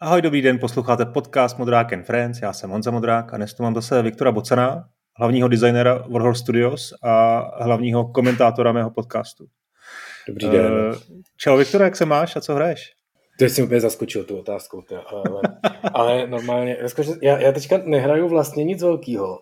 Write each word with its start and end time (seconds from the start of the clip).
Ahoj, 0.00 0.22
dobrý 0.22 0.42
den, 0.42 0.58
posloucháte 0.58 1.04
podcast 1.04 1.58
Modrák 1.58 1.92
and 1.92 2.02
Friends, 2.02 2.42
já 2.42 2.52
jsem 2.52 2.70
Honza 2.70 2.90
Modrák 2.90 3.34
a 3.34 3.36
dnes 3.36 3.54
tu 3.54 3.62
mám 3.62 3.74
zase 3.74 4.02
Viktora 4.02 4.32
Bocana, 4.32 4.88
hlavního 5.18 5.48
designéra 5.48 6.04
Warhol 6.08 6.34
Studios 6.34 6.92
a 7.02 7.40
hlavního 7.64 8.12
komentátora 8.12 8.72
mého 8.72 8.90
podcastu. 8.90 9.46
Dobrý 10.28 10.48
den. 10.48 10.72
Uh, 10.72 10.94
čau 11.36 11.56
Viktor, 11.56 11.82
jak 11.82 11.96
se 11.96 12.04
máš 12.04 12.36
a 12.36 12.40
co 12.40 12.54
hraješ? 12.54 12.92
Ty 13.38 13.50
jsi 13.50 13.62
úplně 13.62 13.80
zaskočil 13.80 14.24
tu 14.24 14.38
otázku, 14.38 14.84
ale, 15.06 15.40
ale 15.92 16.26
normálně, 16.26 16.76
já, 17.22 17.38
já 17.38 17.52
teďka 17.52 17.78
nehraju 17.84 18.28
vlastně 18.28 18.64
nic 18.64 18.82
velkého. 18.82 19.38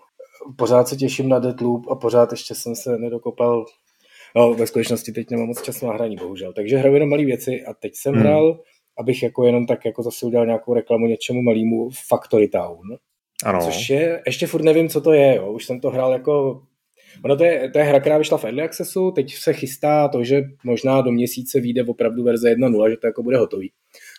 Pořád 0.57 0.89
se 0.89 0.97
těším 0.97 1.29
na 1.29 1.39
Deadloop 1.39 1.91
a 1.91 1.95
pořád 1.95 2.31
ještě 2.31 2.55
jsem 2.55 2.75
se 2.75 2.99
nedokopal 2.99 3.65
No, 4.37 4.55
ve 4.55 4.67
skutečnosti 4.67 5.13
teď 5.13 5.31
nemám 5.31 5.47
moc 5.47 5.63
času 5.63 5.87
na 5.87 5.93
hraní, 5.93 6.17
bohužel. 6.17 6.53
Takže 6.53 6.77
hraju 6.77 6.95
jenom 6.95 7.11
malé 7.11 7.25
věci 7.25 7.65
a 7.69 7.75
teď 7.75 7.93
jsem 7.95 8.15
hmm. 8.15 8.23
hrál 8.23 8.61
abych 8.99 9.23
jako 9.23 9.47
jenom 9.47 9.67
tak 9.67 9.85
jako 9.85 10.03
zase 10.03 10.27
udělal 10.27 10.47
nějakou 10.47 10.75
reklamu 10.75 11.07
něčemu 11.07 11.43
malému 11.43 11.91
Factory 12.09 12.49
Town. 12.49 12.97
Ano. 13.45 13.61
Což 13.65 13.91
je, 13.91 14.23
ještě 14.27 14.47
furt 14.47 14.63
nevím, 14.63 14.89
co 14.89 15.01
to 15.01 15.13
je, 15.13 15.37
jo. 15.37 15.53
už 15.53 15.65
jsem 15.65 15.81
to 15.81 15.91
hrál 15.91 16.13
jako 16.13 16.63
Ono 17.25 17.37
to 17.37 17.45
je, 17.45 17.71
to 17.71 17.79
je 17.79 17.85
hra, 17.85 18.01
která 18.01 18.19
vyšla 18.19 18.39
v 18.39 18.45
Early 18.45 18.63
Accessu, 18.63 19.11
teď 19.11 19.35
se 19.35 19.53
chystá 19.53 20.09
to, 20.09 20.25
že 20.25 20.43
možná 20.65 21.01
do 21.01 21.13
měsíce 21.13 21.61
vyjde 21.61 21.85
opravdu 21.85 22.25
verze 22.25 22.55
1.0, 22.55 22.91
že 22.91 22.97
to 22.97 23.07
jako 23.07 23.23
bude 23.23 23.39
hotový 23.39 23.73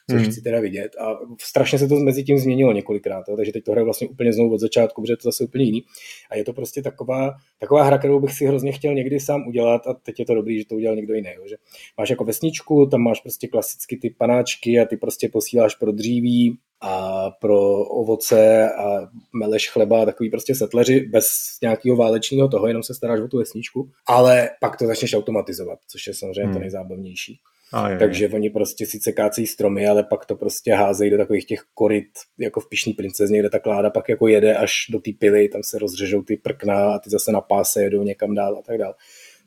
což 0.09 0.22
hmm. 0.22 0.32
chci 0.32 0.41
teda 0.41 0.59
vidět. 0.59 0.95
A 0.95 1.20
strašně 1.41 1.80
se 1.80 1.88
to 1.88 1.95
mezi 1.95 2.23
tím 2.23 2.38
změnilo 2.38 2.73
několikrát, 2.73 3.23
jo, 3.30 3.36
takže 3.36 3.52
teď 3.52 3.64
to 3.64 3.72
hraju 3.72 3.86
vlastně 3.86 4.08
úplně 4.08 4.34
znovu 4.34 4.54
od 4.54 4.59
začátku, 4.59 5.02
protože 5.02 5.14
je 5.14 5.18
to 5.18 5.28
zase 5.28 5.44
úplně 5.44 5.64
jiný. 5.64 5.84
A 6.30 6.36
je 6.36 6.44
to 6.44 6.54
prostě 6.54 6.81
taková, 6.81 7.34
taková 7.59 7.84
hra, 7.84 7.98
kterou 7.98 8.20
bych 8.20 8.34
si 8.34 8.45
hrozně 8.45 8.72
chtěl 8.72 8.94
někdy 8.94 9.20
sám 9.20 9.48
udělat 9.48 9.88
a 9.88 9.94
teď 9.94 10.20
je 10.20 10.26
to 10.26 10.36
dobrý, 10.36 10.59
že 10.59 10.66
to 10.66 10.76
udělal 10.76 10.95
někdo 10.95 11.14
jiný. 11.14 11.30
Jo, 11.36 11.44
že 11.50 11.56
máš 11.98 12.09
jako 12.09 12.23
vesničku, 12.23 12.86
tam 12.86 13.02
máš 13.02 13.22
prostě 13.22 13.48
klasicky 13.48 13.98
ty 13.98 14.09
panáčky 14.09 14.80
a 14.80 14.86
ty 14.86 14.98
prostě 14.98 15.30
posíláš 15.30 15.76
pro 15.76 15.92
dříví, 15.92 16.58
a 16.81 17.31
pro 17.42 17.80
ovoce 17.80 18.72
a 18.72 19.09
meleš 19.33 19.70
chleba 19.70 20.02
a 20.02 20.06
takový 20.06 20.30
prostě 20.30 20.56
setleři 20.56 21.00
bez 21.00 21.28
nějakého 21.61 21.95
válečného 21.95 22.48
toho, 22.48 22.67
jenom 22.67 22.83
se 22.83 22.94
staráš 22.94 23.20
o 23.20 23.28
tu 23.28 23.38
vesničku, 23.38 23.92
ale 24.08 24.50
pak 24.61 24.78
to 24.78 24.88
začneš 24.88 25.14
automatizovat, 25.14 25.80
což 25.88 26.08
je 26.08 26.14
samozřejmě 26.14 26.44
hmm. 26.44 26.53
to 26.53 26.59
nejzábavnější. 26.59 27.39
A 27.76 27.90
je, 27.90 27.98
Takže 27.98 28.30
oni 28.30 28.50
prostě 28.50 28.86
sice 28.86 29.12
kácejí 29.12 29.48
stromy, 29.48 29.88
ale 29.88 30.04
pak 30.04 30.26
to 30.26 30.36
prostě 30.36 30.73
házejí 30.73 31.12
do 31.12 31.18
takových 31.18 31.45
těch 31.45 31.64
koryt, 31.73 32.09
jako 32.40 32.59
v 32.59 32.70
Pišný 32.70 32.94
princezně, 32.94 33.40
kde 33.40 33.50
ta 33.50 33.59
kláda 33.59 33.90
pak 33.90 34.09
jako 34.09 34.28
jede 34.28 34.56
až 34.56 34.73
do 34.90 35.00
té 35.00 35.12
pily, 35.20 35.48
tam 35.48 35.64
se 35.64 35.80
rozřežou 35.80 36.22
ty 36.22 36.38
prkna 36.38 36.94
a 36.94 37.00
ty 37.00 37.09
zase 37.09 37.32
na 37.32 37.42
páse 37.42 37.84
jedou 37.84 38.04
někam 38.04 38.36
dál 38.36 38.58
a 38.58 38.62
tak 38.62 38.78
dál. 38.78 38.95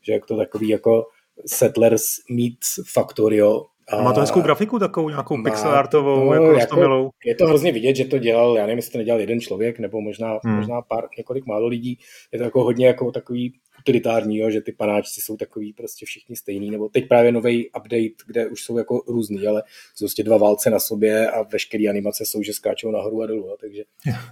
Že 0.03 0.13
jako 0.13 0.27
to 0.27 0.37
takový 0.37 0.69
jako 0.69 1.07
Settlers 1.47 2.05
meets 2.31 2.69
Factorio, 2.93 3.65
a 3.91 4.03
má 4.03 4.13
to 4.13 4.21
hezkou 4.21 4.41
grafiku, 4.41 4.79
takovou 4.79 5.09
nějakou 5.09 5.37
má, 5.37 5.51
pixelartovou, 5.51 6.25
no, 6.25 6.35
jako, 6.35 6.77
jako 6.79 7.11
Je 7.25 7.35
to 7.35 7.47
hrozně 7.47 7.73
vidět, 7.73 7.97
že 7.97 8.05
to 8.05 8.19
dělal, 8.19 8.57
já 8.57 8.63
nevím, 8.63 8.79
jestli 8.79 8.93
to 8.93 8.99
nedělal 8.99 9.21
jeden 9.21 9.41
člověk, 9.41 9.79
nebo 9.79 10.01
možná, 10.01 10.39
hmm. 10.45 10.57
možná 10.57 10.83
pár, 10.83 11.09
několik 11.19 11.47
málo 11.47 11.67
lidí. 11.67 11.99
Je 12.33 12.39
to 12.39 12.45
jako 12.45 12.65
hodně 12.65 12.87
jako 12.87 13.13
takový 13.13 13.61
utilitární, 13.81 14.39
jo, 14.39 14.51
že 14.51 14.61
ty 14.61 14.73
panáčci 14.73 15.21
jsou 15.21 15.37
takový 15.37 15.73
prostě 15.73 16.07
všichni 16.07 16.37
stejný, 16.37 16.71
nebo 16.71 16.89
teď 16.89 17.09
právě 17.09 17.33
nový 17.33 17.69
update, 17.69 18.25
kde 18.27 18.47
už 18.49 18.65
jsou 18.65 18.79
jako 18.79 19.03
různý, 19.07 19.47
ale 19.47 19.63
jsou 19.95 20.05
prostě 20.05 20.23
dva 20.23 20.37
válce 20.37 20.71
na 20.71 20.79
sobě 20.79 21.31
a 21.31 21.43
veškeré 21.43 21.85
animace 21.89 22.25
jsou, 22.27 22.43
že 22.43 22.53
skáčou 22.53 22.91
nahoru 22.91 23.23
a 23.23 23.27
dolů, 23.27 23.47
jo, 23.47 23.57
takže 23.61 23.83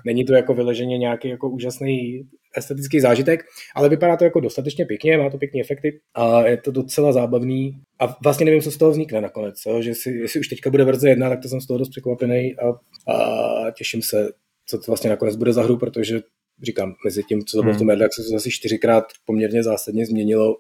není 0.05 0.25
to 0.25 0.33
jako 0.33 0.55
vyleženě 0.55 0.99
nějaký 0.99 1.29
jako 1.29 1.51
úžasný 1.51 2.27
estetický 2.57 3.01
zážitek, 3.01 3.45
ale 3.75 3.89
vypadá 3.89 4.17
to 4.17 4.25
jako 4.25 4.41
dostatečně 4.41 4.87
pěkně, 4.87 5.19
má 5.19 5.31
to 5.31 5.39
pěkné 5.39 5.61
efekty 5.61 6.01
a 6.15 6.47
je 6.47 6.57
to 6.57 6.71
docela 6.71 7.13
zábavný 7.13 7.81
a 7.99 8.17
vlastně 8.25 8.47
nevím, 8.47 8.61
co 8.61 8.71
z 8.71 8.77
toho 8.77 8.91
vznikne 8.91 9.21
nakonec, 9.21 9.63
jo? 9.67 9.83
že 9.83 9.95
si, 9.95 10.11
jestli 10.11 10.41
už 10.41 10.49
teďka 10.49 10.71
bude 10.71 10.85
verze 10.85 11.09
jedna, 11.09 11.29
tak 11.29 11.43
to 11.43 11.49
jsem 11.49 11.61
z 11.61 11.67
toho 11.67 11.79
dost 11.79 11.89
překvapený 11.89 12.55
a, 12.57 12.69
a 13.13 13.71
těším 13.71 14.03
se, 14.03 14.29
co 14.67 14.79
to 14.79 14.85
vlastně 14.87 15.11
nakonec 15.11 15.37
bude 15.37 15.53
za 15.53 15.63
hru, 15.63 15.79
protože 15.79 16.21
říkám, 16.63 16.95
mezi 17.05 17.23
tím, 17.23 17.45
co 17.45 17.57
to 17.57 17.63
bylo 17.63 17.73
hmm. 17.73 17.77
v 17.77 17.79
tom 17.79 17.91
Early 17.91 18.09
se 18.11 18.37
asi 18.37 18.51
čtyřikrát 18.51 19.05
poměrně 19.25 19.63
zásadně 19.63 20.07
změnilo, 20.07 20.57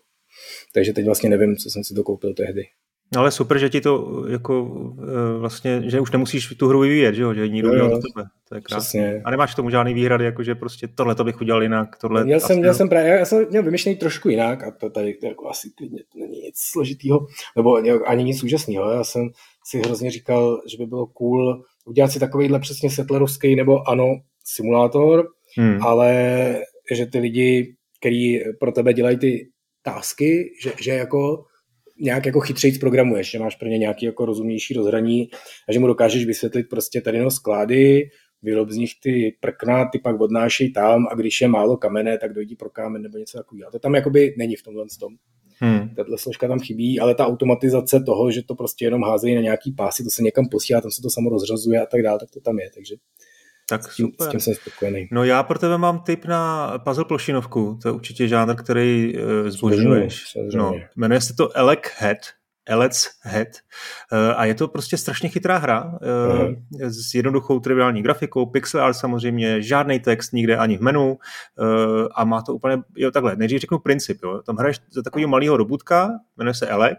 takže 0.75 0.93
teď 0.93 1.05
vlastně 1.05 1.31
nevím, 1.31 1.57
co 1.57 1.71
jsem 1.71 1.84
si 1.84 1.95
to 1.95 2.03
koupil 2.03 2.34
tehdy. 2.34 2.62
No 3.15 3.21
ale 3.21 3.31
super, 3.31 3.59
že 3.59 3.71
ti 3.71 3.81
to 3.81 4.25
jako 4.29 4.71
e, 5.03 5.39
vlastně, 5.39 5.83
že 5.87 6.01
už 6.01 6.11
nemusíš 6.11 6.55
tu 6.59 6.69
hru 6.69 6.81
vyvíjet, 6.81 7.15
že 7.15 7.23
jo, 7.23 7.34
že 7.34 7.49
někdo 7.49 7.71
udělal 7.71 7.91
za 7.91 7.97
tebe. 7.97 8.29
To 8.49 8.55
je 8.55 8.61
krásné. 8.61 9.23
A 9.25 9.31
nemáš 9.31 9.53
k 9.53 9.57
tomu 9.57 9.71
žádný 9.71 9.95
výhrady, 9.95 10.25
jako 10.25 10.43
že 10.43 10.55
prostě 10.55 10.89
tohle 10.89 11.15
to 11.15 11.25
bych 11.25 11.41
udělal 11.41 11.62
jinak, 11.62 11.97
tohle... 12.01 12.25
Měl 12.25 12.41
jsem, 12.41 12.59
měl 12.59 12.75
jsem 12.75 12.89
právě, 12.89 13.11
já 13.11 13.25
jsem 13.25 13.47
měl 13.51 13.63
vymyšlený 13.63 13.97
trošku 13.97 14.28
jinak 14.28 14.63
a 14.63 14.71
to 14.71 14.91
tady 14.91 15.15
to 15.15 15.27
jako 15.27 15.49
asi 15.49 15.71
klidně 15.77 15.99
to 16.13 16.19
není 16.19 16.41
nic 16.41 16.55
složitýho, 16.73 17.27
nebo 17.57 17.77
ani 18.07 18.25
nic 18.25 18.43
úžasného. 18.43 18.91
Já 18.91 19.05
jsem 19.05 19.31
si 19.65 19.78
hrozně 19.78 20.11
říkal, 20.11 20.61
že 20.71 20.77
by 20.78 20.87
bylo 20.87 21.07
cool 21.07 21.63
udělat 21.84 22.09
si 22.09 22.21
takovýhle 22.21 22.59
přesně 22.59 22.91
settlerovský 22.91 23.57
nebo 23.57 23.89
ano 23.89 24.15
simulátor, 24.45 25.28
hmm. 25.59 25.83
ale 25.83 26.12
že 26.93 27.06
ty 27.06 27.19
lidi, 27.19 27.75
kteří 28.00 28.41
pro 28.61 28.72
tebe 28.72 28.93
dělají 28.93 29.19
ty 29.19 29.49
tásky, 29.83 30.50
že, 30.62 30.72
že 30.83 30.91
jako 30.91 31.44
nějak 32.00 32.27
jako 32.27 32.41
chytřejc 32.41 32.78
programuješ, 32.78 33.31
že 33.31 33.39
máš 33.39 33.56
pro 33.56 33.69
ně 33.69 33.78
nějaký 33.78 34.06
jako 34.06 34.25
rozumnější 34.25 34.75
rozhraní 34.75 35.28
a 35.69 35.72
že 35.72 35.78
mu 35.78 35.87
dokážeš 35.87 36.27
vysvětlit 36.27 36.66
prostě 36.71 37.00
tady 37.00 37.19
no 37.19 37.31
sklády, 37.31 38.09
vyrob 38.43 38.71
z 38.71 38.77
nich 38.77 38.91
ty 39.03 39.37
prkna, 39.41 39.89
ty 39.93 39.99
pak 39.99 40.21
odnášej 40.21 40.72
tam 40.72 41.06
a 41.11 41.15
když 41.15 41.41
je 41.41 41.49
málo 41.49 41.77
kamene, 41.77 42.19
tak 42.19 42.33
dojdi 42.33 42.56
pro 42.56 42.71
kámen 42.71 43.03
nebo 43.03 43.19
něco 43.19 43.39
takového. 43.39 43.71
To 43.71 43.78
tam 43.78 43.95
jakoby 43.95 44.34
není 44.39 44.56
v 44.56 44.62
tomhle 44.62 44.84
tom. 45.00 45.15
Hmm. 45.59 45.95
Tato 45.95 46.19
složka 46.19 46.49
tam 46.49 46.61
chybí, 46.61 47.00
ale 47.00 47.15
ta 47.15 47.27
automatizace 47.27 48.00
toho, 48.00 48.31
že 48.31 48.43
to 48.43 48.55
prostě 48.55 48.84
jenom 48.84 49.03
házejí 49.03 49.34
na 49.34 49.41
nějaký 49.41 49.72
pásy, 49.72 50.05
to 50.05 50.11
se 50.11 50.22
někam 50.22 50.49
posílá, 50.49 50.81
tam 50.81 50.91
se 50.91 51.03
to 51.03 51.11
samo 51.11 51.31
rozřazuje 51.31 51.81
a 51.81 51.87
tak 51.87 52.03
dále, 52.03 52.19
tak 52.19 52.31
to 52.31 52.41
tam 52.41 52.59
je. 52.59 52.71
Takže 52.75 52.95
tak 53.69 53.93
s 53.93 53.97
tím, 53.97 54.06
super. 54.06 54.27
S 54.27 54.31
tím 54.31 54.41
jsem 54.41 54.54
spokojený. 54.54 55.09
No 55.12 55.25
já 55.25 55.43
pro 55.43 55.59
tebe 55.59 55.78
mám 55.78 56.00
tip 56.00 56.25
na 56.25 56.72
puzzle 56.78 57.04
plošinovku. 57.04 57.78
To 57.82 57.88
je 57.88 57.93
určitě 57.93 58.28
žánr, 58.28 58.54
který 58.54 59.15
uh, 59.15 59.49
zbožňuješ. 59.49 60.37
No, 60.54 60.72
jmenuje 60.97 61.21
se 61.21 61.34
to 61.34 61.56
Elec 61.56 61.81
Head. 61.99 62.19
Elec 62.69 63.09
Head. 63.22 63.49
Uh, 64.12 64.19
a 64.37 64.44
je 64.44 64.54
to 64.54 64.69
prostě 64.69 64.97
strašně 64.97 65.28
chytrá 65.28 65.56
hra 65.56 65.84
uh, 65.84 65.91
uh-huh. 65.91 66.56
s 66.81 67.15
jednoduchou 67.15 67.60
triviální 67.60 68.03
grafikou, 68.03 68.47
pixel 68.47 68.84
art 68.84 68.97
samozřejmě, 68.97 69.62
žádný 69.62 70.00
text 70.00 70.33
nikde 70.33 70.56
ani 70.56 70.78
v 70.78 70.81
menu 70.81 71.12
uh, 71.12 71.19
a 72.15 72.25
má 72.25 72.43
to 72.43 72.54
úplně, 72.54 72.83
jo 72.97 73.10
takhle, 73.10 73.37
nejdřív 73.37 73.60
řeknu 73.60 73.78
princip, 73.78 74.19
jo. 74.22 74.43
Tam 74.47 74.56
hraješ 74.56 74.81
za 74.91 75.03
takového 75.03 75.28
malého 75.28 75.56
robotka, 75.56 76.10
jmenuje 76.37 76.54
se 76.54 76.66
Elek 76.66 76.98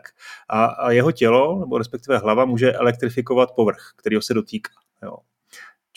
a, 0.50 0.66
a 0.66 0.92
jeho 0.92 1.12
tělo, 1.12 1.60
nebo 1.60 1.78
respektive 1.78 2.18
hlava, 2.18 2.46
může 2.46 2.74
elektrifikovat 2.74 3.52
povrch, 3.56 3.94
kterýho 3.98 4.22
se 4.22 4.34
dotýká. 4.34 4.72
Jo 5.04 5.18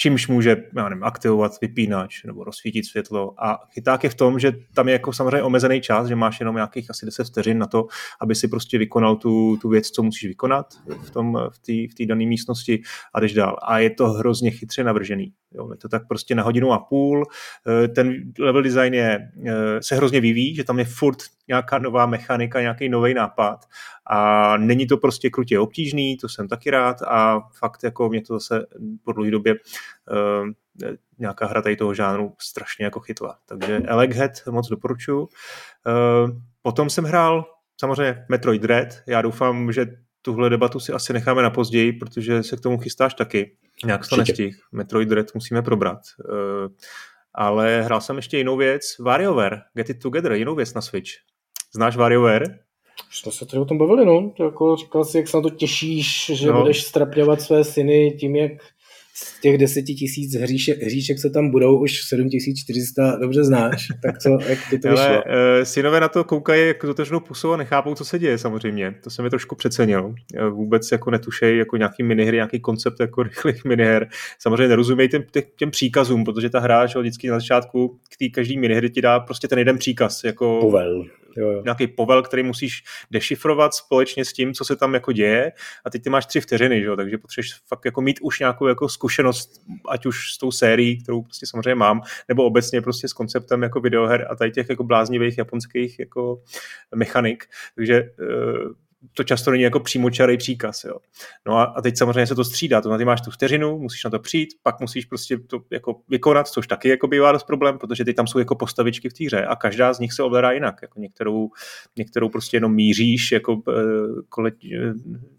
čímž 0.00 0.28
může 0.28 0.56
já 0.76 0.88
nevím, 0.88 1.04
aktivovat 1.04 1.60
vypínač 1.60 2.24
nebo 2.24 2.44
rozsvítit 2.44 2.86
světlo. 2.86 3.34
A 3.44 3.58
chyták 3.70 4.04
je 4.04 4.10
v 4.10 4.14
tom, 4.14 4.38
že 4.38 4.52
tam 4.74 4.88
je 4.88 4.92
jako 4.92 5.12
samozřejmě 5.12 5.42
omezený 5.42 5.80
čas, 5.80 6.06
že 6.06 6.16
máš 6.16 6.40
jenom 6.40 6.56
nějakých 6.56 6.90
asi 6.90 7.06
10 7.06 7.26
vteřin 7.26 7.58
na 7.58 7.66
to, 7.66 7.86
aby 8.20 8.34
si 8.34 8.48
prostě 8.48 8.78
vykonal 8.78 9.16
tu, 9.16 9.56
tu 9.56 9.68
věc, 9.68 9.90
co 9.90 10.02
musíš 10.02 10.28
vykonat 10.28 10.66
v 10.86 11.10
té 11.10 11.72
v 11.72 12.04
v 12.04 12.06
dané 12.06 12.26
místnosti 12.26 12.82
a 13.14 13.20
jdeš 13.20 13.34
dál. 13.34 13.56
A 13.62 13.78
je 13.78 13.90
to 13.90 14.06
hrozně 14.06 14.50
chytře 14.50 14.84
navržený. 14.84 15.32
Jo, 15.54 15.70
je 15.70 15.76
to 15.76 15.88
tak 15.88 16.08
prostě 16.08 16.34
na 16.34 16.42
hodinu 16.42 16.72
a 16.72 16.78
půl. 16.78 17.26
Eh, 17.84 17.88
ten 17.88 18.32
level 18.38 18.62
design 18.62 18.94
je, 18.94 19.18
eh, 19.46 19.82
se 19.82 19.96
hrozně 19.96 20.20
vyvíjí, 20.20 20.54
že 20.54 20.64
tam 20.64 20.78
je 20.78 20.84
furt 20.84 21.18
nějaká 21.48 21.78
nová 21.78 22.06
mechanika, 22.06 22.60
nějaký 22.60 22.88
nový 22.88 23.14
nápad 23.14 23.66
a 24.12 24.56
není 24.56 24.86
to 24.86 24.96
prostě 24.96 25.30
krutě 25.30 25.58
obtížný, 25.58 26.16
to 26.16 26.28
jsem 26.28 26.48
taky 26.48 26.70
rád 26.70 27.02
a 27.02 27.40
fakt 27.58 27.82
jako 27.82 28.08
mě 28.08 28.22
to 28.22 28.38
zase 28.38 28.66
po 29.04 29.12
dlouhé 29.12 29.30
době 29.30 29.54
uh, 29.54 30.48
nějaká 31.18 31.46
hra 31.46 31.62
tady 31.62 31.76
toho 31.76 31.94
žánru 31.94 32.34
strašně 32.38 32.84
jako 32.84 33.00
chytla. 33.00 33.38
Takže 33.46 33.76
Eleghead 33.76 34.32
moc 34.50 34.68
doporučuji. 34.68 35.20
Uh, 35.20 35.28
potom 36.62 36.90
jsem 36.90 37.04
hrál 37.04 37.44
samozřejmě 37.80 38.24
Metroid 38.28 38.62
Dread. 38.62 38.88
Já 39.06 39.22
doufám, 39.22 39.72
že 39.72 39.86
tuhle 40.22 40.50
debatu 40.50 40.80
si 40.80 40.92
asi 40.92 41.12
necháme 41.12 41.42
na 41.42 41.50
později, 41.50 41.92
protože 41.92 42.42
se 42.42 42.56
k 42.56 42.60
tomu 42.60 42.78
chystáš 42.78 43.14
taky. 43.14 43.56
Nějak 43.84 44.08
to 44.08 44.16
nestih. 44.16 44.62
Metroid 44.72 45.08
Dread 45.08 45.34
musíme 45.34 45.62
probrat. 45.62 46.00
Uh, 46.24 46.72
ale 47.34 47.82
hrál 47.82 48.00
jsem 48.00 48.16
ještě 48.16 48.38
jinou 48.38 48.56
věc, 48.56 48.82
WarioWare, 49.00 49.60
Get 49.74 49.90
It 49.90 50.02
Together, 50.02 50.32
jinou 50.32 50.54
věc 50.54 50.74
na 50.74 50.80
Switch. 50.80 51.10
Znáš 51.74 51.96
WarioWare? 51.96 52.58
Jsme 53.10 53.32
se 53.32 53.46
tady 53.46 53.60
o 53.60 53.64
tom 53.64 53.78
bavili, 53.78 54.04
no. 54.06 54.32
To 54.36 54.44
jako 54.44 54.76
říkal 54.76 55.04
si, 55.04 55.16
jak 55.16 55.28
se 55.28 55.36
na 55.36 55.42
to 55.42 55.50
těšíš, 55.50 56.30
že 56.34 56.46
no. 56.46 56.60
budeš 56.60 56.82
strapňovat 56.82 57.40
své 57.40 57.64
syny 57.64 58.16
tím, 58.20 58.36
jak 58.36 58.52
z 59.14 59.40
těch 59.40 59.58
deseti 59.58 59.94
tisíc 59.94 60.34
hříšek, 60.34 60.82
hříšek, 60.82 61.18
co 61.18 61.30
tam 61.30 61.50
budou, 61.50 61.78
už 61.80 62.02
7400 62.02 63.16
dobře 63.16 63.44
znáš, 63.44 63.88
tak 64.02 64.18
co, 64.18 64.38
jak 64.48 64.58
ty 64.70 64.78
to 64.78 64.88
vyšlo? 64.88 65.04
Ale, 65.04 65.24
uh, 65.24 65.64
synové 65.64 66.00
na 66.00 66.08
to 66.08 66.24
koukají 66.24 66.66
jako 66.66 66.90
otevřenou 66.90 67.20
pusou 67.20 67.52
a 67.52 67.56
nechápou, 67.56 67.94
co 67.94 68.04
se 68.04 68.18
děje 68.18 68.38
samozřejmě. 68.38 68.94
To 69.04 69.10
se 69.10 69.22
mi 69.22 69.30
trošku 69.30 69.54
přecenil. 69.54 70.14
Eh, 70.34 70.48
vůbec 70.48 70.92
jako 70.92 71.10
netušej 71.10 71.58
jako 71.58 71.76
nějaký 71.76 72.02
minihry, 72.02 72.36
nějaký 72.36 72.60
koncept 72.60 73.00
jako 73.00 73.22
rychlých 73.22 73.64
miniher. 73.64 74.08
Samozřejmě 74.38 74.68
nerozumějí 74.68 75.08
těm, 75.08 75.24
těm 75.56 75.70
příkazům, 75.70 76.24
protože 76.24 76.50
ta 76.50 76.60
hra, 76.60 76.86
že 76.86 76.98
vždycky 76.98 77.28
na 77.28 77.34
začátku 77.34 77.88
k 77.88 78.16
té 78.16 78.28
každý 78.28 78.58
minihry 78.58 78.90
ti 78.90 79.02
dá 79.02 79.20
prostě 79.20 79.48
ten 79.48 79.58
jeden 79.58 79.78
příkaz. 79.78 80.24
Jako, 80.24 80.58
Povel 80.60 81.04
jo, 81.36 81.50
jo. 81.50 81.62
nějaký 81.64 81.86
povel, 81.86 82.22
který 82.22 82.42
musíš 82.42 82.82
dešifrovat 83.10 83.74
společně 83.74 84.24
s 84.24 84.32
tím, 84.32 84.54
co 84.54 84.64
se 84.64 84.76
tam 84.76 84.94
jako 84.94 85.12
děje 85.12 85.52
a 85.84 85.90
teď 85.90 86.02
ty 86.02 86.10
máš 86.10 86.26
tři 86.26 86.40
vteřiny, 86.40 86.80
že? 86.80 86.96
takže 86.96 87.18
potřebuješ 87.18 87.54
fakt 87.68 87.84
jako 87.84 88.00
mít 88.00 88.18
už 88.22 88.38
nějakou 88.38 88.66
jako 88.66 88.88
zkušenost, 88.88 89.50
ať 89.88 90.06
už 90.06 90.32
s 90.34 90.38
tou 90.38 90.50
sérií, 90.50 91.02
kterou 91.02 91.22
prostě 91.22 91.46
samozřejmě 91.46 91.74
mám, 91.74 92.02
nebo 92.28 92.44
obecně 92.44 92.82
prostě 92.82 93.08
s 93.08 93.12
konceptem 93.12 93.62
jako 93.62 93.80
videoher 93.80 94.26
a 94.30 94.36
tady 94.36 94.50
těch 94.50 94.68
jako 94.68 94.84
bláznivých 94.84 95.38
japonských 95.38 95.98
jako 95.98 96.42
mechanik, 96.94 97.44
takže 97.74 97.94
eh, 97.94 98.89
to 99.14 99.24
často 99.24 99.50
není 99.50 99.62
jako 99.62 99.80
přímočarý 99.80 100.36
příkaz. 100.36 100.84
Jo. 100.84 100.96
No 101.46 101.56
a, 101.56 101.64
a 101.64 101.82
teď 101.82 101.98
samozřejmě 101.98 102.26
se 102.26 102.34
to 102.34 102.44
střídá, 102.44 102.80
to 102.80 102.88
znamená, 102.88 102.98
ty 102.98 103.04
máš 103.04 103.20
tu 103.20 103.30
vteřinu, 103.30 103.78
musíš 103.78 104.04
na 104.04 104.10
to 104.10 104.18
přijít, 104.18 104.48
pak 104.62 104.80
musíš 104.80 105.04
prostě 105.04 105.38
to 105.38 105.60
jako 105.70 106.00
vykonat, 106.08 106.48
což 106.48 106.66
taky 106.66 106.88
jako 106.88 107.06
bývá 107.06 107.32
dost 107.32 107.44
problém, 107.44 107.78
protože 107.78 108.04
ty 108.04 108.14
tam 108.14 108.26
jsou 108.26 108.38
jako 108.38 108.54
postavičky 108.54 109.08
v 109.08 109.12
té 109.12 109.24
hře 109.24 109.44
a 109.44 109.56
každá 109.56 109.92
z 109.92 109.98
nich 109.98 110.12
se 110.12 110.22
ovládá 110.22 110.52
jinak. 110.52 110.78
Jako 110.82 111.00
některou, 111.00 111.50
některou 111.96 112.28
prostě 112.28 112.56
jenom 112.56 112.74
míříš 112.74 113.32
jako 113.32 113.62
e, 113.68 113.72
kole, 114.28 114.50
e, 114.50 114.92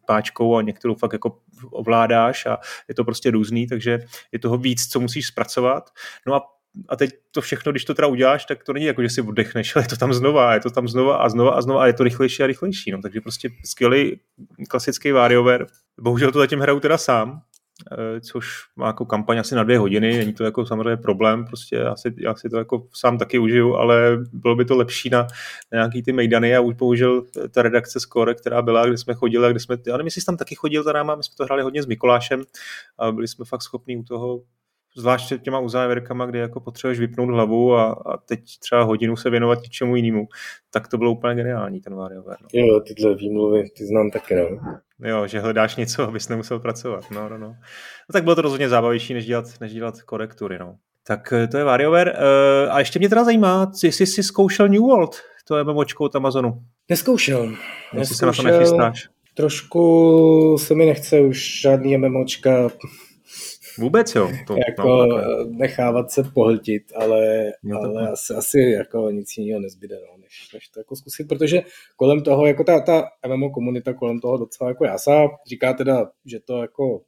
páčkou 0.06 0.56
a 0.56 0.62
některou 0.62 0.96
fakt 0.96 1.14
jako 1.14 1.38
ovládáš 1.72 2.46
a 2.46 2.58
je 2.88 2.96
to 2.96 3.04
prostě 3.04 3.32
různý, 3.32 3.68
takže 3.68 4.00
je 4.32 4.40
toho 4.40 4.58
víc, 4.58 4.88
co 4.88 5.00
musíš 5.00 5.28
zpracovat. 5.28 5.90
No 6.28 6.36
a 6.36 6.42
a 6.90 6.96
teď 6.96 7.12
to 7.32 7.42
všechno, 7.42 7.72
když 7.72 7.86
to 7.86 7.94
teda 7.94 8.08
uděláš, 8.08 8.46
tak 8.46 8.64
to 8.64 8.74
není 8.74 8.86
jako, 8.86 9.02
že 9.02 9.10
si 9.10 9.22
oddechneš, 9.22 9.76
ale 9.76 9.86
je 9.86 9.90
to 9.90 9.96
tam 9.96 10.14
znova, 10.14 10.54
je 10.54 10.60
to 10.60 10.70
tam 10.70 10.88
znova 10.88 11.18
a 11.18 11.30
znova 11.30 11.52
a 11.52 11.62
znova 11.62 11.84
a 11.84 11.88
je 11.88 11.94
to 11.94 12.04
rychlejší 12.04 12.44
a 12.44 12.48
rychlejší. 12.48 12.92
No. 12.92 13.02
Takže 13.02 13.22
prostě 13.22 13.50
skvělý 13.66 14.20
klasický 14.70 15.12
WarioWare. 15.12 15.66
Bohužel 16.02 16.32
to 16.32 16.40
zatím 16.40 16.60
hraju 16.60 16.80
teda 16.80 16.98
sám, 16.98 17.42
eh, 17.92 18.22
což 18.22 18.48
má 18.76 18.88
jako 18.88 19.06
kampaň 19.06 19.40
asi 19.40 19.56
na 19.56 19.64
dvě 19.64 19.80
hodiny, 19.80 20.18
není 20.18 20.34
to 20.34 20.44
jako 20.44 20.66
samozřejmě 20.66 20.98
problém, 20.98 21.46
prostě 21.46 21.76
já 21.76 21.96
si, 21.96 22.14
já 22.18 22.36
si 22.36 22.50
to 22.50 22.58
jako 22.58 22.88
sám 22.94 23.18
taky 23.18 23.40
užiju, 23.40 23.76
ale 23.76 24.18
bylo 24.34 24.56
by 24.56 24.66
to 24.66 24.78
lepší 24.78 25.10
na, 25.10 25.22
na 25.22 25.28
nějaký 25.74 26.04
ty 26.04 26.14
mejdany 26.14 26.56
a 26.56 26.62
už 26.62 26.76
bohužel 26.76 27.24
ta 27.52 27.62
redakce 27.62 28.00
Score, 28.00 28.36
která 28.36 28.62
byla, 28.62 28.86
kde 28.86 28.98
jsme 28.98 29.14
chodili, 29.14 29.52
kde 29.52 29.60
jsme, 29.60 29.78
já 29.88 29.94
nevím, 29.98 30.08
jestli 30.08 30.22
jsi 30.22 30.26
tam 30.26 30.38
taky 30.38 30.56
chodil 30.56 30.84
za 30.84 30.94
náma, 30.94 31.16
my 31.16 31.24
jsme 31.24 31.36
to 31.38 31.44
hráli 31.44 31.64
hodně 31.64 31.84
s 31.84 31.86
Mikulášem 31.86 32.44
a 32.98 33.12
byli 33.12 33.28
jsme 33.28 33.46
fakt 33.46 33.62
schopní 33.62 33.98
u 33.98 34.04
toho 34.04 34.42
zvláště 34.96 35.38
těma 35.38 35.60
uzávěrkama, 35.60 36.26
kdy 36.26 36.40
jako 36.40 36.60
potřebuješ 36.60 37.00
vypnout 37.00 37.30
hlavu 37.30 37.76
a, 37.76 37.92
a 37.92 38.18
teď 38.18 38.40
třeba 38.60 38.84
hodinu 38.84 39.16
se 39.16 39.30
věnovat 39.30 39.62
něčemu 39.64 39.96
jinému, 39.96 40.28
tak 40.72 40.88
to 40.88 40.98
bylo 40.98 41.12
úplně 41.12 41.36
geniální, 41.36 41.82
ten 41.82 41.96
WarioWare. 41.96 42.38
No. 42.42 42.48
Jo, 42.54 42.80
tyhle 42.80 43.16
výmluvy, 43.16 43.70
ty 43.78 43.86
znám 43.86 44.12
taky, 44.12 44.36
no. 44.36 44.60
Jo, 45.10 45.28
že 45.28 45.40
hledáš 45.40 45.76
něco, 45.76 46.04
abys 46.04 46.30
nemusel 46.30 46.60
pracovat, 46.60 47.12
no, 47.12 47.30
no, 47.30 47.38
no. 47.38 47.48
no 47.48 48.14
tak 48.14 48.24
bylo 48.24 48.36
to 48.36 48.42
rozhodně 48.42 48.70
zábavější, 48.70 49.14
než 49.14 49.26
dělat, 49.26 49.46
než 49.62 49.74
dělat 49.74 50.02
korektury, 50.02 50.60
no. 50.60 50.76
Tak 51.08 51.34
eh, 51.34 51.48
to 51.48 51.58
je 51.58 51.64
WarioWare. 51.64 52.14
Uh, 52.18 52.74
a 52.74 52.80
ještě 52.80 53.00
mě 53.00 53.10
teda 53.10 53.24
zajímá, 53.24 53.72
jestli 53.84 54.06
jsi 54.06 54.24
zkoušel 54.24 54.68
New 54.68 54.82
World, 54.82 55.16
to 55.48 55.58
je 55.58 55.64
MMOčko 55.64 56.04
od 56.04 56.16
Amazonu. 56.16 56.62
Neskoušel. 56.90 57.56
Jestli 57.94 58.16
se 58.16 58.26
na 58.26 58.34
to 58.34 58.44
nechystáš. 58.44 59.10
Trošku 59.34 60.58
se 60.60 60.76
mi 60.76 60.86
nechce 60.86 61.22
už 61.22 61.62
žádný 61.62 61.98
MMOčka 61.98 62.70
Vůbec 63.78 64.16
jo. 64.16 64.32
To, 64.48 64.56
jako 64.68 65.06
no, 65.06 65.46
nechávat 65.50 66.12
se 66.12 66.24
pohltit, 66.24 66.84
ale, 66.96 67.52
no, 67.64 67.80
ale 67.80 68.10
asi, 68.10 68.34
asi 68.34 68.60
jako 68.60 69.12
nic 69.12 69.38
jiného 69.38 69.60
nezbyde, 69.60 69.96
no, 69.96 70.18
než, 70.18 70.50
než 70.54 70.68
to 70.68 70.80
jako 70.80 70.96
zkusit, 70.96 71.28
protože 71.28 71.62
kolem 71.96 72.24
toho, 72.24 72.46
jako 72.46 72.64
ta, 72.64 72.80
ta 72.80 73.10
MMO 73.28 73.50
komunita 73.50 73.94
kolem 73.94 74.20
toho 74.20 74.38
docela 74.38 74.70
jako 74.70 74.86
jása, 74.86 75.28
říká 75.48 75.74
teda, 75.74 76.10
že 76.26 76.40
to 76.40 76.62
jako 76.62 77.02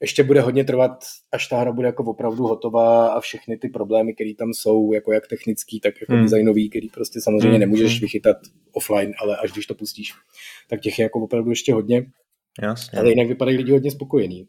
ještě 0.00 0.22
bude 0.22 0.40
hodně 0.40 0.64
trvat, 0.64 1.04
až 1.32 1.48
ta 1.48 1.60
hra 1.60 1.72
bude 1.72 1.86
jako 1.86 2.04
opravdu 2.04 2.42
hotová 2.42 3.08
a 3.08 3.20
všechny 3.20 3.56
ty 3.56 3.68
problémy, 3.68 4.14
které 4.14 4.30
tam 4.38 4.52
jsou, 4.54 4.92
jako 4.92 5.12
jak 5.12 5.26
technický, 5.26 5.80
tak 5.80 5.94
jako 6.00 6.12
hmm. 6.12 6.22
designový, 6.22 6.70
který 6.70 6.88
prostě 6.88 7.20
samozřejmě 7.20 7.48
hmm. 7.48 7.60
nemůžeš 7.60 7.92
hmm. 7.92 8.00
vychytat 8.00 8.36
offline, 8.72 9.12
ale 9.22 9.36
až 9.36 9.52
když 9.52 9.66
to 9.66 9.74
pustíš, 9.74 10.12
tak 10.68 10.80
těch 10.80 10.98
je 10.98 11.02
jako 11.02 11.20
opravdu 11.20 11.50
ještě 11.50 11.74
hodně. 11.74 12.06
Jasně. 12.62 12.98
Ale 12.98 13.10
jinak 13.10 13.28
vypadají 13.28 13.56
lidi 13.56 13.72
hodně 13.72 13.90
spokojení. 13.90 14.48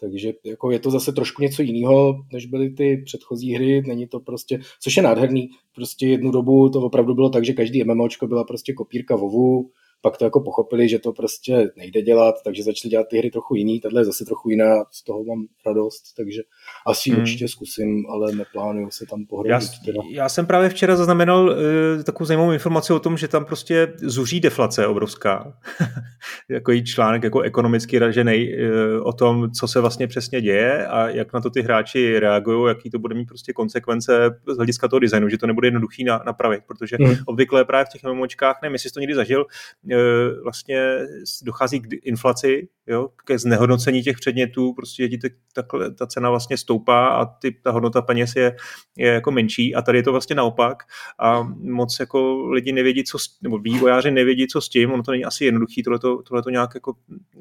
Takže 0.00 0.32
jako 0.44 0.70
je 0.70 0.78
to 0.78 0.90
zase 0.90 1.12
trošku 1.12 1.42
něco 1.42 1.62
jiného, 1.62 2.14
než 2.32 2.46
byly 2.46 2.70
ty 2.70 3.02
předchozí 3.04 3.54
hry, 3.54 3.82
není 3.86 4.06
to 4.06 4.20
prostě, 4.20 4.60
což 4.80 4.96
je 4.96 5.02
nádherný, 5.02 5.50
prostě 5.74 6.06
jednu 6.08 6.30
dobu 6.30 6.68
to 6.68 6.80
opravdu 6.80 7.14
bylo 7.14 7.30
tak, 7.30 7.44
že 7.44 7.52
každý 7.52 7.84
MMOčko 7.84 8.26
byla 8.26 8.44
prostě 8.44 8.72
kopírka 8.72 9.16
WoWu, 9.16 9.70
pak 10.04 10.16
to 10.16 10.24
jako 10.24 10.40
pochopili, 10.40 10.88
že 10.88 10.98
to 10.98 11.12
prostě 11.12 11.70
nejde 11.76 12.02
dělat, 12.02 12.34
takže 12.44 12.62
začali 12.62 12.90
dělat 12.90 13.06
ty 13.10 13.18
hry 13.18 13.30
trochu 13.30 13.54
jiný, 13.54 13.80
tahle 13.80 14.00
je 14.00 14.04
zase 14.04 14.24
trochu 14.24 14.50
jiná, 14.50 14.84
z 14.90 15.04
toho 15.04 15.24
mám 15.24 15.44
radost, 15.66 16.02
takže 16.16 16.40
asi 16.86 17.10
hmm. 17.10 17.20
určitě 17.20 17.48
zkusím, 17.48 18.06
ale 18.10 18.32
neplánuju 18.32 18.90
se 18.90 19.06
tam 19.10 19.26
pohrodit. 19.26 19.68
Já, 19.86 20.02
já 20.10 20.28
jsem 20.28 20.46
právě 20.46 20.68
včera 20.68 20.96
zaznamenal 20.96 21.44
uh, 21.44 22.02
takovou 22.02 22.26
zajímavou 22.26 22.52
informaci 22.52 22.92
o 22.92 22.98
tom, 22.98 23.16
že 23.16 23.28
tam 23.28 23.44
prostě 23.44 23.92
zuří 23.96 24.40
deflace 24.40 24.86
obrovská. 24.86 25.58
Takový 26.52 26.84
článek 26.84 27.22
jako 27.22 27.40
ekonomicky 27.40 27.98
ražený 27.98 28.48
uh, 28.48 29.08
o 29.08 29.12
tom, 29.12 29.50
co 29.50 29.68
se 29.68 29.80
vlastně 29.80 30.06
přesně 30.06 30.40
děje 30.40 30.86
a 30.86 31.08
jak 31.08 31.32
na 31.32 31.40
to 31.40 31.50
ty 31.50 31.62
hráči 31.62 32.18
reagují, 32.18 32.68
jaký 32.68 32.90
to 32.90 32.98
bude 32.98 33.14
mít 33.14 33.28
prostě 33.28 33.52
konsekvence 33.52 34.40
z 34.46 34.56
hlediska 34.56 34.88
toho 34.88 35.00
designu, 35.00 35.28
že 35.28 35.38
to 35.38 35.46
nebude 35.46 35.66
jednoduchý 35.66 36.04
na, 36.04 36.22
napravit, 36.26 36.62
protože 36.66 36.96
hmm. 37.00 37.16
obvykle 37.26 37.64
právě 37.64 37.84
v 37.84 37.88
těch 37.88 38.02
MMOčkách, 38.02 38.58
nevím, 38.62 38.72
jestli 38.74 38.90
to 38.90 39.00
někdy 39.00 39.14
zažil, 39.14 39.46
E, 39.93 39.93
vlastně 40.42 40.98
dochází 41.42 41.80
k 41.80 41.86
inflaci, 42.02 42.68
jo, 42.86 43.08
ke 43.24 43.38
znehodnocení 43.38 44.02
těch 44.02 44.16
předmětů, 44.16 44.72
prostě 44.72 45.08
ti 45.08 45.18
ta, 45.52 45.62
ta 45.98 46.06
cena 46.06 46.30
vlastně 46.30 46.56
stoupá 46.56 47.08
a 47.08 47.24
ty, 47.24 47.52
ta 47.62 47.70
hodnota 47.70 48.02
peněz 48.02 48.36
je, 48.36 48.56
je 48.96 49.08
jako 49.08 49.30
menší. 49.30 49.74
A 49.74 49.82
tady 49.82 49.98
je 49.98 50.02
to 50.02 50.12
vlastně 50.12 50.36
naopak 50.36 50.82
a 51.18 51.42
moc 51.60 51.96
jako 52.00 52.48
lidi 52.48 52.72
nevědí, 52.72 53.04
co, 53.04 53.18
nebo 53.42 53.58
vývojáři 53.58 54.10
nevědí, 54.10 54.46
co 54.46 54.60
s 54.60 54.68
tím, 54.68 54.92
ono 54.92 55.02
to 55.02 55.10
není 55.10 55.24
asi 55.24 55.44
jednoduchý 55.44 55.82
tohleto, 55.82 56.22
tohleto 56.22 56.50
nějak 56.50 56.70
jako 56.74 56.94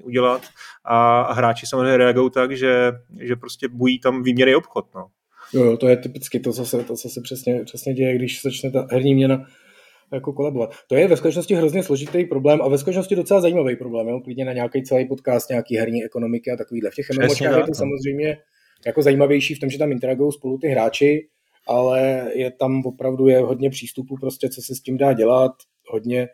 udělat. 0.03 0.41
A, 0.85 1.21
a 1.21 1.33
hráči 1.33 1.65
samozřejmě 1.67 1.97
reagují 1.97 2.31
tak, 2.31 2.57
že, 2.57 2.91
že 3.19 3.35
prostě 3.35 3.67
bují 3.67 4.00
tam 4.00 4.23
výměry 4.23 4.55
obchod, 4.55 4.85
no. 4.95 5.07
Jo, 5.53 5.77
to 5.77 5.88
je 5.88 5.97
typicky 5.97 6.39
to, 6.39 6.53
co 6.53 6.65
se, 6.65 6.83
to, 6.83 6.95
co 6.95 7.09
se 7.09 7.21
přesně, 7.21 7.63
přesně 7.65 7.94
děje, 7.94 8.15
když 8.15 8.41
začne 8.41 8.71
ta 8.71 8.88
herní 8.91 9.15
měna 9.15 9.45
jako 10.13 10.33
kolabovat. 10.33 10.74
To 10.88 10.95
je 10.95 11.07
ve 11.07 11.18
skutečnosti 11.18 11.56
hrozně 11.56 11.83
složitý 11.83 12.25
problém 12.25 12.62
a 12.62 12.68
ve 12.68 12.77
skutečnosti 12.77 13.15
docela 13.15 13.42
zajímavý 13.42 13.75
problém, 13.75 14.07
jo? 14.07 14.19
klidně 14.19 14.45
na 14.45 14.54
nějaký 14.54 14.83
celý 14.83 15.07
podcast, 15.07 15.50
nějaký 15.50 15.77
herní 15.77 16.04
ekonomiky 16.04 16.51
a 16.51 16.56
takovýhle. 16.56 16.92
V 16.92 16.95
těch 16.95 17.06
MMOčkách 17.10 17.57
je 17.57 17.62
to 17.62 17.68
no. 17.68 17.75
samozřejmě 17.75 18.38
jako 18.86 19.01
zajímavější 19.01 19.56
v 19.56 19.60
tom, 19.60 19.69
že 19.69 19.77
tam 19.77 19.92
interagují 19.92 20.31
spolu 20.31 20.57
ty 20.57 20.68
hráči, 20.68 21.27
ale 21.68 22.31
je 22.36 22.51
tam 22.51 22.86
opravdu 22.86 23.27
je 23.27 23.39
hodně 23.39 23.69
přístupů 23.69 24.15
prostě, 24.18 24.50
co 24.50 24.62
se 24.62 24.75
s 24.75 24.81
tím 24.81 24.98
dá 24.98 25.13
dělat, 25.13 25.51
hodně, 25.88 26.27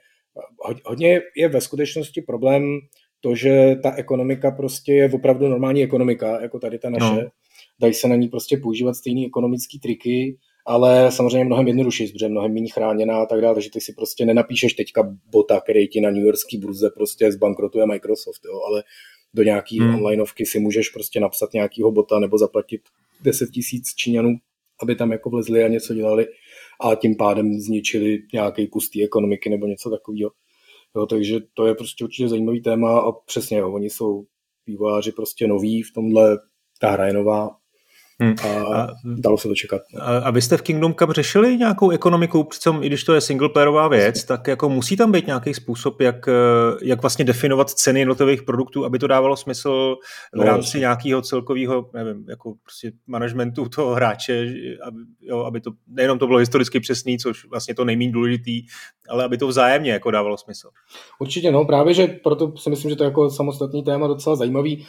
hodně 0.85 1.21
je 1.37 1.47
ve 1.47 1.61
skutečnosti 1.61 2.21
problém 2.21 2.79
to, 3.21 3.35
že 3.35 3.75
ta 3.83 3.95
ekonomika 3.95 4.51
prostě 4.51 4.93
je 4.93 5.11
opravdu 5.13 5.47
normální 5.47 5.83
ekonomika, 5.83 6.41
jako 6.41 6.59
tady 6.59 6.79
ta 6.79 6.89
naše. 6.89 7.23
No. 7.23 7.29
Dají 7.81 7.93
se 7.93 8.07
na 8.07 8.15
ní 8.15 8.27
prostě 8.27 8.57
používat 8.57 8.93
stejné 8.93 9.25
ekonomické 9.25 9.77
triky, 9.81 10.37
ale 10.69 11.11
samozřejmě 11.11 11.45
mnohem 11.45 11.67
jednodušší, 11.67 12.07
protože 12.07 12.27
mnohem 12.27 12.53
méně 12.53 12.69
chráněná 12.69 13.21
a 13.21 13.25
tak 13.25 13.41
dále, 13.41 13.53
takže 13.53 13.69
ty 13.69 13.81
si 13.81 13.93
prostě 13.93 14.25
nenapíšeš 14.25 14.73
teďka 14.73 15.15
bota, 15.31 15.61
který 15.61 15.87
ti 15.87 16.01
na 16.01 16.11
New 16.11 16.23
Yorkský 16.23 16.57
burze 16.57 16.89
prostě 16.89 17.31
zbankrotuje 17.31 17.85
Microsoft, 17.85 18.41
jo, 18.45 18.61
ale 18.67 18.83
do 19.33 19.43
nějaký 19.43 19.79
hmm. 19.79 19.95
onlineovky 19.95 20.45
si 20.45 20.59
můžeš 20.59 20.89
prostě 20.89 21.19
napsat 21.19 21.53
nějakýho 21.53 21.91
bota 21.91 22.19
nebo 22.19 22.37
zaplatit 22.37 22.81
10 23.21 23.49
tisíc 23.49 23.95
Číňanů, 23.95 24.35
aby 24.81 24.95
tam 24.95 25.11
jako 25.11 25.29
vlezli 25.29 25.63
a 25.63 25.67
něco 25.67 25.93
dělali 25.93 26.27
a 26.81 26.95
tím 26.95 27.15
pádem 27.17 27.59
zničili 27.59 28.17
nějaký 28.33 28.67
kus 28.67 28.89
té 28.89 29.03
ekonomiky 29.03 29.49
nebo 29.49 29.67
něco 29.67 29.89
takového. 29.89 30.31
Jo, 30.95 31.05
takže 31.05 31.39
to 31.53 31.67
je 31.67 31.75
prostě 31.75 32.03
určitě 32.03 32.29
zajímavý 32.29 32.61
téma 32.61 32.99
a 32.99 33.11
přesně, 33.11 33.57
jo, 33.57 33.71
oni 33.71 33.89
jsou 33.89 34.25
vývojáři 34.67 35.11
prostě 35.11 35.47
noví 35.47 35.83
v 35.83 35.93
tomhle, 35.93 36.37
ta 36.79 36.89
hra 36.89 37.07
je 37.07 37.13
nová, 37.13 37.58
Hmm. 38.21 38.35
A, 38.73 38.87
dalo 39.03 39.37
se 39.37 39.47
to 39.47 39.55
čekat. 39.55 39.81
A, 39.99 40.17
a 40.17 40.31
vy 40.31 40.41
jste 40.41 40.57
v 40.57 40.61
Kingdom 40.61 40.93
Cup 40.93 41.11
řešili 41.11 41.57
nějakou 41.57 41.89
ekonomiku, 41.89 42.43
přitom 42.43 42.83
i 42.83 42.87
když 42.87 43.03
to 43.03 43.13
je 43.13 43.21
singleplayerová 43.21 43.87
věc, 43.87 44.23
tak 44.23 44.47
jako 44.47 44.69
musí 44.69 44.97
tam 44.97 45.11
být 45.11 45.27
nějaký 45.27 45.53
způsob, 45.53 46.01
jak, 46.01 46.27
eh, 46.27 46.31
jak 46.81 47.01
vlastně 47.01 47.25
definovat 47.25 47.69
ceny 47.69 47.99
jednotlivých 47.99 48.43
produktů, 48.43 48.85
aby 48.85 48.99
to 48.99 49.07
dávalo 49.07 49.37
smysl 49.37 49.95
v 50.33 50.37
no, 50.37 50.43
rámci 50.43 50.77
no, 50.77 50.79
nějakého 50.79 51.21
celkového, 51.21 51.89
nevím, 51.93 52.25
jako 52.29 52.53
prostě 52.63 52.91
managementu 53.07 53.69
toho 53.69 53.95
hráče, 53.95 54.53
aby, 54.87 54.97
jo, 55.21 55.39
aby 55.39 55.61
to 55.61 55.71
nejenom 55.87 56.19
to 56.19 56.27
bylo 56.27 56.39
historicky 56.39 56.79
přesný, 56.79 57.17
což 57.17 57.45
vlastně 57.45 57.75
to 57.75 57.85
nejméně 57.85 58.11
důležitý, 58.11 58.61
ale 59.09 59.23
aby 59.23 59.37
to 59.37 59.47
vzájemně 59.47 59.91
jako 59.91 60.11
dávalo 60.11 60.37
smysl. 60.37 60.69
Určitě, 61.19 61.51
no, 61.51 61.65
právě, 61.65 61.93
že 61.93 62.07
proto 62.07 62.57
si 62.57 62.69
myslím, 62.69 62.89
že 62.89 62.95
to 62.95 63.03
je 63.03 63.07
jako 63.07 63.29
samostatný 63.29 63.83
téma 63.83 64.07
docela 64.07 64.35
zajímavý. 64.35 64.85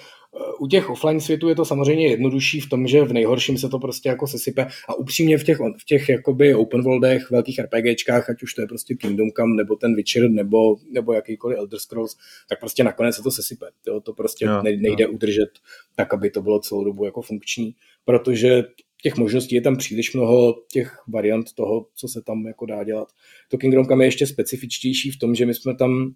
U 0.61 0.67
těch 0.67 0.91
offline 0.91 1.21
světů 1.21 1.49
je 1.49 1.55
to 1.55 1.65
samozřejmě 1.65 2.09
jednodušší 2.09 2.61
v 2.61 2.69
tom, 2.69 2.87
že 2.87 3.05
v 3.05 3.13
nejhorším 3.13 3.59
se 3.59 3.69
to 3.69 3.79
prostě 3.79 4.09
jako 4.09 4.27
sesype 4.27 4.67
a 4.89 4.95
upřímně 4.95 5.39
v 5.39 5.45
těch, 5.45 5.59
v 5.59 5.85
těch 5.85 6.09
jakoby 6.09 6.55
open 6.55 6.83
worldech, 6.83 7.31
velkých 7.31 7.59
RPGčkách, 7.59 8.31
ať 8.31 8.43
už 8.43 8.55
to 8.55 8.61
je 8.61 8.67
prostě 8.67 8.95
Kingdom 8.95 9.31
Come, 9.31 9.57
nebo 9.57 9.77
ten 9.77 9.95
Witcher, 9.95 10.31
nebo, 10.31 10.77
nebo 10.91 11.13
jakýkoliv 11.13 11.59
Elder 11.59 11.79
Scrolls, 11.79 12.17
tak 12.49 12.61
prostě 12.61 12.85
nakonec 12.85 13.17
se 13.17 13.23
to 13.23 13.31
sesype. 13.31 13.67
To, 13.85 14.01
to 14.01 14.13
prostě 14.13 14.45
jo, 14.45 14.63
nejde 14.63 15.05
jo. 15.05 15.11
udržet 15.11 15.51
tak, 15.97 16.15
aby 16.15 16.31
to 16.31 16.43
bylo 16.43 16.61
celou 16.61 16.85
dobu 16.85 17.05
jako 17.05 17.23
funkční, 17.23 17.75
protože 18.05 18.65
těch 19.03 19.17
možností 19.17 19.55
je 19.55 19.61
tam 19.61 19.77
příliš 19.77 20.15
mnoho 20.15 20.55
těch 20.73 20.97
variant 21.09 21.53
toho, 21.53 21.87
co 21.95 22.09
se 22.09 22.23
tam 22.23 22.47
jako 22.47 22.67
dá 22.67 22.85
dělat. 22.85 23.09
To 23.49 23.59
Kingdom 23.59 23.87
Come 23.87 24.05
je 24.05 24.09
ještě 24.09 24.27
specifičtější 24.27 25.11
v 25.11 25.19
tom, 25.19 25.35
že 25.35 25.47
my 25.47 25.55
jsme 25.55 25.77
tam, 25.77 26.15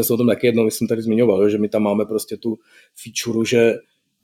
jsem 0.00 0.14
o 0.14 0.16
tom 0.16 0.26
taky 0.26 0.46
jednou, 0.46 0.70
jsem 0.70 0.88
tady 0.88 1.02
zmiňoval, 1.02 1.48
že 1.48 1.58
my 1.58 1.68
tam 1.68 1.82
máme 1.82 2.04
prostě 2.04 2.36
tu 2.36 2.58
feature, 3.02 3.46
že 3.46 3.74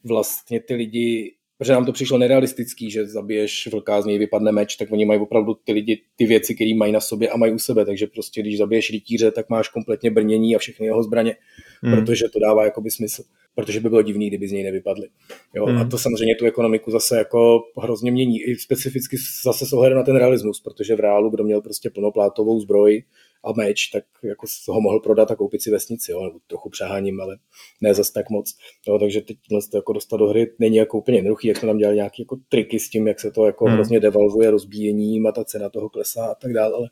vlastně 0.05 0.61
ty 0.61 0.75
lidi 0.75 1.35
protože 1.59 1.73
nám 1.73 1.85
to 1.85 1.93
přišlo 1.93 2.19
nerealistický, 2.19 2.91
že 2.91 3.07
zabiješ 3.07 3.69
vlka, 3.73 4.03
z 4.03 4.07
něj 4.07 4.19
vypadne 4.19 4.53
meč, 4.53 4.77
tak 4.77 4.93
oni 4.93 5.05
mají 5.05 5.21
opravdu 5.21 5.55
ty 5.65 5.73
lidi 5.73 6.03
ty 6.17 6.27
věci, 6.27 6.55
které 6.55 6.75
mají 6.75 6.93
na 6.93 7.01
sobě 7.01 7.29
a 7.29 7.37
mají 7.37 7.53
u 7.53 7.59
sebe, 7.59 7.85
takže 7.85 8.07
prostě 8.07 8.41
když 8.41 8.59
zabiješ 8.59 8.91
rytíře, 8.91 9.31
tak 9.31 9.49
máš 9.49 9.69
kompletně 9.69 10.11
brnění 10.11 10.57
a 10.57 10.59
všechny 10.59 10.87
jeho 10.87 11.03
zbraně, 11.03 11.37
hmm. 11.83 11.95
protože 11.95 12.29
to 12.29 12.39
dává 12.39 12.65
jakoby 12.65 12.91
smysl, 12.91 13.23
protože 13.59 13.81
by 13.81 13.89
bylo 13.89 14.03
divný, 14.03 14.29
kdyby 14.29 14.49
z 14.49 14.53
něj 14.53 14.65
nevypadly. 14.65 15.09
Jo? 15.55 15.67
Hmm. 15.67 15.79
A 15.79 15.85
to 15.85 15.99
samozřejmě 15.99 16.35
tu 16.35 16.47
ekonomiku 16.47 16.91
zase 16.91 17.19
jako 17.19 17.61
hrozně 17.83 18.11
mění, 18.11 18.41
i 18.43 18.57
specificky 18.57 19.17
zase 19.45 19.67
s 19.67 19.73
ohledem 19.73 19.99
na 19.99 20.05
ten 20.05 20.17
realismus, 20.17 20.61
protože 20.61 20.97
v 20.97 21.01
reálu, 21.01 21.31
kdo 21.31 21.45
měl 21.45 21.61
prostě 21.61 21.91
plnoplátovou 21.91 22.61
zbroj, 22.61 23.03
a 23.45 23.53
meč, 23.53 23.87
tak 23.87 24.05
jako 24.25 24.47
ho 24.69 24.81
mohl 24.81 25.01
prodat 25.01 25.31
a 25.31 25.37
koupit 25.37 25.63
si 25.63 25.71
vesnici, 25.71 26.13
jo, 26.13 26.25
nebo 26.25 26.39
trochu 26.47 26.71
přeháním, 26.71 27.21
ale 27.21 27.39
ne 27.81 27.95
zas 27.95 28.11
tak 28.11 28.31
moc. 28.31 28.57
Jo, 28.89 28.99
takže 28.99 29.21
teď 29.21 29.37
to 29.71 29.77
jako 29.77 29.93
dostat 29.93 30.17
do 30.17 30.27
hry 30.27 30.53
není 30.59 30.77
jako 30.77 30.99
úplně 30.99 31.19
jednoduchý, 31.19 31.49
jak 31.49 31.57
jsme 31.57 31.67
tam 31.67 31.79
dělali 31.79 31.97
nějaké 31.97 32.23
jako 32.23 32.39
triky 32.49 32.79
s 32.79 32.91
tím, 32.91 33.07
jak 33.09 33.21
se 33.21 33.31
to 33.31 33.47
jako 33.47 33.65
hmm. 33.65 33.75
hrozně 33.75 34.01
devalvuje 34.01 34.51
rozbíjením 34.51 35.27
a 35.27 35.33
ta 35.33 35.45
cena 35.45 35.69
toho 35.69 35.89
klesá 35.89 36.27
a 36.27 36.35
tak 36.35 36.53
dále, 36.53 36.75
ale 36.75 36.89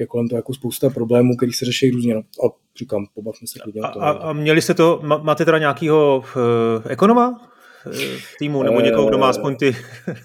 je 0.00 0.06
kolem 0.06 0.28
to 0.28 0.36
jako 0.36 0.54
spousta 0.54 0.90
problémů, 0.90 1.36
který 1.36 1.52
se 1.52 1.64
řeší 1.64 1.90
různě. 1.90 2.14
No. 2.14 2.20
A 2.20 2.54
říkám, 2.78 3.06
pobavme 3.14 3.46
se 3.46 3.58
klidně. 3.58 3.80
A, 3.80 3.86
a, 3.86 4.10
a 4.10 4.32
měli 4.32 4.62
jste 4.62 4.74
to, 4.74 5.00
máte 5.02 5.44
teda 5.44 5.58
nějakého 5.58 6.22
uh, 6.36 6.92
ekonoma 6.92 7.50
v 8.18 8.36
týmu, 8.38 8.62
nebo 8.62 8.80
někoho, 8.80 9.08
kdo 9.08 9.18
má 9.18 9.28
aspoň 9.28 9.56
ty, 9.56 9.76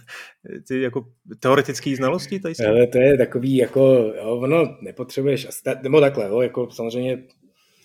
ty 0.67 0.82
jako 0.82 1.05
teoretické 1.39 1.96
znalosti? 1.96 2.39
Tady 2.39 2.55
Ale 2.67 2.88
to 2.88 2.98
je 2.98 3.17
takový, 3.17 3.55
jako, 3.55 4.13
jo, 4.17 4.39
ono 4.44 4.77
nepotřebuješ, 4.82 5.48
nebo 5.84 6.00
takhle, 6.00 6.27
jo, 6.27 6.41
jako 6.41 6.72
samozřejmě 6.72 7.24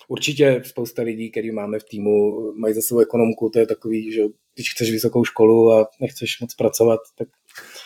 určitě 0.08 0.62
spousta 0.64 1.02
lidí, 1.02 1.30
který 1.30 1.50
máme 1.50 1.78
v 1.78 1.84
týmu, 1.84 2.32
mají 2.52 2.74
za 2.74 2.80
sebou 2.82 3.00
ekonomku, 3.00 3.50
to 3.50 3.58
je 3.58 3.66
takový, 3.66 4.12
že 4.12 4.22
když 4.54 4.72
chceš 4.74 4.90
vysokou 4.90 5.24
školu 5.24 5.72
a 5.72 5.86
nechceš 6.00 6.40
moc 6.40 6.54
pracovat, 6.54 7.00
tak 7.18 7.28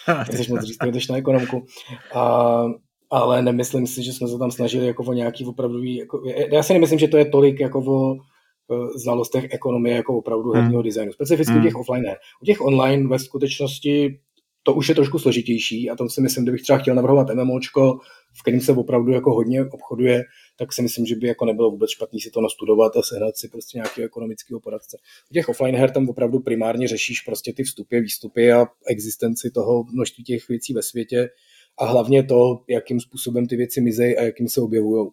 nechceš 0.18 0.48
moc 0.48 0.62
říct, 0.62 0.78
jdeš 0.84 1.08
na 1.08 1.16
ekonomku. 1.16 1.66
A, 2.14 2.64
ale 3.14 3.42
nemyslím 3.42 3.86
si, 3.86 4.02
že 4.02 4.12
jsme 4.12 4.28
se 4.28 4.38
tam 4.38 4.50
snažili 4.50 4.86
jako 4.86 5.04
o 5.04 5.12
nějaký 5.12 5.44
opravdový, 5.44 5.96
jako, 5.96 6.22
já 6.52 6.62
si 6.62 6.72
nemyslím, 6.72 6.98
že 6.98 7.08
to 7.08 7.16
je 7.16 7.24
tolik 7.24 7.60
jako 7.60 7.78
o 7.78 8.16
znalostech 8.96 9.46
ekonomie 9.50 9.96
jako 9.96 10.18
opravdu 10.18 10.50
hmm. 10.50 10.60
herního 10.60 10.82
designu. 10.82 11.12
Specificky 11.12 11.54
hmm. 11.54 11.62
těch 11.62 11.76
offline 11.76 12.06
her. 12.06 12.16
U 12.42 12.44
těch 12.44 12.60
online 12.60 13.08
ve 13.08 13.18
skutečnosti 13.18 14.18
to 14.62 14.74
už 14.74 14.88
je 14.88 14.94
trošku 14.94 15.18
složitější 15.18 15.90
a 15.90 15.96
to 15.96 16.08
si 16.08 16.20
myslím, 16.20 16.44
kdybych 16.44 16.62
třeba 16.62 16.78
chtěl 16.78 16.94
navrhovat 16.94 17.34
MMOčko, 17.34 17.98
v 18.38 18.42
kterém 18.42 18.60
se 18.60 18.72
opravdu 18.72 19.12
jako 19.12 19.34
hodně 19.34 19.64
obchoduje, 19.64 20.22
tak 20.58 20.72
si 20.72 20.82
myslím, 20.82 21.06
že 21.06 21.16
by 21.16 21.26
jako 21.26 21.44
nebylo 21.44 21.70
vůbec 21.70 21.90
špatný 21.90 22.20
si 22.20 22.30
to 22.30 22.40
nastudovat 22.40 22.96
a 22.96 23.02
sehnat 23.02 23.36
si 23.36 23.48
prostě 23.48 23.78
nějakého 23.78 24.06
ekonomického 24.06 24.60
poradce. 24.60 24.96
U 25.30 25.34
těch 25.34 25.48
offline 25.48 25.76
her 25.76 25.90
tam 25.90 26.08
opravdu 26.08 26.40
primárně 26.40 26.88
řešíš 26.88 27.20
prostě 27.20 27.52
ty 27.52 27.62
vstupy, 27.64 28.00
výstupy 28.00 28.52
a 28.52 28.66
existenci 28.86 29.50
toho 29.50 29.84
množství 29.92 30.24
těch 30.24 30.48
věcí 30.48 30.72
ve 30.72 30.82
světě 30.82 31.28
a 31.78 31.84
hlavně 31.86 32.24
to, 32.24 32.64
jakým 32.68 33.00
způsobem 33.00 33.46
ty 33.46 33.56
věci 33.56 33.80
mizejí 33.80 34.16
a 34.16 34.22
jakým 34.22 34.48
se 34.48 34.60
objevují. 34.60 35.08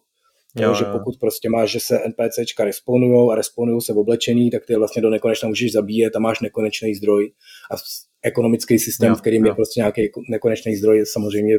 Jo, 0.56 0.74
že 0.74 0.84
pokud 0.84 1.18
prostě 1.20 1.50
máš, 1.50 1.70
že 1.70 1.80
se 1.80 2.00
NPCčka 2.08 2.64
respawnujou 2.64 3.30
a 3.30 3.34
respawnujou 3.34 3.80
se 3.80 3.92
v 3.92 3.98
oblečení, 3.98 4.50
tak 4.50 4.66
ty 4.66 4.76
vlastně 4.76 5.02
do 5.02 5.10
nekonečna 5.10 5.48
můžeš 5.48 5.72
zabíjet 5.72 6.16
a 6.16 6.18
máš 6.18 6.40
nekonečný 6.40 6.94
zdroj. 6.94 7.32
A 7.70 7.74
ekonomický 8.22 8.78
systém, 8.78 9.08
jo, 9.08 9.14
v 9.14 9.20
kterým 9.20 9.44
jo. 9.44 9.50
je 9.50 9.54
prostě 9.54 9.80
nějaký 9.80 10.02
nekonečný 10.30 10.76
zdroj, 10.76 11.06
samozřejmě 11.06 11.58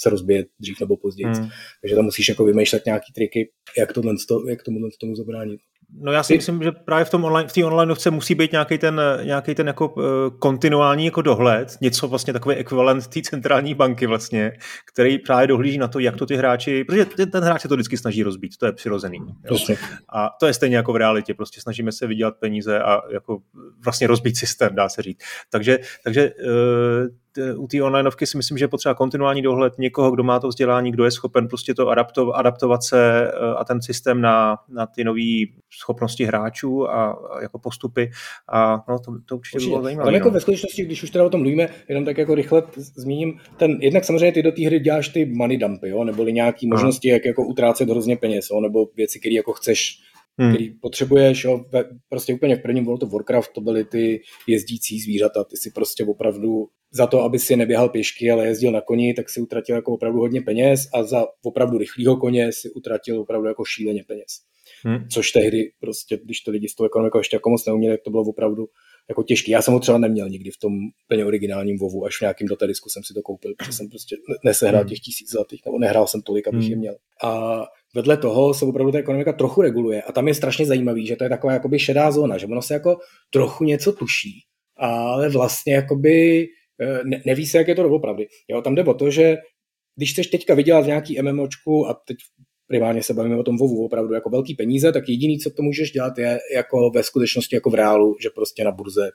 se 0.00 0.10
rozbije 0.10 0.44
dřív 0.60 0.80
nebo 0.80 0.96
později. 0.96 1.26
Hmm. 1.26 1.48
Takže 1.80 1.96
tam 1.96 2.04
musíš 2.04 2.28
jako 2.28 2.44
vymýšlet 2.44 2.86
nějaký 2.86 3.12
triky, 3.12 3.50
jak, 3.78 3.92
tohle, 3.92 4.14
jak 4.48 4.62
tomu, 4.62 4.78
tomu 5.00 5.14
zabránit. 5.16 5.60
No 6.00 6.12
já 6.12 6.22
si 6.22 6.34
myslím, 6.34 6.62
že 6.62 6.72
právě 6.72 7.04
v 7.04 7.10
tom 7.10 7.24
online, 7.24 7.48
v 7.48 7.52
té 7.52 7.64
onlineovce 7.64 8.10
musí 8.10 8.34
být 8.34 8.52
nějaký 8.52 8.78
ten, 8.78 9.00
nějaký 9.22 9.54
ten 9.54 9.66
jako 9.66 9.88
uh, 9.88 10.04
kontinuální 10.38 11.04
jako 11.04 11.22
dohled, 11.22 11.76
něco 11.80 12.08
vlastně 12.08 12.32
takový 12.32 12.56
ekvivalent 12.56 13.06
té 13.06 13.22
centrální 13.22 13.74
banky 13.74 14.06
vlastně, 14.06 14.52
který 14.92 15.18
právě 15.18 15.46
dohlíží 15.46 15.78
na 15.78 15.88
to, 15.88 15.98
jak 15.98 16.16
to 16.16 16.26
ty 16.26 16.36
hráči, 16.36 16.84
protože 16.84 17.04
ten, 17.04 17.30
ten 17.30 17.44
hráč 17.44 17.62
se 17.62 17.68
to 17.68 17.74
vždycky 17.74 17.96
snaží 17.96 18.22
rozbít, 18.22 18.56
to 18.56 18.66
je 18.66 18.72
přirozený. 18.72 19.18
A 20.12 20.30
to 20.40 20.46
je 20.46 20.54
stejně 20.54 20.76
jako 20.76 20.92
v 20.92 20.96
realitě, 20.96 21.34
prostě 21.34 21.60
snažíme 21.60 21.92
se 21.92 22.06
vydělat 22.06 22.34
peníze 22.40 22.80
a 22.80 23.00
jako 23.12 23.38
vlastně 23.84 24.06
rozbít 24.06 24.36
systém, 24.36 24.74
dá 24.74 24.88
se 24.88 25.02
říct. 25.02 25.20
Takže, 25.50 25.78
takže 26.04 26.30
uh, 26.30 27.08
u 27.56 27.66
té 27.66 27.82
onlineovky 27.82 28.26
si 28.26 28.36
myslím, 28.36 28.58
že 28.58 28.64
je 28.64 28.68
potřeba 28.68 28.94
kontinuální 28.94 29.42
dohled 29.42 29.78
někoho, 29.78 30.10
kdo 30.10 30.22
má 30.22 30.40
to 30.40 30.48
vzdělání, 30.48 30.92
kdo 30.92 31.04
je 31.04 31.10
schopen 31.10 31.48
prostě 31.48 31.74
to 31.74 31.88
adaptovat, 31.88 32.38
adaptovat 32.38 32.82
se 32.82 33.28
eh, 33.28 33.54
a 33.58 33.64
ten 33.64 33.82
systém 33.82 34.20
na, 34.20 34.56
na 34.68 34.86
ty 34.86 35.04
nové 35.04 35.52
schopnosti 35.78 36.24
hráčů 36.24 36.90
a, 36.90 37.10
a 37.10 37.42
jako 37.42 37.58
postupy 37.58 38.10
a 38.48 38.84
no, 38.88 38.98
to, 38.98 39.12
to 39.24 39.36
určitě, 39.36 39.56
určitě. 39.56 39.70
bylo 39.70 39.82
zajímavé. 39.82 40.08
Ale 40.08 40.16
jako 40.16 40.28
no. 40.28 40.34
ve 40.34 40.40
skutečnosti, 40.40 40.84
když 40.84 41.02
už 41.02 41.10
teda 41.10 41.24
o 41.24 41.30
tom 41.30 41.40
mluvíme, 41.40 41.68
jenom 41.88 42.04
tak 42.04 42.18
jako 42.18 42.34
rychle 42.34 42.62
zmíním, 42.76 43.40
ten, 43.56 43.78
jednak 43.80 44.04
samozřejmě 44.04 44.32
ty 44.32 44.42
do 44.42 44.52
té 44.52 44.66
hry 44.66 44.80
děláš 44.80 45.08
ty 45.08 45.26
money 45.26 45.58
dumpy, 45.58 45.88
jo, 45.88 46.04
nebo 46.04 46.24
nějaké 46.24 46.66
možnosti, 46.66 47.08
jak 47.08 47.24
jako 47.24 47.46
utrácet 47.46 47.90
hrozně 47.90 48.16
peněz, 48.16 48.50
jo, 48.50 48.60
nebo 48.60 48.86
věci, 48.96 49.20
které 49.20 49.34
jako 49.34 49.52
chceš 49.52 50.07
hmm. 50.38 50.50
který 50.50 50.70
potřebuješ, 50.70 51.44
jo, 51.44 51.64
ve, 51.72 51.84
prostě 52.08 52.34
úplně 52.34 52.56
v 52.56 52.62
prvním 52.62 52.84
World 52.84 53.02
of 53.02 53.12
Warcraft 53.12 53.52
to 53.52 53.60
byly 53.60 53.84
ty 53.84 54.20
jezdící 54.46 55.00
zvířata, 55.00 55.44
ty 55.44 55.56
si 55.56 55.70
prostě 55.70 56.04
opravdu 56.04 56.68
za 56.92 57.06
to, 57.06 57.22
aby 57.22 57.38
si 57.38 57.56
neběhal 57.56 57.88
pěšky, 57.88 58.30
ale 58.30 58.46
jezdil 58.46 58.72
na 58.72 58.80
koni, 58.80 59.14
tak 59.14 59.30
si 59.30 59.40
utratil 59.40 59.76
jako 59.76 59.92
opravdu 59.92 60.18
hodně 60.18 60.40
peněz 60.40 60.80
a 60.94 61.02
za 61.02 61.26
opravdu 61.42 61.78
rychlého 61.78 62.16
koně 62.16 62.52
si 62.52 62.70
utratil 62.70 63.20
opravdu 63.20 63.48
jako 63.48 63.64
šíleně 63.64 64.04
peněz. 64.08 64.28
Hmm. 64.84 65.08
Což 65.08 65.30
tehdy 65.30 65.70
prostě, 65.80 66.18
když 66.24 66.40
to 66.40 66.50
lidi 66.50 66.68
s 66.68 66.74
tou 66.74 66.84
ekonomikou 66.84 67.18
ještě 67.18 67.36
jako 67.36 67.50
moc 67.50 67.66
neuměli, 67.66 67.96
tak 67.96 68.04
to 68.04 68.10
bylo 68.10 68.22
opravdu 68.22 68.66
jako 69.08 69.22
těžký. 69.22 69.50
Já 69.50 69.62
jsem 69.62 69.74
ho 69.74 69.80
třeba 69.80 69.98
neměl 69.98 70.28
nikdy 70.28 70.50
v 70.50 70.58
tom 70.58 70.72
plně 71.08 71.24
originálním 71.24 71.78
vovu, 71.78 72.04
až 72.04 72.16
v 72.16 72.20
nějakým 72.20 72.48
dotadisku 72.48 72.88
jsem 72.88 73.02
si 73.04 73.14
to 73.14 73.22
koupil, 73.22 73.54
protože 73.58 73.72
jsem 73.72 73.88
prostě 73.88 74.16
nesehrál 74.44 74.80
hmm. 74.80 74.88
těch 74.88 75.00
tisíc 75.00 75.30
zlatých, 75.30 75.62
nebo 75.66 75.78
nehrál 75.78 76.06
jsem 76.06 76.22
tolik, 76.22 76.48
abych 76.48 76.60
hmm. 76.60 76.70
je 76.70 76.76
měl. 76.76 76.96
A 77.24 77.62
vedle 77.94 78.16
toho 78.16 78.54
se 78.54 78.64
opravdu 78.64 78.92
ta 78.92 78.98
ekonomika 78.98 79.32
trochu 79.32 79.62
reguluje 79.62 80.02
a 80.02 80.12
tam 80.12 80.28
je 80.28 80.34
strašně 80.34 80.66
zajímavý, 80.66 81.06
že 81.06 81.16
to 81.16 81.24
je 81.24 81.30
taková 81.30 81.52
jakoby 81.52 81.78
šedá 81.78 82.10
zóna, 82.10 82.38
že 82.38 82.46
ono 82.46 82.62
se 82.62 82.74
jako 82.74 82.96
trochu 83.30 83.64
něco 83.64 83.92
tuší, 83.92 84.40
ale 84.76 85.28
vlastně 85.28 85.74
jakoby 85.74 86.46
eh, 86.80 87.00
ne, 87.04 87.22
neví 87.26 87.46
se, 87.46 87.58
jak 87.58 87.68
je 87.68 87.74
to 87.74 87.82
doopravdy. 87.82 88.26
Jo, 88.48 88.62
tam 88.62 88.74
jde 88.74 88.84
o 88.84 88.94
to, 88.94 89.10
že 89.10 89.36
když 89.96 90.12
chceš 90.12 90.26
teďka 90.26 90.54
vydělat 90.54 90.86
nějaký 90.86 91.22
MMOčku 91.22 91.88
a 91.88 91.94
teď 91.94 92.16
primárně 92.66 93.02
se 93.02 93.14
bavíme 93.14 93.36
o 93.36 93.42
tom 93.42 93.56
VOVu 93.58 93.84
opravdu 93.84 94.14
jako 94.14 94.30
velký 94.30 94.54
peníze, 94.54 94.92
tak 94.92 95.08
jediný, 95.08 95.38
co 95.38 95.50
to 95.50 95.62
můžeš 95.62 95.90
dělat, 95.90 96.18
je 96.18 96.38
jako 96.54 96.90
ve 96.90 97.02
skutečnosti 97.02 97.56
jako 97.56 97.70
v 97.70 97.74
reálu, 97.74 98.16
že 98.22 98.30
prostě 98.34 98.64
na 98.64 98.70
burze 98.70 99.10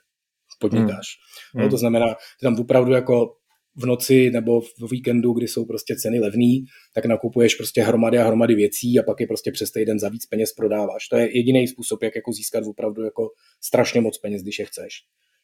podnikáš. 0.60 1.08
Hmm. 1.54 1.64
No, 1.64 1.70
to 1.70 1.78
znamená, 1.78 2.14
ty 2.14 2.44
tam 2.44 2.60
opravdu 2.60 2.92
jako 2.92 3.36
v 3.76 3.86
noci 3.86 4.32
nebo 4.32 4.62
v 4.62 4.92
víkendu, 4.92 5.34
kdy 5.34 5.48
jsou 5.48 5.66
prostě 5.66 5.96
ceny 5.96 6.20
levný, 6.20 6.66
tak 6.94 7.06
nakupuješ 7.06 7.56
prostě 7.56 7.82
hromady 7.82 8.18
a 8.18 8.28
hromady 8.28 8.56
věcí 8.56 9.00
a 9.00 9.04
pak 9.04 9.20
je 9.20 9.28
prostě 9.28 9.52
přes 9.52 9.72
týden 9.72 10.00
za 10.00 10.10
víc 10.10 10.26
peněz 10.26 10.54
prodáváš. 10.54 11.08
To 11.08 11.16
je 11.18 11.38
jediný 11.38 11.68
způsob, 11.68 12.04
jak 12.04 12.16
jako 12.16 12.32
získat 12.32 12.64
opravdu 12.68 13.04
jako 13.04 13.30
strašně 13.62 14.02
moc 14.02 14.18
peněz, 14.18 14.42
když 14.42 14.60
je 14.60 14.66
chceš. 14.66 14.94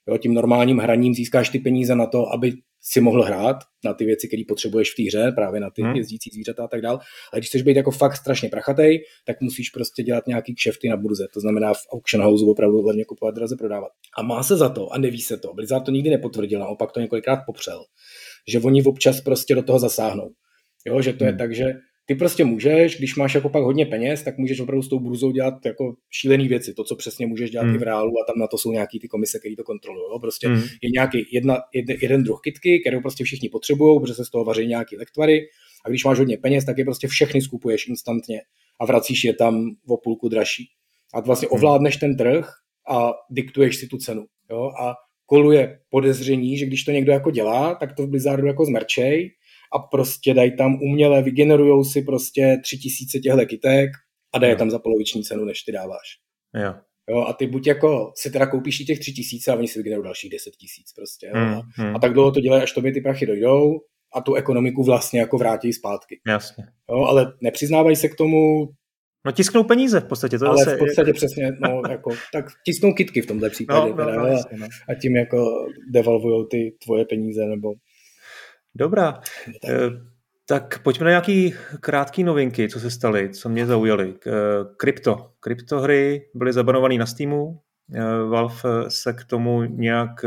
Jo, 0.07 0.17
tím 0.17 0.33
normálním 0.33 0.77
hraním 0.77 1.13
získáš 1.13 1.49
ty 1.49 1.59
peníze 1.59 1.95
na 1.95 2.05
to, 2.05 2.33
aby 2.33 2.51
si 2.81 3.01
mohl 3.01 3.23
hrát 3.23 3.57
na 3.85 3.93
ty 3.93 4.05
věci, 4.05 4.27
které 4.27 4.43
potřebuješ 4.47 4.93
v 4.93 4.95
té 4.95 5.03
hře, 5.03 5.31
právě 5.31 5.59
na 5.59 5.69
ty 5.69 5.81
hmm. 5.81 5.95
jezdící 5.95 6.29
zvířata 6.33 6.63
a 6.63 6.67
tak 6.67 6.81
dále. 6.81 6.99
Ale 7.33 7.39
když 7.39 7.49
chceš 7.49 7.61
být 7.61 7.77
jako 7.77 7.91
fakt 7.91 8.15
strašně 8.15 8.49
prachatej, 8.49 9.03
tak 9.25 9.41
musíš 9.41 9.69
prostě 9.69 10.03
dělat 10.03 10.27
nějaký 10.27 10.55
kšefty 10.55 10.89
na 10.89 10.97
burze. 10.97 11.27
To 11.33 11.39
znamená 11.39 11.73
v 11.73 11.81
auction 11.91 12.23
house 12.23 12.45
opravdu 12.45 12.81
hlavně 12.81 13.05
kupovat, 13.05 13.35
draze 13.35 13.55
prodávat. 13.55 13.91
A 14.17 14.23
má 14.23 14.43
se 14.43 14.57
za 14.57 14.69
to 14.69 14.93
a 14.93 14.97
neví 14.97 15.21
se 15.21 15.37
to. 15.37 15.53
Blizzard 15.53 15.85
to 15.85 15.91
nikdy 15.91 16.09
nepotvrdil, 16.09 16.59
naopak 16.59 16.91
to 16.91 16.99
několikrát 16.99 17.39
popřel, 17.45 17.83
že 18.47 18.59
oni 18.59 18.83
občas 18.83 19.21
prostě 19.21 19.55
do 19.55 19.63
toho 19.63 19.79
zasáhnou. 19.79 20.29
Jo, 20.87 21.01
že 21.01 21.13
to 21.13 21.25
hmm. 21.25 21.33
je 21.33 21.37
tak, 21.37 21.55
že 21.55 21.73
ty 22.05 22.15
prostě 22.15 22.45
můžeš, 22.45 22.97
když 22.97 23.15
máš 23.15 23.35
jako 23.35 23.49
pak 23.49 23.63
hodně 23.63 23.85
peněz, 23.85 24.23
tak 24.23 24.37
můžeš 24.37 24.59
opravdu 24.59 24.81
s 24.81 24.89
tou 24.89 24.99
bruzou 24.99 25.31
dělat 25.31 25.53
jako 25.65 25.95
šílené 26.09 26.47
věci, 26.47 26.73
to, 26.73 26.83
co 26.83 26.95
přesně 26.95 27.27
můžeš 27.27 27.51
dělat 27.51 27.63
hmm. 27.63 27.75
i 27.75 27.77
v 27.77 27.83
reálu 27.83 28.11
a 28.11 28.25
tam 28.27 28.39
na 28.39 28.47
to 28.47 28.57
jsou 28.57 28.71
nějaký 28.71 28.99
ty 28.99 29.07
komise, 29.07 29.39
které 29.39 29.55
to 29.55 29.63
kontrolují. 29.63 30.19
Prostě 30.21 30.47
hmm. 30.47 30.61
je 30.61 30.89
nějaký 30.93 31.25
jedna, 31.31 31.57
jeden, 31.73 31.97
jeden 32.01 32.23
druh 32.23 32.39
kitky, 32.43 32.79
kterou 32.79 33.01
prostě 33.01 33.23
všichni 33.23 33.49
potřebují, 33.49 33.99
protože 33.99 34.13
se 34.13 34.25
z 34.25 34.29
toho 34.29 34.45
vaří 34.45 34.67
nějaký 34.67 34.97
lektvary 34.97 35.39
a 35.85 35.89
když 35.89 36.05
máš 36.05 36.17
hodně 36.19 36.37
peněz, 36.37 36.65
tak 36.65 36.77
je 36.77 36.85
prostě 36.85 37.07
všechny 37.07 37.41
skupuješ 37.41 37.87
instantně 37.87 38.41
a 38.79 38.85
vracíš 38.85 39.23
je 39.23 39.33
tam 39.33 39.69
o 39.87 39.97
půlku 39.97 40.29
dražší. 40.29 40.65
A 41.13 41.19
vlastně 41.19 41.47
hmm. 41.47 41.55
ovládneš 41.55 41.97
ten 41.97 42.17
trh 42.17 42.49
a 42.89 43.11
diktuješ 43.31 43.75
si 43.75 43.87
tu 43.87 43.97
cenu. 43.97 44.25
Jo? 44.51 44.71
A 44.81 44.93
koluje 45.29 45.79
podezření, 45.89 46.57
že 46.57 46.65
když 46.65 46.83
to 46.83 46.91
někdo 46.91 47.11
jako 47.11 47.31
dělá, 47.31 47.75
tak 47.75 47.95
to 47.95 48.03
v 48.03 48.09
Blizzardu 48.09 48.47
jako 48.47 48.65
zmerčej 48.65 49.31
a 49.75 49.79
prostě 49.79 50.33
dají 50.33 50.57
tam 50.57 50.75
uměle, 50.81 51.23
vygenerujou 51.23 51.83
si 51.83 52.01
prostě 52.01 52.57
tři 52.63 52.77
tisíce 52.77 53.19
těchto 53.19 53.45
kytek 53.45 53.89
a 54.33 54.39
dají 54.39 54.55
tam 54.55 54.69
za 54.69 54.79
poloviční 54.79 55.23
cenu, 55.23 55.45
než 55.45 55.61
ty 55.61 55.71
dáváš. 55.71 56.07
Jo. 56.55 56.73
Jo, 57.09 57.21
a 57.21 57.33
ty 57.33 57.47
buď 57.47 57.67
jako 57.67 58.11
si 58.15 58.31
teda 58.31 58.45
koupíš 58.45 58.79
i 58.79 58.85
těch 58.85 58.99
tři 58.99 59.13
tisíce 59.13 59.51
a 59.51 59.55
oni 59.55 59.67
si 59.67 59.79
vygenerují 59.79 60.05
dalších 60.05 60.31
deset 60.31 60.55
tisíc 60.55 60.93
prostě. 60.93 61.27
Jo, 61.27 61.35
a, 61.35 61.61
hmm. 61.75 61.95
a 61.95 61.99
tak 61.99 62.13
dlouho 62.13 62.31
to 62.31 62.39
dělají, 62.39 62.63
až 62.63 62.71
tobě 62.71 62.91
ty 62.91 63.01
prachy 63.01 63.25
dojdou 63.25 63.79
a 64.15 64.21
tu 64.21 64.33
ekonomiku 64.35 64.83
vlastně 64.83 65.19
jako 65.19 65.37
vrátí 65.37 65.73
zpátky. 65.73 66.19
Jasně. 66.27 66.63
Jo, 66.89 67.03
ale 67.03 67.33
nepřiznávají 67.41 67.95
se 67.95 68.09
k 68.09 68.15
tomu, 68.15 68.67
No 69.25 69.31
tisknou 69.31 69.63
peníze 69.63 69.99
v 69.99 70.05
podstatě. 70.05 70.39
To 70.39 70.47
ale 70.47 70.57
zase, 70.57 70.75
v 70.75 70.79
podstatě 70.79 71.13
přesně, 71.13 71.51
no, 71.59 71.81
jako, 71.89 72.11
tak 72.33 72.45
tisknou 72.65 72.93
kitky 72.93 73.21
v 73.21 73.25
tomhle 73.25 73.49
případě. 73.49 73.89
No, 73.89 73.95
no, 73.95 74.05
teda, 74.05 74.17
no, 74.21 74.27
jasně, 74.27 74.57
no. 74.57 74.67
a 74.89 74.93
tím 74.93 75.15
jako 75.15 75.67
devalvují 75.91 76.45
ty 76.51 76.75
tvoje 76.85 77.05
peníze, 77.05 77.45
nebo 77.45 77.73
Dobrá. 78.75 79.19
Eh, 79.69 79.89
Tak 80.45 80.83
pojďme 80.83 81.03
na 81.03 81.09
nějaký 81.09 81.53
krátký 81.79 82.23
novinky, 82.23 82.69
co 82.69 82.79
se 82.79 82.91
staly, 82.91 83.29
co 83.29 83.49
mě 83.49 83.65
zaujaly. 83.65 84.13
Eh, 84.27 84.31
Krypto. 84.77 85.31
Kryptohry 85.39 86.21
byly 86.35 86.53
zabanované 86.53 86.97
na 86.97 87.05
Steamu. 87.05 87.59
Eh, 87.95 88.01
Valve 88.29 88.55
se 88.87 89.13
k 89.13 89.23
tomu 89.23 89.63
nějak 89.63 90.25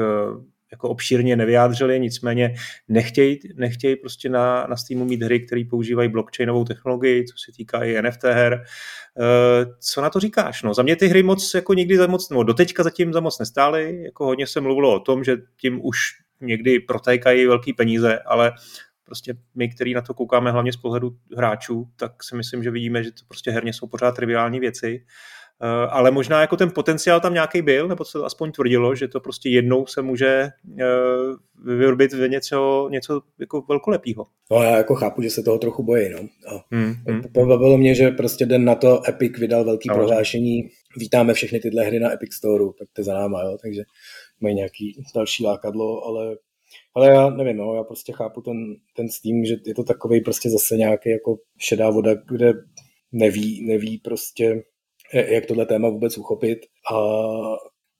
jako 0.72 0.88
obšírně 0.88 1.36
nevyjádřili, 1.36 2.00
nicméně 2.00 2.54
nechtějí, 2.88 3.38
nechtějí 3.54 3.96
prostě 3.96 4.28
na, 4.28 4.66
na 4.70 4.76
Steamu 4.76 5.04
mít 5.04 5.22
hry, 5.22 5.40
které 5.40 5.62
používají 5.70 6.08
blockchainovou 6.08 6.64
technologii, 6.64 7.24
co 7.24 7.34
se 7.44 7.52
týká 7.56 7.84
i 7.84 8.02
NFT 8.02 8.24
her. 8.24 8.64
Eh, 9.20 9.66
Co 9.80 10.00
na 10.00 10.10
to 10.10 10.20
říkáš? 10.20 10.62
No, 10.62 10.74
za 10.74 10.82
mě 10.82 10.96
ty 10.96 11.06
hry 11.06 11.22
moc 11.22 11.54
jako 11.54 11.74
nikdy 11.74 11.96
za 11.96 12.06
moc, 12.06 12.30
no 12.30 12.42
doteďka 12.42 12.82
zatím 12.82 13.12
za 13.12 13.20
moc 13.20 13.38
nestály, 13.38 14.02
jako 14.04 14.24
hodně 14.24 14.46
se 14.46 14.60
mluvilo 14.60 14.94
o 14.94 15.00
tom, 15.00 15.24
že 15.24 15.36
tím 15.60 15.80
už 15.84 15.98
někdy 16.40 16.80
protékají 16.80 17.46
velký 17.46 17.72
peníze, 17.72 18.18
ale 18.18 18.52
prostě 19.04 19.34
my, 19.54 19.68
který 19.68 19.94
na 19.94 20.00
to 20.00 20.14
koukáme 20.14 20.50
hlavně 20.50 20.72
z 20.72 20.76
pohledu 20.76 21.16
hráčů, 21.36 21.88
tak 21.96 22.22
si 22.22 22.36
myslím, 22.36 22.62
že 22.62 22.70
vidíme, 22.70 23.04
že 23.04 23.10
to 23.10 23.24
prostě 23.28 23.50
herně 23.50 23.72
jsou 23.72 23.86
pořád 23.86 24.12
triviální 24.12 24.60
věci. 24.60 25.04
Uh, 25.62 25.68
ale 25.90 26.10
možná 26.10 26.40
jako 26.40 26.56
ten 26.56 26.70
potenciál 26.70 27.20
tam 27.20 27.34
nějaký 27.34 27.62
byl, 27.62 27.88
nebo 27.88 28.04
se 28.04 28.18
to 28.18 28.24
aspoň 28.24 28.52
tvrdilo, 28.52 28.94
že 28.94 29.08
to 29.08 29.20
prostě 29.20 29.48
jednou 29.48 29.86
se 29.86 30.02
může 30.02 30.48
uh, 30.64 31.76
vyrobit 31.76 32.12
v 32.12 32.28
něco, 32.28 32.88
něco 32.90 33.20
jako 33.40 33.64
velkolepýho. 33.68 34.26
No 34.50 34.62
já 34.62 34.76
jako 34.76 34.94
chápu, 34.94 35.22
že 35.22 35.30
se 35.30 35.42
toho 35.42 35.58
trochu 35.58 35.82
bojí, 35.82 36.10
no. 36.10 36.18
A 36.48 36.64
Hmm, 36.70 36.94
hmm. 37.08 37.22
Pobavilo 37.34 37.78
mě, 37.78 37.94
že 37.94 38.10
prostě 38.10 38.46
den 38.46 38.64
na 38.64 38.74
to 38.74 39.08
Epic 39.08 39.38
vydal 39.38 39.64
velký 39.64 39.88
No. 39.88 39.94
prohlášení, 39.94 40.68
vítáme 40.96 41.34
všechny 41.34 41.60
tyhle 41.60 41.84
hry 41.84 42.00
na 42.00 42.12
Epic 42.12 42.34
Store, 42.34 42.64
tak 42.78 42.88
to 42.92 43.00
je 43.00 43.04
za 43.04 43.14
náma, 43.14 43.42
jo, 43.42 43.56
takže 43.62 43.82
mají 44.40 44.54
nějaký 44.54 45.02
další 45.14 45.44
lákadlo, 45.44 46.06
ale 46.06 46.36
ale 46.94 47.08
já 47.08 47.30
nevím, 47.30 47.56
no, 47.56 47.74
já 47.74 47.84
prostě 47.84 48.12
chápu 48.12 48.40
ten, 48.40 48.56
ten 48.96 49.08
Steam, 49.08 49.44
že 49.44 49.54
je 49.66 49.74
to 49.74 49.84
takový 49.84 50.20
prostě 50.20 50.50
zase 50.50 50.76
nějaký 50.76 51.10
jako 51.10 51.36
šedá 51.58 51.90
voda, 51.90 52.14
kde 52.14 52.52
neví, 53.12 53.66
neví 53.66 53.98
prostě, 53.98 54.62
jak 55.12 55.46
tohle 55.46 55.66
téma 55.66 55.88
vůbec 55.88 56.18
uchopit. 56.18 56.58
A 56.92 56.96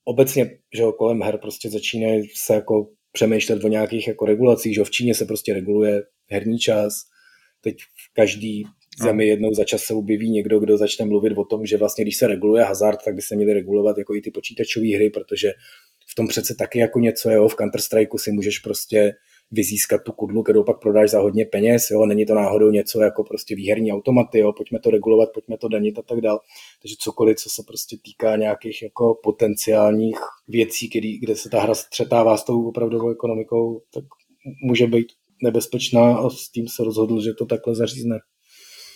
obecně, 0.05 0.59
že 0.75 0.83
jo, 0.83 0.93
kolem 0.93 1.23
her 1.23 1.39
prostě 1.39 1.71
začínají 1.71 2.29
se 2.35 2.55
jako 2.55 2.89
přemýšlet 3.13 3.65
o 3.65 3.69
nějakých 3.69 4.09
jako 4.09 4.27
regulacích, 4.27 4.75
že 4.75 4.85
v 4.85 4.91
Číně 4.91 5.15
se 5.15 5.25
prostě 5.25 5.55
reguluje 5.55 6.03
herní 6.31 6.59
čas, 6.59 6.95
teď 7.61 7.77
v 7.79 8.15
každý 8.15 8.65
zemi 9.03 9.27
jednou 9.27 9.55
za 9.55 9.65
čas 9.65 9.83
se 9.83 9.95
objeví 9.95 10.31
někdo, 10.31 10.61
kdo 10.61 10.79
začne 10.79 11.05
mluvit 11.05 11.33
o 11.37 11.45
tom, 11.45 11.67
že 11.67 11.77
vlastně 11.77 12.05
když 12.05 12.17
se 12.17 12.27
reguluje 12.27 12.65
hazard, 12.65 12.99
tak 13.05 13.15
by 13.15 13.23
se 13.23 13.37
měly 13.37 13.53
regulovat 13.53 13.99
jako 13.99 14.15
i 14.15 14.21
ty 14.21 14.31
počítačové 14.31 14.97
hry, 14.97 15.11
protože 15.11 15.53
v 16.07 16.15
tom 16.15 16.29
přece 16.29 16.55
taky 16.55 16.79
jako 16.79 16.99
něco, 16.99 17.31
jo, 17.31 17.49
v 17.49 17.57
Counter-Strike 17.57 18.19
si 18.19 18.33
můžeš 18.33 18.59
prostě 18.59 19.13
vyzískat 19.53 20.03
tu 20.03 20.13
kudlu, 20.13 20.43
kterou 20.43 20.65
pak 20.65 20.81
prodáš 20.81 21.11
za 21.11 21.21
hodně 21.21 21.47
peněz, 21.47 21.91
jo, 21.91 22.07
není 22.07 22.27
to 22.27 22.35
náhodou 22.35 22.71
něco 22.71 23.01
jako 23.01 23.25
prostě 23.25 23.55
výherní 23.55 23.93
automaty, 23.93 24.39
jo, 24.39 24.53
pojďme 24.53 24.79
to 24.79 24.91
regulovat, 24.91 25.29
pojďme 25.35 25.59
to 25.59 25.69
danit 25.69 25.99
a 25.99 26.03
tak 26.03 26.21
dál. 26.21 26.41
Takže 26.83 26.97
cokoliv, 26.99 27.37
co 27.37 27.51
se 27.51 27.63
prostě 27.67 27.97
týká 28.05 28.37
nějakých 28.37 28.83
jako 28.83 29.21
potenciálních 29.23 30.19
věcí, 30.49 30.91
který, 30.91 31.19
kde 31.19 31.37
se 31.37 31.49
ta 31.51 31.61
hra 31.61 31.75
střetává 31.75 32.37
s 32.37 32.45
tou 32.45 32.69
opravdovou 32.69 33.11
ekonomikou, 33.11 33.83
tak 33.95 34.05
může 34.65 34.87
být 34.87 35.07
nebezpečná 35.43 36.17
a 36.17 36.31
s 36.31 36.49
tím 36.49 36.69
se 36.69 36.85
rozhodl, 36.85 37.23
že 37.23 37.33
to 37.33 37.47
takhle 37.47 37.75
zařízne. 37.75 38.19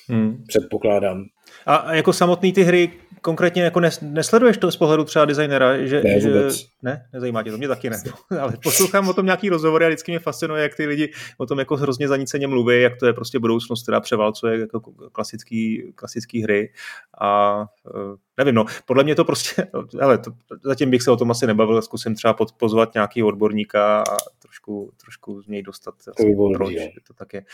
Hmm. 0.09 0.45
Předpokládám. 0.49 1.25
A 1.67 1.95
jako 1.95 2.13
samotný 2.13 2.53
ty 2.53 2.63
hry 2.63 2.91
konkrétně 3.21 3.63
jako 3.63 3.81
nes, 3.81 4.01
nesleduješ 4.01 4.57
to 4.57 4.73
z 4.73 4.77
pohledu 4.77 5.05
třeba 5.05 5.25
designera? 5.25 5.87
Že, 5.87 6.03
Ne, 6.05 6.21
že, 6.21 6.49
ne, 6.83 7.07
nezajímá 7.13 7.43
tě 7.43 7.51
to, 7.51 7.59
mě 7.59 7.69
taky 7.69 7.91
ne. 7.91 8.03
Ale 8.41 8.53
poslouchám 8.63 9.09
o 9.09 9.15
tom 9.15 9.25
nějaký 9.25 9.49
rozhovory 9.49 9.85
a 9.85 9.89
vždycky 9.89 10.13
mě 10.13 10.19
fascinuje, 10.19 10.63
jak 10.63 10.75
ty 10.75 10.87
lidi 10.87 11.13
o 11.39 11.47
tom 11.47 11.59
jako 11.59 11.77
hrozně 11.77 12.09
zaníceně 12.09 12.47
mluví, 12.47 12.83
jak 12.83 12.97
to 12.97 13.07
je 13.07 13.13
prostě 13.13 13.39
budoucnost, 13.39 13.83
která 13.83 14.01
převálcuje 14.01 14.61
jako 14.61 14.81
klasický, 15.13 15.93
klasický 15.95 16.43
hry. 16.43 16.73
A 17.21 17.61
eh, 17.87 18.17
nevím, 18.39 18.55
no, 18.55 18.65
podle 18.87 19.05
mě 19.05 19.15
to 19.15 19.25
prostě, 19.25 19.67
ale 20.01 20.19
to, 20.19 20.31
zatím 20.65 20.91
bych 20.91 21.03
se 21.03 21.11
o 21.11 21.17
tom 21.17 21.31
asi 21.31 21.47
nebavil, 21.47 21.83
zkusím 21.83 22.15
třeba 22.15 22.37
pozvat 22.57 22.95
nějaký 22.95 23.23
odborníka 23.23 24.01
a 24.03 24.17
trošku, 24.39 24.93
trošku 24.97 25.43
z 25.43 25.47
něj 25.47 25.63
dostat, 25.63 25.95
bylo 26.35 26.53
proč 26.53 26.75
jo. 26.75 26.89
to 27.07 27.15
tak 27.15 27.35
je. 27.35 27.45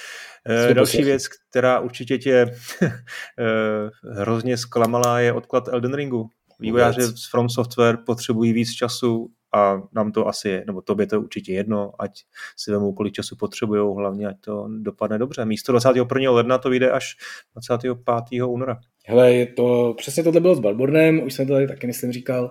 Eh, 0.70 0.74
Další 0.74 1.04
věc, 1.04 1.28
která 1.28 1.80
určitě 1.80 2.18
tě 2.18 2.46
eh, 2.82 3.90
hrozně 4.12 4.56
zklamala, 4.56 5.20
je 5.20 5.32
odklad 5.32 5.68
Elden 5.68 5.94
Ringu. 5.94 6.28
Vývojáři 6.60 7.02
z 7.02 7.30
From 7.30 7.48
Software 7.48 7.96
potřebují 8.06 8.52
víc 8.52 8.72
času 8.72 9.28
a 9.54 9.82
nám 9.92 10.12
to 10.12 10.28
asi 10.28 10.48
je, 10.48 10.64
nebo 10.66 10.82
tobě 10.82 11.06
to 11.06 11.14
je 11.14 11.18
určitě 11.18 11.52
jedno, 11.52 11.92
ať 11.98 12.10
si 12.56 12.70
vemou, 12.70 12.92
kolik 12.92 13.14
času 13.14 13.36
potřebují, 13.36 13.96
hlavně 13.96 14.28
ať 14.28 14.36
to 14.40 14.68
dopadne 14.78 15.18
dobře. 15.18 15.44
Místo 15.44 15.72
21. 15.72 16.30
ledna 16.30 16.58
to 16.58 16.70
vyjde 16.70 16.90
až 16.90 17.16
25. 17.54 18.42
února. 18.46 18.80
Hele, 19.06 19.32
je 19.32 19.46
to, 19.46 19.94
přesně 19.98 20.22
tohle 20.22 20.40
bylo 20.40 20.54
s 20.54 20.60
Balbornem, 20.60 21.22
už 21.22 21.34
jsem 21.34 21.46
to 21.46 21.52
tady 21.52 21.68
taky 21.68 21.86
myslím 21.86 22.12
říkal, 22.12 22.50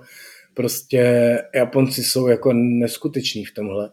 prostě 0.54 1.38
Japonci 1.56 2.04
jsou 2.04 2.28
jako 2.28 2.54
neskuteční 2.54 3.46
v 3.46 3.54
tomhle. 3.54 3.90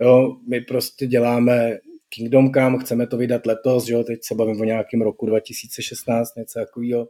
Jo, 0.00 0.36
my 0.48 0.60
prostě 0.60 1.06
děláme 1.06 1.78
Kingdom 2.14 2.52
Come, 2.52 2.78
chceme 2.78 3.06
to 3.06 3.16
vydat 3.16 3.46
letos, 3.46 3.88
jo, 3.88 4.04
teď 4.04 4.18
se 4.22 4.34
bavím 4.34 4.60
o 4.60 4.64
nějakém 4.64 5.02
roku 5.02 5.26
2016, 5.26 6.36
něco 6.36 6.58
takového. 6.58 7.08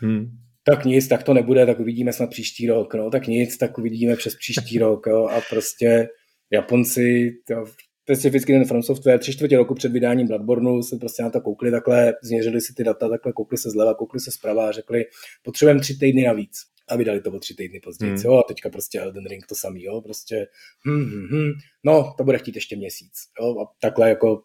Hmm. 0.00 0.26
Tak 0.64 0.84
nic, 0.84 1.08
tak 1.08 1.22
to 1.22 1.34
nebude, 1.34 1.66
tak 1.66 1.80
uvidíme 1.80 2.12
snad 2.12 2.30
příští 2.30 2.66
rok, 2.66 2.94
no, 2.94 3.10
tak 3.10 3.26
nic, 3.26 3.56
tak 3.56 3.78
uvidíme 3.78 4.16
přes 4.16 4.34
příští 4.36 4.78
rok, 4.84 5.06
jo, 5.06 5.24
a 5.24 5.40
prostě 5.50 6.08
Japonci, 6.52 7.32
to, 7.48 7.64
specificky 8.02 8.52
ten 8.52 8.64
From 8.64 8.82
Software, 8.82 9.18
tři 9.18 9.32
čtvrtě 9.32 9.56
roku 9.56 9.74
před 9.74 9.92
vydáním 9.92 10.26
Bloodborneu 10.26 10.82
se 10.82 10.96
prostě 10.96 11.22
na 11.22 11.30
to 11.30 11.40
koukli 11.40 11.70
takhle, 11.70 12.14
změřili 12.22 12.60
si 12.60 12.74
ty 12.74 12.84
data, 12.84 13.08
takhle 13.08 13.32
koukli 13.32 13.58
se 13.58 13.70
zleva, 13.70 13.94
koukli 13.94 14.20
se 14.20 14.30
zprava 14.30 14.68
a 14.68 14.72
řekli, 14.72 15.04
potřebujeme 15.42 15.80
tři 15.80 15.98
týdny 15.98 16.24
navíc. 16.24 16.58
A 16.88 16.96
vydali 16.96 17.20
to 17.20 17.30
o 17.32 17.38
tři 17.38 17.54
týdny 17.54 17.80
později. 17.80 18.10
Hmm. 18.10 18.16
Hmm. 18.22 18.24
Jo, 18.32 18.38
a 18.38 18.42
teďka 18.48 18.70
prostě 18.70 19.00
Elden 19.00 19.26
Ring 19.26 19.46
to 19.46 19.54
samý, 19.54 19.82
jo, 19.82 20.00
prostě, 20.00 20.46
hm, 20.86 21.04
hm, 21.04 21.26
hm, 21.30 21.52
no, 21.84 22.14
to 22.18 22.24
bude 22.24 22.38
chtít 22.38 22.54
ještě 22.54 22.76
měsíc. 22.76 23.12
Jo, 23.40 23.56
a 23.60 23.72
takhle 23.80 24.08
jako 24.08 24.42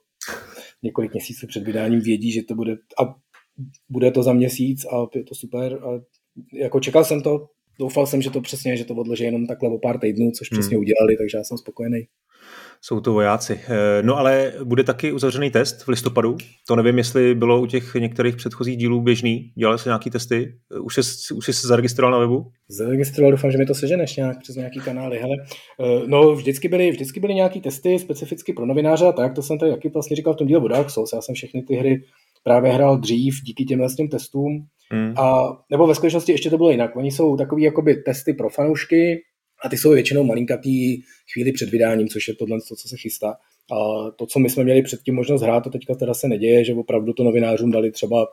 několik 0.84 1.14
měsíců 1.14 1.48
před 1.48 1.64
vydáním 1.64 2.00
vědí, 2.02 2.32
že 2.32 2.44
to 2.44 2.56
bude, 2.56 2.74
a 2.74 3.16
bude 3.90 4.12
to 4.12 4.24
za 4.24 4.34
měsíc 4.34 4.86
a 4.86 5.08
je 5.16 5.24
to 5.24 5.36
super. 5.36 5.74
A 5.84 6.02
jako 6.54 6.80
čekal 6.80 7.06
jsem 7.06 7.22
to, 7.22 7.48
doufal 7.80 8.08
jsem, 8.08 8.22
že 8.22 8.30
to 8.30 8.42
přesně, 8.42 8.78
že 8.78 8.86
to 8.86 8.96
odloží 8.96 9.24
jenom 9.24 9.48
takhle 9.48 9.70
o 9.70 9.78
pár 9.80 10.00
týdnů, 10.00 10.32
což 10.32 10.50
přesně 10.50 10.76
Hmm. 10.76 10.82
udělali, 10.82 11.18
takže 11.18 11.38
já 11.38 11.44
jsem 11.44 11.58
spokojený. 11.58 12.08
Jsou 12.84 13.00
to 13.00 13.14
vojáci. 13.14 13.60
Eh, 13.68 14.04
No 14.04 14.18
ale 14.18 14.54
bude 14.64 14.84
taky 14.84 15.12
uzavřený 15.12 15.52
test 15.52 15.84
v 15.84 15.88
listopadu. 15.88 16.38
To 16.68 16.76
nevím, 16.76 16.98
jestli 16.98 17.36
bylo 17.36 17.62
u 17.62 17.66
těch 17.66 17.94
některých 17.96 18.36
předchozích 18.36 18.78
dílů 18.78 19.02
běžný. 19.02 19.52
Dělali 19.58 19.80
se 19.80 19.90
nějaký 19.90 20.10
testy. 20.10 20.54
Eh, 20.76 20.80
Už 20.80 20.96
jsi, 20.96 21.34
už 21.34 21.46
jsi 21.46 21.54
se 21.54 21.68
zaregistroval 21.68 22.12
na 22.12 22.18
webu? 22.20 22.46
Zaregistroval, 22.70 23.32
doufám, 23.32 23.52
že 23.52 23.58
mi 23.58 23.66
to 23.66 23.74
seženeš 23.76 24.16
nějak 24.16 24.40
přes 24.40 24.56
nějaký 24.56 24.80
kanály. 24.80 25.20
Hele, 25.20 25.36
eh, 25.80 26.08
no, 26.08 26.36
vždycky 26.36 26.68
byly, 26.68 26.92
vždycky 26.92 27.20
byly 27.20 27.34
nějaký 27.34 27.62
testy 27.62 28.00
specificky 28.00 28.54
pro 28.54 28.66
novináře 28.66 29.06
a 29.06 29.12
tak, 29.12 29.34
to 29.36 29.42
jsem 29.42 29.60
tady 29.60 29.72
taky 29.72 29.90
vlastně 29.90 30.16
říkal 30.16 30.34
v 30.34 30.38
tom 30.38 30.48
díle 30.48 30.62
o 30.62 30.68
Dark 30.68 30.90
Souls. 30.90 31.14
Já 31.14 31.22
jsem 31.22 31.36
všechny 31.36 31.62
ty 31.62 31.76
hry 31.76 32.02
právě 32.44 32.72
hrál 32.72 32.98
dřív 32.98 33.36
díky 33.44 33.66
těmhle 33.66 33.88
těm 33.98 34.08
testům. 34.08 34.66
Hmm. 34.92 35.14
A, 35.18 35.42
nebo 35.72 35.88
ve 35.88 35.96
skutečnosti 35.96 36.32
ještě 36.32 36.50
to 36.50 36.58
bylo 36.58 36.72
jinak. 36.72 36.96
Oni 36.96 37.12
jsou 37.12 37.38
takový 37.38 37.64
jakoby 37.64 37.96
testy 37.96 38.34
pro 38.34 38.50
fanoušky 38.50 39.22
a 39.64 39.70
ty 39.70 39.78
jsou 39.78 39.92
většinou 39.92 40.24
malinkatý 40.24 41.02
chvíli 41.34 41.52
před 41.52 41.70
vydáním, 41.70 42.08
což 42.08 42.28
je 42.28 42.36
tohle, 42.36 42.58
to, 42.70 42.76
co 42.76 42.88
se 42.88 42.98
chystá. 42.98 43.36
A 43.72 44.12
to, 44.12 44.26
co 44.26 44.40
my 44.40 44.50
jsme 44.50 44.64
měli 44.64 44.82
předtím 44.82 45.16
možnost 45.16 45.42
hrát, 45.42 45.62
to 45.62 45.70
teďka 45.70 45.96
teda 45.96 46.14
se 46.14 46.28
neděje, 46.28 46.66
že 46.66 46.74
opravdu 46.74 47.14
to 47.14 47.24
novinářům 47.24 47.72
dali 47.72 47.92
třeba 47.92 48.28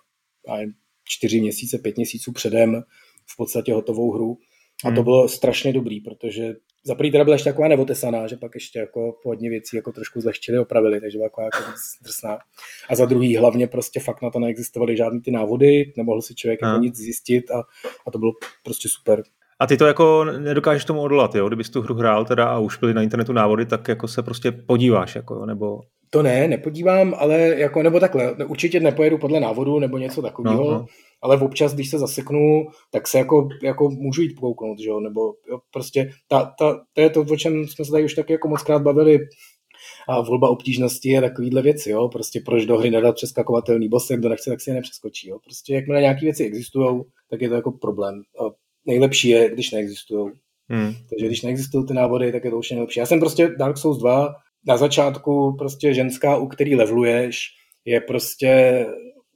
nevím, 0.57 0.73
čtyři 1.05 1.41
měsíce, 1.41 1.79
pět 1.79 1.97
měsíců 1.97 2.33
předem 2.33 2.83
v 3.27 3.37
podstatě 3.37 3.73
hotovou 3.73 4.13
hru. 4.13 4.39
A 4.85 4.89
to 4.89 4.95
Hmm. 4.95 5.05
bylo 5.05 5.29
strašně 5.29 5.73
dobrý, 5.73 6.01
protože 6.01 6.55
za 6.85 6.95
prvý 6.95 7.11
teda 7.11 7.25
byla 7.25 7.35
ještě 7.35 7.51
taková 7.51 7.69
neotesaná, 7.69 8.27
že 8.27 8.37
pak 8.37 8.55
ještě 8.55 8.79
jako 8.79 9.19
hodně 9.25 9.51
věcí 9.51 9.77
jako 9.77 9.93
trošku 9.93 10.21
zlehčili, 10.21 10.59
opravili, 10.59 11.01
takže 11.01 11.19
byla 11.19 11.27
jako, 11.27 11.43
jako 11.43 11.73
drsná. 12.03 12.39
A 12.89 12.95
za 12.95 13.05
druhý 13.05 13.37
hlavně 13.37 13.67
prostě 13.67 14.01
fakt 14.01 14.23
na 14.23 14.31
to 14.31 14.39
neexistovaly 14.39 14.97
žádný 14.97 15.21
ty 15.21 15.31
návody, 15.31 15.93
nemohl 15.97 16.23
si 16.23 16.35
člověk 16.35 16.59
jako 16.63 16.71
Aha. 16.71 16.79
nic 16.79 16.97
zjistit 16.97 17.51
a, 17.51 17.63
a 18.07 18.11
to 18.11 18.19
bylo 18.19 18.33
prostě 18.65 18.89
super. 18.89 19.23
A 19.61 19.67
ty 19.67 19.77
to 19.77 19.87
jako 19.87 20.25
nedokážeš 20.25 20.85
tomu 20.85 21.01
odolat, 21.01 21.35
jo? 21.35 21.49
Kdybys 21.49 21.71
tu 21.71 21.83
hru 21.83 21.95
hrál 21.95 22.25
teda 22.25 22.45
a 22.49 22.59
už 22.59 22.79
byly 22.79 22.95
na 22.95 23.03
internetu 23.03 23.33
návody, 23.33 23.67
tak 23.67 23.89
jako 23.89 24.09
se 24.09 24.23
prostě 24.23 24.53
podíváš, 24.53 25.15
jako, 25.15 25.35
jo? 25.35 25.47
nebo... 25.47 25.81
To 26.11 26.23
ne, 26.23 26.49
nepodívám, 26.49 27.15
ale 27.19 27.39
jako, 27.39 27.83
nebo 27.83 28.01
takhle, 28.01 28.35
určitě 28.35 28.81
nepojedu 28.81 29.19
podle 29.19 29.41
návodu 29.41 29.79
nebo 29.79 29.99
něco 29.99 30.23
takového, 30.23 30.65
no, 30.65 30.71
no. 30.71 30.87
ale 31.23 31.37
občas, 31.37 31.75
když 31.75 31.91
se 31.91 31.99
zaseknu, 31.99 32.67
tak 32.93 33.09
se 33.09 33.19
jako, 33.19 33.49
jako 33.63 33.91
můžu 33.91 34.23
jít 34.23 34.35
pokouknout, 34.35 34.79
že 34.79 34.89
jo, 34.89 35.01
nebo 35.01 35.21
jo, 35.51 35.59
prostě 35.73 36.11
ta, 36.29 36.53
ta, 36.59 36.81
to 36.93 37.01
je 37.01 37.11
to, 37.11 37.21
o 37.21 37.37
čem 37.37 37.67
jsme 37.67 37.85
se 37.85 37.91
tady 37.91 38.05
už 38.05 38.15
taky 38.15 38.33
jako 38.33 38.49
moc 38.49 38.63
krát 38.63 38.83
bavili, 38.83 39.19
a 40.09 40.21
volba 40.21 40.49
obtížnosti 40.49 41.19
a 41.19 41.21
takovýhle 41.21 41.63
věci, 41.63 41.91
jo, 41.91 42.09
prostě 42.09 42.41
proč 42.45 42.67
do 42.67 42.79
hry 42.79 42.91
nedat 42.91 43.15
přeskakovatelný 43.15 43.89
boss, 43.89 44.11
kdo 44.11 44.29
nechce, 44.29 44.51
tak 44.51 44.61
si 44.61 44.71
je 44.71 44.75
nepřeskočí, 44.75 45.29
jo, 45.29 45.39
prostě 45.45 45.75
jakmile 45.75 46.01
nějaké 46.01 46.21
věci 46.21 46.45
existují, 46.45 47.03
tak 47.31 47.41
je 47.41 47.49
to 47.49 47.55
jako 47.55 47.73
problém. 47.73 48.15
A 48.15 48.68
nejlepší 48.89 49.29
je, 49.29 49.51
když 49.51 49.71
neexistují. 49.71 50.33
Hmm. 50.69 50.95
Takže 51.11 51.27
když 51.27 51.43
neexistují 51.43 51.87
ty 51.87 51.95
návody, 51.95 52.33
tak 52.33 52.45
je 52.45 52.51
to 52.51 52.59
už 52.59 52.71
nejlepší. 52.71 53.01
Já 53.01 53.07
jsem 53.07 53.21
prostě 53.21 53.49
Dark 53.59 53.79
Souls 53.79 53.99
2 53.99 54.35
na 54.67 54.77
začátku 54.77 55.57
prostě 55.59 55.95
ženská, 55.95 56.37
u 56.37 56.47
který 56.47 56.75
levluješ, 56.75 57.41
je 57.85 58.01
prostě 58.01 58.87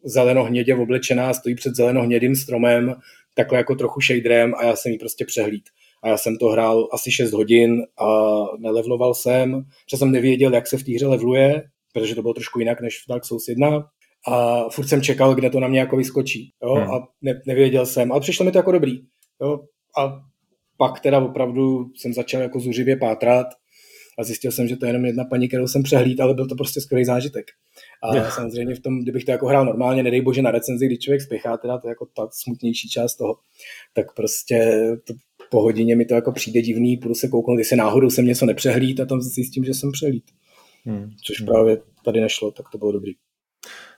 zelenohnědě 0.04 0.74
oblečená, 0.74 1.34
stojí 1.34 1.54
před 1.54 1.74
zelenohnědým 1.74 2.36
stromem, 2.36 2.94
takhle 3.34 3.58
jako 3.58 3.74
trochu 3.74 4.00
shaderem 4.00 4.54
a 4.54 4.64
já 4.64 4.76
jsem 4.76 4.92
jí 4.92 4.98
prostě 4.98 5.24
přehlíd. 5.24 5.64
A 6.02 6.08
já 6.08 6.16
jsem 6.16 6.36
to 6.36 6.46
hrál 6.46 6.88
asi 6.92 7.12
6 7.12 7.32
hodin 7.32 7.82
a 7.98 8.06
nelevloval 8.58 9.14
jsem, 9.14 9.52
protože 9.52 9.98
jsem 9.98 10.12
nevěděl, 10.12 10.54
jak 10.54 10.66
se 10.66 10.78
v 10.78 10.84
té 10.84 10.92
hře 10.92 11.06
levluje, 11.06 11.62
protože 11.92 12.14
to 12.14 12.22
bylo 12.22 12.34
trošku 12.34 12.58
jinak 12.58 12.80
než 12.80 12.98
v 12.98 13.08
Dark 13.08 13.24
Souls 13.24 13.48
1 13.48 13.84
a 14.28 14.64
furt 14.70 14.88
jsem 14.88 15.02
čekal, 15.02 15.34
kde 15.34 15.50
to 15.50 15.60
na 15.60 15.68
mě 15.68 15.80
jako 15.80 15.96
vyskočí. 15.96 16.50
Jo? 16.62 16.74
Hmm. 16.74 16.90
A 16.90 17.08
ne, 17.22 17.42
nevěděl 17.46 17.86
jsem, 17.86 18.12
ale 18.12 18.20
přišlo 18.20 18.44
mi 18.44 18.52
to 18.52 18.58
jako 18.58 18.72
dobrý. 18.72 19.00
Jo? 19.40 19.60
A 19.98 20.22
pak 20.76 21.00
teda 21.00 21.20
opravdu 21.20 21.90
jsem 21.96 22.12
začal 22.12 22.42
jako 22.42 22.60
zuřivě 22.60 22.96
pátrat 22.96 23.46
a 24.18 24.24
zjistil 24.24 24.52
jsem, 24.52 24.68
že 24.68 24.76
to 24.76 24.86
je 24.86 24.88
jenom 24.88 25.04
jedna 25.04 25.24
paní, 25.24 25.48
kterou 25.48 25.66
jsem 25.66 25.82
přehlíd, 25.82 26.20
ale 26.20 26.34
byl 26.34 26.48
to 26.48 26.54
prostě 26.54 26.80
skvělý 26.80 27.04
zážitek. 27.04 27.46
A 28.02 28.14
yeah. 28.14 28.34
samozřejmě 28.34 28.74
v 28.74 28.80
tom, 28.80 29.02
kdybych 29.02 29.24
to 29.24 29.30
jako 29.30 29.46
hrál 29.46 29.64
normálně, 29.64 30.02
nedej 30.02 30.20
bože 30.20 30.42
na 30.42 30.50
recenzi, 30.50 30.86
kdy 30.86 30.98
člověk 30.98 31.22
spěchá, 31.22 31.56
teda 31.56 31.78
to 31.78 31.88
je 31.88 31.90
jako 31.90 32.06
ta 32.16 32.28
smutnější 32.32 32.88
část 32.88 33.16
toho, 33.16 33.38
tak 33.94 34.14
prostě 34.14 34.80
to 35.06 35.14
po 35.50 35.62
hodině 35.62 35.96
mi 35.96 36.04
to 36.04 36.14
jako 36.14 36.32
přijde 36.32 36.62
divný, 36.62 36.96
půjdu 36.96 37.14
se 37.14 37.28
kouknout, 37.28 37.58
jestli 37.58 37.76
náhodou 37.76 38.10
jsem 38.10 38.26
něco 38.26 38.46
nepřehlíd 38.46 39.00
a 39.00 39.06
tam 39.06 39.20
zjistím, 39.20 39.64
že 39.64 39.74
jsem 39.74 39.92
přehlíd. 39.92 40.24
Hmm. 40.84 41.10
Což 41.24 41.40
hmm. 41.40 41.46
právě 41.46 41.78
tady 42.04 42.20
nešlo, 42.20 42.50
tak 42.50 42.66
to 42.72 42.78
bylo 42.78 42.92
dobrý. 42.92 43.12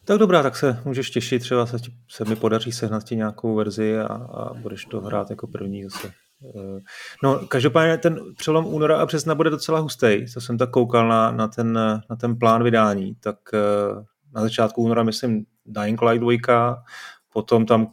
Tak 0.04 0.18
dobrá, 0.18 0.42
tak 0.42 0.56
se 0.56 0.80
můžeš 0.84 1.10
těšit, 1.10 1.42
třeba 1.42 1.66
se, 1.66 1.76
se 2.08 2.24
mi 2.24 2.36
podaří 2.36 2.72
sehnat 2.72 3.04
ti 3.04 3.16
nějakou 3.16 3.54
verzi 3.54 3.98
a, 3.98 4.06
a 4.14 4.54
budeš 4.54 4.84
to 4.84 5.00
hrát 5.00 5.30
jako 5.30 5.46
první 5.46 5.84
zase. 5.84 6.12
Eh, 6.44 6.80
no, 7.22 7.38
každopádně 7.38 7.98
ten 7.98 8.20
přelom 8.36 8.66
února 8.66 8.98
a 9.00 9.06
března 9.06 9.34
bude 9.34 9.50
docela 9.50 9.78
hustý. 9.78 10.32
To 10.34 10.40
jsem 10.40 10.58
tak 10.58 10.70
koukal 10.70 11.08
na, 11.08 11.30
na, 11.30 11.48
ten, 11.48 11.72
na 12.10 12.16
ten 12.20 12.38
plán 12.38 12.62
vydání. 12.62 13.14
Tak 13.14 13.36
eh, 13.54 14.04
na 14.34 14.42
začátku 14.42 14.82
února, 14.82 15.02
myslím, 15.02 15.44
Dying 15.66 16.02
Light 16.02 16.22
2, 16.46 16.76
potom 17.32 17.66
tam 17.66 17.92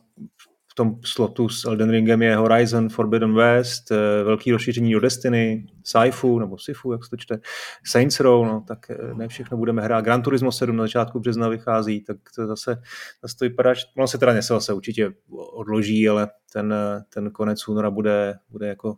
v 0.72 0.76
tom 0.76 0.96
slotu 1.06 1.50
s 1.50 1.66
Elden 1.66 1.90
Ringem 1.90 2.22
je 2.22 2.36
Horizon 2.36 2.90
Forbidden 2.90 3.34
West, 3.36 3.92
eh, 3.92 4.24
velký 4.24 4.52
rozšíření 4.52 4.94
do 4.94 5.00
Destiny, 5.00 5.66
Saifu, 5.84 6.40
nebo 6.40 6.58
Sifu, 6.58 6.92
jak 6.92 7.04
se 7.04 7.10
to 7.10 7.18
čte, 7.18 7.40
Saints 7.86 8.20
Row, 8.20 8.46
no, 8.46 8.64
tak 8.68 8.90
eh, 8.90 9.14
ne 9.14 9.28
všechno 9.28 9.58
budeme 9.58 9.82
hrát. 9.82 10.06
Gran 10.06 10.22
Turismo 10.22 10.52
7 10.52 10.76
na 10.76 10.84
začátku 10.84 11.20
března 11.20 11.50
vychází, 11.50 12.02
tak 12.02 12.18
to 12.36 12.48
zase, 12.48 12.82
zase 13.22 13.38
to 13.38 13.46
vypadá, 13.46 13.74
že 13.74 13.82
ono 13.98 14.08
se 14.08 14.18
teda 14.18 14.34
něco 14.34 14.54
zase 14.54 14.74
určitě 14.74 15.14
odloží, 15.54 16.10
ale 16.10 16.28
ten, 16.54 16.74
eh, 16.74 17.04
ten 17.14 17.32
konec 17.32 17.68
února 17.68 17.92
bude, 17.92 18.36
bude 18.50 18.68
jako 18.68 18.98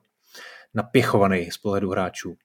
napěchovaný 0.74 1.52
z 1.52 1.58
pohledu 1.58 1.90
hráčů. 1.90 2.36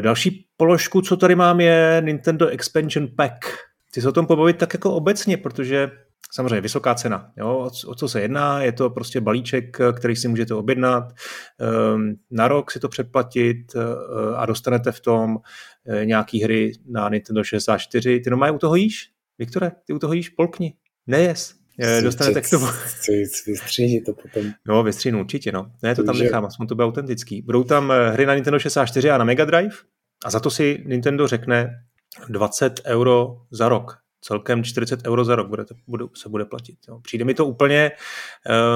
další 0.00 0.46
položku, 0.56 1.02
co 1.02 1.16
tady 1.16 1.34
mám, 1.34 1.60
je 1.60 2.02
Nintendo 2.04 2.48
Expansion 2.48 3.08
Pack. 3.16 3.44
Chci 3.88 4.02
se 4.02 4.08
o 4.08 4.12
tom 4.12 4.26
pobavit 4.26 4.56
tak 4.58 4.74
jako 4.74 4.94
obecně, 4.94 5.36
protože 5.36 5.90
Samozřejmě 6.32 6.60
vysoká 6.60 6.94
cena. 6.94 7.32
Jo? 7.36 7.70
O, 7.86 7.94
co 7.94 8.08
se 8.08 8.20
jedná? 8.20 8.62
Je 8.62 8.72
to 8.72 8.90
prostě 8.90 9.20
balíček, 9.20 9.78
který 9.92 10.16
si 10.16 10.28
můžete 10.28 10.54
objednat, 10.54 11.12
ehm, 11.60 12.14
na 12.30 12.48
rok 12.48 12.70
si 12.70 12.80
to 12.80 12.88
předplatit 12.88 13.56
eh, 13.76 13.80
a 14.36 14.46
dostanete 14.46 14.92
v 14.92 15.00
tom 15.00 15.38
eh, 15.86 16.06
nějaký 16.06 16.42
hry 16.42 16.72
na 16.88 17.08
Nintendo 17.08 17.44
64. 17.44 18.20
Ty 18.20 18.30
normálně 18.30 18.52
u 18.52 18.58
toho 18.58 18.76
jíš? 18.76 19.10
Viktore, 19.38 19.72
ty 19.86 19.92
u 19.92 19.98
toho 19.98 20.12
jíš? 20.12 20.28
Polkni. 20.28 20.74
Nejes. 21.06 21.54
Eh, 21.80 22.02
dostanete 22.02 22.40
k 22.40 22.50
tomu. 22.50 22.66
Vystříhni 23.46 24.00
to 24.00 24.12
potom. 24.12 24.52
No, 24.66 24.82
vystříhnu 24.82 25.20
určitě, 25.20 25.52
no. 25.52 25.70
Ne, 25.82 25.94
to 25.94 26.04
tam 26.04 26.18
nechám, 26.18 26.44
aspoň 26.44 26.66
to 26.66 26.74
bude 26.74 26.86
autentický. 26.86 27.42
Budou 27.42 27.64
tam 27.64 27.92
hry 28.12 28.26
na 28.26 28.34
Nintendo 28.34 28.58
64 28.58 29.10
a 29.10 29.18
na 29.18 29.24
Mega 29.24 29.44
Drive 29.44 29.76
a 30.24 30.30
za 30.30 30.40
to 30.40 30.50
si 30.50 30.84
Nintendo 30.86 31.28
řekne 31.28 31.70
20 32.28 32.80
euro 32.86 33.36
za 33.50 33.68
rok 33.68 34.05
celkem 34.20 34.64
40 34.64 35.06
euro 35.06 35.24
za 35.24 35.36
rok 35.36 35.48
bude, 35.48 35.64
bude, 35.86 36.04
se 36.14 36.28
bude 36.28 36.44
platit. 36.44 36.78
Jo. 36.88 37.00
Přijde 37.00 37.24
mi 37.24 37.34
to 37.34 37.46
úplně 37.46 37.90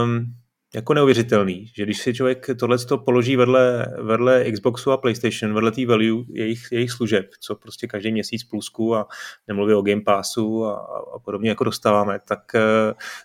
um, 0.04 0.34
jako 0.74 0.94
neuvěřitelný, 0.94 1.66
že 1.74 1.82
když 1.82 1.98
si 1.98 2.14
člověk 2.14 2.46
tohle 2.58 2.76
položí 3.04 3.36
vedle, 3.36 3.94
vedle 4.02 4.50
Xboxu 4.52 4.92
a 4.92 4.96
PlayStation, 4.96 5.54
vedle 5.54 5.70
té 5.70 5.86
value 5.86 6.24
jejich, 6.28 6.68
jejich 6.72 6.90
služeb, 6.90 7.26
co 7.40 7.54
prostě 7.54 7.86
každý 7.86 8.12
měsíc 8.12 8.44
plusku 8.44 8.96
a 8.96 9.06
nemluví 9.48 9.74
o 9.74 9.82
Game 9.82 10.00
Passu 10.00 10.64
a, 10.64 10.74
a 11.14 11.18
podobně 11.18 11.48
jako 11.48 11.64
dostáváme, 11.64 12.18
tak 12.28 12.40
uh, 12.54 12.60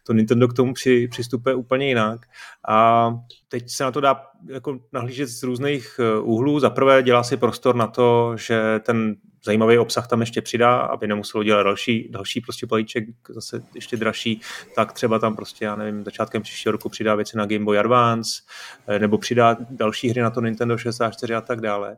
to 0.03 0.13
Nintendo 0.13 0.47
k 0.47 0.53
tomu 0.53 0.73
při, 0.73 1.07
přistupuje 1.11 1.55
úplně 1.55 1.87
jinak. 1.87 2.25
A 2.67 3.09
teď 3.47 3.69
se 3.69 3.83
na 3.83 3.91
to 3.91 4.01
dá 4.01 4.21
jako 4.49 4.79
nahlížet 4.93 5.29
z 5.29 5.43
různých 5.43 5.99
eh, 5.99 6.19
úhlů. 6.19 6.59
Za 6.59 6.69
prvé 6.69 7.03
dělá 7.03 7.23
si 7.23 7.37
prostor 7.37 7.75
na 7.75 7.87
to, 7.87 8.37
že 8.37 8.79
ten 8.79 9.15
zajímavý 9.45 9.77
obsah 9.77 10.07
tam 10.07 10.21
ještě 10.21 10.41
přidá, 10.41 10.77
aby 10.77 11.07
nemuselo 11.07 11.43
dělat 11.43 11.63
další, 11.63 12.07
další 12.11 12.41
prostě 12.41 12.65
balíček 12.65 13.05
zase 13.29 13.63
ještě 13.75 13.97
dražší, 13.97 14.41
tak 14.75 14.93
třeba 14.93 15.19
tam 15.19 15.35
prostě, 15.35 15.65
já 15.65 15.75
nevím, 15.75 16.03
začátkem 16.03 16.41
příštího 16.41 16.71
roku 16.71 16.89
přidá 16.89 17.15
věci 17.15 17.37
na 17.37 17.45
Game 17.45 17.65
Boy 17.65 17.79
Advance, 17.79 18.41
eh, 18.87 18.99
nebo 18.99 19.17
přidá 19.17 19.57
další 19.69 20.09
hry 20.09 20.21
na 20.21 20.29
to 20.29 20.41
Nintendo 20.41 20.77
64 20.77 21.35
a 21.35 21.41
tak 21.41 21.61
dále. 21.61 21.97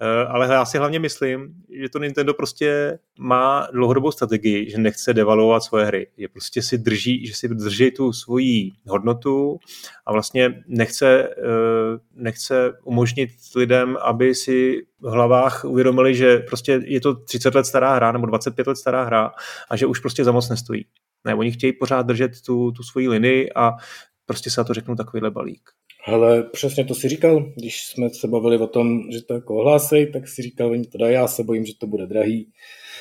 Eh, 0.00 0.26
ale 0.26 0.54
já 0.54 0.64
si 0.64 0.78
hlavně 0.78 0.98
myslím, 0.98 1.54
že 1.82 1.88
to 1.88 1.98
Nintendo 1.98 2.34
prostě 2.34 2.98
má 3.18 3.68
dlouhodobou 3.72 4.12
strategii, 4.12 4.70
že 4.70 4.78
nechce 4.78 5.14
devalovat 5.14 5.62
svoje 5.62 5.84
hry. 5.84 6.06
Je 6.16 6.28
prostě 6.28 6.62
si 6.62 6.78
drží, 6.78 7.26
že 7.26 7.34
si 7.34 7.48
drží 7.48 7.90
tu 7.90 8.12
svoji 8.12 8.72
hodnotu 8.86 9.58
a 10.06 10.12
vlastně 10.12 10.62
nechce, 10.66 11.28
eh, 11.28 11.98
nechce 12.14 12.72
umožnit 12.84 13.30
lidem, 13.56 13.96
aby 14.02 14.34
si 14.34 14.86
v 15.00 15.10
hlavách 15.10 15.64
uvědomili, 15.64 16.14
že 16.14 16.38
prostě 16.38 16.80
je 16.84 17.00
to 17.00 17.14
30 17.14 17.54
let 17.54 17.66
stará 17.66 17.94
hra 17.94 18.12
nebo 18.12 18.26
25 18.26 18.66
let 18.66 18.76
stará 18.76 19.04
hra 19.04 19.30
a 19.70 19.76
že 19.76 19.86
už 19.86 19.98
prostě 19.98 20.24
za 20.24 20.32
moc 20.32 20.48
nestojí. 20.48 20.86
Ne, 21.24 21.34
oni 21.34 21.52
chtějí 21.52 21.72
pořád 21.72 22.02
držet 22.06 22.32
tu, 22.46 22.72
tu 22.72 22.82
svoji 22.82 23.08
linii 23.08 23.52
a 23.52 23.72
prostě 24.26 24.50
se 24.50 24.60
na 24.60 24.64
to 24.64 24.74
řeknu 24.74 24.96
takovýhle 24.96 25.30
balík. 25.30 25.70
Ale 26.06 26.42
přesně 26.42 26.84
to 26.84 26.94
si 26.94 27.08
říkal, 27.08 27.52
když 27.56 27.86
jsme 27.86 28.10
se 28.10 28.28
bavili 28.28 28.58
o 28.58 28.66
tom, 28.66 29.10
že 29.12 29.22
to 29.22 29.34
jako 29.34 29.56
ohlásej, 29.56 30.12
tak 30.12 30.28
si 30.28 30.42
říkal, 30.42 30.70
oni 30.70 30.84
to 30.84 30.98
dají, 30.98 31.14
já 31.14 31.28
se 31.28 31.42
bojím, 31.42 31.64
že 31.64 31.72
to 31.78 31.86
bude 31.86 32.06
drahý, 32.06 32.52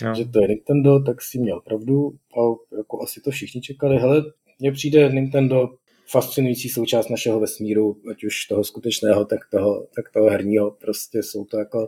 no. 0.02 0.16
že 0.16 0.26
to 0.26 0.42
je 0.42 0.48
Nintendo, 0.48 1.04
tak 1.04 1.22
si 1.22 1.40
měl 1.40 1.62
pravdu 1.62 2.10
a 2.10 2.40
jako 2.78 3.02
asi 3.02 3.22
to 3.22 3.32
všichni 3.32 3.62
čekali. 3.62 3.98
Hele, 3.98 4.24
mně 4.60 4.72
přijde 4.72 5.10
Nintendo 5.10 5.70
fascinující 6.08 6.70
součást 6.70 7.10
našeho 7.10 7.40
vesmíru, 7.40 7.98
ať 8.12 8.24
už 8.24 8.46
toho 8.46 8.64
skutečného, 8.64 9.26
tak 9.26 9.40
toho, 9.52 9.88
tak 9.96 10.12
toho 10.14 10.30
herního. 10.30 10.72
Prostě 10.72 11.24
jsou 11.24 11.46
to 11.46 11.58
jako 11.60 11.88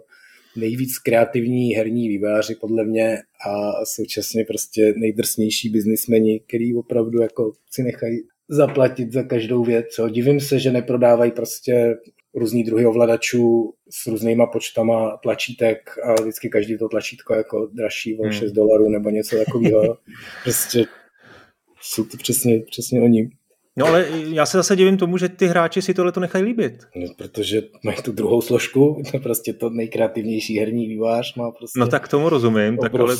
nejvíc 0.55 0.99
kreativní 0.99 1.75
herní 1.75 2.09
výváři 2.09 2.55
podle 2.55 2.85
mě 2.85 3.17
a 3.49 3.85
současně 3.85 4.45
prostě 4.45 4.93
nejdrsnější 4.97 5.69
biznismeni, 5.69 6.39
který 6.39 6.75
opravdu 6.75 7.21
jako 7.21 7.51
si 7.71 7.83
nechají 7.83 8.21
zaplatit 8.49 9.13
za 9.13 9.23
každou 9.23 9.63
věc. 9.63 9.85
Co? 9.87 10.09
Divím 10.09 10.39
se, 10.39 10.59
že 10.59 10.71
neprodávají 10.71 11.31
prostě 11.31 11.95
různý 12.35 12.63
druhy 12.63 12.85
ovladačů 12.85 13.73
s 13.89 14.07
různýma 14.07 14.45
počtama 14.45 15.17
tlačítek 15.17 15.97
a 16.03 16.21
vždycky 16.21 16.49
každý 16.49 16.77
to 16.77 16.89
tlačítko 16.89 17.33
jako 17.33 17.69
dražší 17.73 18.19
o 18.19 18.23
hmm. 18.23 18.31
6 18.31 18.51
dolarů 18.51 18.89
nebo 18.89 19.09
něco 19.09 19.37
takového. 19.45 19.97
prostě 20.43 20.85
jsou 21.81 22.03
to 22.03 22.17
přesně, 22.17 22.59
přesně 22.59 23.01
oni. 23.01 23.29
No 23.77 23.85
ale 23.85 24.07
já 24.11 24.45
se 24.45 24.57
zase 24.57 24.75
divím 24.75 24.97
tomu, 24.97 25.17
že 25.17 25.29
ty 25.29 25.47
hráči 25.47 25.81
si 25.81 25.93
tohle 25.93 26.11
to 26.11 26.19
nechají 26.19 26.43
líbit. 26.43 26.83
No, 26.95 27.07
protože 27.17 27.61
mají 27.83 27.97
tu 27.97 28.11
druhou 28.11 28.41
složku, 28.41 29.01
to 29.11 29.19
prostě 29.19 29.53
to 29.53 29.69
nejkreativnější 29.69 30.59
herní 30.59 30.87
vývář 30.87 31.35
má 31.35 31.51
prostě... 31.51 31.79
No 31.79 31.87
tak 31.87 32.07
tomu 32.07 32.29
rozumím. 32.29 32.77
Tak 32.77 32.95
ale 32.95 33.15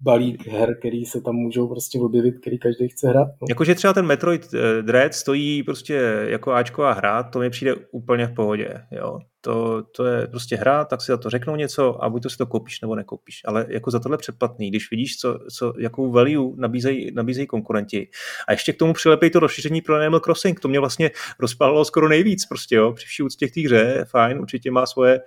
balík 0.00 0.46
her, 0.46 0.78
který 0.78 1.04
se 1.04 1.20
tam 1.20 1.34
můžou 1.34 1.68
prostě 1.68 1.98
objevit, 2.00 2.34
který 2.40 2.58
každý 2.58 2.88
chce 2.88 3.08
hrát. 3.08 3.28
No. 3.28 3.46
Jakože 3.48 3.74
třeba 3.74 3.92
ten 3.92 4.06
Metroid 4.06 4.54
eh, 4.54 4.82
Dread 4.82 5.14
stojí 5.14 5.62
prostě 5.62 5.94
jako 6.28 6.52
Ačková 6.52 6.92
hra, 6.92 7.22
to 7.22 7.38
mi 7.38 7.50
přijde 7.50 7.74
úplně 7.90 8.26
v 8.26 8.34
pohodě. 8.34 8.74
Jo. 8.90 9.18
To, 9.40 9.82
to 9.82 10.04
je 10.04 10.26
prostě 10.26 10.56
hra, 10.56 10.84
tak 10.84 11.02
si 11.02 11.12
za 11.12 11.16
to 11.16 11.30
řeknou 11.30 11.56
něco 11.56 12.04
a 12.04 12.10
buď 12.10 12.22
to 12.22 12.30
si 12.30 12.36
to 12.36 12.46
koupíš 12.46 12.80
nebo 12.80 12.94
nekoupíš. 12.94 13.40
Ale 13.44 13.66
jako 13.68 13.90
za 13.90 13.98
tohle 13.98 14.18
předplatný, 14.18 14.70
když 14.70 14.90
vidíš, 14.90 15.16
co, 15.16 15.38
co, 15.58 15.72
jakou 15.78 16.10
value 16.10 16.56
nabízejí, 16.56 17.14
nabízejí 17.14 17.46
konkurenti. 17.46 18.08
A 18.48 18.52
ještě 18.52 18.72
k 18.72 18.76
tomu 18.76 18.92
přilepej 18.92 19.30
to 19.30 19.40
rozšíření 19.40 19.80
pro 19.80 19.94
Animal 19.94 20.20
Crossing, 20.20 20.60
to 20.60 20.68
mě 20.68 20.80
vlastně 20.80 21.10
rozpálilo 21.40 21.84
skoro 21.84 22.08
nejvíc 22.08 22.46
prostě, 22.46 22.74
jo. 22.74 22.92
Při 22.92 23.06
vší 23.06 23.22
úctě 23.22 23.48
k 23.48 23.54
té 23.54 23.60
hře, 23.60 24.04
fajn, 24.10 24.38
určitě 24.38 24.70
má 24.70 24.86
svoje, 24.86 25.20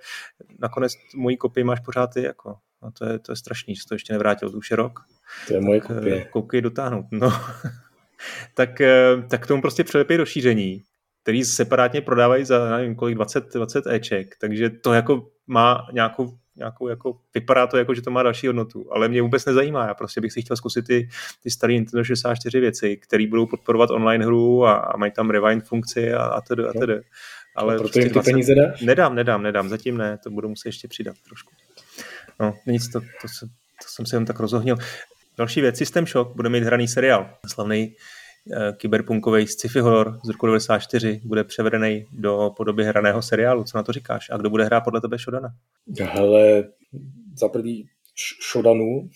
nakonec 0.58 0.92
mojí 1.16 1.36
kopii 1.36 1.64
máš 1.64 1.80
pořád 1.80 2.06
ty, 2.14 2.22
jako 2.22 2.54
A 2.82 2.90
to 2.90 3.04
je, 3.04 3.18
to 3.18 3.32
je 3.32 3.36
strašný, 3.36 3.74
že 3.74 3.82
to 3.88 3.94
ještě 3.94 4.12
nevrátil, 4.12 4.50
to 4.50 4.56
už 4.56 4.70
je 4.70 4.76
rok. 4.76 5.00
To 5.48 5.54
je 5.54 5.60
moje 5.60 5.80
kopie. 5.80 6.24
Koukej 6.24 6.60
dotáhnout. 6.60 7.06
No. 7.10 7.32
tak, 8.54 8.80
eh, 8.80 9.22
tak 9.30 9.46
tomu 9.46 9.62
prostě 9.62 9.84
přilepí 9.84 10.16
rozšíření, 10.16 10.82
který 11.22 11.44
separátně 11.44 12.00
prodávají 12.00 12.44
za, 12.44 12.76
nevím, 12.76 12.94
kolik, 12.94 13.14
20, 13.14 13.54
20 13.54 13.86
Eček, 13.86 14.36
takže 14.40 14.70
to 14.70 14.92
jako 14.92 15.28
má 15.46 15.86
nějakou, 15.92 16.38
nějakou 16.56 16.88
jako, 16.88 17.18
vypadá 17.34 17.66
to 17.66 17.76
jako, 17.76 17.94
že 17.94 18.02
to 18.02 18.10
má 18.10 18.22
další 18.22 18.46
hodnotu, 18.46 18.92
ale 18.92 19.08
mě 19.08 19.22
vůbec 19.22 19.44
nezajímá, 19.44 19.86
já 19.86 19.94
prostě 19.94 20.20
bych 20.20 20.32
si 20.32 20.42
chtěl 20.42 20.56
zkusit 20.56 20.86
ty, 20.86 21.08
ty 21.42 21.50
staré 21.50 21.72
Nintendo 21.72 22.04
64 22.04 22.60
věci, 22.60 22.96
které 22.96 23.26
budou 23.26 23.46
podporovat 23.46 23.90
online 23.90 24.24
hru 24.24 24.66
a, 24.66 24.72
a 24.72 24.96
mají 24.96 25.12
tam 25.12 25.30
rewind 25.30 25.64
funkci 25.64 26.12
a, 26.12 26.22
a 26.22 26.40
tedy, 26.40 26.64
a 26.64 26.72
tedy. 26.72 27.00
Ale 27.56 27.74
proto 27.74 27.82
prostě 27.82 28.00
jim 28.00 28.08
ty 28.08 28.12
20... 28.12 28.30
peníze 28.30 28.54
dáš? 28.54 28.80
Nedám, 28.80 29.14
nedám, 29.14 29.42
nedám, 29.42 29.68
zatím 29.68 29.96
ne, 29.96 30.18
to 30.18 30.30
budu 30.30 30.48
muset 30.48 30.68
ještě 30.68 30.88
přidat 30.88 31.16
trošku. 31.24 31.52
No, 32.40 32.54
nic, 32.66 32.88
to, 32.88 33.00
to, 33.00 33.06
to, 33.40 33.46
to 33.82 33.88
jsem 33.88 34.06
se 34.06 34.16
jen 34.16 34.24
tak 34.24 34.40
rozohnil. 34.40 34.76
Další 35.38 35.60
věc, 35.60 35.76
System 35.76 36.06
Shock 36.06 36.36
bude 36.36 36.48
mít 36.48 36.62
hraný 36.64 36.88
seriál. 36.88 37.30
Slavný 37.46 37.94
uh, 38.46 38.76
kyberpunkový 38.76 39.46
sci-fi 39.46 39.80
horror 39.80 40.20
z 40.24 40.28
roku 40.28 40.46
94 40.46 41.20
bude 41.24 41.44
převedený 41.44 42.06
do 42.12 42.50
podoby 42.56 42.84
hraného 42.84 43.22
seriálu. 43.22 43.64
Co 43.64 43.78
na 43.78 43.82
to 43.82 43.92
říkáš? 43.92 44.30
A 44.30 44.36
kdo 44.36 44.50
bude 44.50 44.64
hrát 44.64 44.80
podle 44.80 45.00
tebe 45.00 45.18
Shodana? 45.18 45.48
Hele, 46.00 46.64
za 47.36 47.48
prvý 47.48 47.88
Shodanu. 48.50 49.08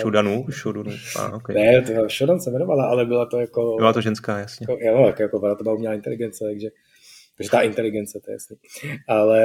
Šudanu? 0.00 0.46
Šudanu. 0.50 0.92
Ah, 1.18 1.36
okay. 1.36 1.56
Ne, 1.56 1.82
to 1.82 2.08
Shodan 2.08 2.40
se 2.40 2.50
jmenovala, 2.50 2.86
ale 2.86 3.06
byla 3.06 3.26
to 3.26 3.40
jako... 3.40 3.76
Byla 3.76 3.92
to 3.92 4.00
ženská, 4.00 4.38
jasně. 4.38 4.66
Jako, 4.70 4.84
jo, 4.84 5.06
jako, 5.06 5.22
jako 5.22 5.38
byla 5.38 5.54
to 5.54 5.62
byla 5.62 5.74
umělá 5.74 5.94
inteligence, 5.94 6.44
takže 6.44 6.68
takže 7.36 7.50
ta 7.50 7.60
inteligence, 7.60 8.20
to 8.24 8.30
je 8.30 8.32
jasný. 8.32 8.56
Ale 9.08 9.40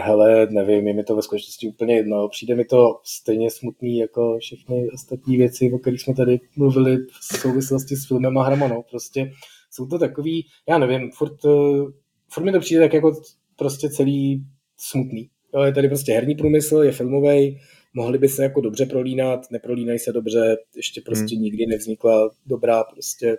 hele, 0.00 0.46
nevím, 0.50 0.88
je 0.88 0.94
mi 0.94 1.04
to 1.04 1.16
ve 1.16 1.22
skutečnosti 1.22 1.68
úplně 1.68 1.96
jedno. 1.96 2.28
Přijde 2.28 2.54
mi 2.54 2.64
to 2.64 3.00
stejně 3.04 3.50
smutný 3.50 3.98
jako 3.98 4.38
všechny 4.38 4.90
ostatní 4.94 5.36
věci, 5.36 5.72
o 5.74 5.78
kterých 5.78 6.00
jsme 6.00 6.14
tady 6.14 6.40
mluvili 6.56 6.96
v 6.96 7.38
souvislosti 7.40 7.96
s 7.96 8.08
filmem 8.08 8.38
a 8.38 8.44
hrama. 8.44 8.68
No. 8.68 8.82
Prostě 8.90 9.30
jsou 9.70 9.86
to 9.86 9.98
takový, 9.98 10.46
já 10.68 10.78
nevím, 10.78 11.10
furt, 11.10 11.44
eh, 11.44 11.92
furt 12.28 12.44
mi 12.44 12.52
to 12.52 12.60
přijde 12.60 12.80
tak 12.80 12.92
jako 12.92 13.12
prostě 13.56 13.88
celý 13.90 14.44
smutný. 14.76 15.30
Jo, 15.54 15.62
je 15.62 15.72
tady 15.72 15.88
prostě 15.88 16.12
herní 16.12 16.34
průmysl, 16.34 16.76
je 16.76 16.92
filmový, 16.92 17.58
mohli 17.94 18.18
by 18.18 18.28
se 18.28 18.42
jako 18.42 18.60
dobře 18.60 18.86
prolínat, 18.86 19.40
neprolínají 19.50 19.98
se 19.98 20.12
dobře, 20.12 20.56
ještě 20.76 21.00
prostě 21.00 21.34
hmm. 21.34 21.44
nikdy 21.44 21.66
nevznikla 21.66 22.30
dobrá 22.46 22.84
prostě 22.84 23.36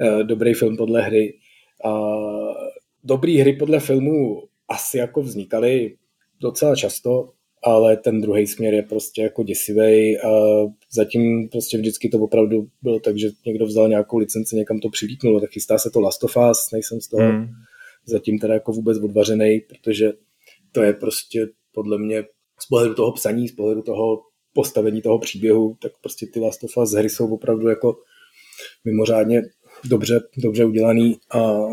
uh, 0.00 0.22
dobrý 0.22 0.54
film 0.54 0.76
podle 0.76 1.02
hry. 1.02 1.38
A 1.84 1.90
dobrý 3.06 3.38
hry 3.38 3.52
podle 3.52 3.80
filmů 3.80 4.42
asi 4.68 4.98
jako 4.98 5.22
vznikaly 5.22 5.96
docela 6.40 6.76
často, 6.76 7.28
ale 7.62 7.96
ten 7.96 8.20
druhý 8.20 8.46
směr 8.46 8.74
je 8.74 8.82
prostě 8.82 9.22
jako 9.22 9.42
děsivý 9.42 10.18
a 10.18 10.30
zatím 10.92 11.48
prostě 11.48 11.78
vždycky 11.78 12.08
to 12.08 12.18
opravdu 12.18 12.68
bylo 12.82 13.00
tak, 13.00 13.18
že 13.18 13.28
někdo 13.46 13.66
vzal 13.66 13.88
nějakou 13.88 14.18
licenci, 14.18 14.56
někam 14.56 14.78
to 14.78 14.90
přilítnulo, 14.90 15.40
tak 15.40 15.50
chystá 15.50 15.78
se 15.78 15.90
to 15.90 16.00
Last 16.00 16.24
of 16.24 16.36
Us, 16.50 16.70
nejsem 16.72 17.00
z 17.00 17.08
toho 17.08 17.22
hmm. 17.22 17.46
zatím 18.06 18.38
teda 18.38 18.54
jako 18.54 18.72
vůbec 18.72 18.98
odvařený, 18.98 19.60
protože 19.60 20.12
to 20.72 20.82
je 20.82 20.92
prostě 20.92 21.48
podle 21.72 21.98
mě 21.98 22.24
z 22.60 22.66
pohledu 22.66 22.94
toho 22.94 23.12
psaní, 23.12 23.48
z 23.48 23.52
pohledu 23.52 23.82
toho 23.82 24.22
postavení 24.52 25.02
toho 25.02 25.18
příběhu, 25.18 25.76
tak 25.82 25.92
prostě 26.02 26.26
ty 26.26 26.40
Last 26.40 26.64
of 26.64 26.76
Us 26.76 26.92
hry 26.92 27.10
jsou 27.10 27.34
opravdu 27.34 27.68
jako 27.68 27.98
mimořádně 28.84 29.42
dobře, 29.84 30.20
dobře 30.36 30.64
udělaný 30.64 31.16
a 31.30 31.66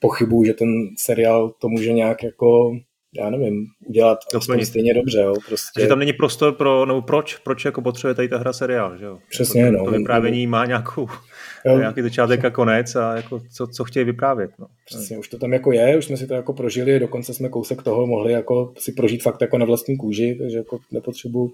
pochybuju, 0.00 0.44
že 0.44 0.54
ten 0.54 0.68
seriál 0.98 1.52
to 1.60 1.68
může 1.68 1.92
nějak 1.92 2.22
jako 2.22 2.72
já 3.18 3.30
nevím, 3.30 3.66
udělat 3.86 4.18
aspoň 4.34 4.64
stejně 4.64 4.94
dobře. 4.94 5.20
Jo, 5.20 5.34
prostě. 5.48 5.80
Že 5.80 5.86
tam 5.86 5.98
není 5.98 6.12
prostor 6.12 6.52
pro, 6.52 6.86
nebo 6.86 7.02
proč, 7.02 7.36
proč 7.36 7.64
jako 7.64 7.82
potřebuje 7.82 8.14
tady 8.14 8.28
ta 8.28 8.38
hra 8.38 8.52
seriál, 8.52 8.96
že 8.96 9.04
jo? 9.04 9.18
Přesně, 9.30 9.62
jako, 9.62 9.76
no. 9.76 9.84
To 9.84 9.90
vyprávění 9.90 10.46
má 10.46 10.66
nějakou, 10.66 11.08
jo. 11.66 11.78
nějaký 11.78 12.02
začátek 12.02 12.44
a 12.44 12.50
konec 12.50 12.96
a 12.96 13.16
jako 13.16 13.40
co, 13.52 13.66
co 13.66 13.84
chtějí 13.84 14.04
vyprávět. 14.04 14.50
No. 14.58 14.66
Přesně, 14.86 15.18
už 15.18 15.28
to 15.28 15.38
tam 15.38 15.52
jako 15.52 15.72
je, 15.72 15.98
už 15.98 16.04
jsme 16.04 16.16
si 16.16 16.26
to 16.26 16.34
jako 16.34 16.52
prožili, 16.52 17.00
dokonce 17.00 17.34
jsme 17.34 17.48
kousek 17.48 17.82
toho 17.82 18.06
mohli 18.06 18.32
jako 18.32 18.72
si 18.78 18.92
prožít 18.92 19.22
fakt 19.22 19.40
jako 19.40 19.58
na 19.58 19.66
vlastní 19.66 19.96
kůži, 19.96 20.36
takže 20.40 20.56
jako 20.56 20.78
nepotřebuji 20.92 21.52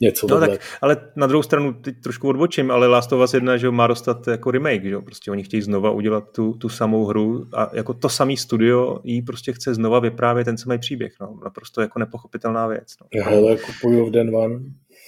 něco 0.00 0.26
no, 0.30 0.40
tak, 0.40 0.60
ale 0.80 0.96
na 1.16 1.26
druhou 1.26 1.42
stranu 1.42 1.72
teď 1.72 1.94
trošku 2.02 2.28
odbočím, 2.28 2.70
ale 2.70 2.86
Last 2.86 3.12
of 3.12 3.24
Us 3.24 3.34
1 3.34 3.56
že 3.56 3.70
má 3.70 3.86
dostat 3.86 4.28
jako 4.28 4.50
remake, 4.50 4.84
že 4.84 4.98
prostě 4.98 5.30
oni 5.30 5.42
chtějí 5.42 5.62
znova 5.62 5.90
udělat 5.90 6.32
tu, 6.32 6.52
tu 6.52 6.68
samou 6.68 7.04
hru 7.04 7.46
a 7.54 7.70
jako 7.72 7.94
to 7.94 8.08
samý 8.08 8.36
studio 8.36 8.98
jí 9.04 9.22
prostě 9.22 9.52
chce 9.52 9.74
znova 9.74 10.00
vyprávět 10.00 10.44
ten 10.44 10.58
samý 10.58 10.78
příběh, 10.78 11.12
no, 11.20 11.38
naprosto 11.44 11.80
jako 11.80 11.98
nepochopitelná 11.98 12.66
věc. 12.66 12.94
No. 13.00 13.06
Já 13.14 13.28
hele, 13.28 13.56
kupuju 13.56 14.06
v 14.06 14.10
Den 14.10 14.36
One. 14.36 14.60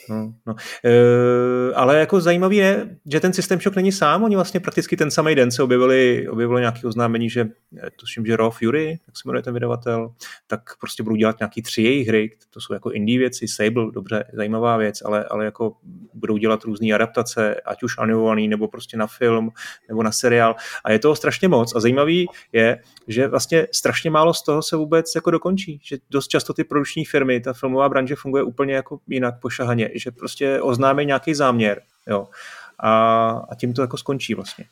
No, 0.09 0.35
no. 0.47 0.55
E, 0.85 1.75
ale 1.75 1.99
jako 1.99 2.21
zajímavý 2.21 2.57
je, 2.57 2.97
že 3.07 3.21
ten 3.21 3.33
systém 3.33 3.61
šok 3.61 3.77
není 3.77 3.93
sám, 3.93 4.25
oni 4.25 4.37
vlastně 4.37 4.61
prakticky 4.61 4.97
ten 4.97 5.11
samý 5.11 5.35
den 5.35 5.51
se 5.51 5.63
objevili, 5.63 6.29
objevilo 6.29 6.59
nějaké 6.59 6.87
oznámení, 6.87 7.31
že 7.31 7.49
eh, 7.83 7.91
tuším, 8.01 8.27
že 8.27 8.37
Raw 8.37 8.51
Fury, 8.51 8.89
jak 9.07 9.17
se 9.17 9.23
jmenuje 9.29 9.43
ten 9.43 9.55
vydavatel, 9.55 10.15
tak 10.47 10.61
prostě 10.81 11.03
budou 11.03 11.17
dělat 11.17 11.41
nějaký 11.41 11.63
tři 11.63 11.83
jejich 11.83 12.09
hry, 12.09 12.37
to 12.51 12.61
jsou 12.61 12.75
jako 12.75 12.91
indie 12.91 13.19
věci, 13.19 13.49
Sable, 13.49 13.93
dobře, 13.93 14.25
zajímavá 14.33 14.77
věc, 14.77 15.03
ale, 15.05 15.25
ale 15.25 15.45
jako 15.45 15.77
budou 16.15 16.37
dělat 16.37 16.65
různé 16.65 16.95
adaptace, 16.95 17.55
ať 17.55 17.83
už 17.83 17.99
animovaný, 17.99 18.49
nebo 18.49 18.69
prostě 18.69 18.97
na 18.97 19.07
film, 19.07 19.51
nebo 19.89 20.03
na 20.03 20.13
seriál. 20.13 20.55
A 20.85 20.93
je 20.93 20.99
toho 20.99 21.17
strašně 21.17 21.49
moc. 21.49 21.77
A 21.77 21.81
zajímavý 21.81 22.27
je, 22.53 22.79
že 23.09 23.29
vlastně 23.29 23.67
strašně 23.73 24.11
málo 24.11 24.35
z 24.35 24.43
toho 24.45 24.63
se 24.63 24.77
vůbec 24.77 25.13
jako 25.15 25.31
dokončí, 25.31 25.81
že 25.83 25.97
dost 26.11 26.29
často 26.29 26.55
ty 26.55 26.65
produční 26.65 27.05
firmy, 27.05 27.41
ta 27.41 27.53
filmová 27.53 27.89
branže 27.89 28.17
funguje 28.17 28.43
úplně 28.43 28.75
jako 28.75 28.99
jinak 29.09 29.41
pošahaně, 29.41 29.91
že 29.95 30.11
prostě 30.11 30.61
oznámí 30.61 31.05
nějaký 31.05 31.35
záměr, 31.35 31.83
jo, 32.07 32.29
a, 32.79 33.29
a 33.51 33.55
tím 33.55 33.73
to 33.73 33.83
jako 33.83 33.97
skončí 33.97 34.35
vlastně. 34.35 34.65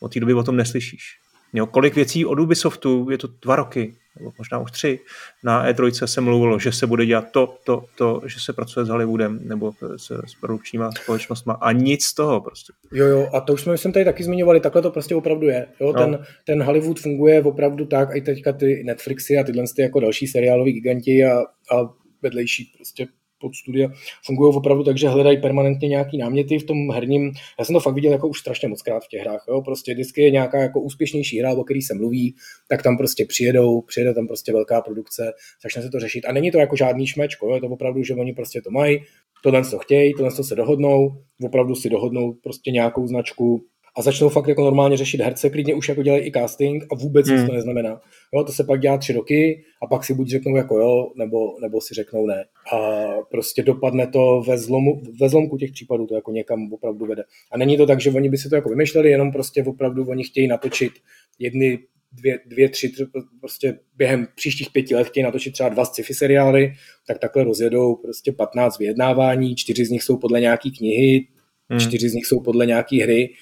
Od 0.00 0.12
té 0.12 0.20
doby 0.20 0.34
o 0.34 0.42
tom 0.42 0.56
neslyšíš. 0.56 1.18
Jo, 1.52 1.66
kolik 1.66 1.94
věcí 1.94 2.26
od 2.26 2.38
Ubisoftu, 2.38 3.10
je 3.10 3.18
to 3.18 3.28
dva 3.42 3.56
roky, 3.56 3.94
nebo 4.18 4.32
možná 4.38 4.58
už 4.58 4.70
tři, 4.70 5.00
na 5.44 5.70
E3 5.70 6.06
se 6.06 6.20
mluvilo, 6.20 6.58
že 6.58 6.72
se 6.72 6.86
bude 6.86 7.06
dělat 7.06 7.30
to, 7.30 7.54
to, 7.64 7.84
to, 7.96 8.20
že 8.26 8.40
se 8.40 8.52
pracuje 8.52 8.86
s 8.86 8.88
Hollywoodem 8.88 9.40
nebo 9.42 9.72
s, 9.96 10.10
s 10.26 10.34
produkčníma 10.40 10.90
společnostma 11.02 11.52
a 11.52 11.72
nic 11.72 12.04
z 12.04 12.14
toho 12.14 12.40
prostě. 12.40 12.72
Jo, 12.92 13.06
jo, 13.06 13.30
a 13.34 13.40
to 13.40 13.52
už 13.52 13.60
jsme 13.60 13.78
jsem 13.78 13.92
tady 13.92 14.04
taky 14.04 14.24
zmiňovali, 14.24 14.60
takhle 14.60 14.82
to 14.82 14.90
prostě 14.90 15.14
opravdu 15.14 15.46
je. 15.46 15.66
Jo, 15.80 15.92
no. 15.92 16.00
ten, 16.00 16.24
ten 16.44 16.62
Hollywood 16.62 17.00
funguje 17.00 17.42
opravdu 17.42 17.86
tak, 17.86 18.08
i 18.16 18.20
teďka 18.20 18.52
ty 18.52 18.82
Netflixy 18.84 19.38
a 19.38 19.44
tyhle 19.44 19.64
ty 19.76 19.82
jako 19.82 20.00
další 20.00 20.26
seriáloví 20.26 20.72
giganti 20.72 21.24
a, 21.24 21.38
a 21.76 21.94
vedlejší 22.22 22.72
prostě 22.76 23.06
studia 23.54 23.88
fungují 24.24 24.54
opravdu 24.54 24.84
tak, 24.84 24.98
že 24.98 25.08
hledají 25.08 25.40
permanentně 25.40 25.88
nějaký 25.88 26.18
náměty 26.18 26.58
v 26.58 26.64
tom 26.64 26.90
herním. 26.90 27.32
Já 27.58 27.64
jsem 27.64 27.74
to 27.74 27.80
fakt 27.80 27.94
viděl 27.94 28.12
jako 28.12 28.28
už 28.28 28.38
strašně 28.38 28.68
moc 28.68 28.82
krát 28.82 29.04
v 29.04 29.08
těch 29.08 29.20
hrách. 29.20 29.44
Jo? 29.48 29.62
Prostě 29.62 29.94
vždycky 29.94 30.22
je 30.22 30.30
nějaká 30.30 30.62
jako 30.62 30.80
úspěšnější 30.80 31.38
hra, 31.40 31.52
o 31.52 31.64
který 31.64 31.82
se 31.82 31.94
mluví, 31.94 32.34
tak 32.68 32.82
tam 32.82 32.96
prostě 32.96 33.24
přijedou, 33.28 33.80
přijede 33.80 34.14
tam 34.14 34.26
prostě 34.26 34.52
velká 34.52 34.80
produkce, 34.80 35.32
začne 35.62 35.82
se 35.82 35.90
to 35.90 36.00
řešit. 36.00 36.24
A 36.24 36.32
není 36.32 36.50
to 36.50 36.58
jako 36.58 36.76
žádný 36.76 37.06
šmečko, 37.06 37.46
jo? 37.46 37.54
je 37.54 37.60
to 37.60 37.66
opravdu, 37.66 38.02
že 38.02 38.14
oni 38.14 38.32
prostě 38.32 38.60
to 38.62 38.70
mají, 38.70 39.00
tohle 39.42 39.62
to 39.64 39.78
chtějí, 39.78 40.14
tohle 40.14 40.32
to 40.32 40.44
se 40.44 40.54
dohodnou, 40.54 41.16
opravdu 41.44 41.74
si 41.74 41.90
dohodnou 41.90 42.32
prostě 42.32 42.70
nějakou 42.70 43.06
značku, 43.06 43.64
a 43.96 44.02
začnou 44.02 44.28
fakt 44.28 44.48
jako 44.48 44.64
normálně 44.64 44.96
řešit 44.96 45.20
herce, 45.20 45.50
klidně 45.50 45.74
už 45.74 45.88
jako 45.88 46.02
dělají 46.02 46.22
i 46.26 46.32
casting 46.32 46.84
a 46.92 46.94
vůbec 46.94 47.28
hmm. 47.28 47.38
nic 47.38 47.46
to 47.46 47.52
neznamená. 47.52 48.00
Jo, 48.34 48.44
to 48.44 48.52
se 48.52 48.64
pak 48.64 48.80
dělá 48.80 48.98
tři 48.98 49.12
roky 49.12 49.64
a 49.82 49.86
pak 49.86 50.04
si 50.04 50.14
buď 50.14 50.28
řeknou 50.28 50.56
jako 50.56 50.78
jo, 50.78 51.12
nebo, 51.16 51.60
nebo 51.60 51.80
si 51.80 51.94
řeknou 51.94 52.26
ne. 52.26 52.44
A 52.72 53.08
prostě 53.30 53.62
dopadne 53.62 54.06
to 54.06 54.42
ve, 54.48 54.58
zlomu, 54.58 55.02
ve 55.20 55.28
zlomku 55.28 55.58
těch 55.58 55.72
případů, 55.72 56.06
to 56.06 56.14
jako 56.14 56.32
někam 56.32 56.72
opravdu 56.72 57.06
vede. 57.06 57.24
A 57.52 57.58
není 57.58 57.76
to 57.76 57.86
tak, 57.86 58.00
že 58.00 58.10
oni 58.10 58.28
by 58.28 58.38
si 58.38 58.48
to 58.48 58.54
jako 58.54 58.68
vymýšleli, 58.68 59.10
jenom 59.10 59.32
prostě 59.32 59.64
opravdu 59.64 60.04
oni 60.04 60.24
chtějí 60.24 60.48
natočit 60.48 60.92
jedny, 61.38 61.78
dvě, 62.12 62.38
dvě 62.46 62.68
tři, 62.68 62.88
tři, 62.88 63.04
prostě 63.40 63.78
během 63.96 64.28
příštích 64.34 64.70
pěti 64.72 64.94
let 64.94 65.06
chtějí 65.06 65.24
natočit 65.24 65.52
třeba 65.52 65.68
dva 65.68 65.84
sci-fi 65.84 66.14
seriály, 66.14 66.72
tak 67.06 67.18
takhle 67.18 67.44
rozjedou 67.44 67.94
prostě 67.94 68.32
15 68.32 68.78
vyjednávání, 68.78 69.56
čtyři 69.56 69.84
z 69.84 69.90
nich 69.90 70.02
jsou 70.02 70.16
podle 70.16 70.40
nějaký 70.40 70.70
knihy, 70.70 71.26
hmm. 71.70 71.80
čtyři 71.80 72.08
z 72.08 72.14
nich 72.14 72.26
jsou 72.26 72.40
podle 72.40 72.66
nějaký 72.66 73.00
hry 73.00 73.34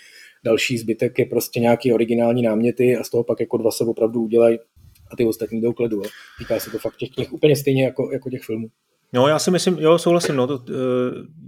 další 0.45 0.79
zbytek 0.79 1.19
je 1.19 1.27
prostě 1.27 1.61
nějaký 1.61 1.93
originální 1.93 2.43
náměty 2.43 2.97
a 2.97 3.05
z 3.05 3.11
toho 3.11 3.25
pak 3.25 3.41
jako 3.41 3.57
dva 3.57 3.71
se 3.71 3.85
opravdu 3.85 4.23
udělají 4.23 4.59
a 5.13 5.17
ty 5.17 5.25
ostatní 5.25 5.61
jdou 5.61 5.73
k 5.73 5.81
ledu. 5.81 6.03
Týká 6.39 6.61
se 6.61 6.71
to 6.71 6.79
fakt 6.79 6.97
těch 6.97 7.11
knih 7.11 7.33
úplně 7.33 7.57
stejně 7.57 7.85
jako, 7.85 8.13
jako 8.13 8.31
těch 8.31 8.43
filmů. 8.43 8.69
No, 9.13 9.29
já 9.29 9.39
si 9.39 9.51
myslím, 9.51 9.79
jo, 9.79 9.99
souhlasím, 9.99 10.37
no, 10.37 10.47
to, 10.47 10.55
e, 10.55 10.75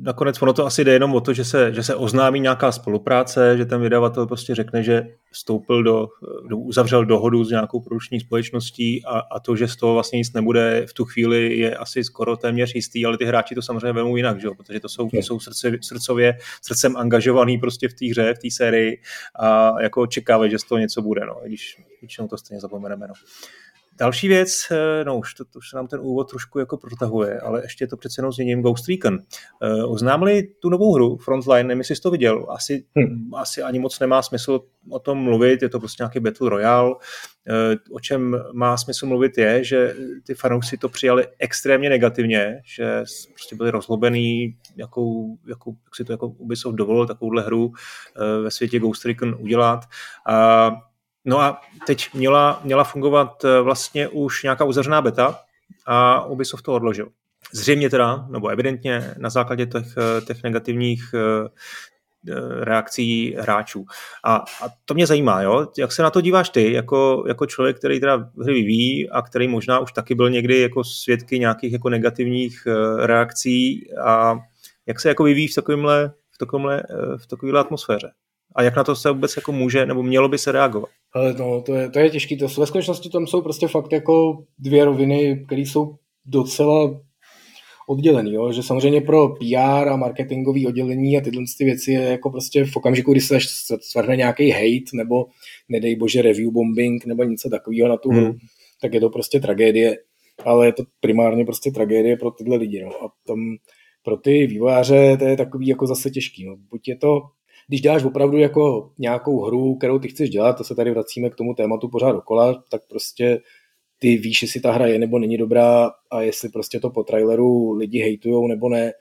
nakonec 0.00 0.42
ono 0.42 0.52
to 0.52 0.66
asi 0.66 0.84
jde 0.84 0.92
jenom 0.92 1.14
o 1.14 1.20
to, 1.20 1.32
že 1.32 1.44
se, 1.44 1.74
že 1.74 1.82
se 1.82 1.94
oznámí 1.94 2.40
nějaká 2.40 2.72
spolupráce, 2.72 3.56
že 3.56 3.66
ten 3.66 3.80
vydavatel 3.80 4.26
prostě 4.26 4.54
řekne, 4.54 4.82
že 4.82 5.06
vstoupil 5.30 5.82
do, 5.82 6.08
do 6.48 6.56
uzavřel 6.56 7.04
dohodu 7.04 7.44
s 7.44 7.50
nějakou 7.50 7.80
produční 7.80 8.20
společností 8.20 9.04
a, 9.04 9.18
a 9.18 9.40
to, 9.40 9.56
že 9.56 9.68
z 9.68 9.76
toho 9.76 9.94
vlastně 9.94 10.16
nic 10.16 10.32
nebude 10.32 10.86
v 10.88 10.94
tu 10.94 11.04
chvíli 11.04 11.58
je 11.58 11.76
asi 11.76 12.04
skoro 12.04 12.36
téměř 12.36 12.74
jistý, 12.74 13.06
ale 13.06 13.18
ty 13.18 13.24
hráči 13.24 13.54
to 13.54 13.62
samozřejmě 13.62 13.92
vemou 13.92 14.16
jinak, 14.16 14.40
že 14.40 14.46
jo, 14.46 14.54
protože 14.54 14.80
to 14.80 14.88
jsou, 14.88 15.08
jsou 15.12 15.40
srdce, 15.40 15.72
srdcově, 15.82 16.38
srdcem 16.62 16.96
angažovaný 16.96 17.58
prostě 17.58 17.88
v 17.88 17.94
té 17.94 18.06
hře, 18.06 18.34
v 18.34 18.38
té 18.38 18.48
sérii 18.50 19.00
a 19.38 19.80
jako 19.82 20.02
očekávají, 20.02 20.50
že 20.50 20.58
z 20.58 20.64
toho 20.64 20.78
něco 20.78 21.02
bude, 21.02 21.26
no, 21.26 21.40
když 21.46 21.76
většinou 22.00 22.28
to 22.28 22.38
stejně 22.38 22.60
zapomeneme, 22.60 23.06
no. 23.08 23.14
Další 23.98 24.28
věc, 24.28 24.52
eh, 24.70 25.04
no 25.04 25.18
už, 25.18 25.34
to, 25.34 25.44
to 25.44 25.58
už 25.58 25.70
se 25.70 25.76
nám 25.76 25.86
ten 25.86 26.00
úvod 26.02 26.30
trošku 26.30 26.58
jako 26.58 26.76
protahuje, 26.76 27.40
ale 27.40 27.62
ještě 27.62 27.86
to 27.86 27.96
přece 27.96 28.18
jenom 28.18 28.32
změním 28.32 28.62
Ghost 28.62 28.88
Recon. 28.88 29.18
Uh, 29.62 29.92
oznámili 29.92 30.42
tu 30.42 30.68
novou 30.68 30.94
hru 30.94 31.16
Frontline, 31.16 31.68
nevím, 31.68 31.80
jestli 31.80 31.96
jsi 31.96 32.02
to 32.02 32.10
viděl, 32.10 32.46
asi, 32.50 32.84
hmm. 32.94 33.34
asi 33.34 33.62
ani 33.62 33.78
moc 33.78 34.00
nemá 34.00 34.22
smysl 34.22 34.60
o 34.90 34.98
tom 34.98 35.18
mluvit, 35.18 35.62
je 35.62 35.68
to 35.68 35.78
prostě 35.78 36.02
nějaký 36.02 36.20
Battle 36.20 36.50
Royale. 36.50 36.90
Uh, 36.90 36.96
o 37.96 38.00
čem 38.00 38.36
má 38.52 38.76
smysl 38.76 39.06
mluvit 39.06 39.38
je, 39.38 39.64
že 39.64 39.94
ty 40.26 40.34
fanoušci 40.34 40.76
to 40.76 40.88
přijali 40.88 41.26
extrémně 41.38 41.90
negativně, 41.90 42.60
že 42.64 43.04
prostě 43.32 43.56
byli 43.56 43.70
rozlobený, 43.70 44.56
jakou, 44.76 45.38
jakou, 45.48 45.76
jak 45.84 45.96
si 45.96 46.04
to 46.04 46.12
jako 46.12 46.28
Ubisoft 46.28 46.76
dovolil 46.76 47.06
takovouhle 47.06 47.42
hru 47.42 47.66
uh, 47.66 47.72
ve 48.44 48.50
světě 48.50 48.78
Ghost 48.78 49.04
Recon 49.04 49.36
udělat. 49.38 49.84
Uh, 50.28 50.78
No 51.24 51.40
a 51.40 51.60
teď 51.86 52.08
měla, 52.14 52.60
měla 52.64 52.84
fungovat 52.84 53.44
eh, 53.44 53.60
vlastně 53.60 54.08
už 54.08 54.42
nějaká 54.42 54.64
uzavřená 54.64 55.02
beta 55.02 55.40
a 55.86 56.24
Ubisoft 56.26 56.62
to 56.62 56.74
odložil. 56.74 57.08
Zřejmě 57.52 57.90
teda, 57.90 58.26
nebo 58.30 58.48
evidentně 58.48 59.14
na 59.18 59.30
základě 59.30 59.66
těch, 59.66 59.86
eh, 59.98 60.20
těch 60.20 60.42
negativních 60.42 61.14
eh, 61.14 61.48
reakcí 62.64 63.34
hráčů. 63.38 63.84
A, 64.24 64.36
a 64.36 64.68
to 64.84 64.94
mě 64.94 65.06
zajímá, 65.06 65.42
jo? 65.42 65.66
jak 65.78 65.92
se 65.92 66.02
na 66.02 66.10
to 66.10 66.20
díváš 66.20 66.50
ty, 66.50 66.72
jako, 66.72 67.24
jako 67.28 67.46
člověk, 67.46 67.78
který 67.78 68.00
teda 68.00 68.30
hry 68.42 68.54
vyvíjí 68.54 69.10
a 69.10 69.22
který 69.22 69.48
možná 69.48 69.78
už 69.78 69.92
taky 69.92 70.14
byl 70.14 70.30
někdy 70.30 70.60
jako 70.60 70.84
svědky 70.84 71.38
nějakých 71.38 71.72
jako 71.72 71.88
negativních 71.88 72.66
reakcí 72.98 73.92
a 74.00 74.36
jak 74.86 75.00
se 75.00 75.08
jako 75.08 75.24
vyvíjí 75.24 75.48
v 75.48 75.54
takovémhle, 75.54 76.12
v 76.30 76.38
takovémhle, 76.38 76.82
v 77.16 77.26
takovéhle 77.26 77.60
atmosféře? 77.60 78.12
A 78.54 78.62
jak 78.62 78.76
na 78.76 78.84
to 78.84 78.96
se 78.96 79.10
vůbec 79.10 79.36
jako 79.36 79.52
může, 79.52 79.86
nebo 79.86 80.02
mělo 80.02 80.28
by 80.28 80.38
se 80.38 80.52
reagovat? 80.52 80.90
Ale 81.14 81.34
no, 81.38 81.62
to 81.62 81.74
je, 81.74 81.90
to 81.90 81.98
je 81.98 82.10
těžký. 82.10 82.38
To, 82.38 82.48
ve 82.48 82.66
skutečnosti 82.66 83.10
tam 83.10 83.26
jsou 83.26 83.42
prostě 83.42 83.68
fakt 83.68 83.92
jako 83.92 84.44
dvě 84.58 84.84
roviny, 84.84 85.44
které 85.46 85.60
jsou 85.60 85.94
docela 86.26 87.00
oddělený, 87.88 88.32
jo? 88.32 88.52
že 88.52 88.62
samozřejmě 88.62 89.00
pro 89.00 89.28
PR 89.28 89.88
a 89.88 89.96
marketingové 89.96 90.60
oddělení 90.66 91.18
a 91.18 91.20
tyhle 91.20 91.44
ty 91.58 91.64
věci 91.64 91.92
je 91.92 92.02
jako 92.02 92.30
prostě 92.30 92.64
v 92.64 92.76
okamžiku, 92.76 93.12
kdy 93.12 93.20
se 93.20 93.38
svrhne 93.80 94.16
nějaký 94.16 94.50
hate 94.50 94.90
nebo 94.94 95.26
nedej 95.68 95.96
bože 95.96 96.22
review 96.22 96.50
bombing 96.50 97.06
nebo 97.06 97.24
něco 97.24 97.50
takového 97.50 97.88
na 97.88 97.96
tu 97.96 98.10
hru, 98.10 98.24
hmm. 98.24 98.38
tak 98.80 98.94
je 98.94 99.00
to 99.00 99.10
prostě 99.10 99.40
tragédie, 99.40 99.96
ale 100.44 100.66
je 100.66 100.72
to 100.72 100.82
primárně 101.00 101.44
prostě 101.44 101.70
tragédie 101.70 102.16
pro 102.16 102.30
tyhle 102.30 102.56
lidi. 102.56 102.82
No. 102.82 103.04
A 103.04 103.12
tam 103.26 103.38
pro 104.02 104.16
ty 104.16 104.46
vývojáře 104.46 105.16
to 105.16 105.24
je 105.24 105.36
takový 105.36 105.66
jako 105.66 105.86
zase 105.86 106.10
těžký. 106.10 106.44
No. 106.46 106.56
Buď 106.70 106.88
je 106.88 106.96
to 106.96 107.20
když 107.72 107.80
děláš 107.80 108.04
opravdu 108.04 108.38
jako 108.38 108.90
nějakou 108.98 109.40
hru, 109.40 109.74
kterou 109.74 109.98
ty 109.98 110.08
chceš 110.08 110.30
dělat, 110.30 110.52
to 110.52 110.64
se 110.64 110.74
tady 110.74 110.90
vracíme 110.90 111.30
k 111.30 111.34
tomu 111.34 111.54
tématu 111.54 111.88
pořád 111.88 112.12
dokola, 112.12 112.62
tak 112.70 112.82
prostě 112.88 113.40
ty 113.98 114.16
víš, 114.16 114.42
jestli 114.42 114.60
ta 114.60 114.72
hra 114.72 114.86
je 114.86 114.98
nebo 114.98 115.18
není 115.18 115.36
dobrá 115.36 115.90
a 116.10 116.22
jestli 116.22 116.48
prostě 116.48 116.80
to 116.80 116.90
po 116.90 117.04
traileru 117.04 117.72
lidi 117.72 117.98
hejtujou 117.98 118.46
nebo 118.46 118.68
ne, 118.68 118.86
eh, 118.86 118.92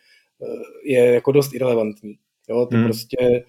je 0.85 1.05
jako 1.05 1.31
dost 1.31 1.53
irrelevantní. 1.53 2.13
Jo, 2.49 2.65
ty 2.65 2.75
hmm. 2.75 2.85
prostě 2.85 3.43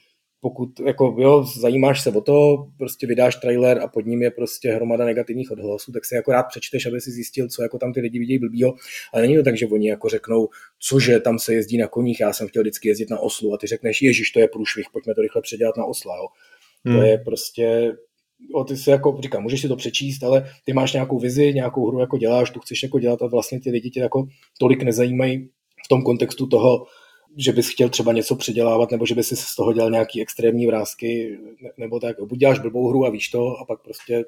pokud 0.44 0.80
jako, 0.80 1.16
jo, 1.18 1.44
zajímáš 1.60 2.02
se 2.02 2.10
o 2.10 2.20
to, 2.20 2.66
prostě 2.78 3.06
vydáš 3.06 3.36
trailer 3.36 3.78
a 3.78 3.88
pod 3.88 4.06
ním 4.06 4.22
je 4.22 4.30
prostě 4.30 4.72
hromada 4.72 5.04
negativních 5.04 5.50
odhlasů, 5.50 5.92
tak 5.92 6.04
si 6.04 6.14
jako 6.14 6.32
rád 6.32 6.42
přečteš, 6.42 6.86
aby 6.86 7.00
si 7.00 7.10
zjistil, 7.10 7.48
co 7.48 7.62
jako 7.62 7.78
tam 7.78 7.92
ty 7.92 8.00
lidi 8.00 8.18
vidějí 8.18 8.38
blbýho. 8.38 8.74
Ale 9.12 9.22
není 9.22 9.36
to 9.36 9.42
tak, 9.42 9.56
že 9.56 9.66
oni 9.66 9.88
jako 9.88 10.08
řeknou, 10.08 10.48
cože 10.78 11.20
tam 11.20 11.38
se 11.38 11.54
jezdí 11.54 11.78
na 11.78 11.86
koních, 11.86 12.20
já 12.20 12.32
jsem 12.32 12.48
chtěl 12.48 12.62
vždycky 12.62 12.88
jezdit 12.88 13.10
na 13.10 13.18
oslu 13.18 13.54
a 13.54 13.58
ty 13.58 13.66
řekneš, 13.66 14.02
ježiš, 14.02 14.30
to 14.30 14.40
je 14.40 14.48
průšvih, 14.48 14.86
pojďme 14.92 15.14
to 15.14 15.22
rychle 15.22 15.42
předělat 15.42 15.76
na 15.76 15.84
osla. 15.84 16.16
Jo. 16.16 16.26
Hmm. 16.84 16.96
To 16.96 17.02
je 17.02 17.18
prostě, 17.18 17.92
o, 18.54 18.64
ty 18.64 18.76
si 18.76 18.90
jako, 18.90 19.18
říkám, 19.22 19.42
můžeš 19.42 19.60
si 19.60 19.68
to 19.68 19.76
přečíst, 19.76 20.22
ale 20.22 20.50
ty 20.64 20.72
máš 20.72 20.92
nějakou 20.92 21.18
vizi, 21.18 21.54
nějakou 21.54 21.86
hru 21.86 22.00
jako 22.00 22.18
děláš, 22.18 22.50
tu 22.50 22.60
chceš 22.60 22.82
jako 22.82 22.98
dělat 22.98 23.22
a 23.22 23.26
vlastně 23.26 23.60
ty 23.60 23.70
lidi 23.70 23.90
tě 23.90 24.00
jako 24.00 24.26
tolik 24.58 24.82
nezajímají 24.82 25.48
v 25.84 25.88
tom 25.88 26.02
kontextu 26.02 26.46
toho, 26.46 26.86
že 27.36 27.52
bys 27.52 27.68
chtěl 27.68 27.88
třeba 27.88 28.12
něco 28.12 28.36
předělávat, 28.36 28.90
nebo 28.90 29.06
že 29.06 29.14
bys 29.14 29.28
si 29.28 29.36
z 29.36 29.56
toho 29.56 29.72
dělal 29.72 29.90
nějaký 29.90 30.22
extrémní 30.22 30.66
vrázky, 30.66 31.38
nebo 31.78 32.00
tak. 32.00 32.16
Buď 32.20 32.38
děláš 32.38 32.58
blbou 32.58 32.88
hru 32.88 33.06
a 33.06 33.10
víš 33.10 33.28
to, 33.28 33.56
a 33.56 33.64
pak 33.64 33.82
prostě 33.82 34.24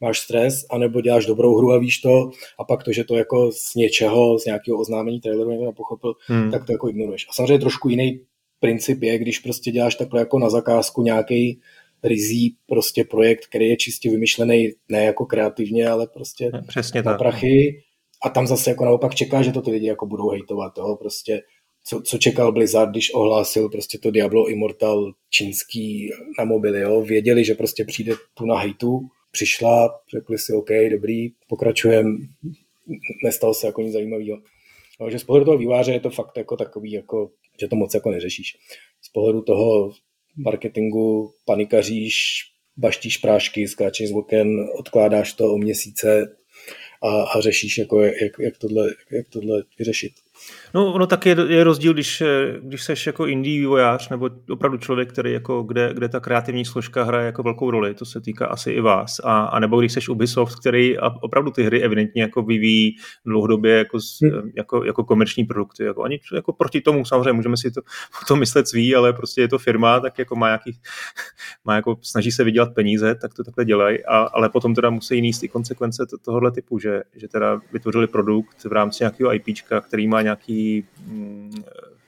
máš 0.00 0.18
stres, 0.18 0.66
anebo 0.70 1.00
děláš 1.00 1.26
dobrou 1.26 1.56
hru 1.56 1.72
a 1.72 1.78
víš 1.78 1.98
to, 1.98 2.30
a 2.58 2.64
pak 2.64 2.82
to, 2.82 2.92
že 2.92 3.04
to 3.04 3.16
jako 3.16 3.52
z 3.52 3.74
něčeho, 3.74 4.38
z 4.38 4.44
nějakého 4.44 4.78
oznámení 4.78 5.20
traileru 5.20 5.50
někdo 5.50 5.66
nepochopil, 5.66 6.14
hmm. 6.26 6.50
tak 6.50 6.66
to 6.66 6.72
jako 6.72 6.88
ignoruješ. 6.88 7.26
A 7.30 7.32
samozřejmě 7.32 7.58
trošku 7.58 7.88
jiný 7.88 8.20
princip 8.60 9.02
je, 9.02 9.18
když 9.18 9.38
prostě 9.38 9.70
děláš 9.70 9.94
takhle 9.94 10.20
jako 10.20 10.38
na 10.38 10.50
zakázku 10.50 11.02
nějaký 11.02 11.60
rizí 12.02 12.56
prostě 12.66 13.04
projekt, 13.04 13.46
který 13.46 13.68
je 13.68 13.76
čistě 13.76 14.10
vymyšlený 14.10 14.72
ne 14.88 15.04
jako 15.04 15.26
kreativně, 15.26 15.88
ale 15.88 16.06
prostě 16.06 16.50
Přesně 16.68 17.02
na 17.02 17.12
tak. 17.12 17.18
prachy. 17.18 17.82
A 18.24 18.28
tam 18.28 18.46
zase 18.46 18.70
jako 18.70 18.84
naopak 18.84 19.14
čeká, 19.14 19.42
že 19.42 19.52
to 19.52 19.62
ty 19.62 19.70
lidi 19.70 19.86
jako 19.86 20.06
budou 20.06 20.28
hejtovat. 20.28 20.78
Jo? 20.78 20.96
Prostě 20.96 21.42
co, 21.84 22.02
co 22.02 22.18
čekal 22.18 22.52
Blizzard, 22.52 22.90
když 22.90 23.14
ohlásil 23.14 23.68
prostě 23.68 23.98
to 23.98 24.10
Diablo 24.10 24.48
Immortal 24.48 25.12
čínský 25.30 26.10
na 26.38 26.44
mobily, 26.44 26.80
jo? 26.80 27.02
věděli, 27.02 27.44
že 27.44 27.54
prostě 27.54 27.84
přijde 27.84 28.12
tu 28.34 28.46
na 28.46 28.58
hejtu, 28.58 29.00
přišla, 29.32 30.00
řekli 30.14 30.38
si 30.38 30.52
OK, 30.52 30.68
dobrý, 30.90 31.28
pokračujeme, 31.48 32.10
nestalo 33.24 33.54
se 33.54 33.66
jako 33.66 33.82
nic 33.82 33.92
zajímavého. 33.92 34.38
Takže 34.98 35.18
z 35.18 35.24
pohledu 35.24 35.44
toho 35.44 35.58
výváře 35.58 35.92
je 35.92 36.00
to 36.00 36.10
fakt 36.10 36.36
jako 36.36 36.56
takový, 36.56 36.92
jako, 36.92 37.30
že 37.60 37.68
to 37.68 37.76
moc 37.76 37.94
jako 37.94 38.10
neřešíš. 38.10 38.56
Z 39.02 39.08
pohledu 39.08 39.42
toho 39.42 39.92
marketingu 40.36 41.32
panikaříš, 41.44 42.16
baštíš 42.76 43.18
prášky, 43.18 43.68
skáčeš 43.68 44.08
z 44.08 44.12
oken, 44.12 44.68
odkládáš 44.78 45.32
to 45.32 45.54
o 45.54 45.58
měsíce 45.58 46.36
a, 47.02 47.22
a 47.22 47.40
řešíš, 47.40 47.78
jako, 47.78 48.02
jak, 48.02 48.32
jak, 48.40 48.58
tohle, 48.58 48.90
jak 49.10 49.28
tohle 49.28 49.62
vyřešit. 49.78 50.12
No, 50.74 50.92
ono 50.92 51.06
tak 51.06 51.26
je, 51.26 51.36
je 51.48 51.64
rozdíl, 51.64 51.92
když, 51.92 52.22
když 52.60 52.82
seš 52.82 53.06
jako 53.06 53.26
indie 53.26 53.60
vývojář 53.60 54.08
nebo 54.08 54.30
opravdu 54.50 54.78
člověk, 54.78 55.12
který 55.12 55.32
jako, 55.32 55.62
kde, 55.62 55.94
kde 55.94 56.08
ta 56.08 56.20
kreativní 56.20 56.64
složka 56.64 57.04
hraje 57.04 57.26
jako 57.26 57.42
velkou 57.42 57.70
roli, 57.70 57.94
to 57.94 58.04
se 58.04 58.20
týká 58.20 58.46
asi 58.46 58.70
i 58.70 58.80
vás, 58.80 59.20
a, 59.24 59.44
a 59.44 59.58
nebo 59.58 59.80
když 59.80 59.92
seš 59.92 60.08
Ubisoft, 60.08 60.60
který 60.60 60.98
opravdu 60.98 61.50
ty 61.50 61.62
hry 61.62 61.82
evidentně 61.82 62.22
jako 62.22 62.42
vyvíjí 62.42 62.96
dlouhodobě 63.26 63.78
jako, 63.78 63.98
hmm. 64.22 64.50
jako, 64.56 64.84
jako 64.84 65.04
komerční 65.04 65.44
produkty. 65.44 65.84
Jako, 65.84 66.02
oni 66.02 66.18
jako 66.34 66.52
proti 66.52 66.80
tomu 66.80 67.04
samozřejmě 67.04 67.32
můžeme 67.32 67.56
si 67.56 67.70
to, 67.70 67.80
to 68.28 68.36
myslet 68.36 68.68
sví, 68.68 68.94
ale 68.94 69.12
prostě 69.12 69.40
je 69.40 69.48
to 69.48 69.58
firma, 69.58 70.00
tak 70.00 70.18
jako 70.18 70.36
má 70.36 70.46
nějaký, 70.46 70.78
má 71.64 71.74
jako, 71.74 71.96
snaží 72.02 72.32
se 72.32 72.44
vydělat 72.44 72.74
peníze, 72.74 73.14
tak 73.14 73.34
to 73.34 73.44
takhle 73.44 73.64
dělají, 73.64 74.04
a, 74.04 74.18
ale 74.18 74.48
potom 74.48 74.74
teda 74.74 74.90
musí 74.90 75.20
níst 75.20 75.42
i 75.42 75.48
konsekvence 75.48 76.06
to, 76.10 76.18
tohohle 76.18 76.50
typu, 76.50 76.78
že, 76.78 77.02
že 77.16 77.28
teda 77.28 77.60
vytvořili 77.72 78.06
produkt 78.06 78.64
v 78.64 78.72
rámci 78.72 79.04
nějakého 79.04 79.34
IPčka, 79.34 79.80
který 79.80 80.08
má 80.08 80.23
nějaký, 80.24 80.84
mm, 81.06 81.62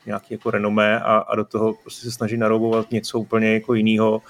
nějaký 0.07 0.35
jako 0.35 0.50
renomé 0.50 1.00
a, 1.00 1.16
a 1.16 1.37
do 1.37 1.44
toho 1.44 1.74
prostě 1.83 2.05
se 2.05 2.11
snaží 2.11 2.37
naroubovat 2.37 2.90
něco 2.90 3.18
úplně 3.18 3.55
jako 3.55 3.74
jiného. 3.74 4.22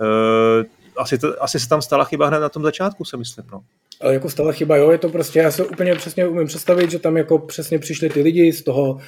E, 0.00 0.64
asi, 0.96 1.18
to, 1.18 1.42
asi 1.42 1.60
se 1.60 1.68
tam 1.68 1.82
stala 1.82 2.04
chyba 2.04 2.26
hned 2.26 2.40
na 2.40 2.48
tom 2.48 2.62
začátku, 2.62 3.04
se 3.04 3.16
myslím. 3.16 3.46
No. 3.52 3.60
Ale 4.00 4.14
jako 4.14 4.30
stala 4.30 4.52
chyba, 4.52 4.76
jo, 4.76 4.90
je 4.90 4.98
to 4.98 5.08
prostě, 5.08 5.38
já 5.38 5.50
se 5.50 5.64
úplně 5.64 5.94
přesně 5.94 6.26
umím 6.26 6.46
představit, 6.46 6.90
že 6.90 6.98
tam 6.98 7.16
jako 7.16 7.38
přesně 7.38 7.78
přišli 7.78 8.08
ty 8.08 8.22
lidi 8.22 8.52
z 8.52 8.64
toho 8.64 8.98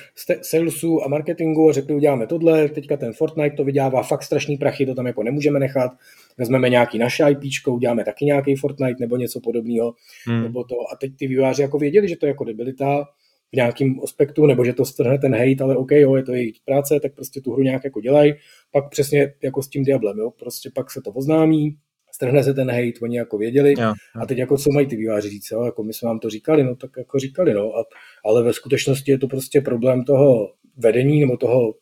salesu 0.42 1.04
a 1.04 1.08
marketingu 1.08 1.68
a 1.68 1.72
řekli, 1.72 1.94
uděláme 1.94 2.26
tohle, 2.26 2.68
teďka 2.68 2.96
ten 2.96 3.12
Fortnite 3.12 3.56
to 3.56 3.64
vydělává 3.64 4.02
fakt 4.02 4.22
strašný 4.22 4.56
prachy, 4.56 4.86
to 4.86 4.94
tam 4.94 5.06
jako 5.06 5.22
nemůžeme 5.22 5.58
nechat, 5.58 5.92
vezmeme 6.38 6.68
nějaký 6.68 6.98
naše 6.98 7.24
IP, 7.30 7.66
uděláme 7.68 8.04
taky 8.04 8.24
nějaký 8.24 8.56
Fortnite 8.56 9.00
nebo 9.00 9.16
něco 9.16 9.40
podobného, 9.40 9.94
hmm. 10.26 10.42
nebo 10.42 10.64
to, 10.64 10.74
a 10.92 10.96
teď 10.96 11.16
ty 11.16 11.26
výváři 11.26 11.62
jako 11.62 11.78
věděli, 11.78 12.08
že 12.08 12.16
to 12.16 12.26
je 12.26 12.30
jako 12.30 12.44
debilita, 12.44 13.04
v 13.52 13.56
nějakém 13.56 14.00
aspektu, 14.04 14.46
nebo 14.46 14.64
že 14.64 14.72
to 14.72 14.84
strhne 14.84 15.18
ten 15.18 15.34
hate, 15.34 15.64
ale 15.64 15.76
OK, 15.76 15.90
jo, 15.90 16.16
je 16.16 16.22
to 16.22 16.32
jejich 16.32 16.56
práce, 16.64 17.00
tak 17.00 17.14
prostě 17.14 17.40
tu 17.40 17.52
hru 17.52 17.62
nějak 17.62 17.84
jako 17.84 18.00
dělají. 18.00 18.34
Pak 18.72 18.90
přesně 18.90 19.34
jako 19.42 19.62
s 19.62 19.68
tím 19.68 19.84
Diablem, 19.84 20.18
jo, 20.18 20.30
prostě 20.30 20.70
pak 20.74 20.90
se 20.90 21.00
to 21.00 21.10
oznámí, 21.10 21.76
strhne 22.12 22.44
se 22.44 22.54
ten 22.54 22.70
hate, 22.70 23.00
oni 23.02 23.16
jako 23.16 23.38
věděli. 23.38 23.74
Jo, 23.78 23.88
jo. 23.88 24.22
A 24.22 24.26
teď 24.26 24.38
jako 24.38 24.58
co 24.58 24.70
mají 24.72 24.86
ty 24.86 24.96
výváři 24.96 25.30
říct, 25.30 25.50
jo? 25.50 25.64
jako 25.64 25.82
my 25.82 25.92
jsme 25.92 26.06
vám 26.06 26.18
to 26.18 26.30
říkali, 26.30 26.64
no 26.64 26.76
tak 26.76 26.90
jako 26.98 27.18
říkali, 27.18 27.54
no. 27.54 27.76
A, 27.76 27.84
ale 28.24 28.42
ve 28.42 28.52
skutečnosti 28.52 29.10
je 29.10 29.18
to 29.18 29.28
prostě 29.28 29.60
problém 29.60 30.04
toho 30.04 30.52
vedení 30.76 31.20
nebo 31.20 31.36
toho 31.36 31.74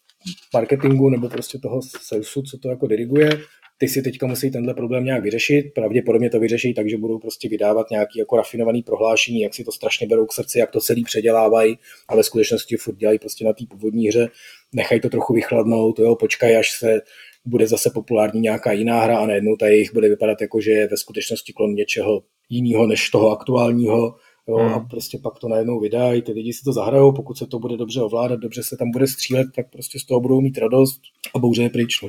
marketingu 0.54 1.10
nebo 1.10 1.28
prostě 1.28 1.58
toho 1.58 1.82
salesu, 1.82 2.42
co 2.42 2.58
to 2.58 2.68
jako 2.68 2.86
diriguje 2.86 3.30
ty 3.78 3.88
si 3.88 4.02
teďka 4.02 4.26
musí 4.26 4.50
tenhle 4.50 4.74
problém 4.74 5.04
nějak 5.04 5.22
vyřešit. 5.22 5.74
Pravděpodobně 5.74 6.30
to 6.30 6.40
vyřeší 6.40 6.74
tak, 6.74 6.90
že 6.90 6.96
budou 6.96 7.18
prostě 7.18 7.48
vydávat 7.48 7.90
nějaký 7.90 8.18
jako 8.18 8.36
rafinovaný 8.36 8.82
prohlášení, 8.82 9.40
jak 9.40 9.54
si 9.54 9.64
to 9.64 9.72
strašně 9.72 10.06
berou 10.06 10.26
k 10.26 10.32
srdci, 10.32 10.58
jak 10.58 10.70
to 10.70 10.80
celý 10.80 11.04
předělávají, 11.04 11.78
ale 12.08 12.22
v 12.22 12.26
skutečnosti 12.26 12.76
furt 12.76 12.96
dělají 12.96 13.18
prostě 13.18 13.44
na 13.44 13.52
té 13.52 13.64
původní 13.70 14.08
hře. 14.08 14.28
Nechají 14.72 15.00
to 15.00 15.08
trochu 15.08 15.32
vychladnout, 15.32 15.98
jo, 15.98 16.16
počkaj, 16.16 16.56
až 16.56 16.78
se 16.78 17.00
bude 17.44 17.66
zase 17.66 17.90
populární 17.90 18.40
nějaká 18.40 18.72
jiná 18.72 19.00
hra 19.00 19.18
a 19.18 19.26
najednou 19.26 19.56
ta 19.56 19.66
jejich 19.66 19.92
bude 19.94 20.08
vypadat 20.08 20.40
jako, 20.40 20.60
že 20.60 20.70
je 20.70 20.88
ve 20.88 20.96
skutečnosti 20.96 21.52
klon 21.52 21.74
něčeho 21.74 22.22
jiného 22.48 22.86
než 22.86 23.10
toho 23.10 23.30
aktuálního. 23.30 24.16
Jo, 24.48 24.56
hmm. 24.56 24.74
a 24.74 24.80
prostě 24.80 25.18
pak 25.18 25.38
to 25.38 25.48
najednou 25.48 25.80
vydají, 25.80 26.22
ty 26.22 26.32
lidi 26.32 26.52
si 26.52 26.64
to 26.64 26.72
zahrajou, 26.72 27.12
pokud 27.12 27.38
se 27.38 27.46
to 27.46 27.58
bude 27.58 27.76
dobře 27.76 28.00
ovládat, 28.00 28.40
dobře 28.40 28.62
se 28.62 28.76
tam 28.76 28.90
bude 28.90 29.06
střílet, 29.06 29.46
tak 29.56 29.70
prostě 29.70 29.98
z 29.98 30.04
toho 30.04 30.20
budou 30.20 30.40
mít 30.40 30.58
radost 30.58 31.00
a 31.34 31.38
bouře 31.38 31.62
je 31.62 31.70
pryč. 31.70 32.02
No. 32.02 32.08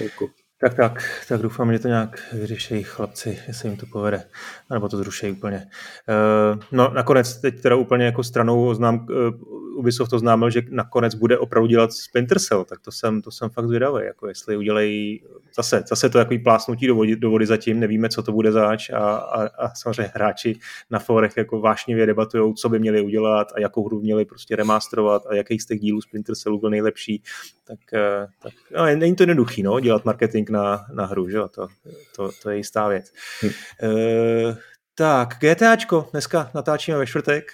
Jako- 0.00 0.39
Tak, 0.60 0.74
tak, 0.74 1.02
tak 1.28 1.42
doufám, 1.42 1.72
že 1.72 1.78
to 1.78 1.88
nějak 1.88 2.20
vyřeší 2.32 2.82
chlapci, 2.82 3.38
že 3.46 3.52
se 3.52 3.68
jim 3.68 3.76
to 3.76 3.86
povede, 3.86 4.24
nebo 4.72 4.88
to 4.88 4.96
zruší 4.96 5.30
úplně. 5.30 5.66
Uh, 6.08 6.62
no 6.72 6.90
nakonec 6.94 7.40
teď 7.40 7.62
teda 7.62 7.76
úplně 7.76 8.04
jako 8.04 8.22
stranou 8.24 8.66
oznám, 8.66 9.06
uh, 9.10 9.59
Ubisoft 9.80 10.12
oznámil, 10.12 10.50
že 10.50 10.62
nakonec 10.70 11.14
bude 11.14 11.38
opravdu 11.38 11.66
dělat 11.66 11.92
Splinter 11.92 12.38
Cell, 12.38 12.64
tak 12.64 12.80
to 12.80 12.92
jsem, 12.92 13.22
to 13.22 13.30
jsem 13.30 13.50
fakt 13.50 13.66
zvědavý, 13.66 14.04
jako 14.04 14.28
jestli 14.28 14.56
udělají 14.56 15.22
zase, 15.56 15.84
zase 15.88 16.08
to 16.10 16.18
takový 16.18 16.38
plásnutí 16.38 16.86
do 16.86 16.94
vody, 16.94 17.16
do 17.16 17.30
vody 17.30 17.46
zatím, 17.46 17.80
nevíme, 17.80 18.08
co 18.08 18.22
to 18.22 18.32
bude 18.32 18.52
zač 18.52 18.90
a, 18.90 18.98
a, 18.98 19.46
a 19.46 19.74
samozřejmě 19.74 20.12
hráči 20.14 20.58
na 20.90 20.98
forech 20.98 21.36
jako 21.36 21.60
vášnivě 21.60 22.06
debatují, 22.06 22.54
co 22.54 22.68
by 22.68 22.78
měli 22.78 23.00
udělat 23.00 23.52
a 23.54 23.60
jakou 23.60 23.86
hru 23.86 24.00
měli 24.00 24.24
prostě 24.24 24.56
remasterovat 24.56 25.26
a 25.26 25.34
jaký 25.34 25.58
z 25.58 25.66
těch 25.66 25.80
dílů 25.80 26.00
Splinter 26.00 26.34
Cellu 26.34 26.58
byl 26.58 26.70
nejlepší, 26.70 27.22
tak, 27.64 27.78
uh, 27.92 28.30
tak 28.42 28.52
no, 28.76 28.96
není 28.96 29.16
to 29.16 29.22
jednoduchý, 29.22 29.62
no, 29.62 29.80
dělat 29.80 30.04
marketing 30.04 30.50
na, 30.50 30.86
na 30.92 31.06
hru, 31.06 31.28
že 31.28 31.36
jo, 31.36 31.48
to, 31.48 31.68
to, 32.16 32.30
to 32.42 32.50
je 32.50 32.56
jistá 32.56 32.88
věc. 32.88 33.12
Hm. 33.42 33.46
Uh, 33.46 34.54
tak, 34.94 35.28
GTAčko, 35.40 36.08
dneska 36.10 36.50
natáčíme 36.54 36.98
ve 36.98 37.06
čtvrtek 37.06 37.52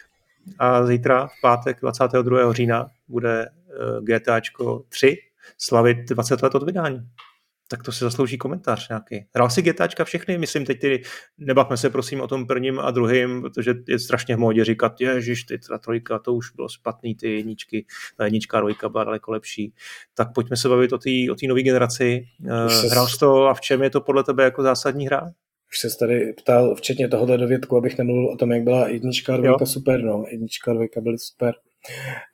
a 0.58 0.86
zítra, 0.86 1.26
v 1.26 1.40
pátek 1.42 1.80
22. 1.80 2.52
října, 2.52 2.86
bude 3.08 3.46
uh, 3.46 4.04
GTAčko 4.04 4.84
3 4.88 5.16
slavit 5.58 5.98
20 6.08 6.42
let 6.42 6.54
od 6.54 6.62
vydání 6.62 7.08
tak 7.68 7.82
to 7.82 7.92
si 7.92 8.04
zaslouží 8.04 8.38
komentář 8.38 8.88
nějaký. 8.88 9.26
Hrál 9.34 9.50
si 9.50 9.62
GTAčka 9.62 10.04
všechny, 10.04 10.38
myslím 10.38 10.64
teď 10.64 10.80
ty, 10.80 11.02
nebavme 11.38 11.76
se 11.76 11.90
prosím 11.90 12.20
o 12.20 12.26
tom 12.26 12.46
prvním 12.46 12.78
a 12.78 12.90
druhým, 12.90 13.42
protože 13.42 13.74
je 13.88 13.98
strašně 13.98 14.36
v 14.36 14.38
módě 14.38 14.64
říkat, 14.64 15.00
ježiš, 15.00 15.44
ty 15.44 15.58
ta 15.58 15.78
trojka, 15.78 16.18
to 16.18 16.34
už 16.34 16.50
bylo 16.50 16.68
špatný, 16.68 17.14
ty 17.14 17.32
jedničky, 17.32 17.86
ta 18.16 18.24
jednička, 18.24 18.60
dvojka 18.60 18.88
byla 18.88 19.04
daleko 19.04 19.32
lepší. 19.32 19.74
Tak 20.14 20.32
pojďme 20.34 20.56
se 20.56 20.68
bavit 20.68 20.92
o 20.92 20.98
té 20.98 21.10
o 21.30 21.48
nové 21.48 21.62
generaci. 21.62 22.24
Uh, 22.40 22.90
hrál 22.90 23.08
jsi 23.08 23.18
to 23.18 23.46
a 23.46 23.54
v 23.54 23.60
čem 23.60 23.82
je 23.82 23.90
to 23.90 24.00
podle 24.00 24.24
tebe 24.24 24.44
jako 24.44 24.62
zásadní 24.62 25.06
hra? 25.06 25.30
Už 25.76 25.92
se 25.92 25.98
tady 25.98 26.32
ptal, 26.32 26.74
včetně 26.74 27.08
tohohle 27.08 27.38
dovědku, 27.38 27.76
abych 27.76 27.98
nemluvil 27.98 28.28
o 28.28 28.36
tom, 28.36 28.52
jak 28.52 28.62
byla 28.62 28.88
jednička 28.88 29.34
a 29.34 29.36
dvojka 29.36 29.56
jo. 29.60 29.66
super, 29.66 30.02
no. 30.02 30.24
Jednička 30.30 30.70
a 30.70 30.74
dvojka 30.74 31.00
byly 31.00 31.18
super. 31.18 31.54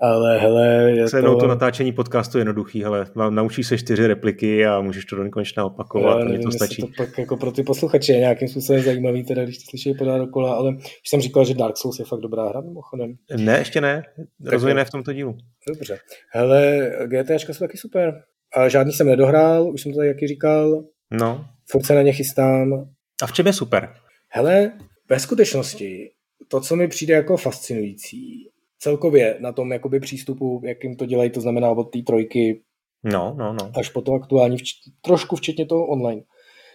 Ale 0.01 0.39
hele, 0.39 0.91
je 0.91 1.05
to... 1.11 1.37
to 1.37 1.47
natáčení 1.47 1.93
podcastu 1.93 2.39
je 2.39 2.41
jednoduchý, 2.41 2.83
hele, 2.83 3.07
naučíš 3.31 3.67
se 3.67 3.79
čtyři 3.79 4.07
repliky 4.07 4.67
a 4.67 4.81
můžeš 4.81 5.05
to 5.05 5.17
do 5.17 5.25
nekonečna 5.25 5.65
opakovat, 5.65 6.13
ale 6.13 6.25
nevím, 6.25 6.43
to 6.43 6.51
stačí. 6.51 6.83
to 6.83 6.89
pak 6.97 7.19
jako 7.19 7.37
pro 7.37 7.53
ty 7.53 7.63
posluchače 7.63 8.13
je 8.13 8.19
nějakým 8.19 8.49
způsobem 8.49 8.83
zajímavý, 8.83 9.25
teda 9.25 9.45
když 9.45 9.59
to 9.59 9.65
slyší 9.71 9.95
podat 9.95 10.19
dokola, 10.19 10.55
ale 10.55 10.75
už 10.77 11.09
jsem 11.09 11.21
říkal, 11.21 11.45
že 11.45 11.55
Dark 11.55 11.77
Souls 11.77 11.99
je 11.99 12.05
fakt 12.05 12.21
dobrá 12.21 12.49
hra 12.49 12.61
mimochodem. 12.61 13.15
Ne, 13.37 13.59
ještě 13.59 13.81
ne, 13.81 14.03
rozhodně 14.45 14.75
ne 14.75 14.85
v 14.85 14.91
tomto 14.91 15.13
dílu. 15.13 15.37
Dobře, 15.69 15.99
hele, 16.31 16.91
GTAčka 17.07 17.55
jsou 17.55 17.65
taky 17.65 17.77
super. 17.77 18.23
A 18.57 18.69
žádný 18.69 18.93
jsem 18.93 19.07
nedohrál, 19.07 19.73
už 19.73 19.83
jsem 19.83 19.93
to 19.93 19.97
tady 19.97 20.09
jaký 20.09 20.27
říkal. 20.27 20.85
No. 21.11 21.45
Furt 21.71 21.87
se 21.87 21.95
na 21.95 22.03
ně 22.03 22.13
chystám. 22.13 22.89
A 23.23 23.27
v 23.27 23.33
čem 23.33 23.47
je 23.47 23.53
super? 23.53 23.95
Hele, 24.29 24.73
ve 25.09 25.21
skutečnosti 25.21 26.11
to, 26.49 26.61
co 26.61 26.77
mi 26.77 26.89
přijde 26.89 27.15
jako 27.15 27.37
fascinující, 27.37 28.49
celkově 28.79 29.37
na 29.41 29.53
tom 29.53 29.73
jakoby 29.73 30.01
přístupu, 30.01 30.63
jakým 30.65 30.97
to 30.97 31.07
dělají, 31.07 31.31
to 31.31 31.41
znamená 31.41 31.71
od 31.71 31.85
té 31.85 31.99
trojky 32.03 32.63
no, 33.05 33.35
no, 33.39 33.53
no. 33.53 33.73
až 33.79 33.89
po 33.89 34.03
to 34.03 34.13
aktuální, 34.13 34.57
vč- 34.57 34.93
trošku 35.01 35.37
včetně 35.37 35.67
toho 35.67 35.87
online, 35.87 36.23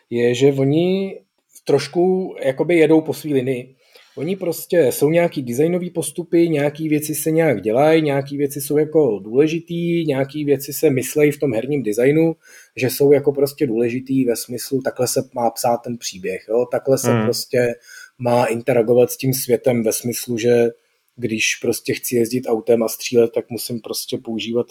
je, 0.09 0.33
že 0.35 0.53
oni 0.53 1.19
trošku 1.63 2.35
jakoby 2.43 2.77
jedou 2.77 3.01
po 3.01 3.13
svý 3.13 3.33
linii. 3.33 3.75
Oni 4.17 4.35
prostě 4.35 4.91
jsou 4.91 5.09
nějaký 5.09 5.43
designové 5.43 5.89
postupy, 5.89 6.49
nějaký 6.49 6.89
věci 6.89 7.15
se 7.15 7.31
nějak 7.31 7.61
dělají, 7.61 8.01
nějaký 8.01 8.37
věci 8.37 8.61
jsou 8.61 8.77
jako 8.77 9.19
důležitý, 9.19 10.05
nějaký 10.05 10.45
věci 10.45 10.73
se 10.73 10.89
myslejí 10.89 11.31
v 11.31 11.39
tom 11.39 11.53
herním 11.53 11.83
designu, 11.83 12.35
že 12.75 12.89
jsou 12.89 13.11
jako 13.11 13.31
prostě 13.31 13.67
důležitý 13.67 14.25
ve 14.25 14.35
smyslu, 14.35 14.81
takhle 14.81 15.07
se 15.07 15.29
má 15.33 15.49
psát 15.49 15.77
ten 15.77 15.97
příběh, 15.97 16.45
jo? 16.49 16.65
takhle 16.71 16.97
se 16.97 17.11
hmm. 17.11 17.23
prostě 17.23 17.75
má 18.17 18.45
interagovat 18.45 19.11
s 19.11 19.17
tím 19.17 19.33
světem 19.33 19.83
ve 19.83 19.93
smyslu, 19.93 20.37
že 20.37 20.69
když 21.15 21.55
prostě 21.55 21.93
chci 21.93 22.15
jezdit 22.15 22.47
autem 22.47 22.83
a 22.83 22.87
střílet, 22.87 23.31
tak 23.31 23.49
musím 23.49 23.79
prostě 23.81 24.17
používat, 24.17 24.67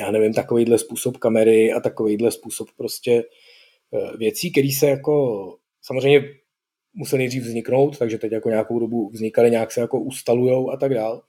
já 0.00 0.10
nevím, 0.10 0.32
takovýhle 0.32 0.78
způsob 0.78 1.16
kamery 1.16 1.72
a 1.72 1.80
takovýhle 1.80 2.30
způsob 2.30 2.68
prostě 2.76 3.24
eh, 3.94 4.16
věcí, 4.16 4.52
které 4.52 4.68
se 4.78 4.86
jako 4.86 5.56
samozřejmě 5.82 6.24
musel 6.96 7.18
nejdřív 7.18 7.42
vzniknout, 7.42 7.98
takže 7.98 8.18
teď 8.18 8.32
jako 8.32 8.48
nějakou 8.48 8.78
dobu 8.78 9.10
vznikaly, 9.10 9.50
nějak 9.50 9.72
se 9.72 9.80
jako 9.80 10.00
ustalujou 10.00 10.70
a 10.70 10.76
tak 10.76 10.94
dál. 10.94 11.22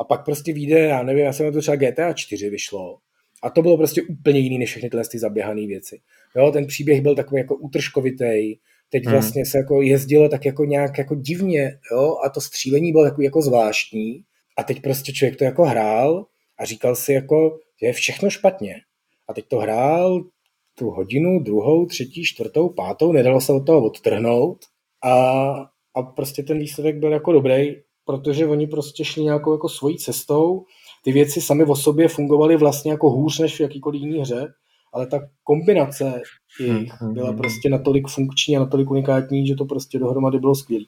A 0.00 0.04
pak 0.04 0.24
prostě 0.24 0.52
vyjde, 0.52 0.78
já 0.78 1.02
nevím, 1.02 1.24
já 1.24 1.32
jsem 1.32 1.46
na 1.46 1.52
to 1.52 1.60
třeba 1.60 1.76
GTA 1.76 2.12
4 2.12 2.50
vyšlo. 2.50 2.98
A 3.42 3.50
to 3.50 3.62
bylo 3.62 3.76
prostě 3.76 4.02
úplně 4.02 4.40
jiný 4.40 4.58
než 4.58 4.70
všechny 4.70 4.90
tyhle 4.90 5.04
ty 5.10 5.18
zaběhané 5.18 5.66
věci. 5.66 6.00
Jo, 6.36 6.50
ten 6.50 6.66
příběh 6.66 7.00
byl 7.00 7.14
takový 7.14 7.40
jako 7.40 7.56
útržkovitý, 7.56 8.56
Teď 8.92 9.04
hmm. 9.04 9.12
vlastně 9.12 9.46
se 9.46 9.58
jako 9.58 9.82
jezdilo 9.82 10.28
tak 10.28 10.44
jako 10.44 10.64
nějak 10.64 10.98
jako 10.98 11.14
divně, 11.14 11.78
jo, 11.92 12.16
a 12.24 12.28
to 12.28 12.40
střílení 12.40 12.92
bylo 12.92 13.04
takový 13.04 13.24
jako 13.24 13.42
zvláštní. 13.42 14.24
A 14.56 14.62
teď 14.62 14.82
prostě 14.82 15.12
člověk 15.12 15.38
to 15.38 15.44
jako 15.44 15.64
hrál 15.64 16.26
a 16.58 16.64
říkal 16.64 16.96
si 16.96 17.12
jako, 17.12 17.58
že 17.80 17.86
je 17.86 17.92
všechno 17.92 18.30
špatně. 18.30 18.74
A 19.28 19.34
teď 19.34 19.44
to 19.48 19.58
hrál 19.58 20.24
tu 20.78 20.90
hodinu, 20.90 21.40
druhou, 21.40 21.86
třetí, 21.86 22.24
čtvrtou, 22.24 22.68
pátou, 22.68 23.12
nedalo 23.12 23.40
se 23.40 23.52
od 23.52 23.66
toho 23.66 23.84
odtrhnout 23.84 24.58
a, 25.04 25.12
a 25.94 26.02
prostě 26.02 26.42
ten 26.42 26.58
výsledek 26.58 26.96
byl 26.96 27.12
jako 27.12 27.32
dobrý, 27.32 27.74
protože 28.04 28.46
oni 28.46 28.66
prostě 28.66 29.04
šli 29.04 29.22
nějakou 29.22 29.52
jako 29.52 29.68
svojí 29.68 29.98
cestou, 29.98 30.64
ty 31.04 31.12
věci 31.12 31.40
sami 31.40 31.64
o 31.64 31.76
sobě 31.76 32.08
fungovaly 32.08 32.56
vlastně 32.56 32.90
jako 32.90 33.10
hůř 33.10 33.38
než 33.38 33.56
v 33.56 33.60
jakýkoliv 33.60 34.02
jiný 34.02 34.18
hře, 34.18 34.52
ale 34.92 35.06
ta 35.06 35.20
kombinace 35.44 36.22
jejich 36.60 36.92
hmm, 37.00 37.14
byla 37.14 37.28
hmm, 37.28 37.38
prostě 37.38 37.68
natolik 37.68 38.08
funkční 38.08 38.56
a 38.56 38.60
natolik 38.60 38.90
unikátní, 38.90 39.46
že 39.46 39.54
to 39.54 39.64
prostě 39.64 39.98
dohromady 39.98 40.38
bylo 40.38 40.54
skvělé 40.54 40.84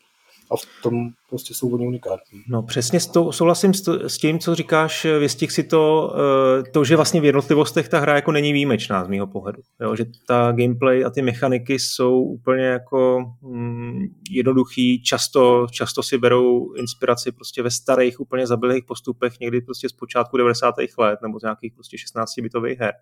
a 0.51 0.57
v 0.57 0.83
tom 0.83 1.11
prostě 1.29 1.55
jsou 1.55 1.75
oni 1.75 1.87
unikátní. 1.87 2.43
No 2.49 2.63
přesně 2.63 3.01
s 3.01 3.07
to, 3.07 3.33
souhlasím 3.33 3.75
s, 3.75 3.83
to, 3.83 4.09
s 4.09 4.19
tím, 4.19 4.39
co 4.39 4.55
říkáš, 4.55 5.05
věstih 5.05 5.53
si 5.53 5.63
to, 5.63 6.15
eh, 6.17 6.63
to, 6.71 6.85
že 6.85 6.97
vlastně 6.97 7.21
v 7.21 7.25
jednotlivostech 7.25 7.89
ta 7.89 8.01
hra 8.01 8.15
jako 8.15 8.33
není 8.33 8.53
výjimečná 8.53 9.05
z 9.05 9.09
mýho 9.09 9.27
pohledu. 9.27 9.63
Jo? 9.81 9.97
Že 9.97 10.05
ta 10.27 10.53
gameplay 10.53 11.05
a 11.05 11.11
ty 11.11 11.23
mechaniky 11.23 11.79
jsou 11.79 12.23
úplně 12.23 12.65
jako 12.65 13.25
mm, 13.43 14.03
jednoduchý, 14.31 15.03
často, 15.03 15.67
často 15.71 16.03
si 16.03 16.19
berou 16.19 16.73
inspiraci 16.73 17.33
prostě 17.33 17.63
ve 17.63 17.71
starých, 17.71 18.21
úplně 18.21 18.47
zabilých 18.47 18.85
postupech, 18.85 19.41
někdy 19.41 19.61
prostě 19.61 19.89
z 19.89 19.93
počátku 19.93 20.37
90. 20.37 20.75
let 20.99 21.19
nebo 21.23 21.41
z 21.41 21.43
nějakých 21.43 21.73
prostě 21.75 21.99
16 21.99 22.39
bitových 22.39 22.81
her. 22.81 22.93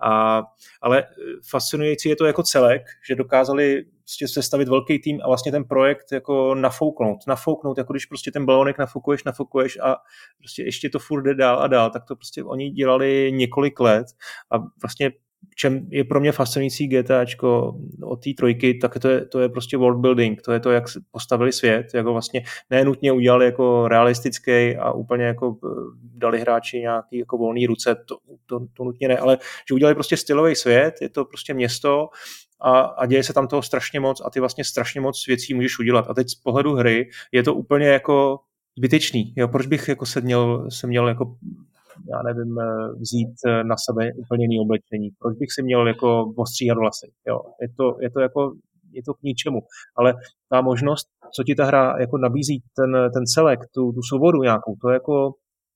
A, 0.00 0.42
ale 0.82 1.04
fascinující 1.50 2.08
je 2.08 2.16
to 2.16 2.24
jako 2.24 2.42
celek, 2.42 2.82
že 3.08 3.14
dokázali 3.14 3.84
prostě 4.12 4.28
sestavit 4.28 4.68
velký 4.68 4.98
tým 4.98 5.20
a 5.24 5.26
vlastně 5.26 5.52
ten 5.52 5.64
projekt 5.64 6.12
jako 6.12 6.54
nafouknout. 6.54 7.18
Nafouknout, 7.26 7.78
jako 7.78 7.92
když 7.92 8.06
prostě 8.06 8.30
ten 8.30 8.46
balonek 8.46 8.78
nafukuješ, 8.78 9.24
nafukuješ 9.24 9.78
a 9.82 9.96
prostě 10.38 10.62
ještě 10.62 10.88
to 10.88 10.98
furt 10.98 11.22
jde 11.22 11.34
dál 11.34 11.58
a 11.58 11.66
dál, 11.66 11.90
tak 11.90 12.04
to 12.04 12.16
prostě 12.16 12.44
oni 12.44 12.70
dělali 12.70 13.32
několik 13.32 13.80
let 13.80 14.06
a 14.50 14.58
vlastně 14.58 15.10
čem 15.56 15.86
je 15.90 16.04
pro 16.04 16.20
mě 16.20 16.32
fascinující 16.32 16.88
GTAčko 16.88 17.76
od 18.02 18.24
té 18.24 18.30
trojky, 18.36 18.74
tak 18.74 18.98
to 18.98 19.08
je, 19.08 19.26
to 19.26 19.40
je 19.40 19.48
prostě 19.48 19.76
world 19.76 20.00
building, 20.00 20.42
to 20.42 20.52
je 20.52 20.60
to, 20.60 20.70
jak 20.70 20.84
postavili 21.10 21.52
svět, 21.52 21.86
jako 21.94 22.12
vlastně 22.12 22.42
nenutně 22.70 23.12
udělali 23.12 23.44
jako 23.44 23.88
realistický 23.88 24.76
a 24.76 24.92
úplně 24.92 25.24
jako 25.24 25.56
eh, 25.64 25.68
dali 26.14 26.40
hráči 26.40 26.80
nějaký 26.80 27.18
jako 27.18 27.38
volný 27.38 27.66
ruce, 27.66 27.94
to, 27.94 28.16
to, 28.46 28.60
to 28.72 28.84
nutně 28.84 29.08
ne, 29.08 29.16
ale 29.18 29.38
že 29.68 29.74
udělali 29.74 29.94
prostě 29.94 30.16
stylový 30.16 30.54
svět, 30.54 30.94
je 31.00 31.08
to 31.08 31.24
prostě 31.24 31.54
město 31.54 32.08
a, 32.62 32.80
a 32.80 33.06
děje 33.06 33.22
se 33.22 33.32
tam 33.32 33.48
toho 33.48 33.62
strašně 33.62 34.00
moc 34.00 34.22
a 34.24 34.30
ty 34.30 34.40
vlastně 34.40 34.64
strašně 34.64 35.00
moc 35.00 35.26
věcí 35.26 35.54
můžeš 35.54 35.78
udělat. 35.78 36.06
A 36.08 36.14
teď 36.14 36.28
z 36.28 36.34
pohledu 36.34 36.74
hry 36.74 37.08
je 37.32 37.42
to 37.42 37.54
úplně 37.54 37.86
jako 37.86 38.38
zbytečný. 38.78 39.34
Jo, 39.36 39.48
proč 39.48 39.66
bych 39.66 39.88
jako 39.88 40.06
se 40.06 40.20
měl, 40.20 40.70
se 40.70 40.86
měl 40.86 41.08
jako 41.08 41.36
já 42.10 42.22
nevím, 42.22 42.58
eh, 42.58 42.92
vzít 43.00 43.34
eh, 43.46 43.64
na 43.64 43.76
sebe 43.76 44.12
úplně 44.16 44.44
jiný 44.44 44.60
oblečení. 44.60 45.10
Proč 45.18 45.38
bych 45.38 45.52
si 45.52 45.62
měl 45.62 45.88
jako 45.88 46.32
ostříhat 46.36 46.78
vlasy? 46.78 47.12
Jo, 47.28 47.40
je 47.60 47.68
to, 47.76 47.96
je 48.00 48.10
to 48.10 48.20
jako 48.20 48.52
je 48.92 49.02
to 49.02 49.14
k 49.14 49.22
ničemu. 49.22 49.60
Ale 49.96 50.14
ta 50.48 50.60
možnost, 50.60 51.08
co 51.34 51.44
ti 51.44 51.54
ta 51.54 51.64
hra 51.64 51.94
jako 52.00 52.18
nabízí, 52.18 52.62
ten, 52.76 52.92
ten 53.14 53.26
celek, 53.26 53.60
tu, 53.74 53.92
tu 53.92 54.02
svobodu 54.02 54.42
nějakou, 54.42 54.76
to 54.82 54.88
jako 54.88 55.34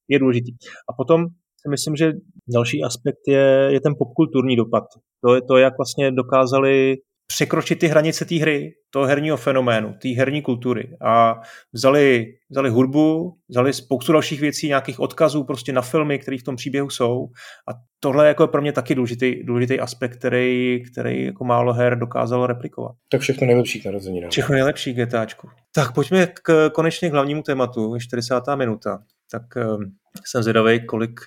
je 0.08 0.18
důležitý. 0.18 0.52
A 0.88 0.92
potom 0.92 1.26
si 1.66 1.70
myslím, 1.70 1.96
že 1.96 2.12
další 2.54 2.82
aspekt 2.82 3.20
je, 3.28 3.68
je 3.72 3.80
ten 3.80 3.92
popkulturní 3.98 4.56
dopad. 4.56 4.84
To 5.24 5.34
je 5.34 5.40
to, 5.42 5.56
jak 5.56 5.72
vlastně 5.78 6.10
dokázali 6.10 6.96
překročit 7.26 7.78
ty 7.78 7.86
hranice 7.86 8.24
té 8.24 8.34
hry, 8.34 8.72
toho 8.90 9.06
herního 9.06 9.36
fenoménu, 9.36 9.94
té 10.02 10.08
herní 10.08 10.42
kultury 10.42 10.96
a 11.04 11.34
vzali, 11.72 12.26
vzali 12.50 12.70
hudbu, 12.70 13.36
vzali 13.48 13.72
spoustu 13.72 14.12
dalších 14.12 14.40
věcí, 14.40 14.68
nějakých 14.68 15.00
odkazů 15.00 15.44
prostě 15.44 15.72
na 15.72 15.82
filmy, 15.82 16.18
které 16.18 16.38
v 16.38 16.42
tom 16.42 16.56
příběhu 16.56 16.90
jsou 16.90 17.26
a 17.70 17.72
tohle 18.00 18.24
je 18.24 18.28
jako 18.28 18.46
pro 18.48 18.62
mě 18.62 18.72
taky 18.72 18.94
důležitý, 18.94 19.44
důležitý 19.44 19.80
aspekt, 19.80 20.16
který, 20.16 20.82
který 20.92 21.24
jako 21.24 21.44
málo 21.44 21.72
her 21.72 21.98
dokázalo 21.98 22.46
replikovat. 22.46 22.92
Tak 23.10 23.20
všechno 23.20 23.46
nejlepší 23.46 23.80
k 23.80 23.84
narozeninám. 23.84 24.30
Všechno 24.30 24.54
nejlepší 24.54 24.94
GTAčku. 24.94 25.48
Tak 25.74 25.94
pojďme 25.94 26.26
k, 26.26 26.70
konečně 26.70 27.10
k 27.10 27.12
hlavnímu 27.12 27.42
tématu, 27.42 27.98
40. 27.98 28.34
minuta. 28.54 28.98
Tak 29.30 29.42
jsem 30.24 30.42
zvědavý, 30.42 30.86
kolik, 30.86 31.20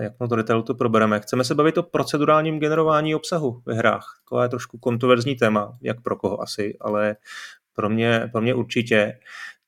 jak 0.00 0.12
na 0.20 0.26
to 0.28 0.36
detailu 0.36 0.62
to 0.62 0.74
probereme. 0.74 1.20
Chceme 1.20 1.44
se 1.44 1.54
bavit 1.54 1.78
o 1.78 1.82
procedurálním 1.82 2.60
generování 2.60 3.14
obsahu 3.14 3.62
ve 3.66 3.74
hrách. 3.74 4.20
To 4.30 4.42
je 4.42 4.48
trošku 4.48 4.78
kontroverzní 4.78 5.36
téma, 5.36 5.78
jak 5.82 6.00
pro 6.00 6.16
koho 6.16 6.42
asi, 6.42 6.76
ale 6.80 7.16
pro 7.72 7.88
mě, 7.88 8.28
pro 8.32 8.40
mě 8.40 8.54
určitě. 8.54 9.18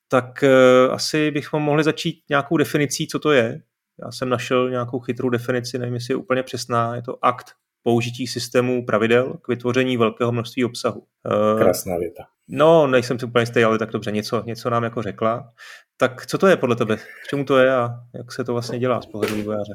Tak 0.08 0.44
asi 0.90 1.30
bychom 1.30 1.62
mohli 1.62 1.84
začít 1.84 2.22
nějakou 2.28 2.56
definicí, 2.56 3.06
co 3.06 3.18
to 3.18 3.32
je. 3.32 3.62
Já 4.04 4.12
jsem 4.12 4.28
našel 4.28 4.70
nějakou 4.70 5.00
chytrou 5.00 5.28
definici, 5.28 5.78
nevím, 5.78 5.94
jestli 5.94 6.12
je 6.12 6.16
úplně 6.16 6.42
přesná. 6.42 6.96
Je 6.96 7.02
to 7.02 7.24
akt 7.24 7.52
použití 7.82 8.26
systému 8.26 8.86
pravidel 8.86 9.34
k 9.42 9.48
vytvoření 9.48 9.96
velkého 9.96 10.32
množství 10.32 10.64
obsahu. 10.64 11.02
Eh, 11.26 11.58
Krásná 11.58 11.96
věta. 11.96 12.24
No, 12.48 12.86
nejsem 12.86 13.18
si 13.18 13.26
úplně 13.26 13.42
jistý, 13.42 13.64
ale 13.64 13.78
tak 13.78 13.90
dobře, 13.90 14.10
něco, 14.10 14.42
něco 14.46 14.70
nám 14.70 14.84
jako 14.84 15.02
řekla. 15.02 15.52
Tak 15.96 16.26
co 16.26 16.38
to 16.38 16.46
je 16.46 16.56
podle 16.56 16.76
tebe? 16.76 16.96
K 16.96 17.28
čemu 17.30 17.44
to 17.44 17.58
je 17.58 17.74
a 17.74 17.90
jak 18.14 18.32
se 18.32 18.44
to 18.44 18.52
vlastně 18.52 18.78
dělá 18.78 19.00
z 19.00 19.06
pohledu 19.06 19.34
vývojáře? 19.34 19.74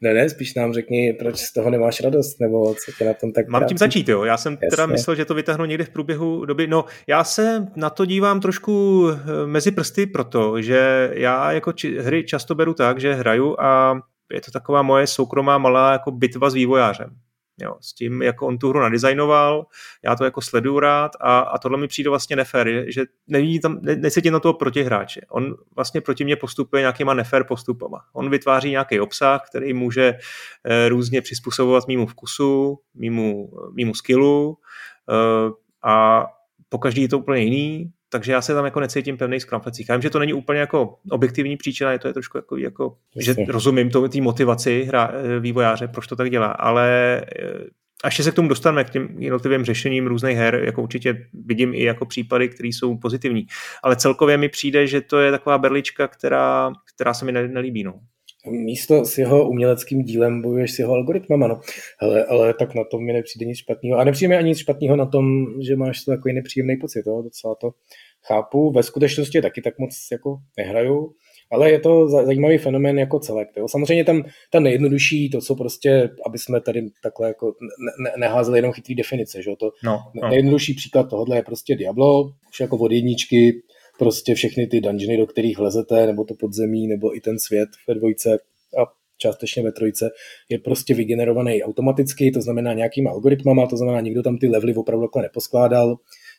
Ne, 0.00 0.14
ne, 0.14 0.28
spíš 0.28 0.54
nám 0.54 0.72
řekni, 0.72 1.12
proč 1.12 1.38
z 1.38 1.52
toho 1.52 1.70
nemáš 1.70 2.00
radost, 2.00 2.40
nebo 2.40 2.74
co 2.74 2.92
tě 2.98 3.04
na 3.04 3.14
tom 3.14 3.32
tak 3.32 3.48
Mám 3.48 3.64
tím 3.64 3.78
začít, 3.78 4.08
jo. 4.08 4.24
Já 4.24 4.36
jsem 4.36 4.52
Jasně. 4.52 4.68
teda 4.68 4.86
myslel, 4.86 5.16
že 5.16 5.24
to 5.24 5.34
vytáhnu 5.34 5.64
někdy 5.64 5.84
v 5.84 5.90
průběhu 5.90 6.44
doby. 6.44 6.66
No, 6.66 6.84
já 7.06 7.24
se 7.24 7.66
na 7.76 7.90
to 7.90 8.04
dívám 8.04 8.40
trošku 8.40 9.06
eh, 9.10 9.46
mezi 9.46 9.70
prsty, 9.70 10.06
protože 10.06 11.10
já 11.14 11.52
jako 11.52 11.72
či, 11.72 11.98
hry 11.98 12.24
často 12.24 12.54
beru 12.54 12.74
tak, 12.74 13.00
že 13.00 13.14
hraju 13.14 13.60
a 13.60 14.00
je 14.32 14.40
to 14.40 14.50
taková 14.50 14.82
moje 14.82 15.06
soukromá 15.06 15.58
malá 15.58 15.92
jako 15.92 16.10
bitva 16.10 16.50
s 16.50 16.54
vývojářem. 16.54 17.10
Jo, 17.62 17.76
s 17.80 17.94
tím, 17.94 18.22
jak 18.22 18.42
on 18.42 18.58
tu 18.58 18.68
hru 18.68 18.80
nadizajnoval, 18.80 19.66
já 20.04 20.16
to 20.16 20.24
jako 20.24 20.40
sleduju 20.40 20.80
rád 20.80 21.12
a, 21.20 21.38
a 21.38 21.58
tohle 21.58 21.78
mi 21.78 21.88
přijde 21.88 22.10
vlastně 22.10 22.36
nefér, 22.36 22.84
že 22.88 23.04
nevidí 23.26 23.60
tam, 23.60 23.78
ne, 23.82 23.96
necítím 23.96 24.32
na 24.32 24.40
toho 24.40 24.54
protihráče. 24.54 25.20
On 25.30 25.54
vlastně 25.76 26.00
proti 26.00 26.24
mě 26.24 26.36
postupuje 26.36 26.80
nějakýma 26.80 27.14
nefér 27.14 27.44
postupama. 27.44 28.00
On 28.12 28.30
vytváří 28.30 28.70
nějaký 28.70 29.00
obsah, 29.00 29.42
který 29.48 29.72
může 29.72 30.14
e, 30.64 30.88
různě 30.88 31.22
přizpůsobovat 31.22 31.88
mýmu 31.88 32.06
vkusu, 32.06 32.78
mýmu, 32.94 33.50
mýmu 33.72 33.94
skillu 33.94 34.58
e, 35.10 35.14
a 35.88 36.26
po 36.68 36.78
každý 36.78 37.02
je 37.02 37.08
to 37.08 37.18
úplně 37.18 37.42
jiný, 37.42 37.92
takže 38.12 38.32
já 38.32 38.42
se 38.42 38.54
tam 38.54 38.64
jako 38.64 38.80
necítím 38.80 39.16
pevný 39.16 39.40
z 39.40 39.44
kramflecích. 39.44 39.88
Já 39.88 39.96
vím, 39.96 40.02
že 40.02 40.10
to 40.10 40.18
není 40.18 40.32
úplně 40.32 40.60
jako 40.60 40.98
objektivní 41.10 41.56
příčina, 41.56 41.92
je 41.92 41.98
to 41.98 42.08
je 42.08 42.14
trošku 42.14 42.38
jako, 42.38 42.56
jako 42.56 42.96
že 43.18 43.34
rozumím 43.48 43.90
to, 43.90 44.08
té 44.08 44.20
motivaci 44.20 44.84
hra, 44.84 45.10
eh, 45.14 45.40
vývojáře, 45.40 45.88
proč 45.88 46.06
to 46.06 46.16
tak 46.16 46.30
dělá, 46.30 46.46
ale 46.46 46.88
eh, 47.38 47.64
až 48.04 48.16
se 48.16 48.30
k 48.30 48.34
tomu 48.34 48.48
dostaneme, 48.48 48.84
k 48.84 48.90
těm 48.90 49.08
jednotlivým 49.18 49.64
řešením 49.64 50.06
různých 50.06 50.36
her, 50.36 50.54
jako 50.64 50.82
určitě 50.82 51.26
vidím 51.46 51.74
i 51.74 51.82
jako 51.82 52.06
případy, 52.06 52.48
které 52.48 52.68
jsou 52.68 52.96
pozitivní. 52.96 53.46
Ale 53.82 53.96
celkově 53.96 54.36
mi 54.36 54.48
přijde, 54.48 54.86
že 54.86 55.00
to 55.00 55.20
je 55.20 55.30
taková 55.30 55.58
berlička, 55.58 56.08
která, 56.08 56.72
která 56.94 57.14
se 57.14 57.24
mi 57.24 57.32
nelíbí. 57.32 57.84
No 57.84 57.94
místo 58.50 59.04
s 59.04 59.18
jeho 59.18 59.48
uměleckým 59.48 60.02
dílem 60.02 60.42
bojuješ 60.42 60.72
s 60.72 60.78
jeho 60.78 60.92
algoritmama, 60.92 61.48
no. 61.48 61.60
Ale, 62.00 62.24
ale 62.24 62.54
tak 62.54 62.74
na 62.74 62.84
tom 62.84 63.04
mi 63.04 63.12
nepřijde 63.12 63.46
nic 63.46 63.58
špatného. 63.58 63.98
A 63.98 64.04
nepřijde 64.04 64.28
mi 64.28 64.36
ani 64.36 64.48
nic 64.48 64.58
špatného 64.58 64.96
na 64.96 65.06
tom, 65.06 65.46
že 65.60 65.76
máš 65.76 66.04
takový 66.04 66.34
nepříjemný 66.34 66.76
pocit, 66.76 67.02
jo? 67.06 67.22
docela 67.22 67.54
to 67.54 67.70
chápu. 68.26 68.72
Ve 68.72 68.82
skutečnosti 68.82 69.42
taky 69.42 69.62
tak 69.62 69.78
moc 69.78 69.90
jako 70.12 70.36
nehraju, 70.56 71.12
ale 71.52 71.70
je 71.70 71.80
to 71.80 72.08
zajímavý 72.08 72.58
fenomén 72.58 72.98
jako 72.98 73.18
celek. 73.18 73.48
Jo. 73.56 73.68
Samozřejmě 73.68 74.04
tam 74.04 74.22
ta 74.50 74.60
nejjednodušší, 74.60 75.30
to, 75.30 75.40
co 75.40 75.54
prostě, 75.54 76.10
aby 76.26 76.38
jsme 76.38 76.60
tady 76.60 76.82
takhle 77.02 77.28
jako 77.28 77.46
ne, 77.46 78.10
ne, 78.10 78.12
neházeli 78.18 78.58
jenom 78.58 78.72
chytrý 78.72 78.94
definice, 78.94 79.42
že 79.42 79.50
to 79.58 79.70
no, 79.84 79.98
no. 80.22 80.28
nejjednodušší 80.28 80.74
příklad 80.74 81.10
tohohle 81.10 81.36
je 81.36 81.42
prostě 81.42 81.76
Diablo, 81.76 82.32
už 82.50 82.60
jako 82.60 82.76
od 82.76 82.92
jedničky, 82.92 83.62
prostě 84.02 84.34
všechny 84.34 84.66
ty 84.66 84.80
dungeony, 84.80 85.16
do 85.16 85.26
kterých 85.26 85.58
vlezete, 85.58 86.06
nebo 86.06 86.24
to 86.24 86.34
podzemí, 86.34 86.86
nebo 86.86 87.16
i 87.16 87.20
ten 87.20 87.38
svět 87.38 87.68
ve 87.88 87.94
dvojce 87.94 88.38
a 88.82 88.82
částečně 89.18 89.62
ve 89.62 89.72
trojce, 89.72 90.10
je 90.48 90.58
prostě 90.58 90.94
vygenerovaný 90.94 91.62
automaticky, 91.62 92.30
to 92.30 92.40
znamená 92.40 92.72
nějakýma 92.72 93.10
algoritmama, 93.10 93.66
to 93.66 93.76
znamená, 93.76 94.00
nikdo 94.00 94.22
tam 94.22 94.38
ty 94.38 94.48
levely 94.48 94.74
opravdu 94.74 95.06
takhle 95.06 95.22
neposkládal, 95.22 95.96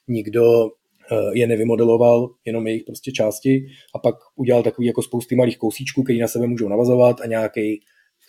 nikdo 0.07 0.43
eh, 0.66 1.16
je 1.34 1.47
nevymodeloval, 1.47 2.30
jenom 2.45 2.68
jejich 2.68 2.84
prostě 2.84 3.11
části 3.11 3.66
a 3.95 3.99
pak 3.99 4.16
udělal 4.36 4.64
takový 4.64 4.88
jako 4.88 5.01
spousty 5.01 5.36
malých 5.36 5.57
kousíčků, 5.57 6.03
který 6.03 6.20
na 6.20 6.28
sebe 6.28 6.47
můžou 6.47 6.68
navazovat 6.68 7.22
a 7.22 7.26
nějaký 7.26 7.82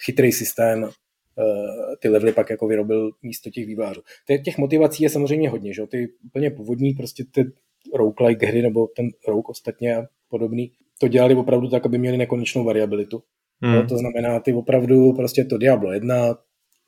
chytrý 0.05 0.32
systém 0.32 0.85
eh, 0.85 1.97
ty 2.01 2.09
levely 2.09 2.32
pak 2.32 2.51
jako 2.51 2.66
vyrobil 2.66 3.11
místo 3.22 3.51
těch 3.51 3.66
vývářů. 3.66 4.01
Těch 4.45 4.59
motivací 4.59 5.03
je 5.03 5.11
samozřejmě 5.11 5.49
hodně, 5.51 5.74
že? 5.74 5.87
ty 5.87 6.09
úplně 6.24 6.51
původní 6.51 6.93
prostě 6.93 7.24
ty 7.32 7.45
roguelike 7.95 8.47
hry, 8.47 8.62
nebo 8.62 8.86
ten 8.97 9.09
rogue 9.28 9.51
ostatně 9.51 9.97
a 9.97 10.07
podobný, 10.28 10.72
to 11.01 11.09
dělali 11.09 11.34
opravdu 11.34 11.68
tak, 11.68 11.86
aby 11.86 11.99
měli 11.99 12.16
nekonečnou 12.16 12.64
variabilitu. 12.64 13.22
Hmm. 13.62 13.74
No, 13.74 13.86
to 13.86 13.99
znamená, 13.99 14.40
ty 14.40 14.53
opravdu 14.53 15.12
prostě 15.12 15.45
to 15.45 15.59
Diablo 15.59 15.92
1, 15.92 16.36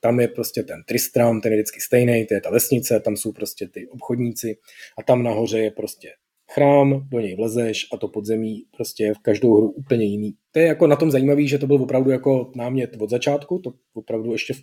tam 0.00 0.20
je 0.20 0.28
prostě 0.28 0.62
ten 0.62 0.82
Tristram, 0.86 1.40
ten 1.40 1.52
je 1.52 1.59
vždycky 1.59 1.80
stejný, 1.80 2.26
to 2.26 2.34
je 2.34 2.40
ta 2.40 2.50
vesnice, 2.50 3.00
tam 3.00 3.16
jsou 3.16 3.32
prostě 3.32 3.68
ty 3.68 3.88
obchodníci 3.88 4.57
a 4.98 5.02
tam 5.02 5.22
nahoře 5.22 5.59
je 5.59 5.70
prostě 5.70 6.11
chrám, 6.52 7.09
do 7.09 7.20
něj 7.20 7.36
vlezeš 7.36 7.86
a 7.92 7.96
to 7.96 8.09
podzemí 8.09 8.62
prostě 8.76 9.04
je 9.04 9.14
v 9.14 9.18
každou 9.18 9.57
hru 9.57 9.70
úplně 9.70 10.04
jiný. 10.04 10.34
To 10.52 10.59
je 10.59 10.66
jako 10.66 10.86
na 10.86 10.96
tom 10.96 11.11
zajímavý, 11.11 11.48
že 11.48 11.59
to 11.59 11.66
byl 11.66 11.82
opravdu 11.82 12.11
jako 12.11 12.52
námět 12.57 12.96
od 13.00 13.11
začátku, 13.11 13.59
to 13.59 13.72
opravdu 13.94 14.32
ještě 14.32 14.54
v, 14.54 14.59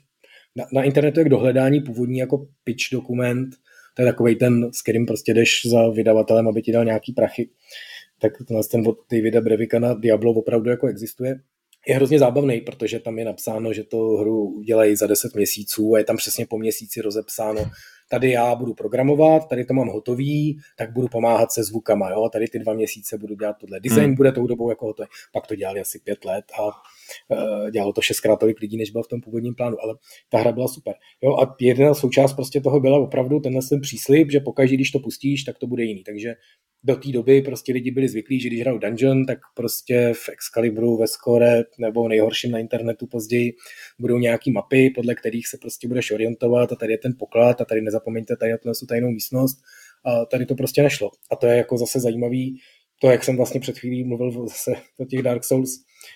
na, 0.55 0.65
na 0.73 0.83
internetu 0.83 1.19
je 1.19 1.25
k 1.25 1.29
dohledání 1.29 1.81
původní 1.81 2.17
jako 2.17 2.47
pitch 2.63 2.91
dokument, 2.91 3.49
to 3.93 4.01
je 4.01 4.05
takový 4.05 4.35
ten, 4.35 4.73
s 4.73 4.81
kterým 4.81 5.05
prostě 5.05 5.33
jdeš 5.33 5.61
za 5.65 5.89
vydavatelem, 5.89 6.47
aby 6.47 6.61
ti 6.61 6.71
dal 6.71 6.85
nějaký 6.85 7.13
prachy. 7.13 7.49
Tak 8.19 8.33
tenhle 8.47 8.63
ten 8.63 8.87
od 8.87 8.97
Davida 9.11 9.41
Brevika 9.41 9.79
na 9.79 9.93
Diablo 9.93 10.33
opravdu 10.33 10.69
jako 10.69 10.87
existuje. 10.87 11.39
Je 11.87 11.95
hrozně 11.95 12.19
zábavný, 12.19 12.61
protože 12.61 12.99
tam 12.99 13.19
je 13.19 13.25
napsáno, 13.25 13.73
že 13.73 13.83
to 13.83 13.97
hru 13.97 14.49
udělají 14.49 14.95
za 14.95 15.07
10 15.07 15.35
měsíců 15.35 15.93
a 15.93 15.97
je 15.97 16.03
tam 16.03 16.17
přesně 16.17 16.45
po 16.45 16.57
měsíci 16.57 17.01
rozepsáno, 17.01 17.65
tady 18.09 18.31
já 18.31 18.55
budu 18.55 18.73
programovat, 18.73 19.47
tady 19.49 19.65
to 19.65 19.73
mám 19.73 19.87
hotový, 19.87 20.59
tak 20.77 20.91
budu 20.91 21.07
pomáhat 21.07 21.51
se 21.51 21.63
zvukama, 21.63 22.09
jo, 22.09 22.29
tady 22.33 22.47
ty 22.47 22.59
dva 22.59 22.73
měsíce 22.73 23.17
budu 23.17 23.35
dělat 23.35 23.55
tohle. 23.59 23.79
Design 23.79 24.05
hmm. 24.05 24.15
bude 24.15 24.31
tou 24.31 24.47
dobou 24.47 24.69
jako 24.69 24.85
hotový. 24.85 25.07
Pak 25.31 25.47
to 25.47 25.55
dělali 25.55 25.79
asi 25.79 25.99
pět 25.99 26.25
let 26.25 26.45
a 26.61 26.69
dělalo 27.71 27.93
to 27.93 28.01
šestkrát 28.01 28.39
tolik 28.39 28.59
lidí, 28.59 28.77
než 28.77 28.91
bylo 28.91 29.03
v 29.03 29.07
tom 29.07 29.21
původním 29.21 29.55
plánu, 29.55 29.77
ale 29.83 29.95
ta 30.29 30.37
hra 30.37 30.51
byla 30.51 30.67
super. 30.67 30.93
Jo, 31.23 31.35
a 31.35 31.55
jedna 31.61 31.93
součást 31.93 32.33
prostě 32.33 32.61
toho 32.61 32.79
byla 32.79 32.99
opravdu 32.99 33.39
tenhle 33.39 33.61
ten 33.69 33.81
příslip, 33.81 34.31
že 34.31 34.39
pokaždé, 34.39 34.75
když 34.75 34.91
to 34.91 34.99
pustíš, 34.99 35.43
tak 35.43 35.57
to 35.59 35.67
bude 35.67 35.83
jiný. 35.83 36.03
Takže 36.03 36.33
do 36.83 36.95
té 36.95 37.11
doby 37.11 37.41
prostě 37.41 37.73
lidi 37.73 37.91
byli 37.91 38.09
zvyklí, 38.09 38.39
že 38.39 38.47
když 38.47 38.61
hrajou 38.61 38.77
Dungeon, 38.77 39.25
tak 39.25 39.39
prostě 39.55 40.13
v 40.13 40.29
Excalibru, 40.29 40.97
ve 40.97 41.07
Score 41.07 41.63
nebo 41.79 42.07
nejhorším 42.07 42.51
na 42.51 42.59
internetu 42.59 43.07
později 43.07 43.53
budou 43.99 44.17
nějaký 44.17 44.51
mapy, 44.51 44.89
podle 44.95 45.15
kterých 45.15 45.47
se 45.47 45.57
prostě 45.57 45.87
budeš 45.87 46.11
orientovat 46.11 46.71
a 46.71 46.75
tady 46.75 46.93
je 46.93 46.97
ten 46.97 47.15
poklad 47.19 47.61
a 47.61 47.65
tady 47.65 47.81
nezapomeňte 47.81 48.35
tady 48.35 48.51
na 48.51 48.73
tu 48.79 48.85
tajnou 48.85 49.11
místnost 49.11 49.57
a 50.05 50.25
tady 50.25 50.45
to 50.45 50.55
prostě 50.55 50.83
nešlo. 50.83 51.11
A 51.31 51.35
to 51.35 51.47
je 51.47 51.57
jako 51.57 51.77
zase 51.77 51.99
zajímavý, 51.99 52.59
to, 53.03 53.11
jak 53.11 53.23
jsem 53.23 53.37
vlastně 53.37 53.59
před 53.59 53.79
chvílí 53.79 54.03
mluvil 54.03 54.47
zase 54.47 54.71
o 54.99 55.05
těch 55.05 55.21
Dark 55.21 55.43
Souls, 55.43 55.69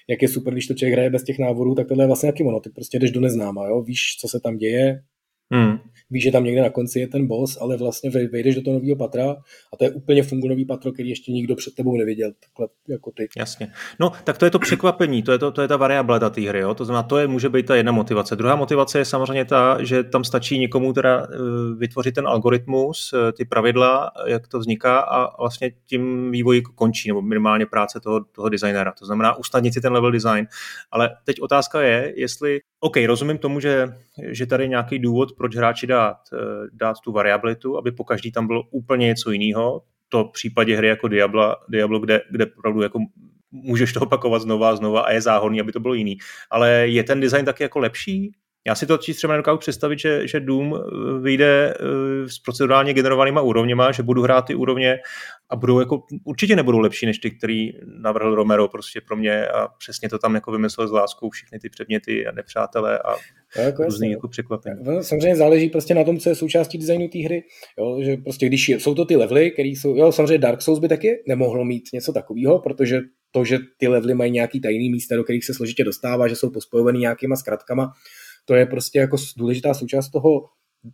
jak 0.10 0.22
je 0.22 0.28
super, 0.28 0.54
když 0.54 0.68
to 0.68 0.74
člověk 0.74 0.94
hraje 0.94 1.10
bez 1.10 1.24
těch 1.24 1.40
návodů, 1.40 1.76
tak 1.76 1.88
tohle 1.88 2.04
je 2.04 2.08
vlastně 2.08 2.28
jaký 2.28 2.44
ono, 2.44 2.60
ty 2.60 2.70
prostě 2.70 3.00
jdeš 3.00 3.12
do 3.12 3.22
neznáma, 3.22 3.68
jo? 3.68 3.82
víš, 3.82 4.02
co 4.22 4.28
se 4.28 4.40
tam 4.40 4.58
děje, 4.58 5.04
Hmm. 5.52 5.78
Víš, 6.10 6.24
že 6.24 6.32
tam 6.32 6.44
někde 6.44 6.62
na 6.62 6.70
konci 6.70 7.00
je 7.00 7.08
ten 7.08 7.28
boss, 7.28 7.58
ale 7.62 7.78
vlastně 7.78 8.10
vejdeš 8.10 8.56
do 8.56 8.62
toho 8.62 8.74
nového 8.74 8.96
patra 8.96 9.32
a 9.74 9.78
to 9.78 9.84
je 9.84 9.92
úplně 9.92 10.24
fungulový 10.24 10.66
patro, 10.66 10.92
který 10.92 11.10
ještě 11.10 11.32
nikdo 11.32 11.56
před 11.56 11.76
tebou 11.76 11.98
neviděl, 11.98 12.32
takhle 12.40 12.68
jako 12.88 13.12
ty. 13.12 13.30
Jasně. 13.38 13.72
No, 14.00 14.12
tak 14.24 14.38
to 14.38 14.46
je 14.46 14.52
to 14.52 14.60
překvapení, 14.60 15.24
to 15.24 15.32
je, 15.32 15.38
to, 15.38 15.52
to 15.52 15.62
je 15.62 15.68
ta 15.68 15.78
variabilita 15.78 16.30
té 16.30 16.42
hry, 16.42 16.60
jo? 16.60 16.74
to 16.74 16.86
znamená, 16.86 17.04
to 17.04 17.18
je, 17.18 17.28
může 17.28 17.50
být 17.50 17.66
ta 17.66 17.76
jedna 17.76 17.92
motivace. 17.92 18.36
Druhá 18.36 18.56
motivace 18.56 19.00
je 19.00 19.06
samozřejmě 19.06 19.46
ta, 19.46 19.84
že 19.84 20.04
tam 20.04 20.24
stačí 20.24 20.60
někomu 20.60 20.94
teda 20.94 21.28
eh, 21.32 21.38
vytvořit 21.78 22.16
ten 22.16 22.28
algoritmus, 22.28 23.14
eh, 23.14 23.32
ty 23.32 23.46
pravidla, 23.46 24.12
jak 24.26 24.48
to 24.48 24.60
vzniká 24.60 25.00
a 25.00 25.42
vlastně 25.42 25.72
tím 25.86 26.32
vývoj 26.32 26.62
končí, 26.62 27.10
nebo 27.10 27.22
minimálně 27.22 27.66
práce 27.66 28.00
toho, 28.00 28.24
toho 28.24 28.50
designéra. 28.50 28.94
To 29.00 29.06
znamená 29.06 29.36
usnadnit 29.36 29.74
si 29.74 29.82
ten 29.82 29.94
level 29.94 30.12
design. 30.12 30.48
Ale 30.92 31.10
teď 31.24 31.42
otázka 31.42 31.82
je, 31.82 32.14
jestli 32.16 32.60
OK, 32.80 32.98
rozumím 33.08 33.38
tomu, 33.38 33.60
že, 33.60 33.88
že 34.32 34.46
tady 34.46 34.64
je 34.64 34.68
nějaký 34.68 35.00
důvod, 35.00 35.30
proč 35.38 35.56
hráči 35.56 35.88
dát, 35.88 36.18
eh, 36.34 36.38
dát 36.74 36.96
tu 37.04 37.12
variabilitu, 37.12 37.78
aby 37.78 37.92
po 37.92 38.04
každý 38.04 38.32
tam 38.32 38.48
bylo 38.48 38.64
úplně 38.72 39.08
něco 39.08 39.32
jiného. 39.32 39.82
To 40.10 40.24
v 40.24 40.32
případě 40.32 40.78
hry 40.78 40.88
jako 40.88 41.08
Diablo, 41.08 41.56
Diablo 41.70 42.00
kde, 42.00 42.22
kde 42.32 42.46
opravdu 42.46 42.82
jako 42.82 43.00
můžeš 43.52 43.94
to 43.94 44.02
opakovat 44.02 44.40
znova 44.40 44.70
a 44.70 44.76
znova 44.76 45.02
a 45.02 45.12
je 45.12 45.22
záhodný, 45.22 45.62
aby 45.62 45.72
to 45.72 45.80
bylo 45.80 45.94
jiný. 45.94 46.18
Ale 46.50 46.70
je 46.70 47.04
ten 47.04 47.20
design 47.20 47.46
taky 47.46 47.64
jako 47.64 47.80
lepší? 47.80 48.32
Já 48.68 48.76
si 48.76 48.86
to 48.86 48.98
třeba 48.98 49.34
nedokážu 49.34 49.58
představit, 49.58 50.00
že, 50.00 50.28
že 50.28 50.40
Doom 50.40 50.76
eh, 50.76 51.20
vyjde 51.22 51.74
eh, 51.74 52.30
s 52.30 52.40
procedurálně 52.40 52.94
generovanýma 52.94 53.42
úrovněma, 53.42 53.92
že 53.92 54.04
budu 54.04 54.22
hrát 54.22 54.42
ty 54.42 54.56
úrovně 54.56 54.98
a 55.50 55.56
budou 55.56 55.80
jako, 55.80 56.04
určitě 56.24 56.56
nebudou 56.56 56.80
lepší 56.80 57.06
než 57.06 57.20
ty, 57.20 57.32
který 57.32 57.72
navrhl 58.02 58.36
Romero 58.36 58.68
prostě 58.68 59.02
pro 59.02 59.16
mě 59.16 59.48
a 59.48 59.68
přesně 59.68 60.10
to 60.10 60.20
tam 60.20 60.36
jako 60.36 60.52
vymyslel 60.52 60.88
s 60.88 60.92
láskou 60.92 61.30
všechny 61.30 61.60
ty 61.60 61.70
předměty 61.70 62.28
a 62.28 62.32
nepřátelé 62.32 63.00
a 63.00 63.16
jako 63.62 63.84
různý 63.84 64.12
jako 64.12 64.28
překvapení. 64.28 64.80
No, 64.84 65.04
samozřejmě 65.04 65.36
záleží 65.36 65.70
prostě 65.70 65.94
na 65.94 66.04
tom, 66.04 66.20
co 66.20 66.30
je 66.30 66.36
součástí 66.36 66.78
designu 66.78 67.08
té 67.08 67.20
hry. 67.20 67.44
Jo, 67.80 68.00
že 68.04 68.18
prostě 68.18 68.46
když 68.46 68.70
jsou 68.70 68.96
to 68.96 69.06
ty 69.06 69.16
levely, 69.16 69.52
které 69.52 69.70
jsou, 69.70 69.96
jo, 69.96 70.12
samozřejmě 70.12 70.38
Dark 70.38 70.62
Souls 70.62 70.80
by 70.80 70.88
taky 70.88 71.24
nemohlo 71.28 71.66
mít 71.66 71.84
něco 71.94 72.14
takového, 72.14 72.60
protože 72.60 73.00
to, 73.32 73.46
že 73.46 73.58
ty 73.78 73.88
levely 73.88 74.14
mají 74.14 74.32
nějaký 74.32 74.62
tajný 74.62 74.90
místa, 74.90 75.16
do 75.16 75.24
kterých 75.24 75.46
se 75.46 75.54
složitě 75.54 75.84
dostává, 75.84 76.28
že 76.28 76.36
jsou 76.36 76.50
pospojovaný 76.50 77.00
nějakýma 77.00 77.36
zkratkama, 77.36 77.92
to 78.48 78.56
je 78.56 78.66
prostě 78.66 79.00
jako 79.00 79.18
důležitá 79.38 79.74
součást 79.74 80.10
toho, 80.10 80.46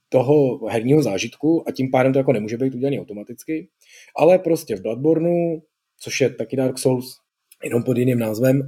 toho 0.10 0.68
herního 0.68 1.02
zážitku 1.02 1.64
a 1.68 1.72
tím 1.72 1.92
pádem 1.92 2.14
to 2.14 2.20
jako 2.20 2.34
nemůže 2.34 2.58
být 2.58 2.76
udělané 2.76 3.00
automaticky. 3.00 3.70
Ale 4.18 4.40
prostě 4.40 4.76
v 4.76 4.82
Bloodborneu, 4.82 5.62
což 6.00 6.22
je 6.22 6.30
taky 6.30 6.56
Dark 6.56 6.80
Souls, 6.80 7.16
jenom 7.64 7.84
pod 7.84 7.98
jiným 7.98 8.20
názvem, 8.20 8.62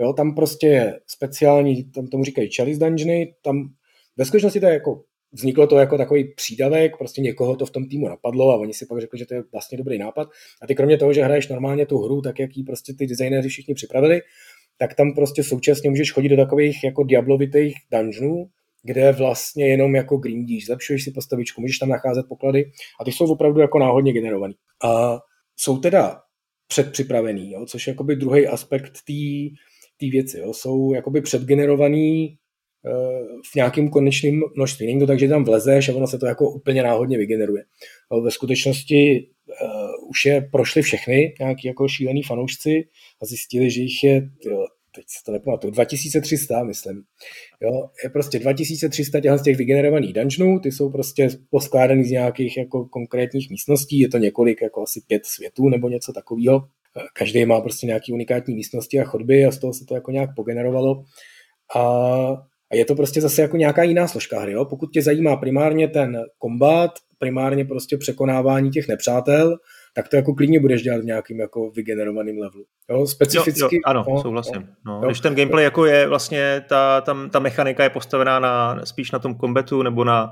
jo, 0.00 0.12
tam 0.12 0.34
prostě 0.34 0.66
je 0.66 1.00
speciální, 1.06 1.90
tam 1.90 2.06
tomu 2.06 2.24
říkají 2.24 2.50
chalice 2.56 2.80
dungeony, 2.84 3.34
tam 3.42 3.68
ve 4.16 4.24
skutečnosti 4.24 4.60
to 4.60 4.66
je 4.66 4.72
jako 4.72 5.02
vzniklo 5.32 5.66
to 5.66 5.78
jako 5.78 5.98
takový 5.98 6.34
přídavek, 6.34 6.96
prostě 6.96 7.20
někoho 7.20 7.56
to 7.56 7.66
v 7.66 7.70
tom 7.70 7.88
týmu 7.88 8.08
napadlo 8.08 8.50
a 8.50 8.56
oni 8.56 8.74
si 8.74 8.86
pak 8.86 9.00
řekli, 9.00 9.18
že 9.18 9.26
to 9.26 9.34
je 9.34 9.42
vlastně 9.52 9.78
dobrý 9.78 9.98
nápad. 9.98 10.28
A 10.62 10.66
ty 10.66 10.74
kromě 10.74 10.98
toho, 10.98 11.12
že 11.12 11.22
hraješ 11.22 11.48
normálně 11.48 11.86
tu 11.86 11.98
hru, 11.98 12.22
tak 12.22 12.38
jak 12.38 12.56
ji 12.56 12.64
prostě 12.64 12.94
ty 12.94 13.06
designéři 13.06 13.48
všichni 13.48 13.74
připravili, 13.74 14.20
tak 14.78 14.94
tam 14.94 15.14
prostě 15.14 15.44
současně 15.44 15.90
můžeš 15.90 16.12
chodit 16.12 16.28
do 16.28 16.36
takových 16.36 16.84
jako 16.84 17.02
diablovitých 17.02 17.74
dungeonů, 17.92 18.46
kde 18.82 19.12
vlastně 19.12 19.68
jenom 19.68 19.94
jako 19.94 20.16
grindíš, 20.16 20.66
zlepšuješ 20.66 21.04
si 21.04 21.10
postavičku, 21.10 21.60
můžeš 21.60 21.78
tam 21.78 21.88
nacházet 21.88 22.26
poklady 22.28 22.70
a 23.00 23.04
ty 23.04 23.12
jsou 23.12 23.32
opravdu 23.32 23.60
jako 23.60 23.78
náhodně 23.78 24.12
generovaný. 24.12 24.54
A 24.84 25.18
jsou 25.56 25.78
teda 25.78 26.20
předpřipravený, 26.68 27.52
jo, 27.52 27.66
což 27.66 27.86
je 27.86 27.90
jakoby 27.90 28.16
druhý 28.16 28.46
aspekt 28.46 28.92
té 30.00 30.06
věci. 30.10 30.38
Jo. 30.38 30.54
Jsou 30.54 30.92
jakoby 30.92 31.20
předgenerovaný 31.20 32.38
v 33.52 33.54
nějakém 33.54 33.88
konečném 33.88 34.40
množství. 34.56 34.86
Není 34.86 35.00
to 35.00 35.06
tak, 35.06 35.18
že 35.18 35.28
tam 35.28 35.44
vlezeš 35.44 35.88
a 35.88 35.94
ono 35.94 36.06
se 36.06 36.18
to 36.18 36.26
jako 36.26 36.50
úplně 36.50 36.82
náhodně 36.82 37.18
vygeneruje. 37.18 37.64
Ve 38.24 38.30
skutečnosti 38.30 39.26
uh, 39.62 40.10
už 40.10 40.24
je 40.26 40.48
prošli 40.52 40.82
všechny 40.82 41.34
nějaký 41.40 41.68
jako 41.68 41.88
šílený 41.88 42.22
fanoušci 42.22 42.84
a 43.22 43.26
zjistili, 43.26 43.70
že 43.70 43.80
jich 43.80 44.04
je, 44.04 44.28
jo, 44.46 44.66
teď 44.94 45.04
se 45.08 45.24
to 45.26 45.32
nepamatuju, 45.32 45.70
2300, 45.70 46.64
myslím. 46.64 47.02
Jo, 47.60 47.88
je 48.04 48.10
prostě 48.10 48.38
2300 48.38 49.20
těch, 49.20 49.38
z 49.38 49.42
těch 49.42 49.56
vygenerovaných 49.56 50.12
dungeonů, 50.12 50.60
ty 50.60 50.72
jsou 50.72 50.90
prostě 50.90 51.28
poskládaný 51.50 52.04
z 52.04 52.10
nějakých 52.10 52.56
jako 52.56 52.84
konkrétních 52.84 53.50
místností, 53.50 53.98
je 53.98 54.08
to 54.08 54.18
několik, 54.18 54.62
jako 54.62 54.82
asi 54.82 55.00
pět 55.06 55.26
světů 55.26 55.68
nebo 55.68 55.88
něco 55.88 56.12
takového. 56.12 56.60
Každý 57.12 57.44
má 57.44 57.60
prostě 57.60 57.86
nějaký 57.86 58.12
unikátní 58.12 58.54
místnosti 58.54 59.00
a 59.00 59.04
chodby 59.04 59.44
a 59.44 59.50
z 59.50 59.58
toho 59.58 59.72
se 59.72 59.84
to 59.84 59.94
jako 59.94 60.10
nějak 60.10 60.30
pogenerovalo. 60.36 61.04
A 61.76 62.51
a 62.72 62.76
je 62.76 62.84
to 62.84 62.94
prostě 62.94 63.20
zase 63.20 63.42
jako 63.42 63.56
nějaká 63.56 63.82
jiná 63.82 64.08
složka 64.08 64.40
hry. 64.40 64.52
Jo? 64.52 64.64
Pokud 64.64 64.92
tě 64.92 65.02
zajímá 65.02 65.36
primárně 65.36 65.88
ten 65.88 66.24
kombat, 66.38 66.90
primárně 67.18 67.64
prostě 67.64 67.96
překonávání 67.96 68.70
těch 68.70 68.88
nepřátel, 68.88 69.56
tak 69.92 70.08
to 70.08 70.16
jako 70.16 70.34
klidně 70.34 70.60
budeš 70.60 70.82
dělat 70.82 71.00
v 71.00 71.04
nějakým 71.04 71.40
jako 71.40 71.70
vygenerovaným 71.70 72.38
levelu. 72.38 72.64
Jo, 72.90 73.06
specificky. 73.06 73.60
Jo, 73.60 73.68
jo, 73.72 73.80
ano, 73.84 74.04
no, 74.08 74.22
souhlasím. 74.22 74.68
No, 74.86 75.00
jo. 75.02 75.06
Když 75.06 75.20
ten 75.20 75.34
gameplay 75.34 75.64
jako 75.64 75.86
je 75.86 76.08
vlastně, 76.08 76.64
ta, 76.68 77.00
tam, 77.00 77.30
ta 77.30 77.38
mechanika 77.38 77.82
je 77.82 77.90
postavená 77.90 78.38
na, 78.38 78.86
spíš 78.86 79.10
na 79.10 79.18
tom 79.18 79.34
kombatu 79.34 79.82
nebo 79.82 80.04
na, 80.04 80.30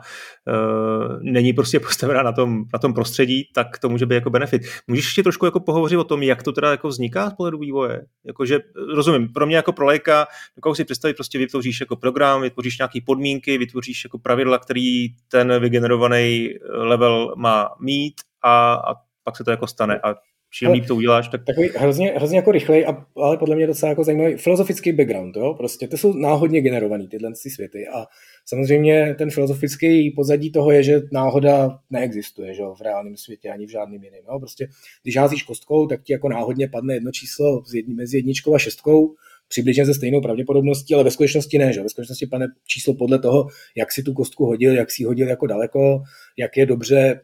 uh, 0.49 1.23
není 1.23 1.53
prostě 1.53 1.81
postavená 1.87 2.23
na 2.23 2.33
tom, 2.33 2.65
na 2.73 2.79
tom 2.79 2.95
prostředí, 2.95 3.51
tak 3.55 3.79
to 3.79 3.89
může 3.89 4.07
být 4.07 4.15
jako 4.15 4.31
benefit. 4.31 4.63
Můžeš 4.89 5.05
ještě 5.05 5.23
trošku 5.23 5.45
jako 5.45 5.61
pohovořit 5.61 5.97
o 5.97 6.05
tom, 6.05 6.23
jak 6.23 6.43
to 6.43 6.53
teda 6.53 6.71
jako 6.71 6.89
vzniká 6.89 7.31
z 7.31 7.35
pohledu 7.35 7.59
vývoje? 7.59 8.03
Jakože, 8.27 8.59
rozumím, 8.95 9.29
pro 9.33 9.47
mě 9.47 9.57
jako 9.57 9.73
pro 9.73 9.87
lajka, 9.87 10.27
jako 10.57 10.75
si 10.75 10.85
představit, 10.85 11.15
prostě 11.15 11.39
vytvoříš 11.39 11.81
jako 11.81 11.97
program, 11.97 12.43
vytvoříš 12.43 12.79
nějaké 12.79 12.99
podmínky, 13.07 13.59
vytvoříš 13.59 14.05
jako 14.05 14.19
pravidla, 14.19 14.59
který 14.59 15.09
ten 15.29 15.61
vygenerovaný 15.61 16.49
level 16.69 17.35
má 17.37 17.69
mít 17.81 18.15
a, 18.43 18.75
a 18.75 19.10
pak 19.25 19.37
se 19.37 19.45
to 19.45 19.51
jako 19.51 19.66
stane 19.66 20.01
a 20.05 20.14
čím 20.53 20.71
líp 20.71 20.87
to 20.87 20.97
uděláš, 20.97 21.29
tak... 21.29 21.45
Takový 21.45 21.68
hrozně, 21.77 22.09
hrozně 22.09 22.39
jako 22.39 22.53
rychlej, 22.53 22.87
a, 22.87 23.07
ale 23.16 23.37
podle 23.37 23.57
mě 23.57 23.66
docela 23.66 23.91
jako 23.91 24.05
zajímavý 24.05 24.35
filozofický 24.35 24.93
background, 24.93 25.37
jo? 25.37 25.55
prostě 25.55 25.89
to 25.89 25.97
jsou 25.97 26.12
náhodně 26.12 26.61
generovaný 26.61 27.09
tyhle 27.09 27.33
ty 27.43 27.51
světy 27.51 27.89
a 27.89 28.07
samozřejmě 28.45 29.14
ten 29.18 29.31
filozofický 29.31 30.11
pozadí 30.11 30.53
toho 30.53 30.71
je, 30.71 30.83
že 30.83 31.01
náhoda 31.12 31.79
neexistuje 31.91 32.55
že? 32.55 32.62
v 32.62 32.81
reálném 32.81 33.16
světě 33.16 33.51
ani 33.51 33.66
v 33.66 33.71
žádném 33.71 34.05
jiném. 34.05 34.25
Jo? 34.29 34.39
Prostě 34.39 34.68
když 35.03 35.16
házíš 35.16 35.43
kostkou, 35.43 35.87
tak 35.87 36.03
ti 36.03 36.12
jako 36.12 36.29
náhodně 36.29 36.68
padne 36.68 36.95
jedno 36.95 37.11
číslo 37.11 37.62
mezi 37.87 38.16
jedničkou 38.16 38.55
a 38.55 38.59
šestkou, 38.59 39.14
přibližně 39.49 39.87
se 39.87 39.95
stejnou 39.95 40.21
pravděpodobností, 40.21 40.95
ale 40.95 41.05
ve 41.05 41.11
skutečnosti 41.11 41.59
ne, 41.59 41.73
že? 41.73 41.83
ve 41.83 41.89
skutečnosti 41.89 42.27
pane 42.27 42.47
číslo 42.66 42.95
podle 42.95 43.18
toho, 43.18 43.47
jak 43.77 43.93
si 43.93 44.03
tu 44.03 44.12
kostku 44.12 44.47
hodil, 44.47 44.75
jak 44.75 44.91
si 44.91 45.05
hodil 45.05 45.29
jako 45.29 45.47
daleko, 45.47 46.03
jak 46.39 46.57
je 46.57 46.66
dobře 46.66 47.21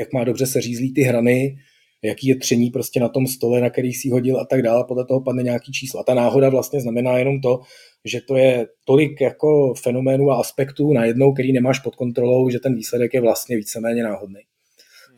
jak 0.00 0.12
má 0.12 0.24
dobře 0.24 0.46
se 0.46 0.60
řízlí 0.60 0.94
ty 0.94 1.02
hrany, 1.02 1.56
jaký 2.02 2.28
je 2.28 2.36
tření 2.36 2.70
prostě 2.70 3.00
na 3.00 3.08
tom 3.08 3.26
stole, 3.26 3.60
na 3.60 3.70
který 3.70 3.92
si 3.92 4.10
hodil 4.10 4.40
a 4.40 4.44
tak 4.44 4.62
dále, 4.62 4.84
podle 4.88 5.06
toho 5.06 5.20
padne 5.20 5.42
nějaký 5.42 5.72
číslo. 5.72 6.00
A 6.00 6.04
ta 6.04 6.14
náhoda 6.14 6.48
vlastně 6.48 6.80
znamená 6.80 7.18
jenom 7.18 7.40
to, 7.40 7.60
že 8.04 8.20
to 8.20 8.36
je 8.36 8.66
tolik 8.84 9.20
jako 9.20 9.74
fenoménů 9.74 10.30
a 10.30 10.40
aspektů 10.40 10.92
najednou, 10.92 11.32
který 11.32 11.52
nemáš 11.52 11.78
pod 11.78 11.96
kontrolou, 11.96 12.50
že 12.50 12.58
ten 12.58 12.74
výsledek 12.74 13.14
je 13.14 13.20
vlastně 13.20 13.56
víceméně 13.56 14.02
náhodný. 14.02 14.40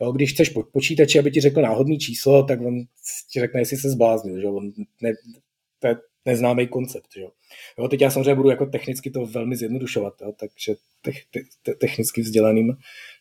Jo, 0.01 0.11
když 0.11 0.33
chceš 0.33 0.49
po 0.49 0.63
počítači, 0.63 1.19
aby 1.19 1.31
ti 1.31 1.41
řekl 1.41 1.61
náhodný 1.61 1.99
číslo, 1.99 2.43
tak 2.43 2.61
on 2.61 2.73
ti 3.31 3.39
řekne, 3.39 3.61
jestli 3.61 3.77
se 3.77 3.89
zbláznil. 3.89 4.41
Že? 4.41 4.47
On 4.47 4.71
ne, 5.01 5.13
to 5.79 5.87
je 5.87 5.95
neznámý 6.27 6.67
koncept. 6.67 7.07
Že? 7.15 7.21
Jo, 7.79 7.87
teď 7.87 8.01
já 8.01 8.11
samozřejmě 8.11 8.35
budu 8.35 8.49
jako 8.49 8.65
technicky 8.65 9.11
to 9.11 9.25
velmi 9.25 9.55
zjednodušovat, 9.55 10.13
jo? 10.21 10.33
takže 10.39 10.75
te, 11.01 11.11
te, 11.31 11.39
te, 11.63 11.73
technicky 11.73 12.21
vzdělaným 12.21 12.73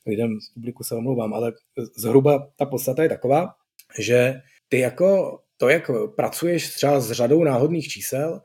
lidem 0.07 0.41
z 0.41 0.55
publiku 0.55 0.85
se 0.85 0.95
omlouvám, 0.95 1.35
ale 1.35 1.53
zhruba 1.97 2.49
ta 2.57 2.67
podstata 2.67 3.03
je 3.03 3.09
taková, 3.09 3.49
že 3.99 4.35
ty 4.69 4.79
jako 4.79 5.39
to, 5.57 5.69
jak 5.69 5.91
pracuješ 6.17 6.75
třeba 6.75 7.01
s 7.01 7.13
řadou 7.13 7.45
náhodných 7.45 7.89
čísel, 7.89 8.41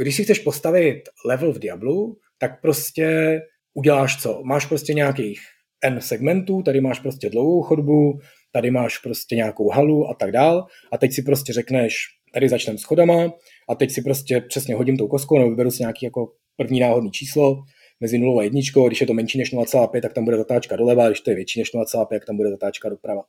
když 0.00 0.16
si 0.16 0.24
chceš 0.24 0.38
postavit 0.38 1.02
level 1.26 1.52
v 1.52 1.58
Diablu, 1.58 2.16
tak 2.38 2.60
prostě 2.60 3.40
uděláš 3.74 4.22
co? 4.22 4.42
Máš 4.44 4.66
prostě 4.66 4.94
nějakých 4.94 5.40
N 5.84 6.00
segmentů, 6.00 6.62
tady 6.62 6.80
máš 6.80 7.00
prostě 7.00 7.30
dlouhou 7.30 7.62
chodbu, 7.62 8.18
tady 8.52 8.70
máš 8.70 8.98
prostě 8.98 9.36
nějakou 9.36 9.70
halu 9.70 10.10
a 10.10 10.14
tak 10.14 10.32
dál 10.32 10.66
a 10.92 10.98
teď 10.98 11.12
si 11.12 11.22
prostě 11.22 11.52
řekneš, 11.52 11.94
tady 12.34 12.48
začneme 12.48 12.78
s 12.78 12.82
chodama 12.82 13.32
a 13.68 13.74
teď 13.74 13.90
si 13.90 14.02
prostě 14.02 14.40
přesně 14.40 14.74
hodím 14.74 14.96
tou 14.96 15.08
kostkou 15.08 15.38
nebo 15.38 15.50
vyberu 15.50 15.70
si 15.70 15.82
nějaký 15.82 16.04
jako 16.04 16.32
první 16.56 16.80
náhodný 16.80 17.10
číslo 17.10 17.62
mezi 18.00 18.18
0 18.18 18.40
a 18.40 18.44
1, 18.44 18.60
když 18.86 19.00
je 19.00 19.06
to 19.06 19.14
menší 19.14 19.38
než 19.38 19.52
0,5, 19.52 20.00
tak 20.00 20.12
tam 20.12 20.24
bude 20.24 20.36
zatáčka 20.36 20.76
doleva, 20.76 21.08
když 21.08 21.20
to 21.20 21.30
je 21.30 21.36
větší 21.36 21.60
než 21.60 21.74
0,5, 21.74 22.06
tak 22.10 22.24
tam 22.24 22.36
bude 22.36 22.50
zatáčka 22.50 22.88
doprava. 22.88 23.22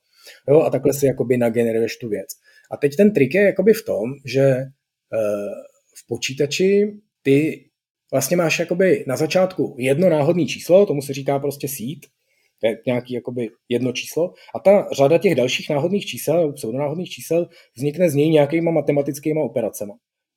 Jo, 0.49 0.61
a 0.61 0.69
takhle 0.69 0.93
si 0.93 1.05
jakoby 1.05 1.37
nageneruješ 1.37 1.97
tu 1.97 2.09
věc. 2.09 2.29
A 2.71 2.77
teď 2.77 2.95
ten 2.95 3.13
trik 3.13 3.33
je 3.33 3.41
jakoby 3.41 3.73
v 3.73 3.85
tom, 3.85 4.03
že 4.25 4.41
e, 4.41 4.67
v 5.97 6.07
počítači 6.07 6.91
ty 7.21 7.65
vlastně 8.11 8.37
máš 8.37 8.59
jakoby 8.59 9.03
na 9.07 9.17
začátku 9.17 9.75
jedno 9.79 10.09
náhodné 10.09 10.45
číslo, 10.45 10.85
tomu 10.85 11.01
se 11.01 11.13
říká 11.13 11.39
prostě 11.39 11.67
sít, 11.67 12.05
to 12.61 12.67
je 12.67 12.77
nějaký 12.85 13.13
jakoby 13.13 13.49
jedno 13.69 13.91
číslo, 13.91 14.33
a 14.55 14.59
ta 14.59 14.87
řada 14.91 15.17
těch 15.17 15.35
dalších 15.35 15.69
náhodných 15.69 16.05
čísel, 16.05 16.53
pseudonáhodných 16.53 17.09
čísel, 17.09 17.47
vznikne 17.75 18.09
z 18.09 18.15
něj 18.15 18.29
nějakýma 18.29 18.71
matematickými 18.71 19.39
operacemi, 19.39 19.93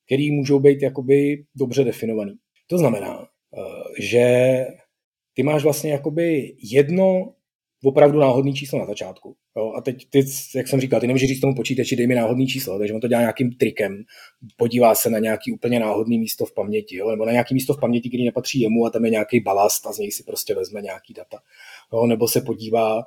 které 0.07 0.29
můžou 0.33 0.61
být 0.61 0.83
jakoby 0.83 1.45
dobře 1.55 1.85
definovaný. 1.85 2.35
To 2.67 2.79
znamená, 2.79 3.27
Eh, 3.57 4.03
že 4.03 4.27
ty 5.35 5.43
máš 5.43 5.63
vlastně 5.63 5.93
jakoby 5.93 6.57
jedno 6.63 7.35
opravdu 7.85 8.19
náhodný 8.19 8.55
číslo 8.55 8.79
na 8.79 8.87
začátku. 8.87 9.37
Jo? 9.57 9.73
A 9.77 9.81
teď, 9.81 10.07
ty, 10.11 10.25
jak 10.57 10.69
jsem 10.69 10.81
říkal, 10.81 11.01
ty 11.01 11.07
nemůžeš 11.07 11.29
říct 11.29 11.41
tomu 11.41 11.55
počítači, 11.55 11.97
dej 11.97 12.07
mi 12.07 12.15
náhodný 12.15 12.47
číslo, 12.47 12.79
takže 12.79 12.95
on 12.95 13.01
to 13.01 13.09
dělá 13.09 13.21
nějakým 13.21 13.53
trikem, 13.53 14.03
podívá 14.57 14.95
se 14.95 15.11
na 15.11 15.19
nějaký 15.19 15.53
úplně 15.53 15.81
náhodný 15.81 16.19
místo 16.19 16.47
v 16.47 16.55
paměti, 16.55 16.97
jo? 16.97 17.11
nebo 17.11 17.27
na 17.27 17.33
nějaký 17.33 17.55
místo 17.55 17.75
v 17.75 17.81
paměti, 17.81 18.09
který 18.09 18.25
nepatří 18.25 18.61
jemu 18.61 18.87
a 18.87 18.91
tam 18.91 19.05
je 19.05 19.11
nějaký 19.11 19.41
balast 19.41 19.87
a 19.87 19.93
z 19.93 19.99
něj 19.99 20.13
si 20.13 20.23
prostě 20.23 20.55
vezme 20.55 20.83
nějaký 20.83 21.15
data. 21.15 21.39
Jo? 21.93 22.07
Nebo 22.07 22.29
se 22.29 22.41
podívá, 22.41 23.03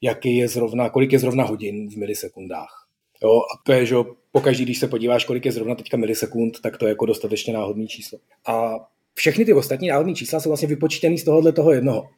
jaký 0.00 0.36
je 0.36 0.48
zrovna, 0.48 0.88
kolik 0.88 1.12
je 1.12 1.18
zrovna 1.18 1.44
hodin 1.44 1.90
v 1.90 1.96
milisekundách. 1.96 2.86
Jo? 3.22 3.38
A 3.38 3.62
to 3.66 3.72
je, 3.72 3.86
že 3.86 3.96
pokaždý, 4.32 4.64
když 4.64 4.78
se 4.78 4.88
podíváš, 4.88 5.24
kolik 5.24 5.44
je 5.44 5.52
zrovna 5.52 5.74
teďka 5.74 5.96
milisekund, 5.96 6.60
tak 6.60 6.78
to 6.78 6.86
je 6.86 6.88
jako 6.88 7.06
dostatečně 7.06 7.52
náhodný 7.52 7.88
číslo. 7.88 8.18
A 8.46 8.74
všechny 9.14 9.44
ty 9.44 9.52
ostatní 9.52 9.88
náhodné 9.88 10.14
čísla 10.14 10.40
jsou 10.40 10.50
vlastně 10.50 10.68
vypočítané 10.68 11.18
z 11.18 11.24
tohohle 11.24 11.52
toho 11.52 11.72
jednoho. 11.72 12.08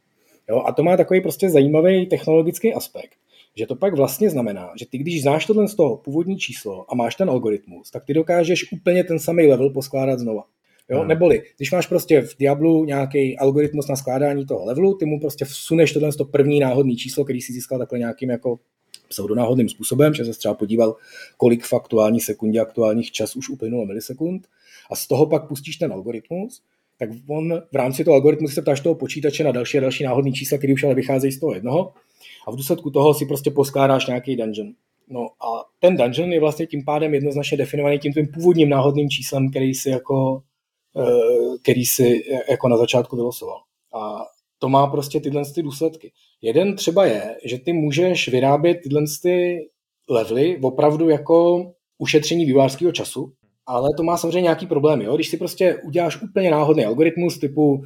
Jo? 0.49 0.62
A 0.66 0.72
to 0.72 0.82
má 0.82 0.97
takový 0.97 1.20
prostě 1.20 1.51
zajímavý 1.51 2.07
technologický 2.07 2.74
aspekt, 2.74 3.14
že 3.57 3.66
to 3.66 3.76
pak 3.76 3.97
vlastně 3.97 4.30
znamená, 4.30 4.72
že 4.78 4.86
ty 4.86 4.99
když 4.99 5.22
znáš 5.22 5.47
tohle 5.47 5.68
z 5.68 5.74
toho 5.74 5.97
původní 5.97 6.38
číslo 6.38 6.92
a 6.92 6.95
máš 6.95 7.14
ten 7.14 7.30
algoritmus, 7.30 7.90
tak 7.90 8.05
ty 8.05 8.14
dokážeš 8.14 8.72
úplně 8.72 9.05
ten 9.05 9.18
samý 9.18 9.47
level 9.47 9.70
poskládat 9.70 10.18
znova. 10.18 10.45
Jo? 10.90 10.99
Hmm. 10.99 11.09
Neboli, 11.09 11.42
když 11.57 11.72
máš 11.72 11.86
prostě 11.86 12.22
v 12.22 12.36
Diablu 12.38 12.84
nějaký 12.84 13.38
algoritmus 13.38 13.88
na 13.88 13.97
skládání 13.97 14.47
toho 14.47 14.64
levelu, 14.64 14.95
ty 14.95 15.05
mu 15.05 15.20
prostě 15.20 15.45
vsuneš 15.45 15.92
tohle 15.92 16.12
to 16.12 16.24
první 16.24 16.61
náhodný 16.61 16.97
číslo, 16.97 17.24
který 17.24 17.40
si 17.40 17.53
získal 17.53 17.78
takhle 17.78 17.99
nějakým 17.99 18.30
jako 18.30 18.59
pseudonáhodným 19.09 19.68
způsobem, 19.68 20.14
že 20.14 20.24
se 20.24 20.38
třeba 20.38 20.55
podíval, 20.55 20.97
kolik 21.36 21.64
v 21.64 21.72
aktuální 21.72 22.20
sekundě 22.20 22.61
aktuálních 22.61 23.12
čas 23.12 23.36
už 23.36 23.49
uplynulo 23.49 23.86
milisekund 23.86 24.47
a 24.90 24.97
z 24.97 25.07
toho 25.07 25.26
pak 25.26 25.49
pustíš 25.49 25.76
ten 25.76 25.92
algoritmus 25.92 26.62
tak 26.99 27.09
on 27.28 27.62
v 27.72 27.76
rámci 27.76 28.05
toho 28.05 28.14
algoritmu 28.14 28.49
se 28.49 28.62
ptáš 28.62 28.80
toho 28.80 28.95
počítače 28.95 29.45
na 29.45 29.53
další 29.53 29.78
a 29.78 29.80
další 29.80 30.05
náhodný 30.05 30.32
čísla, 30.32 30.59
který 30.59 30.74
už 30.74 30.84
ale 30.84 30.95
vycházejí 30.95 31.32
z 31.32 31.40
toho 31.40 31.55
jednoho 31.55 31.92
a 32.47 32.51
v 32.51 32.57
důsledku 32.57 32.90
toho 32.90 33.14
si 33.14 33.26
prostě 33.26 33.51
poskládáš 33.51 34.07
nějaký 34.07 34.36
dungeon. 34.36 34.72
No 35.09 35.20
a 35.20 35.64
ten 35.80 35.97
dungeon 35.97 36.32
je 36.32 36.40
vlastně 36.40 36.66
tím 36.66 36.84
pádem 36.84 37.14
jednoznačně 37.14 37.57
definovaný 37.57 37.99
tím 37.99 38.12
tvým 38.12 38.28
původním 38.28 38.68
náhodným 38.68 39.11
číslem, 39.11 39.51
který 39.51 39.74
si 39.74 39.90
jako, 39.90 40.42
eh, 40.97 41.59
který 41.62 41.84
si 41.84 42.22
jako 42.51 42.68
na 42.68 42.76
začátku 42.76 43.16
vylosoval. 43.16 43.61
A 43.95 44.18
to 44.59 44.68
má 44.68 44.86
prostě 44.86 45.20
tyhle 45.20 45.42
ty 45.55 45.62
důsledky. 45.62 46.12
Jeden 46.42 46.76
třeba 46.76 47.07
je, 47.07 47.36
že 47.45 47.59
ty 47.59 47.72
můžeš 47.72 48.28
vyrábět 48.28 48.74
tyhle 48.74 49.03
ty 49.22 49.68
levely 50.09 50.59
opravdu 50.62 51.09
jako 51.09 51.66
ušetření 51.99 52.45
vývářského 52.45 52.92
času, 52.92 53.32
ale 53.66 53.88
to 53.96 54.02
má 54.02 54.16
samozřejmě 54.16 54.40
nějaký 54.40 54.66
problém. 54.66 55.02
Jo? 55.02 55.14
Když 55.14 55.28
si 55.28 55.36
prostě 55.36 55.76
uděláš 55.84 56.22
úplně 56.22 56.50
náhodný 56.50 56.84
algoritmus 56.84 57.38
typu 57.38 57.82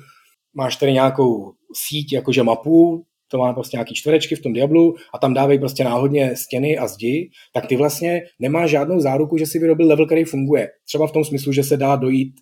máš 0.55 0.77
tady 0.77 0.93
nějakou 0.93 1.53
síť, 1.75 2.13
jakože 2.13 2.43
mapu, 2.43 3.05
to 3.31 3.39
má 3.39 3.53
prostě 3.53 3.77
nějaký 3.77 3.95
čtverečky 3.95 4.37
v 4.37 4.43
tom 4.43 4.53
Diablu 4.53 4.95
a 5.15 5.19
tam 5.19 5.35
dávají 5.35 5.59
prostě 5.59 5.85
náhodně 5.85 6.37
stěny 6.37 6.79
a 6.79 6.89
zdi, 6.89 7.31
tak 7.55 7.67
ty 7.67 7.77
vlastně 7.77 8.23
nemáš 8.39 8.71
žádnou 8.71 9.01
záruku, 9.01 9.39
že 9.39 9.47
si 9.47 9.59
vyrobil 9.59 9.89
level, 9.89 10.07
který 10.07 10.25
funguje. 10.25 10.69
Třeba 10.85 11.07
v 11.07 11.13
tom 11.13 11.25
smyslu, 11.25 11.53
že 11.53 11.65
se 11.65 11.77
dá 11.77 11.97
dojít 11.97 12.35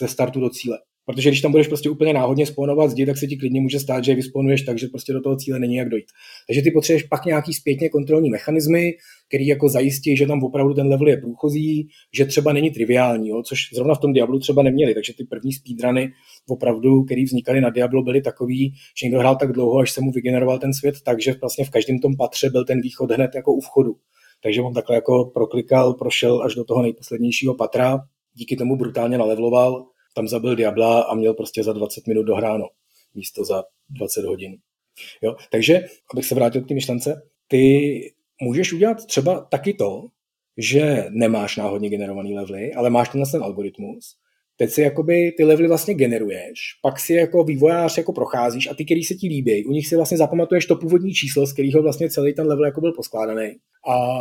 ze 0.00 0.08
startu 0.08 0.40
do 0.40 0.50
cíle. 0.50 0.78
Protože 1.06 1.30
když 1.30 1.40
tam 1.40 1.50
budeš 1.50 1.68
prostě 1.68 1.90
úplně 1.90 2.12
náhodně 2.12 2.46
spawnovat 2.46 2.90
zdi, 2.90 3.06
tak 3.06 3.18
se 3.18 3.26
ti 3.26 3.36
klidně 3.36 3.60
může 3.60 3.80
stát, 3.80 4.04
že 4.04 4.12
je 4.12 4.16
vysponuješ 4.16 4.62
tak, 4.62 4.78
že 4.78 4.86
prostě 4.86 5.12
do 5.12 5.20
toho 5.20 5.36
cíle 5.36 5.58
není 5.58 5.74
jak 5.74 5.88
dojít. 5.88 6.06
Takže 6.48 6.62
ty 6.62 6.70
potřebuješ 6.70 7.02
pak 7.02 7.24
nějaký 7.24 7.54
zpětně 7.54 7.88
kontrolní 7.88 8.30
mechanismy, 8.30 8.92
který 9.28 9.46
jako 9.46 9.68
zajistí, 9.68 10.16
že 10.16 10.26
tam 10.26 10.44
opravdu 10.44 10.74
ten 10.74 10.86
level 10.86 11.08
je 11.08 11.16
průchozí, 11.16 11.88
že 12.14 12.26
třeba 12.26 12.52
není 12.52 12.70
triviální, 12.70 13.28
jo, 13.28 13.42
což 13.42 13.58
zrovna 13.74 13.94
v 13.94 13.98
tom 13.98 14.12
Diablu 14.12 14.38
třeba 14.38 14.62
neměli. 14.62 14.94
Takže 14.94 15.12
ty 15.16 15.24
první 15.24 15.52
speedruny 15.52 16.12
opravdu, 16.48 17.02
který 17.02 17.24
vznikaly 17.24 17.60
na 17.60 17.70
Diablo, 17.70 18.02
byly 18.02 18.22
takový, 18.22 18.74
že 19.00 19.06
někdo 19.06 19.18
hrál 19.18 19.36
tak 19.36 19.52
dlouho, 19.52 19.78
až 19.78 19.90
se 19.90 20.00
mu 20.00 20.10
vygeneroval 20.12 20.58
ten 20.58 20.74
svět, 20.74 20.94
takže 21.04 21.34
vlastně 21.40 21.64
v 21.64 21.70
každém 21.70 21.98
tom 21.98 22.16
patře 22.16 22.50
byl 22.50 22.64
ten 22.64 22.80
východ 22.80 23.10
hned 23.10 23.30
jako 23.34 23.52
u 23.54 23.60
vchodu. 23.60 23.92
Takže 24.42 24.60
on 24.60 24.74
takhle 24.74 24.96
jako 24.96 25.30
proklikal, 25.34 25.94
prošel 25.94 26.42
až 26.42 26.54
do 26.54 26.64
toho 26.64 26.82
nejposlednějšího 26.82 27.54
patra, 27.54 27.98
díky 28.34 28.56
tomu 28.56 28.76
brutálně 28.76 29.18
nalevloval, 29.18 29.86
tam 30.14 30.28
zabil 30.28 30.56
Diabla 30.56 31.02
a 31.02 31.14
měl 31.14 31.34
prostě 31.34 31.62
za 31.62 31.72
20 31.72 32.06
minut 32.06 32.22
dohráno, 32.22 32.68
místo 33.14 33.44
za 33.44 33.64
20 33.90 34.24
hodin. 34.24 34.56
Jo? 35.22 35.36
Takže, 35.50 35.84
abych 36.12 36.26
se 36.26 36.34
vrátil 36.34 36.62
k 36.62 36.68
té 36.68 36.74
myšlence, 36.74 37.22
ty 37.48 37.68
můžeš 38.42 38.72
udělat 38.72 39.06
třeba 39.06 39.40
taky 39.40 39.74
to, 39.74 40.02
že 40.56 41.06
nemáš 41.10 41.56
náhodně 41.56 41.88
generovaný 41.88 42.34
levely, 42.34 42.72
ale 42.74 42.90
máš 42.90 43.08
ten 43.08 43.22
ten 43.32 43.42
algoritmus. 43.42 44.16
Teď 44.56 44.70
si 44.70 44.82
jakoby 44.82 45.32
ty 45.36 45.44
levely 45.44 45.68
vlastně 45.68 45.94
generuješ, 45.94 46.58
pak 46.82 47.00
si 47.00 47.14
jako 47.14 47.44
vývojář 47.44 47.98
jako 47.98 48.12
procházíš 48.12 48.66
a 48.66 48.74
ty, 48.74 48.84
který 48.84 49.04
se 49.04 49.14
ti 49.14 49.28
líbí, 49.28 49.64
u 49.66 49.72
nich 49.72 49.86
si 49.86 49.96
vlastně 49.96 50.18
zapamatuješ 50.18 50.66
to 50.66 50.76
původní 50.76 51.12
číslo, 51.12 51.46
z 51.46 51.52
kterého 51.52 51.82
vlastně 51.82 52.10
celý 52.10 52.34
ten 52.34 52.46
level 52.46 52.64
jako 52.64 52.80
byl 52.80 52.92
poskládaný. 52.92 53.56
A 53.88 54.18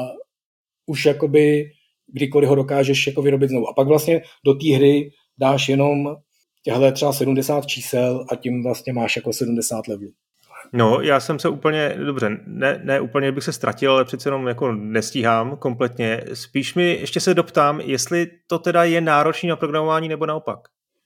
už 0.86 1.06
jakoby 1.06 1.72
kdykoliv 2.08 2.50
ho 2.50 2.56
dokážeš 2.56 3.08
jako 3.08 3.22
vyrobit 3.22 3.50
znovu. 3.50 3.70
A 3.70 3.74
pak 3.74 3.88
vlastně 3.88 4.22
do 4.46 4.54
té 4.54 4.76
hry 4.76 5.12
dáš 5.40 5.70
jenom 5.70 6.16
těhle 6.64 6.92
třeba 6.92 7.14
70 7.14 7.66
čísel 7.66 8.26
a 8.32 8.36
tím 8.36 8.64
vlastně 8.64 8.94
máš 8.94 9.16
jako 9.16 9.34
70 9.34 9.88
levelů. 9.88 10.12
No, 10.74 11.02
já 11.02 11.20
jsem 11.20 11.40
se 11.40 11.50
úplně, 11.50 11.96
dobře, 12.06 12.38
ne, 12.48 12.82
ne 12.84 13.00
úplně 13.00 13.32
bych 13.32 13.44
se 13.44 13.54
ztratil, 13.54 13.92
ale 13.92 14.06
přece 14.06 14.28
jenom 14.28 14.48
jako 14.48 14.72
nestíhám 14.72 15.58
kompletně. 15.58 16.24
Spíš 16.34 16.76
mi 16.76 16.98
ještě 17.02 17.20
se 17.20 17.34
doptám, 17.34 17.82
jestli 17.82 18.28
to 18.48 18.60
teda 18.60 18.84
je 18.84 19.02
náročný 19.02 19.50
na 19.50 19.56
programování 19.56 20.10
nebo 20.10 20.26
naopak. 20.26 20.60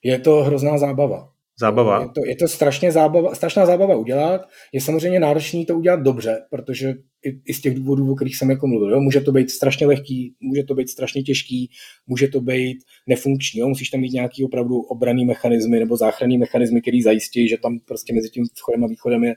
Je 0.04 0.20
to 0.20 0.44
hrozná 0.44 0.78
zábava. 0.78 1.35
Zábava. 1.60 2.02
Je 2.02 2.10
to, 2.10 2.26
je 2.26 2.36
to 2.36 2.48
strašně 2.48 2.92
zábava, 2.92 3.36
strašná 3.36 3.66
zábava 3.66 3.96
udělat. 3.96 4.42
Je 4.74 4.82
samozřejmě 4.82 5.20
náročný 5.20 5.66
to 5.66 5.78
udělat 5.78 6.00
dobře, 6.00 6.38
protože 6.50 6.94
i, 7.26 7.42
i 7.46 7.54
z 7.54 7.62
těch 7.62 7.76
důvodů, 7.76 8.12
o 8.12 8.16
kterých 8.16 8.38
jsem 8.38 8.50
jako 8.50 8.68
mluvil. 8.68 8.92
Jo? 8.92 9.02
Může 9.02 9.22
to 9.22 9.32
být 9.32 9.52
strašně 9.52 9.88
lehký, 9.88 10.36
může 10.40 10.64
to 10.64 10.76
být 10.76 10.90
strašně 10.90 11.24
těžký, 11.24 11.70
může 12.08 12.28
to 12.28 12.42
být 12.42 12.78
nefunkční. 13.08 13.60
Jo? 13.60 13.68
Musíš 13.68 13.90
tam 13.90 14.02
mít 14.02 14.14
nějaký 14.14 14.44
opravdu 14.44 14.80
obraný 14.80 15.26
mechanismy 15.26 15.80
nebo 15.80 15.98
záchranný 15.98 16.38
mechanismy, 16.38 16.82
který 16.82 17.02
zajistí, 17.02 17.50
že 17.50 17.58
tam 17.58 17.80
prostě 17.88 18.14
mezi 18.14 18.30
tím 18.30 18.44
vchodem 18.58 18.84
a 18.84 18.88
východem 18.88 19.24
je, 19.24 19.34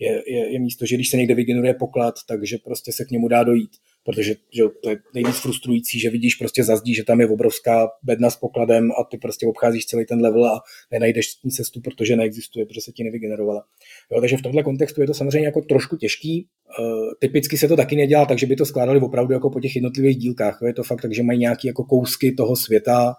je, 0.00 0.22
je, 0.26 0.52
je 0.52 0.60
místo, 0.60 0.86
že 0.86 0.96
když 0.96 1.10
se 1.10 1.16
někde 1.16 1.34
vygeneruje 1.34 1.74
poklad, 1.74 2.14
takže 2.28 2.58
prostě 2.64 2.92
se 2.92 3.04
k 3.04 3.10
němu 3.10 3.28
dá 3.28 3.42
dojít 3.42 3.70
protože 4.04 4.34
že 4.56 4.62
to 4.82 4.90
je 4.90 4.98
nejvíc 5.14 5.36
frustrující, 5.36 6.00
že 6.00 6.10
vidíš 6.10 6.34
prostě 6.34 6.64
zazdí, 6.64 6.94
že 6.94 7.04
tam 7.04 7.20
je 7.20 7.28
obrovská 7.28 7.88
bedna 8.02 8.30
s 8.30 8.36
pokladem 8.36 8.90
a 8.90 9.04
ty 9.04 9.18
prostě 9.18 9.46
obcházíš 9.46 9.86
celý 9.86 10.06
ten 10.06 10.20
level 10.20 10.44
a 10.44 10.60
nenajdeš 10.90 11.42
ní 11.44 11.50
cestu, 11.50 11.80
protože 11.80 12.16
neexistuje, 12.16 12.66
protože 12.66 12.80
se 12.80 12.92
ti 12.92 13.04
nevygenerovala. 13.04 13.64
Jo, 14.12 14.20
takže 14.20 14.36
v 14.36 14.42
tomhle 14.42 14.62
kontextu 14.62 15.00
je 15.00 15.06
to 15.06 15.14
samozřejmě 15.14 15.46
jako 15.46 15.60
trošku 15.60 15.96
těžký. 15.96 16.48
Uh, 16.78 17.10
typicky 17.20 17.58
se 17.58 17.68
to 17.68 17.76
taky 17.76 17.96
nedělá, 17.96 18.26
takže 18.26 18.46
by 18.46 18.56
to 18.56 18.66
skládali 18.66 19.00
opravdu 19.00 19.32
jako 19.32 19.50
po 19.50 19.60
těch 19.60 19.76
jednotlivých 19.76 20.16
dílkách. 20.16 20.58
Jo. 20.62 20.66
Je 20.66 20.74
to 20.74 20.82
fakt 20.82 21.02
tak, 21.02 21.14
že 21.14 21.22
mají 21.22 21.38
nějaké 21.38 21.68
jako 21.68 21.84
kousky 21.84 22.32
toho 22.32 22.56
světa, 22.56 23.14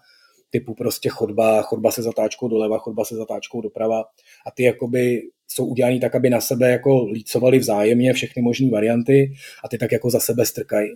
typu 0.52 0.74
prostě 0.74 1.10
chodba, 1.10 1.62
chodba 1.62 1.92
se 1.92 2.02
zatáčkou 2.02 2.48
doleva, 2.48 2.78
chodba 2.78 3.06
se 3.06 3.16
zatáčkou 3.16 3.62
doprava 3.62 4.04
a 4.48 4.52
ty 4.56 4.64
jakoby 4.64 5.22
jsou 5.48 5.66
udělaný 5.66 6.00
tak, 6.00 6.16
aby 6.16 6.30
na 6.30 6.42
sebe 6.42 6.72
jako 6.72 7.06
lícovali 7.06 7.60
vzájemně 7.60 8.14
všechny 8.14 8.42
možné 8.42 8.70
varianty 8.70 9.34
a 9.64 9.68
ty 9.68 9.78
tak 9.78 9.92
jako 9.92 10.10
za 10.10 10.20
sebe 10.20 10.46
strkají. 10.46 10.90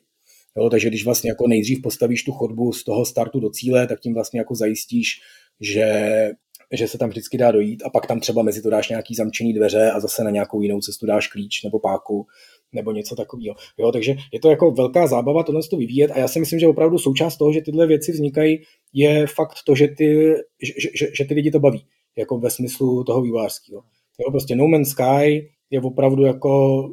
Jo, 0.57 0.69
takže 0.69 0.89
když 0.89 1.05
vlastně 1.05 1.29
jako 1.29 1.47
nejdřív 1.47 1.81
postavíš 1.81 2.23
tu 2.23 2.31
chodbu 2.31 2.73
z 2.73 2.83
toho 2.83 3.05
startu 3.05 3.39
do 3.39 3.49
cíle, 3.49 3.87
tak 3.87 3.99
tím 3.99 4.13
vlastně 4.13 4.39
jako 4.39 4.55
zajistíš, 4.55 5.21
že, 5.61 6.29
že 6.73 6.87
se 6.87 6.97
tam 6.97 7.09
vždycky 7.09 7.37
dá 7.37 7.51
dojít 7.51 7.83
a 7.85 7.89
pak 7.89 8.07
tam 8.07 8.19
třeba 8.19 8.43
mezi 8.43 8.61
to 8.61 8.69
dáš 8.69 8.89
nějaký 8.89 9.15
zamčený 9.15 9.53
dveře 9.53 9.91
a 9.91 9.99
zase 9.99 10.23
na 10.23 10.29
nějakou 10.29 10.61
jinou 10.61 10.81
cestu 10.81 11.05
dáš 11.05 11.27
klíč 11.27 11.63
nebo 11.63 11.79
páku 11.79 12.27
nebo 12.74 12.91
něco 12.91 13.16
takového. 13.16 13.55
Jo, 13.78 13.91
takže 13.91 14.16
je 14.34 14.39
to 14.39 14.49
jako 14.49 14.72
velká 14.72 15.07
zábava 15.07 15.43
tohle 15.43 15.61
to 15.70 15.78
vyvíjet 15.78 16.11
a 16.11 16.20
já 16.20 16.28
si 16.28 16.39
myslím, 16.39 16.59
že 16.59 16.68
opravdu 16.68 16.97
součást 16.97 17.38
toho, 17.38 17.53
že 17.53 17.61
tyhle 17.61 17.88
věci 17.88 18.11
vznikají, 18.11 18.61
je 18.93 19.28
fakt 19.28 19.55
to, 19.66 19.76
že 19.76 19.88
ty, 19.88 20.34
že, 20.63 20.74
že, 20.95 21.07
že 21.18 21.26
ty 21.26 21.34
lidi 21.34 21.51
to 21.51 21.59
baví, 21.59 21.86
jako 22.18 22.38
ve 22.38 22.49
smyslu 22.49 23.03
toho 23.03 23.22
vývářského. 23.22 23.84
Jo, 24.20 24.32
prostě 24.32 24.55
No 24.55 24.68
Man's 24.68 24.89
Sky 24.89 25.49
je 25.70 25.82
opravdu 25.82 26.24
jako 26.24 26.84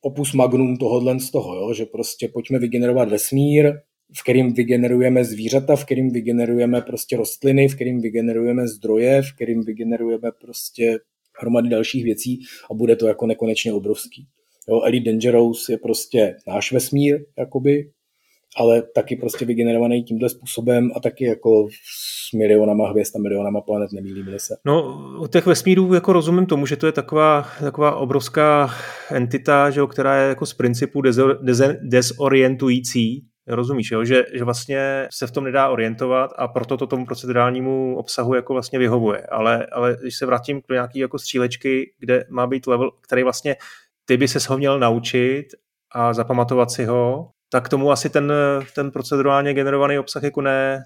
opus 0.00 0.32
magnum 0.32 0.76
tohohle 0.76 1.20
z 1.20 1.30
toho, 1.30 1.56
jo? 1.56 1.74
že 1.74 1.86
prostě 1.86 2.28
pojďme 2.28 2.58
vygenerovat 2.58 3.08
vesmír, 3.08 3.72
v 4.18 4.22
kterým 4.22 4.52
vygenerujeme 4.52 5.24
zvířata, 5.24 5.76
v 5.76 5.84
kterým 5.84 6.10
vygenerujeme 6.10 6.80
prostě 6.80 7.16
rostliny, 7.16 7.68
v 7.68 7.74
kterým 7.74 8.00
vygenerujeme 8.00 8.68
zdroje, 8.68 9.22
v 9.22 9.34
kterým 9.34 9.62
vygenerujeme 9.62 10.32
prostě 10.40 10.98
hromady 11.40 11.68
dalších 11.68 12.04
věcí 12.04 12.40
a 12.70 12.74
bude 12.74 12.96
to 12.96 13.06
jako 13.06 13.26
nekonečně 13.26 13.72
obrovský. 13.72 14.26
Jo, 14.68 14.82
Elite 14.84 15.10
Dangerous 15.10 15.68
je 15.68 15.78
prostě 15.78 16.36
náš 16.46 16.72
vesmír, 16.72 17.20
jakoby, 17.38 17.90
ale 18.56 18.82
taky 18.94 19.16
prostě 19.16 19.44
vygenerovaný 19.44 20.02
tímhle 20.02 20.28
způsobem 20.28 20.90
a 20.96 21.00
taky 21.00 21.24
jako 21.24 21.68
s 22.28 22.32
milionama 22.38 22.88
hvězd 22.90 23.16
a 23.16 23.18
milionama 23.18 23.60
planet, 23.60 23.92
nemýlím 23.92 24.26
se. 24.36 24.56
No, 24.64 24.98
u 25.20 25.26
těch 25.26 25.46
vesmírů 25.46 25.94
jako 25.94 26.12
rozumím 26.12 26.46
tomu, 26.46 26.66
že 26.66 26.76
to 26.76 26.86
je 26.86 26.92
taková, 26.92 27.46
taková 27.60 27.96
obrovská 27.96 28.70
entita, 29.10 29.70
že 29.70 29.80
jo, 29.80 29.86
která 29.86 30.22
je 30.22 30.28
jako 30.28 30.46
z 30.46 30.54
principu 30.54 31.02
dezor, 31.02 31.38
dezorientující, 31.82 33.24
Rozumíš, 33.50 33.90
jo? 33.90 34.04
Že, 34.04 34.24
že 34.34 34.44
vlastně 34.44 35.08
se 35.10 35.26
v 35.26 35.30
tom 35.30 35.44
nedá 35.44 35.68
orientovat 35.68 36.30
a 36.36 36.48
proto 36.48 36.76
to 36.76 36.86
tomu 36.86 37.06
procedurálnímu 37.06 37.96
obsahu 37.96 38.34
jako 38.34 38.52
vlastně 38.52 38.78
vyhovuje. 38.78 39.26
Ale, 39.26 39.66
ale 39.66 39.96
když 40.00 40.16
se 40.16 40.26
vrátím 40.26 40.62
k 40.62 40.72
nějaký 40.72 40.98
jako 40.98 41.18
střílečky, 41.18 41.92
kde 41.98 42.24
má 42.30 42.46
být 42.46 42.66
level, 42.66 42.90
který 43.00 43.22
vlastně 43.22 43.56
ty 44.08 44.16
by 44.16 44.28
se 44.28 44.38
ho 44.48 44.58
měl 44.58 44.78
naučit 44.78 45.46
a 45.92 46.14
zapamatovat 46.14 46.70
si 46.70 46.84
ho, 46.84 47.30
tak 47.50 47.68
tomu 47.68 47.92
asi 47.92 48.10
ten, 48.10 48.32
ten 48.74 48.90
procedurálně 48.90 49.54
generovaný 49.54 49.98
obsah 49.98 50.22
jako 50.22 50.40
ne, 50.40 50.84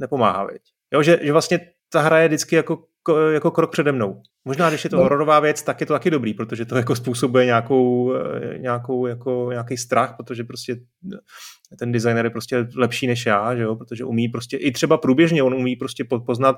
nepomáhá. 0.00 0.46
Viď? 0.46 0.62
Jo, 0.92 1.02
že, 1.02 1.18
že 1.22 1.32
vlastně 1.32 1.60
ta 1.92 2.00
hra 2.00 2.18
je 2.18 2.28
vždycky 2.28 2.56
jako, 2.56 2.84
jako 3.32 3.50
krok 3.50 3.72
přede 3.72 3.92
mnou. 3.92 4.22
Možná, 4.44 4.68
když 4.68 4.84
je 4.84 4.90
to 4.90 4.96
no. 4.96 5.02
hororová 5.02 5.40
věc, 5.40 5.62
tak 5.62 5.80
je 5.80 5.86
to 5.86 5.92
taky 5.92 6.10
dobrý, 6.10 6.34
protože 6.34 6.64
to 6.64 6.76
jako 6.76 6.96
způsobuje 6.96 7.44
nějakou, 7.44 8.14
nějakou, 8.56 9.06
jako, 9.06 9.48
nějaký 9.50 9.76
strach, 9.76 10.14
protože 10.16 10.44
prostě 10.44 10.76
ten 11.78 11.92
designer 11.92 12.26
je 12.26 12.30
prostě 12.30 12.66
lepší 12.76 13.06
než 13.06 13.26
já, 13.26 13.56
že 13.56 13.62
jo? 13.62 13.76
protože 13.76 14.04
umí 14.04 14.28
prostě, 14.28 14.56
i 14.56 14.72
třeba 14.72 14.98
průběžně, 14.98 15.42
on 15.42 15.54
umí 15.54 15.76
prostě 15.76 16.04
poznat, 16.26 16.56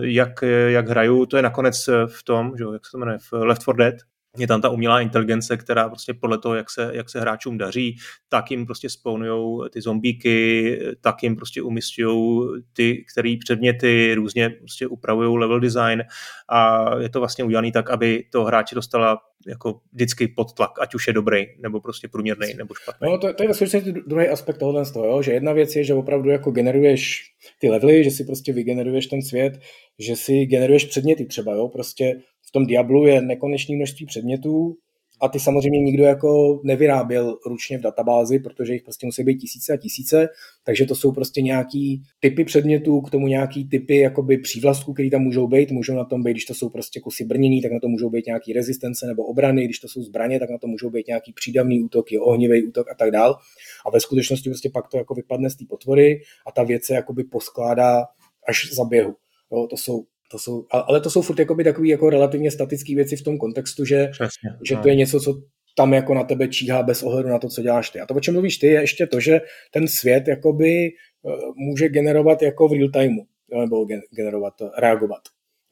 jak, 0.00 0.42
jak 0.66 0.88
hraju, 0.88 1.26
to 1.26 1.36
je 1.36 1.42
nakonec 1.42 1.88
v 2.06 2.22
tom, 2.24 2.52
že 2.56 2.64
jo? 2.64 2.72
jak 2.72 2.86
se 2.86 2.90
to 2.92 2.98
jmenuje, 2.98 3.18
v 3.18 3.32
Left 3.32 3.62
4 3.62 3.76
Dead, 3.76 3.94
je 4.36 4.46
tam 4.46 4.60
ta 4.60 4.68
umělá 4.68 5.00
inteligence, 5.00 5.56
která 5.56 5.88
prostě 5.88 6.14
podle 6.14 6.38
toho, 6.38 6.54
jak 6.54 6.70
se, 6.70 6.90
jak 6.94 7.10
se 7.10 7.20
hráčům 7.20 7.58
daří, 7.58 7.96
tak 8.28 8.50
jim 8.50 8.66
prostě 8.66 8.90
spounujou 8.90 9.68
ty 9.68 9.80
zombíky, 9.80 10.78
tak 11.00 11.22
jim 11.22 11.36
prostě 11.36 11.62
umistují 11.62 12.48
ty, 12.72 13.04
který 13.12 13.36
předměty 13.36 14.14
různě 14.14 14.50
prostě 14.50 14.86
upravují 14.86 15.38
level 15.38 15.60
design 15.60 16.02
a 16.48 16.90
je 16.98 17.08
to 17.08 17.18
vlastně 17.18 17.44
udělané 17.44 17.72
tak, 17.72 17.90
aby 17.90 18.24
to 18.32 18.44
hráči 18.44 18.74
dostala 18.74 19.18
jako 19.46 19.80
vždycky 19.92 20.28
pod 20.28 20.52
tlak, 20.52 20.70
ať 20.80 20.94
už 20.94 21.06
je 21.06 21.12
dobrý, 21.12 21.46
nebo 21.62 21.80
prostě 21.80 22.08
průměrný, 22.08 22.54
nebo 22.54 22.74
špatný. 22.74 23.08
No 23.10 23.18
to, 23.18 23.34
to 23.34 23.42
je 23.42 23.48
vlastně 23.48 23.80
druhý 24.06 24.28
aspekt 24.28 24.58
tohohle 24.58 24.84
z 24.84 24.92
toho, 24.92 25.22
že 25.22 25.32
jedna 25.32 25.52
věc 25.52 25.76
je, 25.76 25.84
že 25.84 25.94
opravdu 25.94 26.30
jako 26.30 26.50
generuješ 26.50 27.22
ty 27.60 27.70
levely, 27.70 28.04
že 28.04 28.10
si 28.10 28.24
prostě 28.24 28.52
vygeneruješ 28.52 29.06
ten 29.06 29.22
svět, 29.22 29.60
že 29.98 30.16
si 30.16 30.46
generuješ 30.46 30.84
předměty 30.84 31.26
třeba, 31.26 31.54
jo, 31.54 31.68
prostě 31.68 32.16
v 32.48 32.52
tom 32.52 32.66
Diablu 32.66 33.06
je 33.06 33.22
nekonečné 33.22 33.76
množství 33.76 34.06
předmětů 34.06 34.76
a 35.20 35.28
ty 35.28 35.40
samozřejmě 35.40 35.80
nikdo 35.80 36.04
jako 36.04 36.60
nevyráběl 36.64 37.38
ručně 37.46 37.78
v 37.78 37.80
databázi, 37.80 38.38
protože 38.38 38.72
jich 38.72 38.82
prostě 38.82 39.06
musí 39.06 39.24
být 39.24 39.36
tisíce 39.36 39.72
a 39.72 39.76
tisíce, 39.76 40.28
takže 40.64 40.86
to 40.86 40.94
jsou 40.94 41.12
prostě 41.12 41.42
nějaký 41.42 42.02
typy 42.20 42.44
předmětů, 42.44 43.00
k 43.00 43.10
tomu 43.10 43.26
nějaký 43.26 43.68
typy 43.68 43.96
jakoby 43.96 44.38
přívlastků, 44.38 44.92
které 44.92 45.10
tam 45.10 45.22
můžou 45.22 45.46
být, 45.46 45.70
můžou 45.70 45.94
na 45.94 46.04
tom 46.04 46.22
být, 46.22 46.30
když 46.30 46.44
to 46.44 46.54
jsou 46.54 46.68
prostě 46.68 47.00
kusy 47.00 47.24
brnění, 47.24 47.62
tak 47.62 47.72
na 47.72 47.80
to 47.80 47.88
můžou 47.88 48.10
být 48.10 48.26
nějaký 48.26 48.52
rezistence 48.52 49.06
nebo 49.06 49.24
obrany, 49.24 49.64
když 49.64 49.78
to 49.78 49.88
jsou 49.88 50.02
zbraně, 50.02 50.38
tak 50.38 50.50
na 50.50 50.58
to 50.58 50.66
můžou 50.66 50.90
být 50.90 51.06
nějaký 51.06 51.32
přídavný 51.32 51.82
útoky, 51.82 52.18
ohnivý 52.18 52.66
útok 52.66 52.90
a 52.90 52.94
tak 52.94 53.10
dál. 53.10 53.38
A 53.86 53.90
ve 53.90 54.00
skutečnosti 54.00 54.50
prostě 54.50 54.70
pak 54.70 54.88
to 54.88 54.98
jako 54.98 55.14
vypadne 55.14 55.50
z 55.50 55.56
té 55.56 55.64
potvory 55.68 56.20
a 56.46 56.52
ta 56.52 56.62
věc 56.62 56.84
se 56.84 56.94
jakoby 56.94 57.24
poskládá 57.24 58.04
až 58.48 58.72
za 58.72 58.84
běhu. 58.84 59.14
Jo, 59.52 59.66
to 59.70 59.76
jsou 59.76 60.04
to 60.30 60.38
jsou, 60.38 60.66
ale 60.70 61.00
to 61.00 61.10
jsou 61.10 61.22
furt 61.22 61.38
jakoby 61.38 61.64
takový 61.64 61.88
jako 61.88 62.10
relativně 62.10 62.50
statické 62.50 62.94
věci 62.94 63.16
v 63.16 63.22
tom 63.22 63.38
kontextu, 63.38 63.84
že, 63.84 64.08
Přesně, 64.12 64.50
že 64.68 64.74
no. 64.74 64.82
to 64.82 64.88
je 64.88 64.94
něco, 64.94 65.20
co 65.20 65.42
tam 65.76 65.94
jako 65.94 66.14
na 66.14 66.24
tebe 66.24 66.48
číhá 66.48 66.82
bez 66.82 67.02
ohledu 67.02 67.28
na 67.28 67.38
to, 67.38 67.48
co 67.48 67.62
děláš 67.62 67.90
ty. 67.90 68.00
A 68.00 68.06
to, 68.06 68.14
o 68.14 68.20
čem 68.20 68.34
mluvíš 68.34 68.58
ty, 68.58 68.66
je 68.66 68.80
ještě 68.80 69.06
to, 69.06 69.20
že 69.20 69.40
ten 69.72 69.88
svět 69.88 70.28
jakoby 70.28 70.86
eh, 70.86 71.30
může 71.56 71.88
generovat 71.88 72.42
jako 72.42 72.68
v 72.68 72.72
real 72.72 72.88
timeu, 72.88 73.26
nebo 73.60 73.86
generovat, 74.16 74.54
reagovat. 74.78 75.20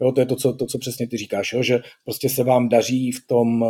Jo, 0.01 0.13
to 0.13 0.21
je 0.21 0.27
to 0.27 0.37
co, 0.37 0.53
to, 0.53 0.67
co 0.67 0.79
přesně 0.79 1.09
ty 1.09 1.17
říkáš, 1.17 1.53
jo, 1.53 1.63
že 1.63 1.79
prostě 2.05 2.29
se 2.29 2.45
vám 2.45 2.69
daří 2.69 3.13
v 3.13 3.27
tom, 3.27 3.65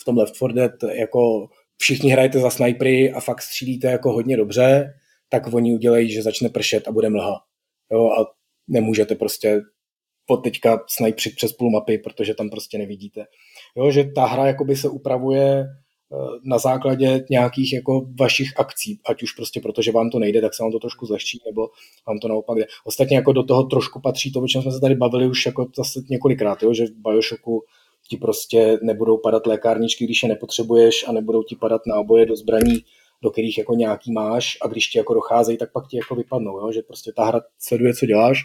v 0.00 0.04
tom 0.04 0.18
Left 0.18 0.34
4 0.34 0.52
Dead 0.54 0.72
jako 0.82 1.48
všichni 1.76 2.10
hrajete 2.10 2.38
za 2.38 2.50
snipery 2.50 3.12
a 3.12 3.20
fakt 3.20 3.42
střílíte 3.42 3.86
jako 3.86 4.12
hodně 4.12 4.36
dobře, 4.36 4.94
tak 5.28 5.54
oni 5.54 5.74
udělají, 5.74 6.12
že 6.12 6.22
začne 6.22 6.48
pršet 6.48 6.88
a 6.88 6.92
bude 6.92 7.10
mlha. 7.10 7.40
Jo, 7.92 8.10
a 8.10 8.26
nemůžete 8.68 9.14
prostě 9.14 9.60
po 10.26 10.36
teďka 10.36 10.80
snajpřit 10.88 11.36
přes 11.36 11.52
půl 11.52 11.70
mapy, 11.70 11.98
protože 11.98 12.34
tam 12.34 12.50
prostě 12.50 12.78
nevidíte. 12.78 13.26
Jo, 13.76 13.90
že 13.90 14.04
ta 14.14 14.26
hra 14.26 14.46
jakoby 14.46 14.76
se 14.76 14.88
upravuje 14.88 15.60
eh, 15.60 16.16
na 16.44 16.58
základě 16.58 17.24
nějakých 17.30 17.72
jako 17.72 18.06
vašich 18.20 18.52
akcí, 18.56 19.00
ať 19.08 19.22
už 19.22 19.32
prostě 19.32 19.60
protože 19.60 19.92
vám 19.92 20.10
to 20.10 20.18
nejde, 20.18 20.40
tak 20.40 20.54
se 20.54 20.62
vám 20.62 20.72
to 20.72 20.78
trošku 20.78 21.06
zlehčí, 21.06 21.38
nebo 21.46 21.68
vám 22.08 22.18
to 22.18 22.28
naopak 22.28 22.58
jde. 22.58 22.66
Ostatně 22.84 23.16
jako 23.16 23.32
do 23.32 23.42
toho 23.42 23.62
trošku 23.62 24.00
patří 24.00 24.32
to, 24.32 24.40
o 24.40 24.48
čem 24.48 24.62
jsme 24.62 24.72
se 24.72 24.80
tady 24.80 24.94
bavili 24.94 25.28
už 25.28 25.46
jako 25.46 25.66
zase 25.76 26.00
několikrát, 26.10 26.62
jo, 26.62 26.74
že 26.74 26.86
v 26.86 27.10
Bioshocku 27.10 27.64
ti 28.08 28.16
prostě 28.16 28.78
nebudou 28.82 29.18
padat 29.18 29.46
lékárničky, 29.46 30.04
když 30.04 30.22
je 30.22 30.28
nepotřebuješ 30.28 31.08
a 31.08 31.12
nebudou 31.12 31.42
ti 31.42 31.56
padat 31.56 31.80
náboje 31.86 32.26
do 32.26 32.36
zbraní, 32.36 32.84
do 33.22 33.30
kterých 33.30 33.58
jako 33.58 33.74
nějaký 33.74 34.12
máš 34.12 34.58
a 34.62 34.68
když 34.68 34.88
ti 34.88 34.98
jako 34.98 35.14
docházejí, 35.14 35.58
tak 35.58 35.72
pak 35.72 35.88
ti 35.88 35.96
jako 35.96 36.14
vypadnou, 36.14 36.58
jo? 36.58 36.72
že 36.72 36.82
prostě 36.82 37.12
ta 37.16 37.24
hra 37.24 37.40
sleduje, 37.58 37.94
co 37.94 38.06
děláš 38.06 38.38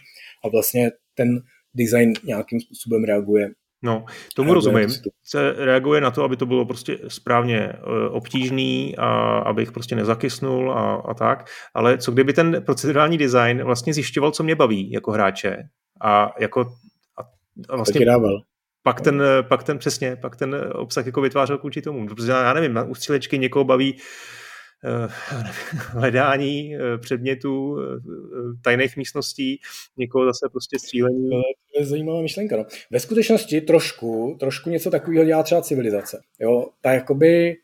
a 0.44 0.50
vlastně 0.50 0.92
ten 1.16 1.42
design 1.80 2.14
nějakým 2.24 2.60
způsobem 2.60 3.04
reaguje. 3.04 3.50
No, 3.82 4.06
tomu 4.36 4.54
reaguje 4.54 4.56
rozumím. 4.56 4.90
Se 5.24 5.54
reaguje 5.58 6.02
na 6.02 6.12
to, 6.12 6.24
aby 6.24 6.38
to 6.38 6.46
bylo 6.46 6.66
prostě 6.66 6.98
správně 7.08 7.58
e, 7.60 7.76
obtížný 8.10 8.98
a 8.98 9.38
abych 9.38 9.72
prostě 9.72 9.96
nezakysnul 9.96 10.72
a, 10.72 10.96
a 10.96 11.14
tak, 11.14 11.50
ale 11.74 11.98
co 11.98 12.12
kdyby 12.12 12.34
ten 12.34 12.64
procedurální 12.66 13.18
design 13.18 13.64
vlastně 13.64 13.94
zjišťoval, 13.94 14.32
co 14.32 14.44
mě 14.44 14.56
baví 14.56 14.92
jako 14.92 15.12
hráče 15.12 15.58
a 16.02 16.32
jako 16.40 16.62
a, 17.20 17.22
a 17.70 17.76
vlastně 17.76 18.06
pak 18.84 19.02
ten, 19.02 19.24
pak 19.42 19.64
ten 19.64 19.78
přesně, 19.78 20.16
pak 20.16 20.36
ten 20.36 20.56
obsah 20.74 21.06
jako 21.06 21.22
vytvářel 21.22 21.58
k 21.58 21.64
tomu. 21.84 22.08
Protože 22.08 22.32
já 22.32 22.54
nevím, 22.54 22.74
na 22.74 22.84
ústřelečky 22.84 23.40
někoho 23.40 23.64
baví 23.64 23.96
Eh, 23.96 24.02
hledání 25.92 26.76
eh, 26.76 26.98
předmětů, 26.98 27.78
eh, 27.80 28.00
tajných 28.64 28.98
místností, 28.98 29.60
někoho 29.98 30.26
zase 30.26 30.50
prostě 30.52 30.80
střílení. 30.80 31.30
To 31.30 31.80
je 31.80 31.86
zajímavá 31.86 32.22
myšlenka. 32.22 32.58
No. 32.58 32.66
Ve 32.92 33.00
skutečnosti 33.00 33.62
trošku, 33.62 34.38
trošku 34.40 34.70
něco 34.70 34.92
takového 34.92 35.26
dělá 35.26 35.44
třeba 35.44 35.62
civilizace. 35.62 36.22
Jo? 36.40 36.66
Ta 36.82 36.94
jakoby 36.94 37.56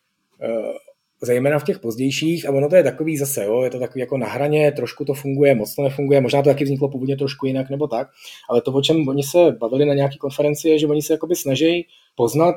zejména 1.22 1.60
v 1.60 1.64
těch 1.64 1.80
pozdějších, 1.80 2.48
a 2.48 2.52
ono 2.52 2.70
to 2.70 2.76
je 2.76 2.84
takový 2.84 3.18
zase, 3.18 3.46
jo, 3.46 3.64
je 3.64 3.70
to 3.70 3.80
takový 3.80 4.00
jako 4.00 4.18
na 4.18 4.28
hraně, 4.28 4.72
trošku 4.72 5.06
to 5.06 5.14
funguje, 5.14 5.56
moc 5.56 5.76
to 5.76 5.82
nefunguje, 5.82 6.22
možná 6.22 6.42
to 6.42 6.50
taky 6.50 6.64
vzniklo 6.64 6.90
původně 6.90 7.18
trošku 7.18 7.46
jinak 7.46 7.70
nebo 7.70 7.88
tak, 7.88 8.08
ale 8.50 8.62
to, 8.62 8.72
o 8.72 8.82
čem 8.82 9.08
oni 9.08 9.24
se 9.24 9.52
bavili 9.52 9.86
na 9.86 9.94
nějaké 9.94 10.18
konferenci, 10.18 10.70
je, 10.70 10.80
že 10.80 10.88
oni 10.88 11.02
se 11.02 11.14
jakoby 11.14 11.36
snaží 11.36 11.88
poznat, 12.16 12.56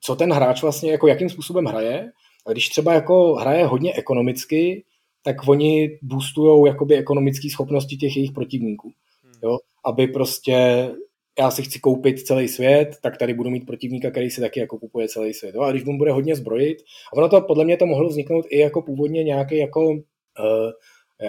co 0.00 0.16
ten 0.16 0.32
hráč 0.32 0.62
vlastně, 0.62 0.92
jako 0.92 1.08
jakým 1.08 1.28
způsobem 1.28 1.64
hraje 1.64 2.10
a 2.46 2.52
když 2.52 2.68
třeba 2.68 2.94
jako 2.94 3.34
hraje 3.34 3.66
hodně 3.66 3.94
ekonomicky, 3.94 4.84
tak 5.22 5.48
oni 5.48 5.98
boostují 6.02 6.66
jakoby 6.66 6.96
ekonomické 6.96 7.50
schopnosti 7.50 7.96
těch 7.96 8.16
jejich 8.16 8.32
protivníků. 8.32 8.92
Hmm. 9.24 9.34
Jo? 9.42 9.58
Aby 9.84 10.06
prostě 10.06 10.88
já 11.38 11.50
si 11.50 11.62
chci 11.62 11.78
koupit 11.78 12.20
celý 12.20 12.48
svět, 12.48 12.96
tak 13.02 13.16
tady 13.16 13.34
budu 13.34 13.50
mít 13.50 13.66
protivníka, 13.66 14.10
který 14.10 14.30
si 14.30 14.40
taky 14.40 14.60
jako 14.60 14.78
kupuje 14.78 15.08
celý 15.08 15.34
svět. 15.34 15.54
Jo? 15.54 15.62
A 15.62 15.70
když 15.70 15.84
mu 15.84 15.98
bude 15.98 16.12
hodně 16.12 16.36
zbrojit, 16.36 16.78
a 17.12 17.16
ono 17.16 17.28
to 17.28 17.40
podle 17.40 17.64
mě 17.64 17.76
to 17.76 17.86
mohlo 17.86 18.08
vzniknout 18.08 18.46
i 18.48 18.58
jako 18.58 18.82
původně 18.82 19.24
nějaký 19.24 19.56
jako 19.56 19.90
uh, 19.90 20.00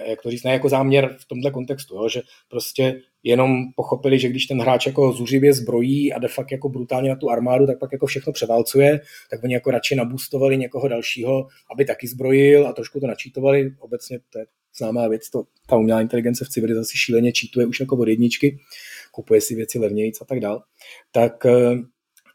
jak 0.07 0.21
to 0.21 0.31
říct, 0.31 0.43
ne 0.43 0.51
jako 0.51 0.69
záměr 0.69 1.15
v 1.19 1.25
tomhle 1.27 1.51
kontextu, 1.51 1.95
jo? 1.95 2.09
že 2.09 2.21
prostě 2.49 3.01
jenom 3.23 3.63
pochopili, 3.75 4.19
že 4.19 4.29
když 4.29 4.45
ten 4.45 4.61
hráč 4.61 4.85
jako 4.85 5.11
zuřivě 5.11 5.53
zbrojí 5.53 6.13
a 6.13 6.19
de 6.19 6.27
facto 6.27 6.53
jako 6.53 6.69
brutálně 6.69 7.09
na 7.09 7.15
tu 7.15 7.29
armádu, 7.29 7.67
tak 7.67 7.79
pak 7.79 7.91
jako 7.91 8.05
všechno 8.05 8.33
převálcuje, 8.33 8.99
tak 9.29 9.43
oni 9.43 9.53
jako 9.53 9.71
radši 9.71 9.95
nabustovali 9.95 10.57
někoho 10.57 10.87
dalšího, 10.87 11.47
aby 11.73 11.85
taky 11.85 12.07
zbrojil 12.07 12.67
a 12.67 12.73
trošku 12.73 12.99
to 12.99 13.07
načítovali. 13.07 13.71
Obecně 13.79 14.19
to 14.29 14.39
je 14.39 14.45
známá 14.77 15.07
věc, 15.07 15.29
to, 15.29 15.43
ta 15.67 15.75
umělá 15.75 16.01
inteligence 16.01 16.45
v 16.45 16.49
civilizaci 16.49 16.97
šíleně 16.97 17.31
čítuje 17.31 17.65
už 17.65 17.79
jako 17.79 17.97
od 17.97 18.07
jedničky, 18.07 18.57
kupuje 19.11 19.41
si 19.41 19.55
věci 19.55 19.79
levnějíc 19.79 20.21
a 20.21 20.25
tak 20.25 20.39
dál. 20.39 20.63
Tak, 21.11 21.45
eh, 21.45 21.73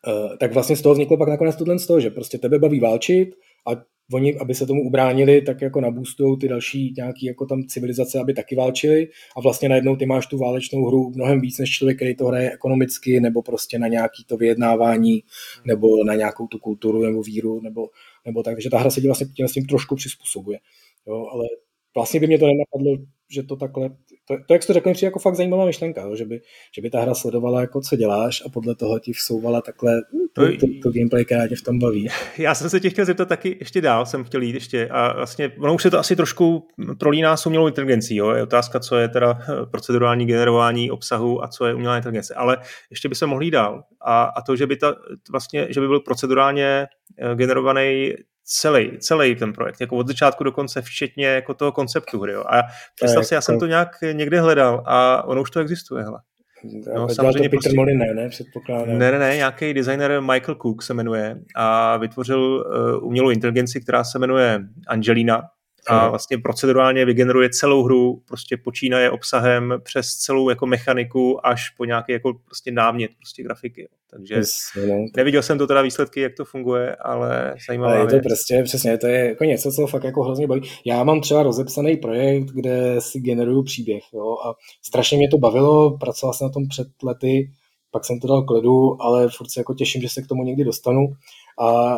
eh, 0.09 0.37
tak 0.41 0.53
vlastně 0.53 0.77
z 0.77 0.83
toho 0.83 0.93
vzniklo 0.93 1.17
pak 1.17 1.29
nakonec 1.29 1.57
tohle 1.57 1.79
z 1.79 1.87
toho, 1.87 2.01
že 2.01 2.11
prostě 2.11 2.39
tebe 2.39 2.59
baví 2.59 2.81
válčit 2.81 3.29
a 3.67 3.71
oni, 4.13 4.39
aby 4.39 4.55
se 4.55 4.67
tomu 4.67 4.83
ubránili, 4.83 5.43
tak 5.43 5.63
jako 5.63 5.81
nabůstují 5.81 6.39
ty 6.39 6.49
další 6.49 6.95
nějaký 6.97 7.27
jako 7.27 7.47
tam 7.47 7.63
civilizace, 7.63 8.19
aby 8.21 8.35
taky 8.35 8.57
válčili 8.57 9.09
a 9.37 9.41
vlastně 9.41 9.69
najednou 9.69 9.97
ty 9.97 10.07
máš 10.07 10.27
tu 10.27 10.39
válečnou 10.39 10.87
hru 10.87 11.13
mnohem 11.15 11.41
víc 11.41 11.59
než 11.59 11.71
člověk, 11.71 11.97
který 11.97 12.17
to 12.17 12.27
hraje 12.27 12.53
ekonomicky 12.53 13.21
nebo 13.21 13.43
prostě 13.43 13.79
na 13.79 13.89
nějaký 13.89 14.25
to 14.25 14.37
vyjednávání 14.37 15.23
nebo 15.65 16.05
na 16.05 16.15
nějakou 16.15 16.47
tu 16.47 16.59
kulturu 16.59 17.03
nebo 17.03 17.23
víru 17.23 17.61
nebo, 17.61 17.89
nebo 18.25 18.43
tak, 18.43 18.55
takže 18.55 18.71
ta 18.71 18.79
hra 18.79 18.91
se 18.91 19.01
vlastně 19.01 19.27
tím, 19.27 19.47
tím 19.47 19.67
trošku 19.67 19.97
přizpůsobuje. 19.97 20.59
Jo, 21.07 21.27
ale 21.33 21.45
vlastně 21.97 22.21
by 22.21 22.27
mě 22.27 22.39
to 22.39 22.47
nenapadlo, 22.47 23.07
že 23.31 23.43
to 23.43 23.57
takhle, 23.57 23.89
to, 24.29 24.37
to 24.47 24.53
jak 24.53 24.63
jsi 24.63 24.67
to 24.67 24.73
řekl, 24.73 24.93
jako 25.03 25.19
fakt 25.19 25.35
zajímavá 25.35 25.67
myšlenka, 25.67 26.15
že, 26.15 26.25
by, 26.25 26.41
že 26.77 26.83
by 26.83 26.91
ta 26.91 27.01
hra 27.01 27.15
sledovala, 27.15 27.61
jako 27.61 27.81
co 27.81 27.97
děláš 27.97 28.43
a 28.47 28.49
podle 28.49 28.75
toho 28.75 28.99
ti 28.99 29.13
vsouvala 29.13 29.61
takhle 29.61 30.03
to, 30.33 30.43
to, 30.57 30.67
to 30.83 30.91
gameplay, 30.93 31.25
která 31.25 31.49
tě 31.49 31.57
v 31.57 31.63
tom 31.63 31.79
baví. 31.79 32.09
Já 32.39 32.55
jsem 32.55 32.71
se 32.71 32.81
tě 32.81 32.91
chtěl 32.91 33.05
zeptat 33.05 33.29
taky 33.29 33.57
ještě 33.61 33.81
dál, 33.81 34.07
jsem 34.07 34.25
chtěl 34.25 34.43
jít 34.43 34.55
ještě 34.55 34.89
a 34.89 35.17
vlastně, 35.17 35.53
ono 35.59 35.75
už 35.75 35.83
se 35.83 35.91
to 35.91 35.99
asi 35.99 36.17
trošku 36.17 36.69
prolíná 36.99 37.37
s 37.37 37.47
umělou 37.47 37.67
inteligencí, 37.67 38.17
jo? 38.17 38.31
je 38.31 38.43
otázka, 38.43 38.81
co 38.81 38.97
je 38.97 39.09
teda 39.09 39.39
eh, 39.41 39.67
procedurální 39.67 40.27
generování 40.27 40.91
obsahu 40.91 41.45
a 41.45 41.49
co 41.49 41.67
je 41.67 41.75
umělá 41.75 41.97
inteligence, 41.97 42.35
ale 42.35 42.57
ještě 42.91 43.09
by 43.09 43.15
se 43.15 43.27
mohli 43.27 43.45
jít 43.45 43.51
dál 43.51 43.83
a, 44.01 44.25
a 44.25 44.43
to, 44.43 44.57
že 44.57 44.67
by, 44.67 44.77
ta, 44.77 44.95
vlastně, 45.31 45.67
že 45.71 45.81
by 45.81 45.89
byl 45.89 46.01
procedurálně 46.01 46.87
eh, 47.19 47.35
generovaný 47.35 48.15
celý, 48.47 48.99
celý 48.99 49.37
ten 49.37 49.53
projekt, 49.53 49.81
jako 49.81 49.97
od 49.97 50.07
začátku 50.07 50.45
do 50.45 50.53
konce, 50.53 50.83
včetně 50.83 51.27
jako 51.27 51.55
toho 51.55 51.73
konceptu 51.73 52.21
hry. 52.21 52.33
Jo. 52.33 52.45
A 52.49 52.63
představ 52.95 53.27
si, 53.27 53.35
já 53.35 53.41
jsem 53.41 53.59
to 53.59 53.67
nějak 53.67 53.89
někde 54.13 54.41
hledal 54.41 54.83
a 54.87 55.25
ono 55.25 55.43
už 55.43 55.51
to 55.51 55.61
existuje, 55.61 56.05
hele. 56.05 56.21
No, 56.95 57.09
samozřejmě 57.09 57.33
to 57.33 57.43
Peter 57.43 57.51
prostě, 57.51 57.77
Molyneux, 57.77 58.17
ne? 58.17 58.29
Předpokládám. 58.29 58.99
Ne, 58.99 59.13
ne, 59.13 59.19
ne, 59.19 59.37
nějaký 59.37 59.75
designer 59.75 60.21
Michael 60.21 60.55
Cook 60.63 60.83
se 60.83 60.95
jmenuje 60.95 61.37
a 61.57 61.97
vytvořil 61.97 62.41
uh, 62.41 63.07
umělou 63.07 63.31
inteligenci, 63.31 63.81
která 63.81 64.05
se 64.05 64.19
jmenuje 64.19 64.61
Angelina 64.89 65.43
a 65.89 66.09
vlastně 66.09 66.39
procedurálně 66.39 67.05
vygeneruje 67.05 67.51
celou 67.51 67.83
hru, 67.83 68.23
prostě 68.29 68.57
počínaje 68.57 69.11
obsahem 69.11 69.75
přes 69.83 70.15
celou 70.15 70.49
jako 70.49 70.67
mechaniku 70.67 71.47
až 71.47 71.71
po 71.71 71.85
nějaký 71.85 72.13
jako 72.13 72.35
prostě 72.45 72.73
námět 72.73 73.11
prostě 73.19 73.43
grafiky. 73.43 73.89
Takže 74.11 74.35
yes, 74.35 74.57
no. 74.89 74.95
neviděl 75.17 75.43
jsem 75.43 75.59
to 75.59 75.67
teda 75.67 75.83
výsledky, 75.83 76.21
jak 76.21 76.35
to 76.35 76.45
funguje, 76.45 76.97
ale 76.97 77.55
zajímavé. 77.69 77.95
Ale 77.95 78.03
je 78.03 78.07
to 78.07 78.11
věc. 78.11 78.25
prostě 78.25 78.63
přesně, 78.65 78.99
to 78.99 79.07
je 79.07 79.29
jako 79.29 79.45
něco, 79.45 79.73
co 79.73 79.87
fakt 79.87 80.05
jako 80.05 80.23
hrozně 80.23 80.47
baví. 80.47 80.63
Já 80.87 81.05
mám 81.05 81.21
třeba 81.21 81.43
rozepsaný 81.43 81.97
projekt, 81.97 82.45
kde 82.45 82.97
si 82.99 83.21
generuju 83.21 83.63
příběh 83.63 84.03
jo, 84.13 84.37
a 84.47 84.55
strašně 84.83 85.19
mě 85.19 85.29
to 85.29 85.39
bavilo, 85.39 85.99
pracoval 85.99 86.35
jsem 86.35 86.47
na 86.47 86.53
tom 86.53 86.69
před 86.69 86.89
lety, 87.03 87.51
pak 87.91 88.05
jsem 88.05 88.21
to 88.21 88.29
dal 88.29 88.43
k 88.43 88.51
ledu, 88.51 89.03
ale 89.03 89.29
furt 89.29 89.51
se 89.51 89.61
jako 89.61 89.75
těším, 89.75 90.03
že 90.03 90.09
se 90.09 90.23
k 90.23 90.27
tomu 90.27 90.45
někdy 90.45 90.65
dostanu. 90.65 91.01
A 91.61 91.97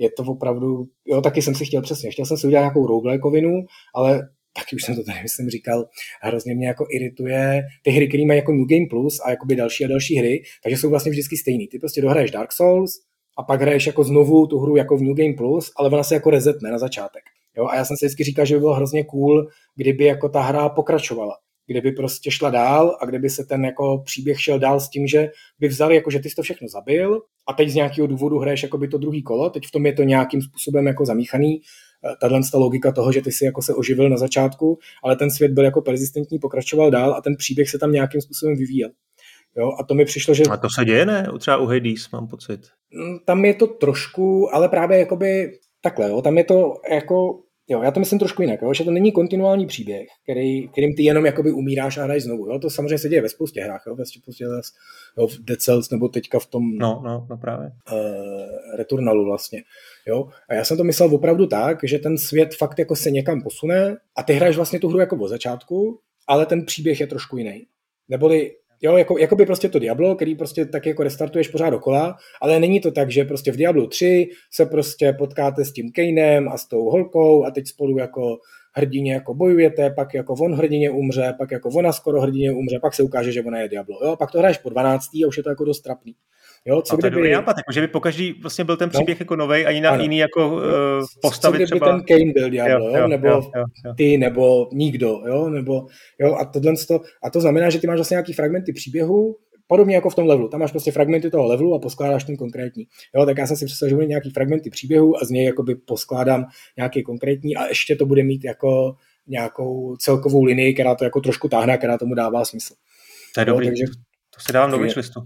je 0.00 0.10
to 0.16 0.22
opravdu, 0.22 0.86
jo, 1.06 1.20
taky 1.20 1.42
jsem 1.42 1.54
si 1.54 1.64
chtěl 1.64 1.82
přesně, 1.82 2.10
chtěl 2.10 2.26
jsem 2.26 2.36
si 2.36 2.46
udělat 2.46 2.62
nějakou 2.62 2.86
roguelikovinu, 2.86 3.64
ale 3.94 4.28
taky 4.52 4.76
už 4.76 4.82
jsem 4.82 4.94
to 4.96 5.04
tady, 5.04 5.18
myslím, 5.22 5.50
říkal, 5.50 5.84
hrozně 6.22 6.54
mě 6.54 6.66
jako 6.66 6.86
irituje 6.90 7.62
ty 7.82 7.90
hry, 7.90 8.08
které 8.08 8.26
mají 8.26 8.38
jako 8.38 8.52
New 8.52 8.66
Game 8.68 8.86
Plus 8.90 9.20
a 9.24 9.30
jakoby 9.30 9.56
další 9.56 9.84
a 9.84 9.88
další 9.88 10.18
hry, 10.18 10.42
takže 10.62 10.76
jsou 10.76 10.90
vlastně 10.90 11.12
vždycky 11.12 11.36
stejný. 11.36 11.68
Ty 11.68 11.78
prostě 11.78 12.02
dohraješ 12.02 12.30
Dark 12.30 12.52
Souls 12.52 12.92
a 13.38 13.42
pak 13.42 13.60
hraješ 13.60 13.86
jako 13.86 14.04
znovu 14.04 14.46
tu 14.46 14.58
hru 14.58 14.76
jako 14.76 14.96
v 14.96 15.02
New 15.02 15.14
Game 15.14 15.34
Plus, 15.34 15.72
ale 15.76 15.88
ona 15.88 16.02
se 16.02 16.14
jako 16.14 16.30
rezetne 16.30 16.70
na 16.70 16.78
začátek. 16.78 17.22
Jo? 17.56 17.66
A 17.66 17.76
já 17.76 17.84
jsem 17.84 17.96
si 17.96 18.06
vždycky 18.06 18.24
říkal, 18.24 18.46
že 18.46 18.54
by 18.54 18.60
bylo 18.60 18.74
hrozně 18.74 19.04
cool, 19.04 19.48
kdyby 19.76 20.04
jako 20.04 20.28
ta 20.28 20.40
hra 20.40 20.68
pokračovala 20.68 21.36
kde 21.70 21.80
by 21.80 21.92
prostě 21.92 22.30
šla 22.30 22.50
dál 22.50 22.96
a 23.00 23.06
kde 23.06 23.18
by 23.18 23.30
se 23.30 23.44
ten 23.44 23.64
jako 23.64 24.02
příběh 24.04 24.40
šel 24.40 24.58
dál 24.58 24.80
s 24.80 24.88
tím, 24.88 25.06
že 25.06 25.30
by 25.58 25.68
vzali, 25.68 25.94
jako 25.94 26.10
že 26.10 26.18
ty 26.18 26.30
jsi 26.30 26.34
to 26.34 26.42
všechno 26.42 26.68
zabil 26.68 27.20
a 27.48 27.52
teď 27.52 27.68
z 27.68 27.74
nějakého 27.74 28.06
důvodu 28.06 28.38
hraješ 28.38 28.62
jako 28.62 28.78
by 28.78 28.88
to 28.88 28.98
druhý 28.98 29.22
kolo, 29.22 29.50
teď 29.50 29.66
v 29.66 29.70
tom 29.70 29.86
je 29.86 29.92
to 29.92 30.02
nějakým 30.02 30.42
způsobem 30.42 30.86
jako 30.86 31.04
zamíchaný, 31.04 31.60
eh, 31.60 32.16
tahle 32.20 32.40
logika 32.54 32.92
toho, 32.92 33.12
že 33.12 33.22
ty 33.22 33.32
si 33.32 33.44
jako 33.44 33.62
se 33.62 33.74
oživil 33.74 34.08
na 34.08 34.16
začátku, 34.16 34.78
ale 35.04 35.16
ten 35.16 35.30
svět 35.30 35.52
byl 35.52 35.64
jako 35.64 35.82
persistentní, 35.82 36.38
pokračoval 36.38 36.90
dál 36.90 37.14
a 37.14 37.20
ten 37.20 37.36
příběh 37.36 37.70
se 37.70 37.78
tam 37.78 37.92
nějakým 37.92 38.20
způsobem 38.20 38.56
vyvíjel. 38.56 38.90
Jo, 39.56 39.72
a 39.80 39.84
to 39.84 39.94
mi 39.94 40.04
přišlo, 40.04 40.34
že... 40.34 40.44
A 40.50 40.56
to 40.56 40.68
se 40.78 40.84
děje, 40.84 41.06
ne? 41.06 41.26
Třeba 41.38 41.56
u 41.56 41.66
Hades, 41.66 42.10
mám 42.10 42.28
pocit. 42.28 42.60
Mm, 42.94 43.18
tam 43.26 43.44
je 43.44 43.54
to 43.54 43.66
trošku, 43.66 44.54
ale 44.54 44.68
právě 44.68 44.98
jakoby 44.98 45.58
takhle, 45.80 46.08
jo, 46.08 46.22
tam 46.22 46.38
je 46.38 46.44
to 46.44 46.74
jako 46.92 47.40
Jo, 47.70 47.82
já 47.82 47.90
to 47.90 48.00
myslím 48.00 48.18
trošku 48.18 48.42
jinak, 48.42 48.62
jo, 48.62 48.74
že 48.74 48.84
to 48.84 48.90
není 48.90 49.12
kontinuální 49.12 49.66
příběh, 49.66 50.08
který, 50.22 50.68
kterým 50.68 50.94
ty 50.96 51.02
jenom 51.02 51.26
jakoby 51.26 51.52
umíráš 51.52 51.98
a 51.98 52.04
hraješ 52.04 52.22
znovu. 52.22 52.46
Jo. 52.46 52.58
To 52.58 52.70
samozřejmě 52.70 52.98
se 52.98 53.08
děje 53.08 53.22
ve 53.22 53.28
spoustě 53.28 53.62
hrách, 53.62 53.82
jo, 53.86 53.94
ve 53.94 54.06
spoustě 54.06 54.44
jo, 55.18 55.26
v 55.26 55.38
Dead 55.44 55.60
Cells 55.60 55.90
nebo 55.90 56.08
teďka 56.08 56.38
v 56.38 56.46
tom 56.46 56.78
no, 56.78 57.02
no, 57.04 57.26
no 57.30 57.36
právě. 57.36 57.70
Uh, 57.92 58.76
Returnalu 58.76 59.24
vlastně. 59.24 59.62
Jo. 60.06 60.28
A 60.48 60.54
já 60.54 60.64
jsem 60.64 60.76
to 60.76 60.84
myslel 60.84 61.14
opravdu 61.14 61.46
tak, 61.46 61.78
že 61.82 61.98
ten 61.98 62.18
svět 62.18 62.54
fakt 62.54 62.78
jako 62.78 62.96
se 62.96 63.10
někam 63.10 63.42
posune 63.42 63.96
a 64.16 64.22
ty 64.22 64.32
hraješ 64.32 64.56
vlastně 64.56 64.80
tu 64.80 64.88
hru 64.88 64.98
jako 64.98 65.16
od 65.16 65.28
začátku, 65.28 66.00
ale 66.28 66.46
ten 66.46 66.64
příběh 66.64 67.00
je 67.00 67.06
trošku 67.06 67.36
jiný. 67.36 67.66
Neboli 68.08 68.52
Jo, 68.82 68.96
jako, 68.96 69.18
jako 69.18 69.36
by 69.36 69.46
prostě 69.46 69.68
to 69.68 69.78
Diablo, 69.78 70.14
který 70.14 70.34
prostě 70.34 70.66
tak 70.66 70.86
jako 70.86 71.02
restartuješ 71.02 71.48
pořád 71.48 71.70
dokola, 71.70 72.16
ale 72.40 72.60
není 72.60 72.80
to 72.80 72.90
tak, 72.90 73.10
že 73.10 73.24
prostě 73.24 73.52
v 73.52 73.56
Diablo 73.56 73.86
3 73.86 74.28
se 74.52 74.66
prostě 74.66 75.12
potkáte 75.12 75.64
s 75.64 75.72
tím 75.72 75.92
Kainem 75.92 76.48
a 76.48 76.58
s 76.58 76.68
tou 76.68 76.90
holkou 76.90 77.44
a 77.44 77.50
teď 77.50 77.66
spolu 77.66 77.98
jako 77.98 78.38
hrdině 78.74 79.12
jako 79.12 79.34
bojujete, 79.34 79.90
pak 79.90 80.14
jako 80.14 80.34
on 80.34 80.54
hrdině 80.54 80.90
umře, 80.90 81.34
pak 81.38 81.50
jako 81.50 81.68
ona 81.68 81.92
skoro 81.92 82.20
hrdině 82.20 82.52
umře, 82.52 82.78
pak 82.82 82.94
se 82.94 83.02
ukáže, 83.02 83.32
že 83.32 83.42
ona 83.42 83.60
je 83.60 83.68
Diablo. 83.68 83.98
Jo, 84.04 84.16
pak 84.16 84.30
to 84.30 84.38
hraješ 84.38 84.58
po 84.58 84.70
12. 84.70 85.04
a 85.24 85.28
už 85.28 85.36
je 85.36 85.42
to 85.42 85.48
jako 85.50 85.64
dost 85.64 85.80
trapný. 85.80 86.14
Jo, 86.64 86.82
co 86.82 86.94
a 86.94 86.96
to 86.96 87.10
kdyby... 87.10 87.28
je 87.28 87.34
nápad, 87.34 87.56
jako, 87.56 87.72
že 87.72 87.80
by 87.80 87.88
pokaždý 87.88 88.32
vlastně 88.32 88.64
byl 88.64 88.76
ten 88.76 88.86
no. 88.86 88.90
příběh 88.90 89.20
no. 89.20 89.22
jako 89.22 89.36
nový 89.36 89.66
a 89.66 89.70
jiný, 89.70 89.88
jiný 90.00 90.18
jako 90.18 90.48
uh, 90.48 90.60
postavy 91.22 91.52
co 91.52 91.56
kdyby 91.56 91.66
třeba... 91.66 91.86
ten 91.92 92.04
Kane 92.04 92.32
byl 92.32 92.50
Diablo, 92.50 92.88
jo, 92.88 92.96
jo, 92.96 93.08
nebo 93.08 93.28
jo, 93.28 93.42
jo, 93.56 93.64
jo. 93.84 93.94
ty, 93.96 94.18
nebo 94.18 94.68
nikdo, 94.72 95.20
jo, 95.26 95.50
nebo, 95.50 95.86
jo, 96.20 96.34
a 96.34 96.44
tohle 96.44 96.72
to, 96.88 97.00
a 97.24 97.30
to 97.30 97.40
znamená, 97.40 97.70
že 97.70 97.78
ty 97.78 97.86
máš 97.86 97.96
vlastně 97.96 98.14
nějaký 98.14 98.32
fragmenty 98.32 98.72
příběhu, 98.72 99.36
podobně 99.66 99.94
jako 99.94 100.10
v 100.10 100.14
tom 100.14 100.26
levelu. 100.26 100.48
Tam 100.48 100.60
máš 100.60 100.70
prostě 100.70 100.92
fragmenty 100.92 101.30
toho 101.30 101.46
levelu 101.46 101.74
a 101.74 101.78
poskládáš 101.78 102.24
ten 102.24 102.36
konkrétní. 102.36 102.84
Jo, 103.16 103.26
tak 103.26 103.38
já 103.38 103.46
jsem 103.46 103.56
si 103.56 103.66
představil, 103.66 103.90
že 103.90 103.94
bude 103.94 104.06
nějaký 104.06 104.30
fragmenty 104.30 104.70
příběhu 104.70 105.16
a 105.16 105.24
z 105.24 105.30
něj 105.30 105.44
jakoby 105.44 105.74
poskládám 105.74 106.44
nějaký 106.76 107.02
konkrétní 107.02 107.56
a 107.56 107.66
ještě 107.66 107.96
to 107.96 108.06
bude 108.06 108.22
mít 108.22 108.44
jako 108.44 108.94
nějakou 109.26 109.96
celkovou 109.96 110.44
linii, 110.44 110.74
která 110.74 110.94
to 110.94 111.04
jako 111.04 111.20
trošku 111.20 111.48
táhne, 111.48 111.78
která 111.78 111.98
tomu 111.98 112.14
dává 112.14 112.44
smysl. 112.44 112.74
To 113.34 113.40
je 113.40 113.42
jo, 113.48 113.52
dobrý, 113.52 113.66
takže, 113.66 113.84
to 114.34 114.40
si 114.40 114.52
dávám 114.52 114.70
do 114.70 114.78
listu. 114.78 115.20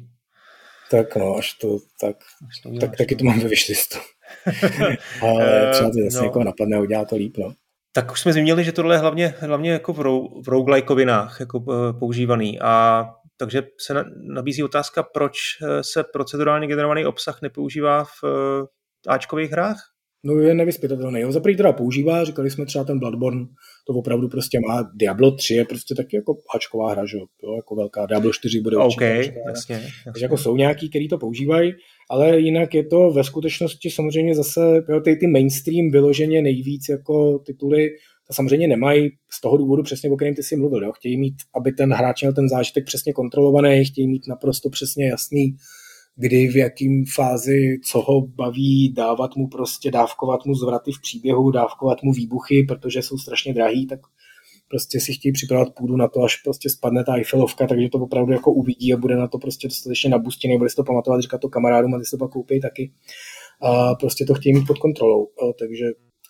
Tak 0.95 1.16
no, 1.16 1.36
až 1.36 1.53
to 1.53 1.78
tak, 2.01 2.16
až 2.49 2.61
to 2.62 2.78
tak 2.80 2.97
taky 2.97 3.16
to 3.16 3.24
mám 3.24 3.40
ve 3.40 3.49
wishlistu. 3.49 3.99
Ale 5.22 5.70
třeba 5.72 5.90
to 5.90 5.99
zase 6.05 6.18
no. 6.18 6.24
někoho 6.24 6.45
napadne 6.45 6.76
a 6.76 6.80
udělá 6.80 7.05
to 7.05 7.16
líp, 7.16 7.36
no. 7.36 7.55
Tak 7.92 8.12
už 8.12 8.20
jsme 8.20 8.32
zmínili, 8.32 8.64
že 8.64 8.72
tohle 8.72 8.95
je 8.95 8.99
hlavně, 8.99 9.34
hlavně 9.38 9.72
jako 9.72 9.92
v, 9.92 10.01
rou, 10.01 10.42
v 10.42 10.49
roguelikeovinách 10.49 11.40
jako 11.40 11.59
uh, 11.59 11.99
používaný 11.99 12.61
a 12.61 13.05
takže 13.36 13.62
se 13.80 13.95
na, 13.95 14.05
nabízí 14.34 14.62
otázka, 14.62 15.03
proč 15.03 15.36
eh, 15.62 15.82
se 15.84 16.05
procedurálně 16.05 16.66
generovaný 16.66 17.07
obsah 17.07 17.42
nepoužívá 17.42 18.05
v 18.05 18.24
Ačkových 19.09 19.51
hrách? 19.51 19.80
No 20.24 20.34
je 20.34 20.55
nevyspytatelný. 20.55 21.20
Jo, 21.20 21.32
za 21.32 21.40
teda 21.40 21.72
používá, 21.72 22.24
říkali 22.24 22.51
jsme 22.51 22.66
třeba 22.66 22.84
ten 22.84 22.99
Bloodborne, 22.99 23.47
to 23.87 23.93
opravdu 23.93 24.28
prostě 24.28 24.61
má. 24.68 24.91
Diablo 24.95 25.30
3 25.30 25.55
je 25.55 25.64
prostě 25.64 25.95
taky 25.95 26.16
jako 26.16 26.37
hačková 26.55 26.91
hra, 26.91 27.07
že 27.07 27.16
jo, 27.16 27.57
jako 27.57 27.74
velká. 27.74 28.07
Diablo 28.07 28.32
4 28.32 28.61
bude 28.61 28.76
určitě. 28.76 28.97
Okay, 28.97 29.16
jasně, 29.16 29.74
jasně. 29.74 29.91
Takže 30.05 30.24
jako 30.24 30.37
jsou 30.37 30.57
nějaký, 30.57 30.91
kteří 30.91 31.09
to 31.09 31.18
používají, 31.18 31.72
ale 32.11 32.41
jinak 32.41 32.74
je 32.74 32.85
to 32.87 33.11
ve 33.11 33.24
skutečnosti 33.24 33.91
samozřejmě 33.91 34.35
zase, 34.35 34.61
jo, 34.89 35.01
ty, 35.01 35.16
ty 35.16 35.26
mainstream 35.26 35.91
vyloženě 35.91 36.43
nejvíc 36.43 36.89
jako 36.89 37.39
tituly, 37.39 37.91
to 38.28 38.35
samozřejmě 38.35 38.68
nemají 38.68 39.11
z 39.30 39.41
toho 39.41 39.57
důvodu 39.57 39.82
přesně, 39.82 40.11
o 40.11 40.16
kterém 40.16 40.35
ty 40.35 40.43
si 40.43 40.57
mluvil. 40.57 40.85
Jo. 40.85 40.93
Chtějí 40.93 41.16
mít, 41.16 41.35
aby 41.57 41.72
ten 41.72 41.93
hráč 41.93 42.22
měl 42.22 42.32
ten 42.32 42.49
zážitek 42.49 42.85
přesně 42.87 43.12
kontrolovaný, 43.12 43.85
chtějí 43.85 44.09
mít 44.09 44.28
naprosto 44.28 44.70
přesně 44.70 45.09
jasný 45.09 45.57
kdy 46.16 46.48
v 46.48 46.56
jakým 46.56 47.04
fázi, 47.14 47.78
co 47.84 48.00
ho 48.00 48.26
baví, 48.26 48.92
dávat 48.92 49.36
mu 49.36 49.48
prostě, 49.48 49.90
dávkovat 49.90 50.46
mu 50.46 50.54
zvraty 50.54 50.92
v 50.92 51.00
příběhu, 51.00 51.50
dávkovat 51.50 52.02
mu 52.02 52.12
výbuchy, 52.12 52.64
protože 52.68 53.02
jsou 53.02 53.18
strašně 53.18 53.54
drahý, 53.54 53.86
tak 53.86 54.00
prostě 54.68 55.00
si 55.00 55.12
chtějí 55.12 55.32
připravovat 55.32 55.74
půdu 55.74 55.96
na 55.96 56.08
to, 56.08 56.22
až 56.22 56.36
prostě 56.36 56.70
spadne 56.70 57.04
ta 57.04 57.14
Eiffelovka, 57.14 57.66
takže 57.66 57.88
to 57.88 57.98
opravdu 57.98 58.32
jako 58.32 58.52
uvidí 58.52 58.94
a 58.94 58.96
bude 58.96 59.16
na 59.16 59.28
to 59.28 59.38
prostě 59.38 59.68
dostatečně 59.68 60.10
nabustěný, 60.10 60.58
bude 60.58 60.70
si 60.70 60.76
to 60.76 60.84
pamatovat, 60.84 61.20
říkat 61.20 61.40
to 61.40 61.48
kamarádům 61.48 61.94
a 61.94 61.98
ty 61.98 62.04
se 62.04 62.10
to 62.10 62.24
pak 62.24 62.30
koupí 62.30 62.60
taky. 62.60 62.92
A 63.62 63.94
prostě 63.94 64.24
to 64.24 64.34
chtějí 64.34 64.54
mít 64.54 64.66
pod 64.66 64.78
kontrolou, 64.78 65.28
takže 65.58 65.84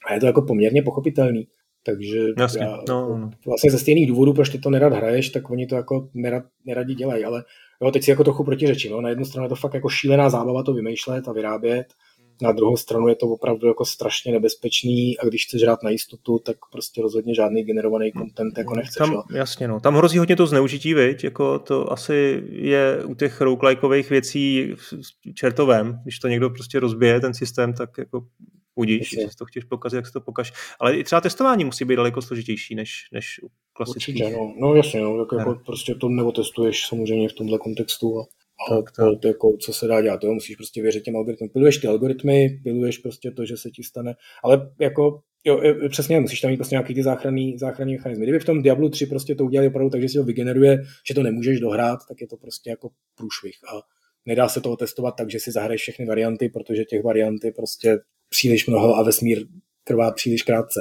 a 0.06 0.14
je 0.14 0.20
to 0.20 0.26
jako 0.26 0.42
poměrně 0.42 0.82
pochopitelný. 0.82 1.48
Takže 1.86 2.18
Jasně. 2.38 2.64
Já, 2.64 2.78
no, 2.88 3.18
no. 3.18 3.30
vlastně 3.46 3.70
ze 3.70 3.78
stejných 3.78 4.08
důvodů, 4.08 4.32
proč 4.34 4.48
ty 4.48 4.58
to 4.58 4.70
nerad 4.70 4.92
hraješ, 4.92 5.30
tak 5.30 5.50
oni 5.50 5.66
to 5.66 5.74
jako 5.74 6.08
nerad, 6.14 6.44
neradi 6.64 6.94
dělají, 6.94 7.24
ale 7.24 7.44
Jo, 7.82 7.90
teď 7.90 8.04
si 8.04 8.10
jako 8.10 8.24
trochu 8.24 8.44
protiřečím. 8.44 8.92
No. 8.92 9.00
Na 9.00 9.08
jednu 9.08 9.24
stranu 9.24 9.44
je 9.44 9.48
to 9.48 9.56
fakt 9.56 9.74
jako 9.74 9.88
šílená 9.88 10.30
zábava 10.30 10.62
to 10.62 10.74
vymýšlet 10.74 11.28
a 11.28 11.32
vyrábět, 11.32 11.94
na 12.44 12.52
druhou 12.52 12.76
stranu 12.76 13.08
je 13.08 13.14
to 13.14 13.26
opravdu 13.26 13.68
jako 13.68 13.84
strašně 13.84 14.32
nebezpečný 14.32 15.18
a 15.18 15.26
když 15.26 15.46
chceš 15.46 15.62
hrát 15.62 15.82
na 15.82 15.90
jistotu, 15.90 16.38
tak 16.38 16.56
prostě 16.72 17.02
rozhodně 17.02 17.34
žádný 17.34 17.62
generovaný 17.62 18.12
content 18.12 18.58
jako 18.58 18.74
nechceš. 18.74 18.98
Tam, 18.98 19.22
jasně, 19.34 19.68
no. 19.68 19.80
Tam 19.80 19.94
hrozí 19.94 20.18
hodně 20.18 20.36
to 20.36 20.46
zneužití, 20.46 20.94
viď? 20.94 21.24
Jako 21.24 21.58
to 21.58 21.92
asi 21.92 22.42
je 22.50 23.04
u 23.04 23.14
těch 23.14 23.40
roguelikeových 23.40 24.10
věcí 24.10 24.74
čertovém. 25.34 26.00
Když 26.02 26.18
to 26.18 26.28
někdo 26.28 26.50
prostě 26.50 26.80
rozbije, 26.80 27.20
ten 27.20 27.34
systém, 27.34 27.72
tak 27.72 27.98
jako 27.98 28.24
Udíš, 28.76 29.12
jestli 29.12 29.36
to 29.38 29.44
chceš 29.44 29.64
pokazit, 29.64 29.96
jak 29.96 30.06
se 30.06 30.12
to 30.12 30.20
pokaž. 30.20 30.52
Ale 30.80 30.96
i 30.96 31.04
třeba 31.04 31.20
testování 31.20 31.64
musí 31.64 31.84
být 31.84 31.96
daleko 31.96 32.22
složitější 32.22 32.74
než, 32.74 33.08
než 33.12 33.40
u 33.42 33.48
klasických. 33.72 34.14
Určitě, 34.14 34.36
no. 34.36 34.54
no 34.60 34.74
jasně, 34.74 35.00
no, 35.00 35.18
jako, 35.18 35.36
jako 35.36 35.60
prostě 35.66 35.94
to 35.94 36.08
neotestuješ 36.08 36.86
samozřejmě 36.86 37.28
v 37.28 37.32
tomhle 37.32 37.58
kontextu 37.58 38.20
a 38.20 38.24
tak, 38.68 38.90
to, 38.90 39.16
to, 39.16 39.28
jako, 39.28 39.56
co 39.60 39.72
se 39.72 39.86
dá 39.86 40.02
dělat, 40.02 40.20
to 40.20 40.26
musíš 40.26 40.56
prostě 40.56 40.82
věřit 40.82 41.04
těm 41.04 41.16
algoritmům. 41.16 41.50
Piluješ 41.50 41.78
ty 41.78 41.86
algoritmy, 41.86 42.60
piluješ 42.62 42.98
prostě 42.98 43.30
to, 43.30 43.46
že 43.46 43.56
se 43.56 43.70
ti 43.70 43.82
stane, 43.82 44.14
ale 44.44 44.72
jako 44.80 45.20
Jo, 45.46 45.60
přesně, 45.88 46.20
musíš 46.20 46.40
tam 46.40 46.50
mít 46.50 46.56
prostě 46.56 46.74
nějaký 46.74 46.94
ty 46.94 47.02
záchranný, 47.02 47.58
záchranný 47.58 47.92
mechanizmy. 47.92 48.24
Kdyby 48.24 48.38
v 48.38 48.44
tom 48.44 48.62
Diablo 48.62 48.88
3 48.88 49.06
prostě 49.06 49.34
to 49.34 49.44
udělali 49.44 49.68
opravdu 49.68 49.90
tak, 49.90 50.00
že 50.00 50.08
si 50.08 50.18
ho 50.18 50.24
vygeneruje, 50.24 50.82
že 51.08 51.14
to 51.14 51.22
nemůžeš 51.22 51.60
dohrát, 51.60 51.98
tak 52.08 52.20
je 52.20 52.26
to 52.26 52.36
prostě 52.36 52.70
jako 52.70 52.90
průšvih. 53.14 53.54
A 53.74 53.80
nedá 54.26 54.48
se 54.48 54.60
to 54.60 54.76
testovat 54.76 55.14
tak, 55.18 55.30
že 55.30 55.40
si 55.40 55.52
zahraješ 55.52 55.80
všechny 55.80 56.06
varianty, 56.06 56.48
protože 56.48 56.84
těch 56.84 57.04
variant 57.04 57.44
je 57.44 57.52
prostě 57.52 57.98
příliš 58.28 58.66
mnoho 58.66 58.94
a 58.96 59.02
vesmír 59.02 59.46
trvá 59.84 60.12
příliš 60.12 60.42
krátce. 60.42 60.80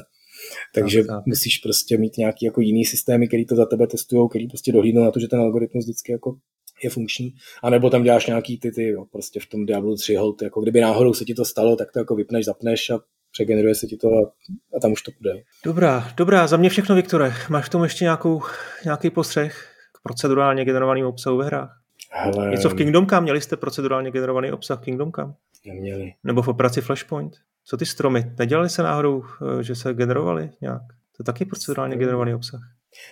Takže 0.76 1.00
tak, 1.00 1.08
tak. 1.08 1.26
musíš 1.26 1.58
prostě 1.58 1.98
mít 1.98 2.18
nějaký 2.18 2.46
jako 2.46 2.62
jiný 2.62 2.86
systémy, 2.86 3.28
který 3.28 3.46
to 3.46 3.56
za 3.56 3.66
tebe 3.66 3.88
testují, 3.88 4.30
který 4.30 4.48
prostě 4.48 4.72
dohlídnou 4.72 5.04
na 5.04 5.12
to, 5.12 5.20
že 5.20 5.28
ten 5.28 5.40
algoritmus 5.40 5.86
vždycky 5.86 6.12
jako 6.12 6.38
je 6.84 6.90
funkční, 6.90 7.34
a 7.64 7.70
nebo 7.70 7.90
tam 7.90 8.04
děláš 8.04 8.28
nějaký 8.28 8.60
ty, 8.60 8.72
ty 8.72 8.88
jo, 8.88 9.06
prostě 9.12 9.40
v 9.40 9.46
tom 9.46 9.66
Diablo 9.66 9.96
3 9.96 10.16
hold, 10.16 10.42
jako 10.42 10.62
kdyby 10.62 10.82
náhodou 10.82 11.14
se 11.14 11.26
ti 11.26 11.34
to 11.34 11.46
stalo, 11.46 11.76
tak 11.76 11.92
to 11.92 12.00
jako 12.00 12.16
vypneš, 12.16 12.46
zapneš 12.46 12.90
a 12.90 13.00
přegeneruje 13.32 13.76
se 13.76 13.88
ti 13.88 13.98
to 13.98 14.08
a, 14.08 14.32
a 14.78 14.80
tam 14.80 14.92
už 14.92 15.02
to 15.02 15.12
půjde. 15.12 15.44
Dobrá, 15.66 16.08
dobrá, 16.18 16.48
za 16.48 16.58
mě 16.58 16.70
všechno, 16.70 16.96
Viktore. 16.96 17.34
Máš 17.50 17.66
k 17.66 17.72
tomu 17.72 17.84
ještě 17.84 18.06
nějakou, 18.06 18.42
nějaký 18.86 19.10
postřeh 19.10 19.68
k 19.92 20.02
procedurálně 20.04 20.66
generovaným 20.66 21.06
obsahu 21.06 21.38
ve 21.38 21.46
hrách? 21.46 21.80
Hele... 22.12 22.50
Něco 22.50 22.70
v 22.70 22.74
Kingdom 22.74 23.08
Come? 23.08 23.22
Měli 23.22 23.42
jste 23.42 23.58
procedurálně 23.58 24.12
generovaný 24.12 24.52
obsah 24.52 24.80
v 24.80 24.84
Kingdom 24.84 25.12
Come? 25.12 25.34
Neměli. 25.66 26.14
Nebo 26.24 26.42
v 26.42 26.48
operaci 26.48 26.82
Flashpoint? 26.82 27.34
Co 27.66 27.78
ty 27.78 27.86
stromy? 27.86 28.32
Nedělali 28.40 28.70
se 28.70 28.84
náhodou, 28.84 29.24
eh, 29.24 29.64
že 29.64 29.76
se 29.76 29.94
generovali 29.94 30.50
nějak? 30.62 30.82
To 31.18 31.22
je 31.22 31.26
taky 31.26 31.46
procedurálně 31.46 31.98
generovaný 31.98 32.34
obsah. 32.34 32.62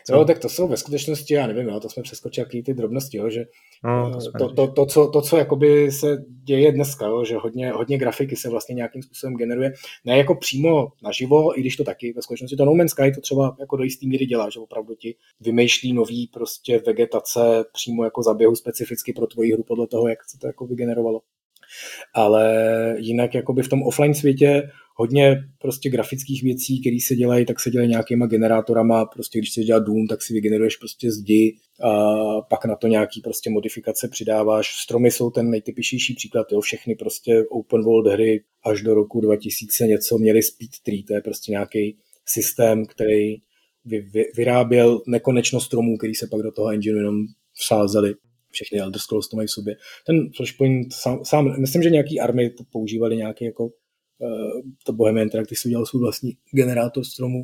Co? 0.08 0.16
No, 0.16 0.26
tak 0.26 0.40
to 0.40 0.50
jsou 0.50 0.68
ve 0.68 0.78
skutečnosti, 0.78 1.34
já 1.34 1.48
nevím, 1.48 1.68
jo, 1.68 1.80
to 1.80 1.90
jsme 1.90 2.04
přeskočili 2.04 2.46
jaký 2.46 2.64
ty 2.64 2.74
drobnosti, 2.74 3.18
jo, 3.18 3.30
že 3.30 3.46
no, 3.84 4.12
to, 4.12 4.32
to, 4.32 4.54
to, 4.54 4.74
to, 4.74 4.86
co, 4.86 5.08
to, 5.08 5.22
co 5.22 5.38
jakoby 5.38 5.92
se 5.92 6.18
děje 6.44 6.72
dneska, 6.72 7.06
jo, 7.06 7.26
že 7.26 7.38
hodně, 7.38 7.72
hodně 7.72 7.98
grafiky 7.98 8.36
se 8.36 8.50
vlastně 8.50 8.76
nějakým 8.76 9.04
způsobem 9.04 9.36
generuje, 9.36 9.74
ne 10.06 10.18
jako 10.18 10.36
přímo 10.36 10.88
naživo, 11.04 11.60
i 11.60 11.62
když 11.62 11.76
to 11.76 11.84
taky 11.84 12.14
ve 12.14 12.22
skutečnosti 12.22 12.56
to 12.56 12.66
No 12.66 12.74
Man's 12.74 12.92
Sky 12.92 13.12
to 13.12 13.22
třeba 13.22 13.56
jako 13.60 13.78
do 13.78 13.84
jistý 13.84 14.08
míry 14.08 14.26
dělá, 14.26 14.50
že 14.50 14.60
opravdu 14.60 14.96
ti 14.96 15.16
vymýšlí 15.40 15.94
nový 15.94 16.28
prostě 16.28 16.82
vegetace 16.88 17.40
přímo 17.74 18.04
jako 18.04 18.24
zaběhu 18.24 18.56
specificky 18.56 19.14
pro 19.14 19.28
tvoji 19.28 19.54
hru 19.54 19.64
podle 19.64 19.88
toho, 19.88 20.08
jak 20.08 20.30
se 20.30 20.38
to 20.40 20.48
jako 20.48 20.66
vygenerovalo 20.66 21.22
ale 22.14 22.96
jinak 22.98 23.36
jakoby 23.36 23.64
v 23.64 23.70
tom 23.70 23.84
offline 23.84 24.14
světě 24.14 24.70
hodně 24.96 25.44
prostě 25.62 25.90
grafických 25.90 26.44
věcí, 26.44 26.82
které 26.82 26.98
se 27.08 27.16
dělají, 27.16 27.46
tak 27.46 27.60
se 27.60 27.70
dělají 27.70 27.90
nějakýma 27.90 28.26
generátorama, 28.26 29.06
prostě 29.06 29.40
když 29.40 29.50
chceš 29.50 29.66
dělat 29.66 29.84
Doom, 29.84 30.08
tak 30.08 30.22
si 30.22 30.34
vygeneruješ 30.34 30.76
prostě 30.76 31.12
zdi 31.12 31.56
a 31.84 31.92
pak 32.42 32.66
na 32.66 32.76
to 32.76 32.88
nějaký 32.88 33.22
prostě 33.22 33.50
modifikace 33.50 34.08
přidáváš. 34.08 34.76
Stromy 34.84 35.12
jsou 35.12 35.30
ten 35.30 35.50
nejtypičnější 35.50 36.16
příklad, 36.16 36.52
jo, 36.52 36.62
všechny 36.62 36.96
prostě 36.96 37.44
open 37.50 37.82
world 37.84 38.08
hry 38.08 38.44
až 38.66 38.82
do 38.82 38.94
roku 38.94 39.22
2000 39.22 39.88
něco 39.88 40.18
měly 40.18 40.44
speed 40.44 40.72
tree, 40.86 41.04
to 41.04 41.14
je 41.14 41.22
prostě 41.22 41.52
nějaký 41.52 41.98
systém, 42.26 42.86
který 42.86 43.36
vy, 43.86 44.02
vy, 44.02 44.24
vyráběl 44.36 45.02
nekonečno 45.08 45.60
stromů, 45.62 45.98
který 45.98 46.16
se 46.16 46.28
pak 46.28 46.42
do 46.42 46.52
toho 46.52 46.70
engineu 46.70 46.98
jenom 46.98 47.16
vsázeli. 47.54 48.14
Všechny 48.52 48.80
Elder 48.80 49.02
Scrolls 49.02 49.30
to 49.30 49.36
mají 49.36 49.48
v 49.48 49.52
sobě. 49.52 49.76
Ten 50.06 50.30
Flashpoint 50.36 50.94
sám, 50.94 51.26
sám 51.26 51.60
myslím, 51.60 51.84
že 51.84 51.90
nějaký 51.90 52.20
army 52.20 52.50
používali 52.72 53.18
nějaký 53.18 53.46
jako 53.46 53.66
uh, 53.66 53.72
to 54.86 54.94
Bohemian 54.94 55.28
Interactive 55.28 55.60
si 55.60 55.68
udělal 55.68 55.86
svůj 55.86 56.02
vlastní 56.02 56.32
generátor 56.52 57.04
stromů. 57.04 57.44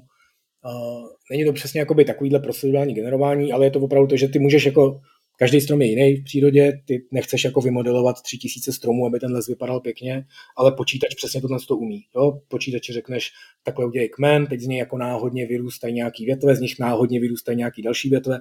Uh, 0.65 1.07
není 1.31 1.45
to 1.45 1.53
přesně 1.53 1.79
jakoby 1.79 2.05
takovýhle 2.05 2.39
procedurální 2.39 2.93
generování, 2.93 3.53
ale 3.53 3.65
je 3.65 3.71
to 3.71 3.79
opravdu 3.79 4.07
to, 4.07 4.17
že 4.17 4.27
ty 4.27 4.39
můžeš 4.39 4.65
jako 4.65 5.01
Každý 5.39 5.61
strom 5.61 5.81
je 5.81 5.87
jiný 5.87 6.15
v 6.15 6.23
přírodě, 6.23 6.81
ty 6.85 7.05
nechceš 7.11 7.43
jako 7.43 7.61
vymodelovat 7.61 8.21
tři 8.21 8.37
tisíce 8.37 8.73
stromů, 8.73 9.05
aby 9.05 9.19
ten 9.19 9.31
les 9.31 9.47
vypadal 9.47 9.79
pěkně, 9.79 10.25
ale 10.57 10.71
počítač 10.71 11.15
přesně 11.15 11.41
tohle 11.41 11.57
to 11.67 11.77
umí. 11.77 12.05
Jo? 12.15 12.41
Počítači 12.47 12.93
řekneš, 12.93 13.31
takhle 13.63 13.85
udělej 13.85 14.09
kmen, 14.09 14.47
teď 14.47 14.59
z 14.59 14.67
něj 14.67 14.79
jako 14.79 14.97
náhodně 14.97 15.45
vyrůstají 15.45 15.93
nějaký 15.93 16.25
větve, 16.25 16.55
z 16.55 16.59
nich 16.59 16.79
náhodně 16.79 17.19
vyrůstají 17.19 17.57
nějaký 17.57 17.81
další 17.81 18.09
větve 18.09 18.39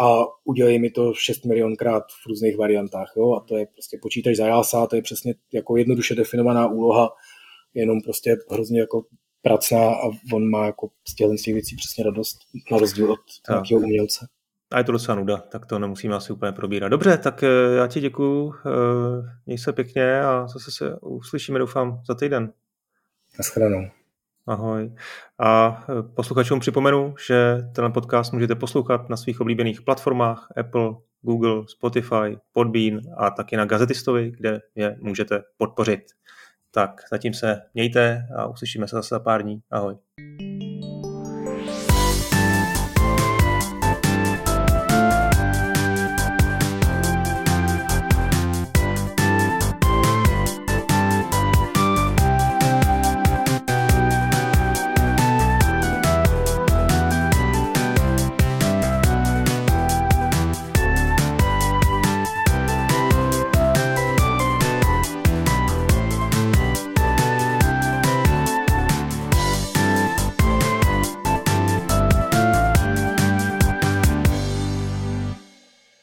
a 0.00 0.24
udělej 0.44 0.78
mi 0.78 0.90
to 0.90 1.14
6 1.14 1.44
milionkrát 1.44 2.04
v 2.24 2.26
různých 2.26 2.56
variantách. 2.56 3.12
Jo? 3.16 3.34
A 3.34 3.40
to 3.40 3.56
je 3.56 3.66
prostě 3.66 3.98
počítač 4.02 4.36
za 4.36 4.46
jása, 4.46 4.86
to 4.86 4.96
je 4.96 5.02
přesně 5.02 5.34
jako 5.52 5.76
jednoduše 5.76 6.14
definovaná 6.14 6.68
úloha, 6.68 7.10
jenom 7.74 8.00
prostě 8.00 8.36
hrozně 8.50 8.80
jako 8.80 9.04
pracná 9.42 9.90
a 9.90 10.10
on 10.32 10.50
má 10.50 10.66
jako 10.66 10.90
z 11.08 11.14
těch 11.14 11.54
věcí 11.54 11.76
přesně 11.76 12.04
radost 12.04 12.38
na 12.72 12.78
rozdíl 12.78 13.12
od 13.12 13.20
nějakého 13.48 13.80
umělce. 13.80 14.26
A 14.72 14.78
je 14.78 14.84
to 14.84 14.92
docela 14.92 15.14
nuda, 15.14 15.36
tak 15.36 15.66
to 15.66 15.78
nemusíme 15.78 16.14
asi 16.14 16.32
úplně 16.32 16.52
probírat. 16.52 16.88
Dobře, 16.88 17.18
tak 17.18 17.42
eh, 17.42 17.46
já 17.76 17.86
ti 17.86 18.00
děkuju, 18.00 18.54
eh, 18.54 18.70
měj 19.46 19.58
se 19.58 19.72
pěkně 19.72 20.20
a 20.20 20.46
zase 20.46 20.70
se 20.70 20.98
uslyšíme, 21.00 21.58
doufám, 21.58 22.02
za 22.08 22.14
týden. 22.14 22.52
Naschledanou. 23.38 24.01
Ahoj. 24.46 24.94
A 25.38 25.84
eh, 25.88 26.02
posluchačům 26.14 26.60
připomenu, 26.60 27.14
že 27.26 27.56
ten 27.74 27.92
podcast 27.92 28.32
můžete 28.32 28.54
poslouchat 28.54 29.08
na 29.08 29.16
svých 29.16 29.40
oblíbených 29.40 29.82
platformách 29.82 30.48
Apple, 30.56 30.94
Google, 31.20 31.62
Spotify, 31.66 32.38
Podbean 32.52 33.00
a 33.16 33.30
taky 33.30 33.56
na 33.56 33.64
Gazetistovi, 33.64 34.30
kde 34.30 34.60
je 34.74 34.96
můžete 35.00 35.42
podpořit. 35.56 36.02
Tak 36.70 37.00
zatím 37.10 37.34
se 37.34 37.60
mějte 37.74 38.26
a 38.36 38.46
uslyšíme 38.46 38.88
se 38.88 38.96
zase 38.96 39.14
za 39.14 39.20
pár 39.20 39.42
dní. 39.42 39.60
Ahoj. 39.70 39.96